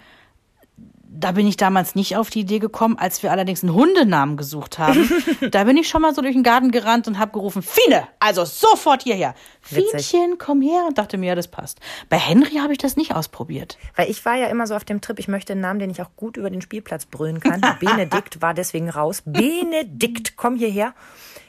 da 1.20 1.32
bin 1.32 1.48
ich 1.48 1.58
damals 1.58 1.96
nicht 1.96 2.16
auf 2.16 2.30
die 2.30 2.42
Idee 2.42 2.60
gekommen, 2.60 2.98
als 2.98 3.24
wir 3.24 3.32
allerdings 3.32 3.64
einen 3.64 3.74
Hundenamen 3.74 4.38
gesucht 4.38 4.78
haben. 4.78 5.10
da 5.52 5.64
bin 5.64 5.78
ich 5.78 5.90
schon 5.90 6.02
mal 6.02 6.14
so 6.14 6.22
durch 6.22 6.34
den 6.34 6.44
Garten 6.44 6.72
gerannt 6.72 7.08
und 7.08 7.18
habe 7.18 7.32
gerufen, 7.32 7.62
Fine, 7.62 8.08
also 8.20 8.46
sofort 8.46 9.04
hierher. 9.04 9.34
Witzig. 9.70 10.08
Fienchen, 10.08 10.38
komm 10.38 10.62
her 10.62 10.86
und 10.88 10.98
dachte 10.98 11.18
mir, 11.18 11.28
ja, 11.28 11.36
das 11.36 11.48
passt. 11.48 11.80
Bei 12.10 12.18
Henry 12.18 12.56
habe 12.56 12.74
ich 12.74 12.80
das 12.80 12.96
nicht 12.96 13.16
ausprobiert. 13.16 13.78
Weil 13.96 14.10
ich 14.10 14.24
war 14.26 14.36
ja 14.36 14.48
immer 14.48 14.68
so 14.68 14.76
auf 14.76 14.86
dem 14.86 15.02
Trip, 15.02 15.18
ich 15.20 15.28
möchte 15.28 15.54
einen 15.54 15.62
Namen, 15.62 15.80
den 15.80 15.90
ich 15.90 16.02
auch 16.02 16.12
gut 16.16 16.38
über 16.38 16.50
den 16.50 16.62
Spielplatz 16.62 17.06
brüllen 17.06 17.40
kann. 17.40 17.62
Benedikt 17.80 18.42
war 18.42 18.54
deswegen 18.54 18.90
raus. 18.90 19.24
Benedikt, 19.26 20.38
komm 20.38 20.56
hierher. 20.56 20.94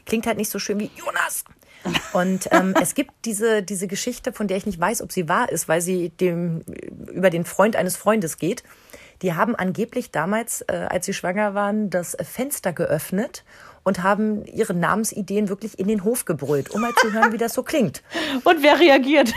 Klingt 0.06 0.26
halt 0.26 0.38
nicht 0.38 0.50
so 0.50 0.58
schön 0.58 0.80
wie 0.80 0.90
Jonas. 0.96 1.44
Und 2.12 2.48
ähm, 2.50 2.74
es 2.80 2.94
gibt 2.94 3.12
diese, 3.24 3.62
diese 3.62 3.86
Geschichte, 3.86 4.32
von 4.32 4.48
der 4.48 4.56
ich 4.56 4.66
nicht 4.66 4.80
weiß, 4.80 5.02
ob 5.02 5.12
sie 5.12 5.28
wahr 5.28 5.50
ist, 5.50 5.68
weil 5.68 5.80
sie 5.80 6.10
dem, 6.10 6.62
über 7.12 7.30
den 7.30 7.44
Freund 7.44 7.76
eines 7.76 7.96
Freundes 7.96 8.38
geht. 8.38 8.62
Die 9.22 9.34
haben 9.34 9.54
angeblich 9.56 10.10
damals, 10.10 10.62
äh, 10.62 10.86
als 10.88 11.06
sie 11.06 11.14
schwanger 11.14 11.54
waren, 11.54 11.90
das 11.90 12.16
Fenster 12.22 12.72
geöffnet 12.72 13.44
und 13.82 14.02
haben 14.02 14.44
ihre 14.44 14.74
Namensideen 14.74 15.48
wirklich 15.48 15.78
in 15.78 15.88
den 15.88 16.04
Hof 16.04 16.24
gebrüllt, 16.24 16.70
um 16.70 16.80
mal 16.80 16.94
zu 16.94 17.12
hören, 17.12 17.32
wie 17.32 17.38
das 17.38 17.54
so 17.54 17.62
klingt. 17.62 18.02
Und 18.44 18.62
wer 18.62 18.78
reagiert? 18.78 19.32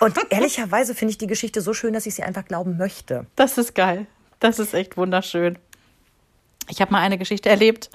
Und 0.00 0.16
ehrlicherweise 0.30 0.94
finde 0.94 1.12
ich 1.12 1.18
die 1.18 1.26
Geschichte 1.26 1.60
so 1.60 1.72
schön, 1.72 1.94
dass 1.94 2.04
ich 2.04 2.14
sie 2.14 2.22
einfach 2.22 2.44
glauben 2.44 2.76
möchte. 2.76 3.26
Das 3.36 3.56
ist 3.56 3.74
geil. 3.74 4.06
Das 4.40 4.58
ist 4.58 4.74
echt 4.74 4.96
wunderschön. 4.98 5.58
Ich 6.68 6.80
habe 6.80 6.92
mal 6.92 7.00
eine 7.00 7.18
Geschichte 7.18 7.48
erlebt 7.48 7.90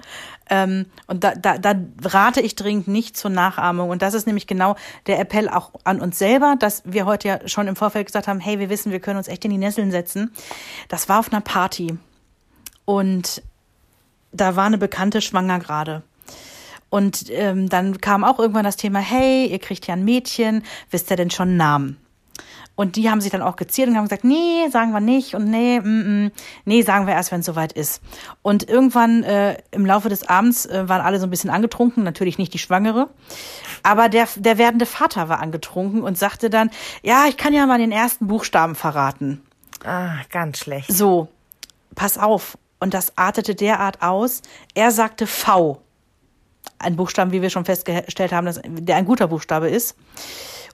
ähm, 0.48 0.86
und 1.06 1.24
da, 1.24 1.34
da, 1.34 1.58
da 1.58 1.74
rate 2.02 2.40
ich 2.40 2.54
dringend 2.56 2.88
nicht 2.88 3.16
zur 3.16 3.30
Nachahmung. 3.30 3.90
Und 3.90 4.02
das 4.02 4.14
ist 4.14 4.26
nämlich 4.26 4.46
genau 4.46 4.76
der 5.06 5.18
Appell 5.18 5.48
auch 5.48 5.72
an 5.84 6.00
uns 6.00 6.18
selber, 6.18 6.56
dass 6.58 6.82
wir 6.84 7.06
heute 7.06 7.28
ja 7.28 7.48
schon 7.48 7.68
im 7.68 7.76
Vorfeld 7.76 8.06
gesagt 8.06 8.28
haben, 8.28 8.40
hey, 8.40 8.58
wir 8.58 8.70
wissen, 8.70 8.92
wir 8.92 9.00
können 9.00 9.18
uns 9.18 9.28
echt 9.28 9.44
in 9.44 9.50
die 9.50 9.58
Nesseln 9.58 9.90
setzen. 9.90 10.32
Das 10.88 11.08
war 11.08 11.20
auf 11.20 11.32
einer 11.32 11.40
Party 11.40 11.98
und 12.84 13.42
da 14.32 14.56
war 14.56 14.66
eine 14.66 14.78
Bekannte 14.78 15.20
schwanger 15.20 15.58
gerade. 15.58 16.02
Und 16.90 17.30
ähm, 17.30 17.68
dann 17.68 18.00
kam 18.00 18.24
auch 18.24 18.40
irgendwann 18.40 18.64
das 18.64 18.76
Thema, 18.76 18.98
hey, 18.98 19.46
ihr 19.46 19.60
kriegt 19.60 19.86
ja 19.86 19.94
ein 19.94 20.04
Mädchen, 20.04 20.64
wisst 20.90 21.10
ihr 21.10 21.16
denn 21.16 21.30
schon 21.30 21.50
einen 21.50 21.56
Namen? 21.56 21.96
Und 22.80 22.96
die 22.96 23.10
haben 23.10 23.20
sich 23.20 23.30
dann 23.30 23.42
auch 23.42 23.56
geziert 23.56 23.90
und 23.90 23.96
haben 23.98 24.04
gesagt, 24.04 24.24
nee, 24.24 24.66
sagen 24.70 24.92
wir 24.92 25.00
nicht 25.00 25.34
und 25.34 25.50
nee, 25.50 25.80
mm, 25.80 26.24
mm, 26.24 26.32
nee, 26.64 26.80
sagen 26.80 27.06
wir 27.06 27.12
erst, 27.12 27.30
wenn 27.30 27.40
es 27.40 27.46
soweit 27.46 27.74
ist. 27.74 28.00
Und 28.40 28.70
irgendwann 28.70 29.22
äh, 29.22 29.58
im 29.70 29.84
Laufe 29.84 30.08
des 30.08 30.26
Abends 30.26 30.64
äh, 30.64 30.88
waren 30.88 31.02
alle 31.02 31.18
so 31.20 31.26
ein 31.26 31.30
bisschen 31.30 31.50
angetrunken, 31.50 32.04
natürlich 32.04 32.38
nicht 32.38 32.54
die 32.54 32.58
Schwangere, 32.58 33.10
aber 33.82 34.08
der, 34.08 34.28
der 34.34 34.56
werdende 34.56 34.86
Vater 34.86 35.28
war 35.28 35.40
angetrunken 35.40 36.00
und 36.00 36.16
sagte 36.16 36.48
dann, 36.48 36.70
ja, 37.02 37.26
ich 37.28 37.36
kann 37.36 37.52
ja 37.52 37.66
mal 37.66 37.76
den 37.76 37.92
ersten 37.92 38.28
Buchstaben 38.28 38.74
verraten. 38.74 39.42
Ah, 39.84 40.14
ganz 40.30 40.56
schlecht. 40.56 40.90
So, 40.90 41.28
pass 41.94 42.16
auf. 42.16 42.56
Und 42.78 42.94
das 42.94 43.18
artete 43.18 43.54
derart 43.54 44.00
aus. 44.00 44.40
Er 44.74 44.90
sagte 44.90 45.26
V. 45.26 45.82
Ein 46.78 46.96
Buchstaben, 46.96 47.30
wie 47.30 47.42
wir 47.42 47.50
schon 47.50 47.66
festgestellt 47.66 48.32
haben, 48.32 48.46
dass, 48.46 48.58
der 48.64 48.96
ein 48.96 49.04
guter 49.04 49.28
Buchstabe 49.28 49.68
ist. 49.68 49.96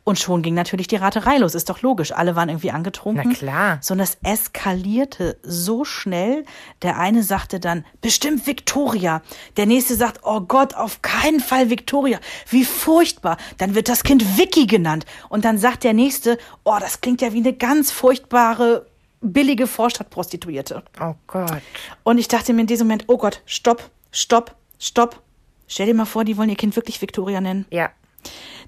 Und 0.08 0.20
schon 0.20 0.42
ging 0.42 0.54
natürlich 0.54 0.86
die 0.86 0.94
Raterei 0.94 1.38
los. 1.38 1.56
Ist 1.56 1.68
doch 1.68 1.82
logisch. 1.82 2.12
Alle 2.12 2.36
waren 2.36 2.48
irgendwie 2.48 2.70
angetrunken. 2.70 3.28
Na 3.28 3.34
klar. 3.34 3.78
So, 3.80 3.92
und 3.92 3.98
das 3.98 4.18
eskalierte 4.22 5.36
so 5.42 5.84
schnell. 5.84 6.44
Der 6.82 6.96
eine 6.96 7.24
sagte 7.24 7.58
dann, 7.58 7.84
bestimmt 8.02 8.46
Victoria. 8.46 9.20
Der 9.56 9.66
nächste 9.66 9.96
sagt, 9.96 10.20
oh 10.22 10.42
Gott, 10.42 10.74
auf 10.74 11.02
keinen 11.02 11.40
Fall 11.40 11.70
Victoria. 11.70 12.20
Wie 12.48 12.64
furchtbar. 12.64 13.36
Dann 13.58 13.74
wird 13.74 13.88
das 13.88 14.04
Kind 14.04 14.38
Vicky 14.38 14.68
genannt. 14.68 15.06
Und 15.28 15.44
dann 15.44 15.58
sagt 15.58 15.82
der 15.82 15.92
nächste, 15.92 16.38
oh, 16.62 16.76
das 16.78 17.00
klingt 17.00 17.20
ja 17.20 17.32
wie 17.32 17.38
eine 17.38 17.52
ganz 17.52 17.90
furchtbare, 17.90 18.86
billige 19.20 19.66
Vorstadtprostituierte. 19.66 20.84
Oh 21.00 21.16
Gott. 21.26 21.62
Und 22.04 22.18
ich 22.18 22.28
dachte 22.28 22.52
mir 22.52 22.60
in 22.60 22.68
diesem 22.68 22.86
Moment, 22.86 23.06
oh 23.08 23.18
Gott, 23.18 23.42
stopp, 23.44 23.90
stopp, 24.12 24.54
stopp. 24.78 25.20
Stell 25.66 25.86
dir 25.86 25.94
mal 25.94 26.04
vor, 26.04 26.22
die 26.22 26.36
wollen 26.36 26.50
ihr 26.50 26.54
Kind 26.54 26.76
wirklich 26.76 27.02
Victoria 27.02 27.40
nennen. 27.40 27.66
Ja. 27.70 27.90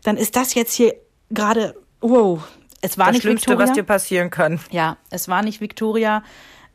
Dann 0.02 0.16
ist 0.16 0.34
das 0.34 0.54
jetzt 0.54 0.74
hier 0.74 0.96
gerade, 1.30 1.74
wow, 2.00 2.42
es 2.80 2.96
war 2.98 3.06
Das 3.06 3.14
nicht 3.14 3.22
Schlimmste, 3.22 3.50
Victoria. 3.50 3.68
was 3.68 3.74
dir 3.74 3.82
passieren 3.82 4.30
kann. 4.30 4.60
Ja, 4.70 4.96
es 5.10 5.28
war 5.28 5.42
nicht 5.42 5.60
Victoria. 5.60 6.22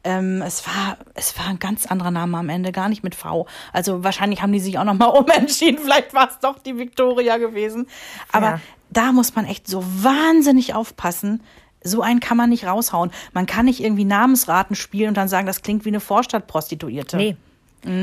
Ähm, 0.06 0.41
es 0.41 0.68
war, 0.68 0.97
es 1.14 1.38
war 1.39 1.47
ein 1.47 1.60
ganz 1.60 1.86
anderer 1.86 2.12
Name 2.12 2.38
am 2.38 2.49
Ende, 2.49 2.74
gar 2.74 2.89
nicht 2.89 3.04
mit 3.04 3.16
V. 3.16 3.47
Also 3.72 4.04
wahrscheinlich 4.04 4.41
haben 4.41 4.51
die 4.51 4.60
sich 4.60 4.78
auch 4.78 4.84
noch 4.84 4.95
mal 4.95 5.06
umentschieden. 5.18 5.80
Vielleicht 5.82 6.14
war 6.14 6.30
es 6.30 6.39
doch 6.39 6.60
die 6.60 6.78
Victoria 6.78 7.38
gewesen. 7.38 7.88
Aber 8.32 8.45
Ja. 8.47 8.60
da 8.89 9.12
muss 9.14 9.34
man 9.36 9.45
echt 9.45 9.66
so 9.68 9.82
wahnsinnig 10.04 10.74
aufpassen. 10.74 11.41
So 11.86 12.01
einen 12.01 12.20
kann 12.20 12.36
man 12.36 12.49
nicht 12.49 12.66
raushauen. 12.66 13.12
Man 13.32 13.45
kann 13.45 13.66
nicht 13.66 13.82
irgendwie 13.82 14.04
Namensraten 14.06 14.76
spielen 14.76 15.10
und 15.10 15.16
dann 15.18 15.30
sagen, 15.30 15.47
das 15.47 15.62
klingt 15.62 15.86
wie 15.86 15.89
eine 15.89 15.99
Vorstadtprostituierte. 16.01 17.16
Nee. 17.16 17.38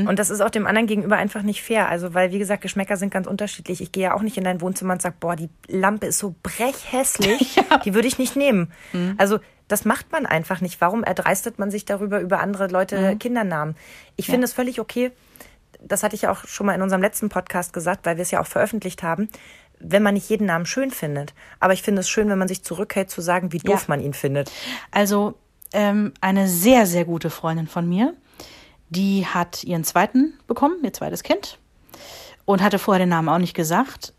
Und 0.07 0.19
das 0.19 0.29
ist 0.29 0.41
auch 0.41 0.49
dem 0.49 0.67
anderen 0.67 0.87
gegenüber 0.87 1.17
einfach 1.17 1.41
nicht 1.41 1.61
fair. 1.63 1.89
Also, 1.89 2.13
weil, 2.13 2.31
wie 2.31 2.39
gesagt, 2.39 2.61
Geschmäcker 2.61 2.97
sind 2.97 3.11
ganz 3.11 3.27
unterschiedlich. 3.27 3.81
Ich 3.81 3.91
gehe 3.91 4.03
ja 4.03 4.13
auch 4.13 4.21
nicht 4.21 4.37
in 4.37 4.43
dein 4.43 4.61
Wohnzimmer 4.61 4.93
und 4.93 5.01
sag, 5.01 5.19
boah, 5.19 5.35
die 5.35 5.49
Lampe 5.67 6.05
ist 6.07 6.19
so 6.19 6.35
brechhässlich, 6.43 7.55
die 7.85 7.93
würde 7.93 8.07
ich 8.07 8.17
nicht 8.19 8.35
nehmen. 8.35 8.71
Also, 9.17 9.39
das 9.67 9.85
macht 9.85 10.11
man 10.11 10.25
einfach 10.25 10.61
nicht. 10.61 10.81
Warum 10.81 11.03
erdreistet 11.03 11.57
man 11.57 11.71
sich 11.71 11.85
darüber, 11.85 12.19
über 12.19 12.39
andere 12.41 12.67
Leute 12.67 13.15
Kindernamen? 13.17 13.75
Ich 14.17 14.25
finde 14.25 14.45
es 14.45 14.53
völlig 14.53 14.79
okay. 14.79 15.11
Das 15.79 16.03
hatte 16.03 16.15
ich 16.15 16.23
ja 16.23 16.31
auch 16.31 16.45
schon 16.45 16.67
mal 16.67 16.75
in 16.75 16.81
unserem 16.81 17.01
letzten 17.01 17.29
Podcast 17.29 17.73
gesagt, 17.73 18.05
weil 18.05 18.17
wir 18.17 18.21
es 18.21 18.31
ja 18.31 18.41
auch 18.41 18.45
veröffentlicht 18.47 19.01
haben. 19.01 19.29
Wenn 19.79 20.03
man 20.03 20.13
nicht 20.13 20.29
jeden 20.29 20.45
Namen 20.45 20.67
schön 20.67 20.91
findet. 20.91 21.33
Aber 21.59 21.73
ich 21.73 21.81
finde 21.81 22.01
es 22.01 22.09
schön, 22.09 22.29
wenn 22.29 22.37
man 22.37 22.47
sich 22.47 22.63
zurückhält, 22.63 23.09
zu 23.09 23.21
sagen, 23.21 23.51
wie 23.51 23.57
doof 23.57 23.81
Ja. 23.81 23.85
man 23.87 24.01
ihn 24.01 24.13
findet. 24.13 24.51
Also 24.91 25.33
ähm, 25.73 26.13
eine 26.21 26.47
sehr, 26.47 26.85
sehr 26.85 27.05
gute 27.05 27.29
Freundin 27.31 27.67
von 27.67 27.87
mir, 27.89 28.13
die 28.91 29.25
hat 29.25 29.63
ihren 29.63 29.83
zweiten 29.83 30.37
bekommen, 30.47 30.83
ihr 30.83 30.93
zweites 30.93 31.23
Kind, 31.23 31.57
und 32.45 32.61
hatte 32.61 32.77
vorher 32.77 32.99
den 32.99 33.09
Namen 33.09 33.29
auch 33.29 33.39
nicht 33.39 33.55
gesagt. 33.55 34.13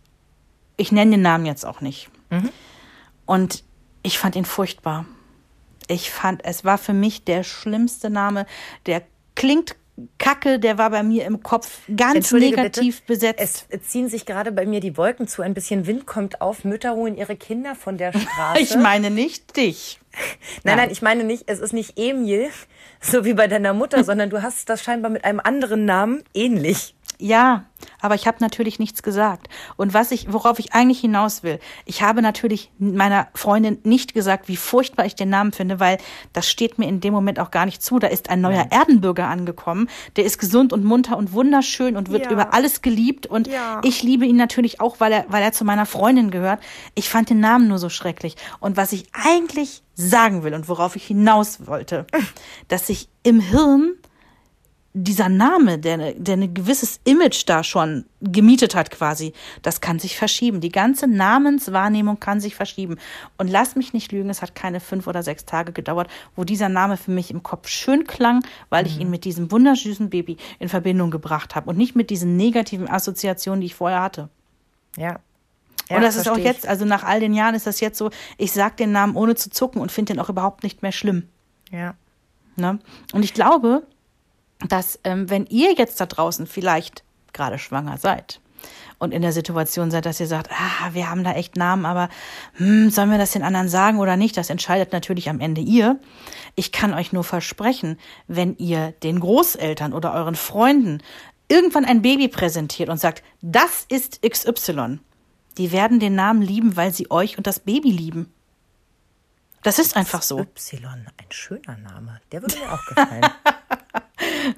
Ich 0.76 0.90
nenne 0.90 1.12
den 1.12 1.22
Namen 1.22 1.46
jetzt 1.46 1.64
auch 1.64 1.80
nicht. 1.80 2.10
Und 3.26 3.62
ich 4.02 4.18
fand 4.18 4.34
ihn 4.34 4.46
furchtbar. 4.46 5.04
Ich 5.86 6.10
fand, 6.10 6.44
es 6.44 6.64
war 6.64 6.78
für 6.78 6.94
mich 6.94 7.24
der 7.24 7.44
schlimmste 7.44 8.08
Name. 8.08 8.46
Der 8.86 9.02
klingt 9.34 9.76
kacke, 10.18 10.58
der 10.58 10.78
war 10.78 10.90
bei 10.90 11.02
mir 11.02 11.26
im 11.26 11.42
Kopf 11.42 11.80
ganz 11.94 12.32
negativ 12.32 13.02
bitte, 13.02 13.06
besetzt. 13.06 13.66
Es 13.68 13.82
ziehen 13.88 14.08
sich 14.08 14.24
gerade 14.24 14.50
bei 14.50 14.64
mir 14.64 14.80
die 14.80 14.96
Wolken 14.96 15.28
zu. 15.28 15.42
Ein 15.42 15.54
bisschen 15.54 15.86
Wind 15.86 16.06
kommt 16.06 16.40
auf. 16.40 16.64
Mütter 16.64 16.94
holen 16.94 17.16
ihre 17.16 17.36
Kinder 17.36 17.74
von 17.74 17.98
der 17.98 18.12
Straße. 18.18 18.60
ich 18.60 18.76
meine 18.76 19.10
nicht 19.10 19.56
dich. 19.56 20.00
nein, 20.64 20.76
nein, 20.76 20.90
ich 20.90 21.02
meine 21.02 21.24
nicht, 21.24 21.44
es 21.46 21.60
ist 21.60 21.72
nicht 21.72 21.98
Emil, 21.98 22.48
so 23.00 23.24
wie 23.24 23.34
bei 23.34 23.48
deiner 23.48 23.74
Mutter, 23.74 24.02
sondern 24.04 24.30
du 24.30 24.42
hast 24.42 24.68
das 24.68 24.82
scheinbar 24.82 25.10
mit 25.10 25.24
einem 25.24 25.40
anderen 25.40 25.84
Namen 25.84 26.24
ähnlich. 26.34 26.94
Ja, 27.22 27.66
aber 28.00 28.16
ich 28.16 28.26
habe 28.26 28.38
natürlich 28.40 28.80
nichts 28.80 29.04
gesagt. 29.04 29.48
Und 29.76 29.94
was 29.94 30.10
ich, 30.10 30.32
worauf 30.32 30.58
ich 30.58 30.72
eigentlich 30.74 30.98
hinaus 31.00 31.44
will, 31.44 31.60
ich 31.84 32.02
habe 32.02 32.20
natürlich 32.20 32.70
meiner 32.78 33.28
Freundin 33.34 33.78
nicht 33.84 34.12
gesagt, 34.12 34.48
wie 34.48 34.56
furchtbar 34.56 35.06
ich 35.06 35.14
den 35.14 35.28
Namen 35.30 35.52
finde, 35.52 35.78
weil 35.78 35.98
das 36.32 36.50
steht 36.50 36.78
mir 36.78 36.88
in 36.88 37.00
dem 37.00 37.12
Moment 37.14 37.38
auch 37.38 37.52
gar 37.52 37.64
nicht 37.64 37.80
zu. 37.80 38.00
Da 38.00 38.08
ist 38.08 38.28
ein 38.28 38.40
neuer 38.40 38.66
Erdenbürger 38.70 39.28
angekommen, 39.28 39.88
der 40.16 40.24
ist 40.24 40.38
gesund 40.38 40.72
und 40.72 40.84
munter 40.84 41.16
und 41.16 41.32
wunderschön 41.32 41.96
und 41.96 42.10
wird 42.10 42.24
Ja. 42.26 42.32
über 42.32 42.52
alles 42.54 42.82
geliebt. 42.82 43.26
Und 43.26 43.46
Ja. 43.46 43.80
ich 43.84 44.02
liebe 44.02 44.26
ihn 44.26 44.36
natürlich 44.36 44.80
auch, 44.80 44.98
weil 44.98 45.12
er, 45.12 45.24
weil 45.28 45.42
er 45.44 45.52
zu 45.52 45.64
meiner 45.64 45.86
Freundin 45.86 46.32
gehört. 46.32 46.60
Ich 46.96 47.08
fand 47.08 47.30
den 47.30 47.38
Namen 47.38 47.68
nur 47.68 47.78
so 47.78 47.88
schrecklich. 47.88 48.34
Und 48.58 48.76
was 48.76 48.92
ich 48.92 49.06
eigentlich 49.12 49.82
sagen 49.94 50.42
will 50.42 50.54
und 50.54 50.68
worauf 50.68 50.96
ich 50.96 51.04
hinaus 51.06 51.68
wollte, 51.68 52.06
dass 52.68 52.88
sich 52.88 53.08
im 53.22 53.38
Hirn 53.38 53.92
dieser 54.94 55.30
Name, 55.30 55.78
der, 55.78 56.12
der 56.14 56.36
ein 56.36 56.52
gewisses 56.52 57.00
Image 57.04 57.44
da 57.46 57.64
schon 57.64 58.04
gemietet 58.20 58.74
hat 58.74 58.90
quasi, 58.90 59.32
das 59.62 59.80
kann 59.80 59.98
sich 59.98 60.16
verschieben. 60.18 60.60
Die 60.60 60.70
ganze 60.70 61.06
Namenswahrnehmung 61.06 62.20
kann 62.20 62.40
sich 62.40 62.54
verschieben. 62.54 62.98
Und 63.38 63.48
lass 63.48 63.74
mich 63.74 63.94
nicht 63.94 64.12
lügen, 64.12 64.28
es 64.28 64.42
hat 64.42 64.54
keine 64.54 64.80
fünf 64.80 65.06
oder 65.06 65.22
sechs 65.22 65.46
Tage 65.46 65.72
gedauert, 65.72 66.08
wo 66.36 66.44
dieser 66.44 66.68
Name 66.68 66.98
für 66.98 67.10
mich 67.10 67.30
im 67.30 67.42
Kopf 67.42 67.68
schön 67.68 68.06
klang, 68.06 68.44
weil 68.68 68.86
ich 68.86 69.00
ihn 69.00 69.08
mit 69.08 69.24
diesem 69.24 69.50
wundersüßen 69.50 70.10
Baby 70.10 70.36
in 70.58 70.68
Verbindung 70.68 71.10
gebracht 71.10 71.54
habe 71.54 71.70
und 71.70 71.78
nicht 71.78 71.96
mit 71.96 72.10
diesen 72.10 72.36
negativen 72.36 72.88
Assoziationen, 72.88 73.62
die 73.62 73.68
ich 73.68 73.74
vorher 73.74 74.02
hatte. 74.02 74.28
Ja. 74.96 75.20
Ja, 75.88 75.96
und 75.96 76.02
das 76.02 76.16
ist 76.16 76.28
auch 76.28 76.38
jetzt, 76.38 76.66
also 76.66 76.84
nach 76.84 77.02
all 77.02 77.20
den 77.20 77.34
Jahren 77.34 77.54
ist 77.54 77.66
das 77.66 77.80
jetzt 77.80 77.98
so, 77.98 78.10
ich 78.38 78.52
sag 78.52 78.76
den 78.76 78.92
Namen 78.92 79.16
ohne 79.16 79.34
zu 79.34 79.50
zucken 79.50 79.80
und 79.80 79.90
finde 79.90 80.14
den 80.14 80.20
auch 80.20 80.28
überhaupt 80.28 80.62
nicht 80.62 80.82
mehr 80.82 80.92
schlimm. 80.92 81.28
Ja. 81.70 81.94
Ne? 82.56 82.78
Und 83.12 83.24
ich 83.24 83.34
glaube, 83.34 83.82
dass 84.68 84.98
ähm, 85.04 85.30
wenn 85.30 85.46
ihr 85.46 85.74
jetzt 85.74 86.00
da 86.00 86.06
draußen 86.06 86.46
vielleicht 86.46 87.04
gerade 87.32 87.58
schwanger 87.58 87.98
seid 87.98 88.40
und 88.98 89.12
in 89.12 89.22
der 89.22 89.32
Situation 89.32 89.90
seid, 89.90 90.06
dass 90.06 90.20
ihr 90.20 90.26
sagt, 90.26 90.50
ah, 90.52 90.90
wir 90.92 91.10
haben 91.10 91.24
da 91.24 91.32
echt 91.32 91.56
Namen, 91.56 91.86
aber 91.86 92.08
hm, 92.54 92.90
sollen 92.90 93.10
wir 93.10 93.18
das 93.18 93.32
den 93.32 93.42
anderen 93.42 93.68
sagen 93.68 93.98
oder 93.98 94.16
nicht? 94.16 94.36
Das 94.36 94.50
entscheidet 94.50 94.92
natürlich 94.92 95.28
am 95.28 95.40
Ende 95.40 95.60
ihr. 95.60 95.98
Ich 96.54 96.70
kann 96.70 96.94
euch 96.94 97.12
nur 97.12 97.24
versprechen, 97.24 97.98
wenn 98.28 98.56
ihr 98.58 98.92
den 99.02 99.18
Großeltern 99.20 99.92
oder 99.92 100.12
euren 100.12 100.36
Freunden 100.36 101.02
irgendwann 101.48 101.84
ein 101.84 102.02
Baby 102.02 102.28
präsentiert 102.28 102.88
und 102.88 102.98
sagt, 102.98 103.22
das 103.40 103.84
ist 103.88 104.22
XY, 104.22 105.00
die 105.58 105.72
werden 105.72 106.00
den 106.00 106.14
Namen 106.14 106.40
lieben, 106.40 106.76
weil 106.76 106.94
sie 106.94 107.10
euch 107.10 107.36
und 107.36 107.46
das 107.46 107.60
Baby 107.60 107.90
lieben. 107.90 108.32
Das 109.62 109.78
ist 109.78 109.96
einfach 109.96 110.22
so. 110.22 110.40
Y, 110.40 111.06
ein 111.16 111.26
schöner 111.30 111.76
Name. 111.76 112.20
Der 112.32 112.42
würde 112.42 112.56
mir 112.58 112.72
auch 112.72 112.84
gefallen. 112.86 113.22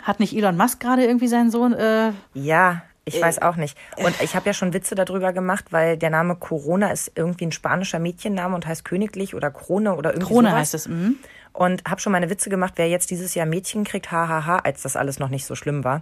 Hat 0.03 0.21
nicht 0.21 0.37
Elon 0.37 0.57
Musk 0.57 0.81
gerade 0.81 1.05
irgendwie 1.05 1.29
seinen 1.29 1.51
Sohn 1.51 1.73
äh, 1.73 2.13
ja, 2.35 2.83
ich 3.07 3.21
weiß 3.21 3.43
auch 3.43 3.57
nicht. 3.57 3.77
Und 3.97 4.15
ich 4.23 4.35
habe 4.35 4.47
ja 4.47 4.55
schon 4.55 4.73
Witze 4.73 4.95
darüber 4.95 5.33
gemacht, 5.33 5.67
weil 5.71 5.99
der 5.99 6.09
Name 6.09 6.37
Corona 6.37 6.91
ist 6.91 7.13
irgendwie 7.15 7.47
ein 7.47 7.53
spanischer 7.53 7.99
Mädchenname 7.99 8.55
und 8.55 8.67
heißt 8.67 8.85
königlich 8.85 9.35
oder 9.35 9.51
Krone 9.51 9.97
oder 9.97 10.13
irgendwie 10.13 10.33
Krone 10.33 10.49
sowas. 10.49 10.61
heißt 10.61 10.75
es. 10.75 10.89
Mhm. 10.89 11.17
Und 11.53 11.85
habe 11.89 12.01
schon 12.01 12.13
meine 12.13 12.31
Witze 12.31 12.49
gemacht, 12.49 12.75
wer 12.77 12.89
jetzt 12.89 13.11
dieses 13.11 13.35
Jahr 13.35 13.47
Mädchen 13.47 13.85
kriegt, 13.85 14.11
hahaha, 14.11 14.57
als 14.57 14.83
das 14.83 14.97
alles 14.97 15.19
noch 15.19 15.29
nicht 15.29 15.45
so 15.45 15.55
schlimm 15.55 15.85
war. 15.85 16.01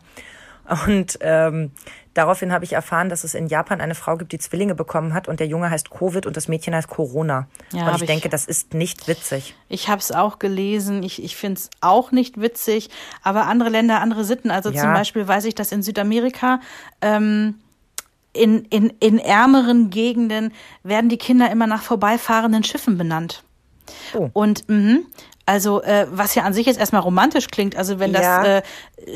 Und 0.86 1.18
ähm, 1.20 1.72
daraufhin 2.14 2.52
habe 2.52 2.64
ich 2.64 2.72
erfahren, 2.72 3.08
dass 3.08 3.24
es 3.24 3.34
in 3.34 3.48
Japan 3.48 3.80
eine 3.80 3.94
Frau 3.94 4.16
gibt, 4.16 4.32
die 4.32 4.38
Zwillinge 4.38 4.74
bekommen 4.74 5.12
hat 5.12 5.26
und 5.28 5.40
der 5.40 5.46
Junge 5.48 5.70
heißt 5.70 5.90
Covid 5.90 6.24
und 6.26 6.36
das 6.36 6.46
Mädchen 6.48 6.74
heißt 6.74 6.88
Corona. 6.88 7.48
Ja, 7.72 7.88
und 7.88 7.96
ich 7.96 8.02
ich- 8.02 8.06
denke, 8.06 8.28
das 8.28 8.44
ist 8.46 8.72
nicht 8.72 9.08
witzig. 9.08 9.54
Ich 9.68 9.88
habe 9.88 9.98
es 9.98 10.12
auch 10.12 10.38
gelesen. 10.38 11.02
Ich, 11.02 11.22
ich 11.22 11.36
finde 11.36 11.58
es 11.58 11.70
auch 11.80 12.12
nicht 12.12 12.40
witzig. 12.40 12.90
Aber 13.22 13.46
andere 13.46 13.70
Länder, 13.70 14.00
andere 14.00 14.24
Sitten. 14.24 14.50
Also 14.50 14.70
Ja. 14.70 14.82
zum 14.82 14.92
Beispiel 14.92 15.26
weiß 15.26 15.44
ich, 15.46 15.54
dass 15.54 15.72
in 15.72 15.82
Südamerika 15.82 16.60
ähm, 17.00 17.56
in, 18.32 18.64
in, 18.66 18.90
in 19.00 19.18
ärmeren 19.18 19.90
Gegenden 19.90 20.52
werden 20.84 21.10
die 21.10 21.18
Kinder 21.18 21.50
immer 21.50 21.66
nach 21.66 21.82
vorbeifahrenden 21.82 22.64
Schiffen 22.64 22.96
benannt. 22.96 23.44
Oh. 24.14 24.30
Und 24.32 24.68
mhm, 24.68 25.06
also 25.46 25.82
äh, 25.82 26.06
was 26.10 26.34
ja 26.34 26.44
an 26.44 26.52
sich 26.52 26.66
jetzt 26.66 26.78
erstmal 26.78 27.02
romantisch 27.02 27.48
klingt, 27.48 27.76
also 27.76 27.98
wenn 27.98 28.12
das 28.12 28.22
Ja. 28.22 28.44
äh, 28.44 28.62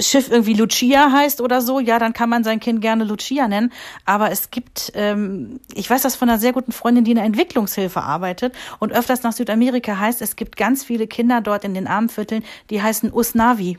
Schiff 0.01 0.31
irgendwie 0.31 0.55
Lucia 0.55 1.13
heißt 1.13 1.41
oder 1.41 1.61
so, 1.61 1.79
ja, 1.79 1.99
dann 1.99 2.13
kann 2.13 2.29
man 2.29 2.43
sein 2.43 2.59
Kind 2.61 2.81
gerne 2.81 3.05
Lucia 3.05 3.47
nennen. 3.47 3.73
Aber 4.05 4.31
es 4.31 4.51
gibt, 4.51 4.93
ähm, 4.95 5.61
ich 5.75 5.89
weiß 5.89 6.03
das 6.03 6.17
von 6.17 6.29
einer 6.29 6.39
sehr 6.39 6.53
guten 6.53 6.73
Freundin, 6.73 7.05
die 7.05 7.13
in 7.13 7.17
der 7.17 7.25
Entwicklungshilfe 7.25 8.03
arbeitet 8.03 8.55
und 8.81 8.93
öfters 8.93 9.23
nach 9.23 9.33
Südamerika 9.33 9.99
heißt, 9.99 10.21
es 10.23 10.35
gibt 10.37 10.57
ganz 10.57 10.85
viele 10.85 11.07
Kinder 11.07 11.41
dort 11.41 11.65
in 11.65 11.75
den 11.75 11.87
armen 11.87 12.09
Vierteln, 12.09 12.45
die 12.71 12.83
heißen 12.83 13.13
Usnavi. 13.13 13.79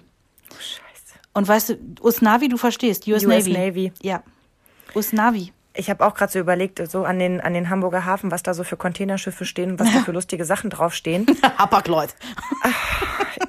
Scheiße. 0.58 1.20
Und 1.34 1.48
weißt 1.48 1.70
du, 1.70 1.78
Usnavi, 2.02 2.48
du 2.48 2.58
verstehst, 2.58 3.08
US, 3.08 3.26
US 3.26 3.46
Navy. 3.46 3.54
Navy. 3.54 3.94
Ja. 4.02 4.24
Usnavi. 4.96 5.52
Ich 5.78 5.90
habe 5.90 6.06
auch 6.06 6.16
gerade 6.16 6.32
so 6.32 6.40
überlegt, 6.40 6.86
so 6.90 7.06
an 7.06 7.20
den, 7.20 7.40
an 7.40 7.54
den 7.54 7.70
Hamburger 7.70 8.06
Hafen, 8.06 8.32
was 8.32 8.44
da 8.44 8.54
so 8.54 8.64
für 8.64 8.78
Containerschiffe 8.78 9.46
stehen 9.46 9.72
und 9.72 9.80
was 9.80 9.94
da 9.94 10.00
für 10.00 10.12
lustige 10.12 10.44
Sachen 10.44 10.70
draufstehen. 10.70 11.26
Hapag-Lloyd. 11.58 12.16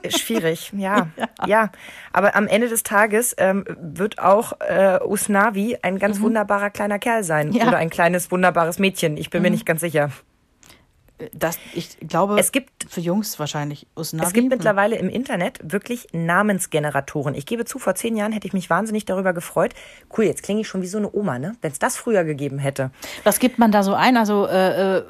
Schwierig, 0.09 0.72
ja. 0.76 1.09
ja. 1.47 1.70
Aber 2.12 2.37
am 2.37 2.47
Ende 2.47 2.68
des 2.68 2.83
Tages 2.83 3.35
ähm, 3.39 3.64
wird 3.81 4.18
auch 4.18 4.53
äh, 4.61 4.99
Usnavi 5.03 5.79
ein 5.83 5.99
ganz 5.99 6.20
wunderbarer 6.20 6.70
kleiner 6.70 6.99
Kerl 6.99 7.24
sein. 7.24 7.49
Mhm. 7.49 7.55
Ja. 7.55 7.62
Mhm. 7.64 7.68
Oder 7.68 7.79
ein 7.79 7.91
kleines, 7.91 8.31
wunderbares 8.31 8.79
Mädchen. 8.79 9.16
Ich 9.16 9.31
bin 9.31 9.43
mir 9.43 9.51
nicht 9.51 9.66
ganz 9.66 9.81
sicher. 9.81 10.11
Das, 11.32 11.58
ich 11.74 11.98
glaube, 12.00 12.38
Es 12.38 12.52
gibt- 12.52 12.86
für 12.88 13.00
Jungs 13.00 13.38
wahrscheinlich 13.38 13.86
Usnavi. 13.96 14.26
Es 14.26 14.32
gibt 14.32 14.48
mittlerweile 14.50 14.96
im 14.96 15.08
Internet 15.08 15.58
wirklich 15.62 16.06
Namensgeneratoren. 16.12 17.34
Ich 17.34 17.44
gebe 17.46 17.64
zu, 17.64 17.78
vor 17.78 17.94
zehn 17.94 18.16
Jahren 18.16 18.32
hätte 18.32 18.46
ich 18.46 18.52
mich 18.52 18.70
wahnsinnig 18.70 19.04
darüber 19.04 19.32
gefreut. 19.32 19.74
Cool, 20.16 20.24
jetzt 20.24 20.42
klinge 20.42 20.60
ich 20.60 20.68
schon 20.68 20.80
wie 20.82 20.86
so 20.86 20.98
eine 20.98 21.12
Oma, 21.12 21.38
ne? 21.38 21.56
Wenn 21.60 21.72
es 21.72 21.78
das 21.78 21.96
früher 21.96 22.24
gegeben 22.24 22.58
hätte. 22.58 22.90
Was 23.24 23.38
gibt 23.40 23.58
man 23.58 23.72
da 23.72 23.82
so 23.82 23.94
ein? 23.94 24.16
Also, 24.16 24.46
äh, 24.46 24.98
äh, 24.98 25.02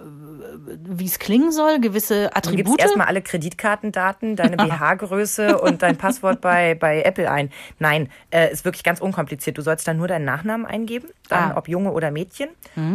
wie 0.57 1.07
es 1.07 1.19
klingen 1.19 1.53
soll, 1.53 1.81
gewisse 1.81 2.15
Du 2.25 2.29
gibst 2.31 2.37
Attribute? 2.37 2.81
erstmal 2.81 3.07
alle 3.07 3.23
Kreditkartendaten, 3.23 4.37
deine 4.37 4.57
BH-Größe 4.57 5.59
und 5.59 5.83
dein 5.83 5.97
Passwort 5.97 6.41
bei, 6.41 6.75
bei 6.75 7.03
Apple 7.03 7.31
ein. 7.31 7.51
Nein, 7.79 8.11
äh, 8.31 8.53
ist 8.53 8.65
wirklich 8.65 8.85
ganz 8.85 9.01
unkompliziert. 9.01 9.59
Du 9.59 9.63
sollst 9.63 9.87
dann 9.89 9.97
nur 9.97 10.09
deinen 10.09 10.25
Nachnamen 10.25 10.67
eingeben, 10.67 11.09
dann 11.29 11.53
Ah. 11.53 11.57
ob 11.57 11.69
Junge 11.69 11.93
oder 11.93 12.11
Mädchen. 12.11 12.49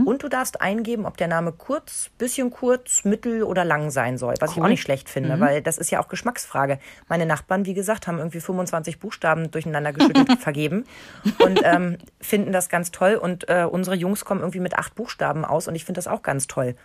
Und 0.06 0.24
du 0.24 0.30
darfst 0.30 0.62
eingeben, 0.62 1.06
ob 1.06 1.18
der 1.18 1.28
Name 1.28 1.51
kurz, 1.51 2.10
bisschen 2.18 2.51
kurz, 2.51 3.04
mittel 3.06 3.43
oder 3.43 3.66
lang 3.66 3.89
sein 3.91 4.18
soll. 4.18 4.34
Was 4.39 4.51
ich 4.54 4.62
auch 4.62 4.68
nicht 4.68 4.82
schlecht 4.82 5.10
finde, 5.10 5.39
weil 5.39 5.62
das 5.62 5.78
ist 5.78 5.91
ja 5.91 5.99
auch 6.01 6.08
Geschmacksfrage. 6.08 6.80
Meine 7.10 7.26
Nachbarn, 7.26 7.66
wie 7.66 7.74
gesagt, 7.74 8.08
haben 8.08 8.18
irgendwie 8.18 8.39
25 8.39 8.99
Buchstaben 8.99 9.51
durcheinander 9.51 9.91
geschüttelt 9.93 10.32
vergeben 10.39 10.86
und 11.39 11.60
ähm, 11.64 11.97
finden 12.22 12.51
das 12.51 12.70
ganz 12.70 12.91
toll. 12.91 13.16
Und 13.16 13.49
äh, 13.49 13.66
unsere 13.70 13.95
Jungs 13.95 14.26
kommen 14.26 14.41
irgendwie 14.41 14.60
mit 14.62 14.76
acht 14.78 14.95
Buchstaben 14.95 15.43
aus 15.45 15.68
und 15.68 15.76
ich 15.76 15.86
finde 15.86 15.97
das 15.99 16.08
auch 16.08 16.22
ganz 16.24 16.47
toll. 16.47 16.76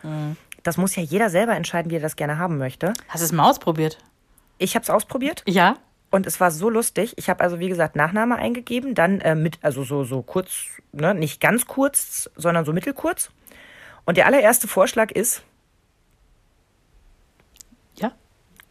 Das 0.63 0.77
muss 0.77 0.97
ja 0.97 1.03
jeder 1.03 1.31
selber 1.31 1.55
entscheiden, 1.55 1.91
wie 1.91 1.97
er 1.97 2.01
das 2.01 2.17
gerne 2.17 2.39
haben 2.39 2.59
möchte. 2.59 2.93
Hast 3.09 3.21
du 3.23 3.25
es 3.27 3.33
mal 3.33 3.49
ausprobiert? 3.49 3.99
Ich 4.59 4.75
habe 4.75 4.83
es 4.83 4.91
ausprobiert 4.91 5.43
Ja. 5.47 5.77
und 6.11 6.27
es 6.27 6.41
war 6.41 6.51
so 6.51 6.69
lustig. 6.69 7.15
Ich 7.17 7.31
habe 7.31 7.41
also 7.43 7.59
wie 7.61 7.69
gesagt 7.69 7.95
Nachname 7.97 8.37
eingegeben, 8.37 8.95
dann 8.95 9.21
äh, 9.21 9.35
mit 9.35 9.59
also 9.63 9.85
so 9.85 10.05
so 10.05 10.23
kurz, 10.23 10.51
ne, 10.93 11.15
nicht 11.15 11.41
ganz 11.41 11.67
kurz, 11.67 12.29
sondern 12.37 12.65
so 12.65 12.73
mittelkurz. 12.73 13.31
Und 14.05 14.17
der 14.17 14.27
allererste 14.27 14.67
Vorschlag 14.69 15.11
ist 15.13 15.43
Ja. 17.97 18.13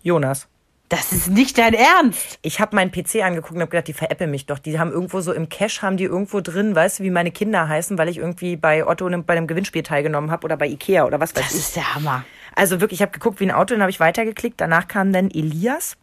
Jonas. 0.04 0.48
Das 0.90 1.12
ist 1.12 1.28
nicht 1.28 1.58
dein 1.58 1.74
Ernst. 1.74 2.40
Ich 2.44 2.62
habe 2.62 2.74
meinen 2.76 2.92
PC 2.92 3.22
angeguckt 3.24 3.56
und 3.56 3.60
habe 3.62 3.70
gedacht, 3.72 3.88
die 3.90 3.94
veräppeln 3.94 4.32
mich 4.32 4.46
doch. 4.46 4.58
Die 4.58 4.80
haben 4.80 4.92
irgendwo 4.92 5.20
so 5.20 5.34
im 5.34 5.50
Cache 5.50 5.82
haben 5.82 5.98
die 5.98 6.06
irgendwo 6.06 6.40
drin, 6.40 6.76
weißt 6.76 7.00
du, 7.00 7.04
wie 7.04 7.10
meine 7.10 7.32
Kinder 7.32 7.68
heißen, 7.68 7.98
weil 7.98 8.08
ich 8.08 8.18
irgendwie 8.20 8.56
bei 8.56 8.88
Otto 8.88 9.10
ne- 9.10 9.22
bei 9.22 9.36
einem 9.36 9.48
Gewinnspiel 9.48 9.84
teilgenommen 9.84 10.32
habe 10.32 10.46
oder 10.46 10.56
bei 10.56 10.68
Ikea 10.68 11.06
oder 11.06 11.20
was 11.20 11.36
weiß 11.36 11.44
Das 11.44 11.52
ich. 11.54 11.60
ist 11.60 11.76
der 11.76 11.94
Hammer. 11.96 12.24
Also 12.56 12.80
wirklich, 12.80 13.00
ich 13.00 13.02
habe 13.02 13.12
geguckt 13.12 13.40
wie 13.42 13.46
ein 13.46 13.52
Auto, 13.52 13.74
dann 13.74 13.82
habe 13.82 13.90
ich 13.92 14.00
weitergeklickt. 14.00 14.62
Danach 14.62 14.88
kam 14.88 15.12
dann 15.12 15.30
Elias, 15.30 15.98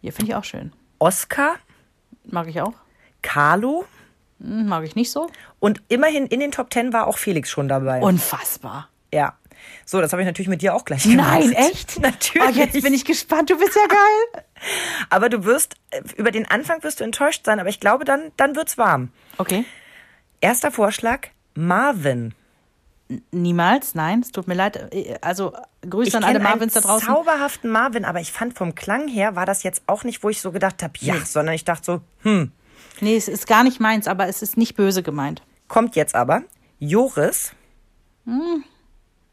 Ja, 0.00 0.10
finde 0.10 0.32
ich 0.32 0.36
auch 0.36 0.44
schön. 0.44 0.72
Oskar, 0.98 1.54
Mag 2.24 2.48
ich 2.48 2.60
auch. 2.60 2.74
Carlo 3.22 3.84
Hm, 4.40 4.66
mag 4.68 4.84
ich 4.84 4.94
nicht 4.96 5.10
so. 5.12 5.28
und 5.60 5.80
immerhin 5.88 6.26
in 6.26 6.40
den 6.40 6.50
Top 6.52 6.70
Ten 6.70 6.92
war 6.92 7.06
auch 7.06 7.18
Felix 7.18 7.50
schon 7.50 7.68
dabei. 7.68 8.00
Unfassbar. 8.02 8.88
Ja. 9.14 9.34
So, 9.84 10.00
das 10.00 10.12
habe 10.12 10.22
ich 10.22 10.26
natürlich 10.26 10.48
mit 10.48 10.62
dir 10.62 10.74
auch 10.74 10.84
gleich 10.84 11.04
gemacht. 11.04 11.28
Nein, 11.40 11.52
echt? 11.52 11.98
Natürlich. 12.00 12.48
Oh, 12.48 12.50
jetzt 12.58 12.82
bin 12.82 12.92
ich 12.94 13.04
gespannt. 13.04 13.50
Du 13.50 13.58
bist 13.58 13.74
ja 13.74 13.86
geil. 13.86 14.44
aber 15.10 15.28
du 15.28 15.44
wirst, 15.44 15.74
äh, 15.90 16.02
über 16.16 16.30
den 16.30 16.48
Anfang 16.50 16.82
wirst 16.82 17.00
du 17.00 17.04
enttäuscht 17.04 17.44
sein, 17.44 17.58
aber 17.60 17.68
ich 17.68 17.80
glaube, 17.80 18.04
dann, 18.04 18.32
dann 18.36 18.54
wird's 18.56 18.76
warm. 18.78 19.10
Okay. 19.38 19.64
Erster 20.40 20.70
Vorschlag, 20.70 21.28
Marvin. 21.54 22.34
Niemals, 23.30 23.94
nein, 23.94 24.20
es 24.20 24.32
tut 24.32 24.48
mir 24.48 24.54
leid. 24.54 24.92
Äh, 24.92 25.16
Also 25.22 25.54
Grüße 25.88 26.08
Ich 26.08 26.14
an 26.16 26.24
alle 26.24 26.40
Marvins 26.40 26.74
da 26.74 26.80
einen 26.80 26.86
draußen. 26.88 27.08
zauberhaften 27.08 27.70
Marvin, 27.70 28.04
aber 28.04 28.20
ich 28.20 28.32
fand 28.32 28.52
vom 28.58 28.74
Klang 28.74 29.08
her 29.08 29.34
war 29.36 29.46
das 29.46 29.62
jetzt 29.62 29.82
auch 29.86 30.04
nicht, 30.04 30.22
wo 30.22 30.28
ich 30.28 30.40
so 30.42 30.52
gedacht 30.52 30.82
habe, 30.82 30.92
ja, 31.00 31.14
sondern 31.24 31.54
ich 31.54 31.64
dachte 31.64 31.84
so, 31.84 32.00
hm, 32.22 32.52
Nee, 33.00 33.16
es 33.16 33.28
ist 33.28 33.46
gar 33.46 33.62
nicht 33.64 33.80
meins, 33.80 34.08
aber 34.08 34.26
es 34.28 34.42
ist 34.42 34.56
nicht 34.56 34.74
böse 34.76 35.02
gemeint. 35.02 35.42
kommt 35.68 35.94
jetzt 35.96 36.14
aber. 36.14 36.42
Joris, 36.80 37.52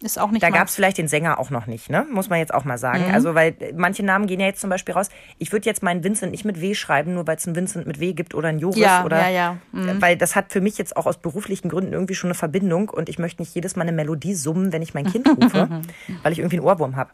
Ist 0.05 0.19
auch 0.19 0.29
nicht 0.31 0.43
da 0.43 0.49
gab 0.51 0.67
es 0.67 0.75
vielleicht 0.75 0.97
den 0.99 1.07
Sänger 1.07 1.39
auch 1.39 1.49
noch 1.49 1.65
nicht, 1.65 1.89
ne? 1.89 2.05
Muss 2.11 2.29
man 2.29 2.37
jetzt 2.39 2.53
auch 2.53 2.63
mal 2.63 2.75
Mhm. 2.75 2.79
sagen. 2.79 3.11
Also, 3.13 3.33
weil 3.35 3.55
äh, 3.59 3.73
manche 3.75 4.03
Namen 4.03 4.27
gehen 4.27 4.39
ja 4.39 4.45
jetzt 4.45 4.61
zum 4.61 4.69
Beispiel 4.69 4.93
raus. 4.93 5.09
Ich 5.39 5.51
würde 5.51 5.65
jetzt 5.65 5.81
meinen 5.81 6.03
Vincent 6.03 6.31
nicht 6.31 6.45
mit 6.45 6.61
W 6.61 6.75
schreiben, 6.75 7.15
nur 7.15 7.25
weil 7.25 7.37
es 7.37 7.47
einen 7.47 7.55
Vincent 7.55 7.87
mit 7.87 7.99
W 7.99 8.13
gibt 8.13 8.35
oder 8.35 8.49
einen 8.49 8.59
Joris 8.59 8.77
Ja, 8.77 9.03
oder. 9.03 9.19
ja, 9.21 9.29
ja. 9.29 9.57
Mhm. 9.71 10.01
Weil 10.01 10.15
das 10.15 10.35
hat 10.35 10.51
für 10.51 10.61
mich 10.61 10.77
jetzt 10.77 10.95
auch 10.95 11.05
aus 11.07 11.17
beruflichen 11.17 11.69
Gründen 11.69 11.91
irgendwie 11.93 12.15
schon 12.15 12.27
eine 12.29 12.35
Verbindung 12.35 12.89
und 12.89 13.09
ich 13.09 13.17
möchte 13.19 13.41
nicht 13.41 13.55
jedes 13.55 13.75
Mal 13.75 13.81
eine 13.83 13.91
Melodie 13.93 14.35
summen, 14.35 14.71
wenn 14.71 14.81
ich 14.83 14.93
mein 14.93 15.05
Kind 15.05 15.27
rufe, 15.41 15.81
weil 16.23 16.31
ich 16.31 16.39
irgendwie 16.39 16.57
einen 16.57 16.65
Ohrwurm 16.65 16.95
habe. 16.95 17.09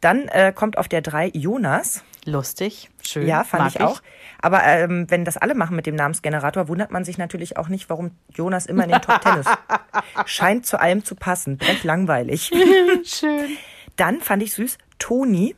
Dann 0.00 0.28
äh, 0.28 0.52
kommt 0.54 0.78
auf 0.78 0.86
der 0.86 1.00
3 1.02 1.28
Jonas. 1.34 2.04
Lustig, 2.30 2.90
schön. 3.02 3.26
Ja, 3.26 3.42
fand 3.44 3.64
mag 3.64 3.72
ich 3.74 3.80
auch. 3.80 4.02
Aber 4.42 4.62
ähm, 4.64 5.06
wenn 5.08 5.24
das 5.24 5.36
alle 5.36 5.54
machen 5.54 5.74
mit 5.76 5.86
dem 5.86 5.94
Namensgenerator, 5.94 6.68
wundert 6.68 6.90
man 6.90 7.04
sich 7.04 7.16
natürlich 7.16 7.56
auch 7.56 7.68
nicht, 7.68 7.88
warum 7.88 8.10
Jonas 8.34 8.66
immer 8.66 8.84
in 8.84 8.90
den 8.90 9.00
Top 9.00 9.20
Ten 9.22 9.38
ist. 9.38 9.48
Scheint 10.26 10.66
zu 10.66 10.78
allem 10.80 11.04
zu 11.04 11.14
passen. 11.14 11.58
Recht 11.62 11.84
langweilig. 11.84 12.50
Schön. 13.04 13.56
Dann 13.96 14.20
fand 14.20 14.42
ich 14.42 14.52
süß, 14.54 14.78
Toni. 14.98 15.56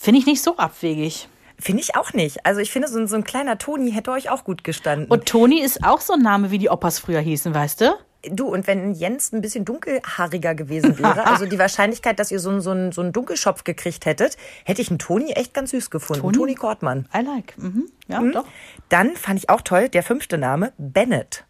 Finde 0.00 0.20
ich 0.20 0.26
nicht 0.26 0.42
so 0.42 0.56
abwegig. 0.56 1.28
Finde 1.58 1.82
ich 1.82 1.96
auch 1.96 2.12
nicht. 2.12 2.44
Also 2.44 2.60
ich 2.60 2.70
finde, 2.70 2.88
so, 2.88 2.98
ein- 2.98 3.06
so 3.06 3.16
ein 3.16 3.24
kleiner 3.24 3.58
Toni 3.58 3.92
hätte 3.92 4.10
euch 4.10 4.28
auch 4.28 4.44
gut 4.44 4.64
gestanden. 4.64 5.08
Und 5.08 5.26
Toni 5.26 5.60
ist 5.62 5.84
auch 5.84 6.00
so 6.00 6.14
ein 6.14 6.20
Name, 6.20 6.50
wie 6.50 6.58
die 6.58 6.68
Opas 6.68 6.98
früher 6.98 7.20
hießen, 7.20 7.54
weißt 7.54 7.80
du? 7.82 7.94
Du, 8.30 8.46
und 8.48 8.66
wenn 8.66 8.92
Jens 8.92 9.32
ein 9.32 9.40
bisschen 9.40 9.64
dunkelhaariger 9.64 10.54
gewesen 10.54 10.98
wäre, 10.98 11.26
also 11.26 11.46
die 11.46 11.58
Wahrscheinlichkeit, 11.58 12.18
dass 12.18 12.30
ihr 12.30 12.38
so, 12.40 12.50
einen- 12.50 12.60
so, 12.60 12.70
einen, 12.70 12.92
so 12.92 13.00
einen 13.00 13.12
Dunkelschopf 13.12 13.64
gekriegt 13.64 14.06
hättet, 14.06 14.36
hätte 14.64 14.82
ich 14.82 14.90
einen 14.90 14.98
Toni 14.98 15.32
echt 15.32 15.54
ganz 15.54 15.70
süß 15.70 15.90
gefunden. 15.90 16.22
Toni? 16.22 16.36
Toni 16.36 16.54
Kortmann. 16.54 17.08
I 17.14 17.20
like. 17.22 17.56
Mhm. 17.58 17.86
Ja, 18.08 18.20
Mhm. 18.20 18.32
doch. 18.32 18.44
Dann 18.88 19.16
fand 19.16 19.38
ich 19.38 19.48
auch 19.50 19.60
toll, 19.62 19.88
der 19.88 20.02
fünfte 20.02 20.38
Name, 20.38 20.72
Bennett. 20.78 21.44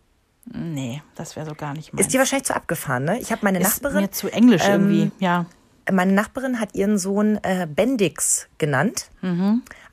Nee, 0.52 1.02
das 1.14 1.36
wäre 1.36 1.46
so 1.46 1.54
gar 1.54 1.72
nicht 1.72 1.92
meins. 1.94 2.06
Ist 2.06 2.12
die 2.14 2.18
wahrscheinlich 2.18 2.46
zu 2.46 2.54
abgefahren, 2.54 3.04
ne? 3.04 3.18
Ich 3.18 3.32
habe 3.32 3.40
meine 3.44 3.60
Ist 3.60 3.82
Nachbarin. 3.82 4.02
mir 4.02 4.10
zu 4.10 4.28
englisch 4.30 4.62
ähm, 4.66 4.72
irgendwie, 4.90 5.10
ja. 5.18 5.46
Meine 5.90 6.12
Nachbarin 6.12 6.60
hat 6.60 6.74
ihren 6.74 6.98
Sohn 6.98 7.38
äh, 7.42 7.66
Bendix 7.66 8.48
genannt. 8.58 9.10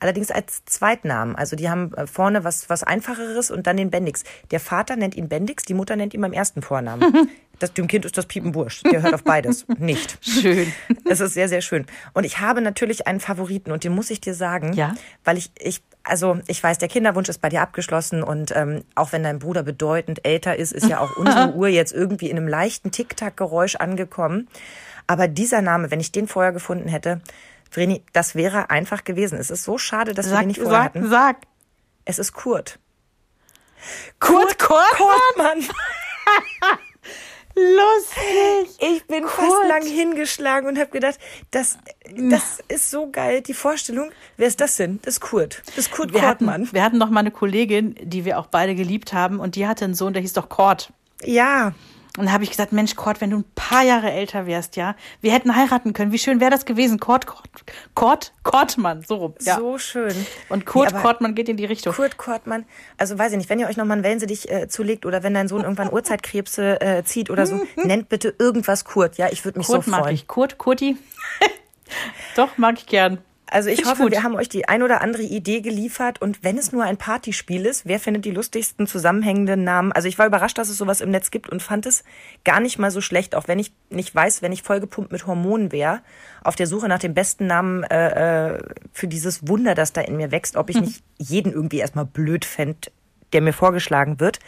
Allerdings 0.00 0.30
als 0.30 0.64
Zweitnamen. 0.64 1.36
Also 1.36 1.56
die 1.56 1.70
haben 1.70 1.94
äh, 1.94 2.06
vorne 2.06 2.44
was, 2.44 2.68
was 2.68 2.82
Einfacheres 2.82 3.50
und 3.50 3.66
dann 3.66 3.76
den 3.76 3.90
Bendix. 3.90 4.24
Der 4.50 4.60
Vater 4.60 4.96
nennt 4.96 5.16
ihn 5.16 5.28
Bendix, 5.28 5.64
die 5.64 5.74
Mutter 5.74 5.96
nennt 5.96 6.12
ihn 6.12 6.20
beim 6.20 6.32
ersten 6.32 6.62
Vornamen. 6.62 7.28
Das, 7.58 7.72
dem 7.74 7.86
Kind 7.86 8.04
ist 8.04 8.18
das 8.18 8.26
Piepen 8.26 8.56
wurscht. 8.56 8.84
Der 8.90 9.02
hört 9.02 9.14
auf 9.14 9.22
beides. 9.22 9.66
Nicht. 9.78 10.18
Schön. 10.20 10.72
Es 11.08 11.20
ist 11.20 11.34
sehr, 11.34 11.48
sehr 11.48 11.60
schön. 11.60 11.86
Und 12.12 12.24
ich 12.24 12.40
habe 12.40 12.60
natürlich 12.60 13.06
einen 13.06 13.20
Favoriten 13.20 13.70
und 13.70 13.84
den 13.84 13.94
muss 13.94 14.10
ich 14.10 14.20
dir 14.20 14.34
sagen. 14.34 14.72
Ja? 14.72 14.96
Weil 15.22 15.38
ich, 15.38 15.52
ich, 15.60 15.80
also 16.02 16.40
ich 16.48 16.60
weiß, 16.60 16.78
der 16.78 16.88
Kinderwunsch 16.88 17.28
ist 17.28 17.40
bei 17.40 17.50
dir 17.50 17.62
abgeschlossen 17.62 18.24
und 18.24 18.52
ähm, 18.56 18.82
auch 18.96 19.12
wenn 19.12 19.22
dein 19.22 19.38
Bruder 19.38 19.62
bedeutend 19.62 20.26
älter 20.26 20.56
ist, 20.56 20.72
ist 20.72 20.88
ja 20.88 20.98
auch 20.98 21.16
unsere 21.16 21.52
Uhr 21.54 21.68
jetzt 21.68 21.92
irgendwie 21.92 22.30
in 22.30 22.36
einem 22.36 22.48
leichten 22.48 22.90
Tick-Tack-Geräusch 22.90 23.76
angekommen. 23.76 24.48
Aber 25.06 25.28
dieser 25.28 25.62
Name, 25.62 25.90
wenn 25.90 26.00
ich 26.00 26.12
den 26.12 26.28
vorher 26.28 26.52
gefunden 26.52 26.88
hätte, 26.88 27.20
Vreni, 27.70 28.02
das 28.12 28.34
wäre 28.34 28.70
einfach 28.70 29.04
gewesen. 29.04 29.38
Es 29.38 29.50
ist 29.50 29.64
so 29.64 29.78
schade, 29.78 30.14
dass 30.14 30.26
wir 30.26 30.32
Sag, 30.32 30.40
den 30.40 30.48
nicht 30.48 30.60
vorher 30.60 30.78
sag, 30.78 30.84
hatten. 30.94 31.08
sag. 31.08 31.36
Es 32.04 32.18
ist 32.18 32.32
Kurt. 32.32 32.78
Kurt 34.20 34.58
Kortmann? 34.58 34.96
Kortmann. 35.36 35.58
Lustig. 37.54 38.76
Ich 38.80 39.06
bin 39.06 39.24
Kurt. 39.24 39.32
fast 39.34 39.68
lang 39.68 39.82
hingeschlagen 39.86 40.68
und 40.68 40.78
habe 40.78 40.90
gedacht, 40.90 41.18
das, 41.50 41.78
das 42.16 42.60
ist 42.68 42.90
so 42.90 43.10
geil. 43.10 43.42
Die 43.42 43.52
Vorstellung, 43.52 44.10
wer 44.38 44.48
ist 44.48 44.60
das 44.60 44.76
denn? 44.76 45.00
Das 45.02 45.14
ist 45.14 45.20
Kurt. 45.20 45.62
Das 45.66 45.76
ist 45.78 45.90
Kurt 45.90 46.14
Wir 46.14 46.22
hatten, 46.22 46.46
Kortmann. 46.46 46.72
wir 46.72 46.82
hatten 46.82 46.96
noch 46.98 47.10
mal 47.10 47.20
eine 47.20 47.30
Kollegin, 47.30 47.94
die 48.00 48.24
wir 48.24 48.38
auch 48.38 48.46
beide 48.46 48.74
geliebt 48.74 49.12
haben 49.12 49.38
und 49.38 49.54
die 49.56 49.66
hatte 49.66 49.84
einen 49.84 49.94
Sohn, 49.94 50.12
der 50.14 50.22
hieß 50.22 50.32
doch 50.32 50.48
Kurt. 50.48 50.92
Ja, 51.24 51.74
Und 52.18 52.26
da 52.26 52.32
habe 52.32 52.44
ich 52.44 52.50
gesagt, 52.50 52.72
Mensch, 52.72 52.94
Kurt, 52.94 53.22
wenn 53.22 53.30
du 53.30 53.38
ein 53.38 53.44
paar 53.54 53.82
Jahre 53.82 54.10
älter 54.10 54.46
wärst, 54.46 54.76
ja, 54.76 54.96
wir 55.22 55.32
hätten 55.32 55.56
heiraten 55.56 55.94
können. 55.94 56.12
Wie 56.12 56.18
schön 56.18 56.40
wäre 56.40 56.50
das 56.50 56.66
gewesen? 56.66 57.00
Kurt, 57.00 57.26
Kurt, 57.26 57.48
Kurt, 57.94 58.32
Kortmann, 58.42 59.02
so 59.02 59.14
rum. 59.14 59.34
Ja. 59.40 59.56
so 59.56 59.78
schön. 59.78 60.14
Und 60.50 60.66
Kurt 60.66 60.90
Nee, 60.90 60.96
aber 60.96 61.02
Kortmann 61.02 61.34
geht 61.34 61.48
in 61.48 61.56
die 61.56 61.64
Richtung. 61.64 61.94
Kurt 61.94 62.18
Kortmann, 62.18 62.66
also 62.98 63.18
weiß 63.18 63.32
ich 63.32 63.38
nicht, 63.38 63.48
wenn 63.48 63.58
ihr 63.60 63.66
euch 63.66 63.78
nochmal 63.78 63.96
einen 63.96 64.04
Wellensittich 64.04 64.50
äh, 64.50 64.68
zulegt 64.68 65.06
oder 65.06 65.22
wenn 65.22 65.32
dein 65.32 65.48
Sohn 65.48 65.62
irgendwann 65.62 65.90
Urzeitkrebse 65.90 66.80
äh, 66.82 67.02
zieht 67.02 67.30
oder 67.30 67.46
so, 67.46 67.62
nennt 67.76 68.10
bitte 68.10 68.34
irgendwas 68.38 68.84
Kurt. 68.84 69.16
Ja, 69.16 69.28
ich 69.30 69.46
würde 69.46 69.58
mich 69.58 69.66
Kurt 69.66 69.84
so 69.84 69.90
mag 69.90 70.02
freuen. 70.02 70.14
ich. 70.14 70.26
Kurt, 70.26 70.58
Kurti. 70.58 70.98
Doch, 72.36 72.58
mag 72.58 72.76
ich 72.78 72.86
gern. 72.86 73.18
Also 73.52 73.68
ich 73.68 73.76
Find 73.76 73.88
hoffe, 73.88 74.02
gut. 74.04 74.12
wir 74.12 74.22
haben 74.22 74.34
euch 74.34 74.48
die 74.48 74.66
ein 74.66 74.82
oder 74.82 75.02
andere 75.02 75.22
Idee 75.22 75.60
geliefert 75.60 76.22
und 76.22 76.42
wenn 76.42 76.56
es 76.56 76.72
nur 76.72 76.84
ein 76.84 76.96
Partyspiel 76.96 77.66
ist, 77.66 77.84
wer 77.84 78.00
findet 78.00 78.24
die 78.24 78.30
lustigsten 78.30 78.86
zusammenhängenden 78.86 79.62
Namen? 79.62 79.92
Also 79.92 80.08
ich 80.08 80.18
war 80.18 80.26
überrascht, 80.26 80.56
dass 80.56 80.70
es 80.70 80.78
sowas 80.78 81.02
im 81.02 81.10
Netz 81.10 81.30
gibt 81.30 81.50
und 81.50 81.62
fand 81.62 81.84
es 81.84 82.02
gar 82.44 82.60
nicht 82.60 82.78
mal 82.78 82.90
so 82.90 83.02
schlecht, 83.02 83.34
auch 83.34 83.48
wenn 83.48 83.58
ich 83.58 83.74
nicht 83.90 84.14
weiß, 84.14 84.40
wenn 84.40 84.52
ich 84.52 84.62
vollgepumpt 84.62 85.12
mit 85.12 85.26
Hormonen 85.26 85.70
wäre, 85.70 86.00
auf 86.42 86.56
der 86.56 86.66
Suche 86.66 86.88
nach 86.88 86.98
dem 86.98 87.12
besten 87.12 87.46
Namen 87.46 87.82
äh, 87.84 88.54
äh, 88.54 88.62
für 88.90 89.06
dieses 89.06 89.46
Wunder, 89.46 89.74
das 89.74 89.92
da 89.92 90.00
in 90.00 90.16
mir 90.16 90.30
wächst, 90.30 90.56
ob 90.56 90.70
ich 90.70 90.80
nicht 90.80 91.02
jeden 91.18 91.52
irgendwie 91.52 91.80
erstmal 91.80 92.06
blöd 92.06 92.46
fänd, 92.46 92.90
der 93.34 93.42
mir 93.42 93.52
vorgeschlagen 93.52 94.18
wird. 94.18 94.38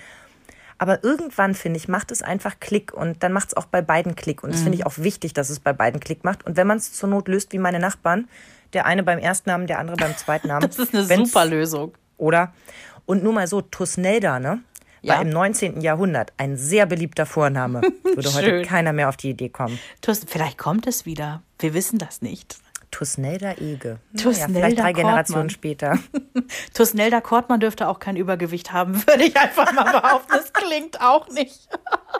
Aber 0.79 1.05
irgendwann, 1.05 1.55
finde 1.55 1.77
ich, 1.77 1.89
macht 1.89 2.11
es 2.11 2.23
einfach 2.23 2.59
Klick 2.59 2.93
und 2.95 3.23
dann 3.23 3.33
macht 3.33 3.49
es 3.49 3.57
auch 3.57 3.67
bei 3.67 3.83
beiden 3.83 4.17
Klick. 4.17 4.43
Und 4.43 4.53
das 4.53 4.63
finde 4.63 4.77
ich 4.79 4.87
auch 4.87 4.99
wichtig, 4.99 5.33
dass 5.35 5.51
es 5.51 5.61
bei 5.61 5.73
beiden 5.73 6.01
Klick 6.01 6.25
macht. 6.25 6.45
Und 6.45 6.57
wenn 6.57 6.67
man 6.67 6.79
es 6.79 6.93
zur 6.93 7.09
Not 7.09 7.29
löst, 7.29 7.53
wie 7.53 7.59
meine 7.59 7.79
Nachbarn, 7.79 8.29
der 8.73 8.87
eine 8.87 9.03
beim 9.03 9.19
Erstnamen, 9.19 9.67
der 9.67 9.79
andere 9.79 9.97
beim 9.97 10.17
Zweitnamen. 10.17 10.63
Das 10.69 10.79
ist 10.79 10.95
eine 10.95 11.09
wenn's- 11.09 11.29
super 11.33 11.45
Lösung. 11.47 11.93
Oder? 12.17 12.53
Und 13.07 13.23
nur 13.23 13.33
mal 13.33 13.47
so, 13.47 13.61
Tusnelda, 13.61 14.39
ne? 14.41 14.61
War 15.03 15.17
Ja. 15.17 15.21
im 15.21 15.29
19. 15.29 15.83
Jahrhundert 15.83 16.33
ein 16.39 16.57
sehr 16.57 16.87
beliebter 16.87 17.27
Vorname. 17.27 17.83
Würde 18.03 18.33
heute 18.33 18.63
keiner 18.63 18.93
mehr 18.95 19.09
auf 19.11 19.17
die 19.19 19.31
Idee 19.31 19.51
kommen. 19.51 19.79
Tus- 20.01 20.25
Vielleicht 20.27 20.57
kommt 20.57 20.87
es 20.87 21.05
wieder. 21.05 21.43
Wir 21.59 21.75
wissen 21.75 21.99
das 21.99 22.23
nicht. 22.23 22.57
Tusnelda 22.95 23.55
Ege. 23.59 23.99
Tusnelda 24.17 24.47
naja, 24.47 24.47
vielleicht 24.47 24.79
drei 24.79 24.93
Kortmann. 24.93 24.95
Generationen 24.95 25.51
später. 25.51 25.99
Tusnelda 26.75 27.21
Kortmann 27.21 27.59
dürfte 27.59 27.89
auch 27.89 27.99
kein 27.99 28.15
Übergewicht 28.15 28.73
haben, 28.73 28.95
würde 29.09 29.25
ich 29.25 29.37
einfach 29.37 29.73
mal 29.73 30.01
behaupten. 30.01 30.31
Das 30.31 30.53
klingt 30.53 31.01
auch 31.01 31.29
nicht. 31.29 31.69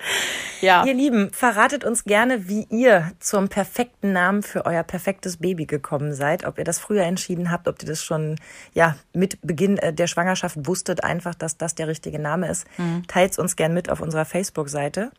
ja. 0.61 0.85
Ihr 0.85 0.95
Lieben, 0.95 1.31
verratet 1.33 1.85
uns 1.85 2.03
gerne, 2.03 2.49
wie 2.49 2.67
ihr 2.71 3.13
zum 3.21 3.49
perfekten 3.49 4.13
Namen 4.13 4.43
für 4.43 4.67
euer 4.67 4.83
perfektes 4.83 5.37
Baby 5.37 5.67
gekommen 5.67 6.13
seid. 6.13 6.45
Ob 6.45 6.59
ihr 6.59 6.65
das 6.65 6.81
früher 6.81 7.05
entschieden 7.05 7.53
habt, 7.53 7.69
ob 7.69 7.81
ihr 7.81 7.87
das 7.87 8.03
schon 8.03 8.35
ja 8.73 8.97
mit 9.13 9.39
Beginn 9.43 9.79
äh, 9.79 9.93
der 9.93 10.09
Schwangerschaft 10.09 10.67
wusstet, 10.67 11.05
einfach, 11.05 11.37
dass 11.37 11.57
das 11.57 11.77
der 11.77 11.87
richtige 11.87 12.19
Name 12.19 12.49
ist. 12.49 12.67
Teilt 13.07 13.39
uns 13.39 13.55
gern 13.55 13.75
mit 13.75 13.91
auf 13.91 14.01
unserer 14.01 14.25
Facebook-Seite. 14.25 15.13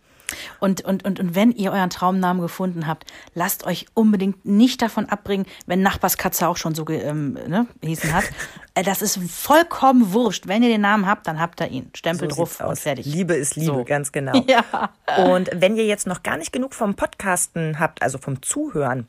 Und, 0.59 0.83
und, 0.83 1.05
und, 1.05 1.19
und 1.19 1.35
wenn 1.35 1.51
ihr 1.51 1.71
euren 1.71 1.89
Traumnamen 1.89 2.41
gefunden 2.41 2.87
habt, 2.87 3.05
lasst 3.33 3.65
euch 3.65 3.85
unbedingt 3.93 4.45
nicht 4.45 4.81
davon 4.81 5.07
abbringen, 5.07 5.45
wenn 5.67 5.81
Nachbarskatze 5.81 6.47
auch 6.47 6.57
schon 6.57 6.73
so 6.75 6.87
ähm, 6.89 7.33
ne, 7.47 7.67
hießen 7.83 8.13
hat. 8.13 8.25
Äh, 8.73 8.83
Das 8.83 9.01
ist 9.01 9.17
vollkommen 9.29 10.13
wurscht. 10.13 10.47
Wenn 10.47 10.63
ihr 10.63 10.69
den 10.69 10.81
Namen 10.81 11.05
habt, 11.05 11.27
dann 11.27 11.39
habt 11.39 11.61
ihr 11.61 11.67
ihn. 11.69 11.89
Stempel 11.95 12.29
So 12.29 12.35
drauf 12.37 12.59
und 12.59 12.65
aus. 12.67 12.79
fertig. 12.81 13.05
Liebe 13.05 13.33
ist 13.35 13.55
Liebe, 13.55 13.73
So. 13.73 13.83
ganz 13.83 14.11
genau. 14.11 14.33
Ja. 14.47 14.89
Und 15.27 15.49
wenn 15.53 15.75
ihr 15.77 15.85
jetzt 15.85 16.07
noch 16.07 16.23
gar 16.23 16.37
nicht 16.37 16.51
genug 16.51 16.73
vom 16.73 16.95
Podcasten 16.95 17.79
habt, 17.79 18.01
also 18.01 18.17
vom 18.17 18.41
Zuhören, 18.41 19.07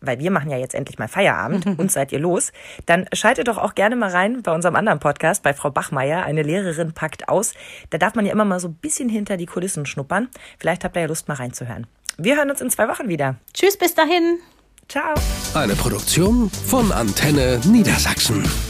weil 0.00 0.18
wir 0.18 0.30
machen 0.30 0.50
ja 0.50 0.56
jetzt 0.56 0.74
endlich 0.74 0.98
mal 0.98 1.08
Feierabend, 1.08 1.66
uns 1.78 1.92
seid 1.92 2.12
ihr 2.12 2.18
los, 2.18 2.52
dann 2.86 3.06
schaltet 3.12 3.48
doch 3.48 3.58
auch 3.58 3.74
gerne 3.74 3.96
mal 3.96 4.10
rein 4.10 4.42
bei 4.42 4.52
unserem 4.52 4.76
anderen 4.76 4.98
Podcast, 4.98 5.42
bei 5.42 5.54
Frau 5.54 5.70
Bachmeier, 5.70 6.24
eine 6.24 6.42
Lehrerin 6.42 6.92
packt 6.92 7.28
aus. 7.28 7.54
Da 7.90 7.98
darf 7.98 8.14
man 8.14 8.26
ja 8.26 8.32
immer 8.32 8.44
mal 8.44 8.60
so 8.60 8.68
ein 8.68 8.74
bisschen 8.74 9.08
hinter 9.08 9.36
die 9.36 9.46
Kulissen 9.46 9.86
schnuppern. 9.86 10.28
Vielleicht 10.58 10.84
habt 10.84 10.96
ihr 10.96 11.02
ja 11.02 11.08
Lust, 11.08 11.28
mal 11.28 11.34
reinzuhören. 11.34 11.86
Wir 12.18 12.36
hören 12.36 12.50
uns 12.50 12.60
in 12.60 12.70
zwei 12.70 12.88
Wochen 12.88 13.08
wieder. 13.08 13.36
Tschüss, 13.54 13.78
bis 13.78 13.94
dahin. 13.94 14.38
Ciao. 14.88 15.14
Eine 15.54 15.74
Produktion 15.74 16.50
von 16.50 16.90
Antenne 16.92 17.60
Niedersachsen. 17.64 18.69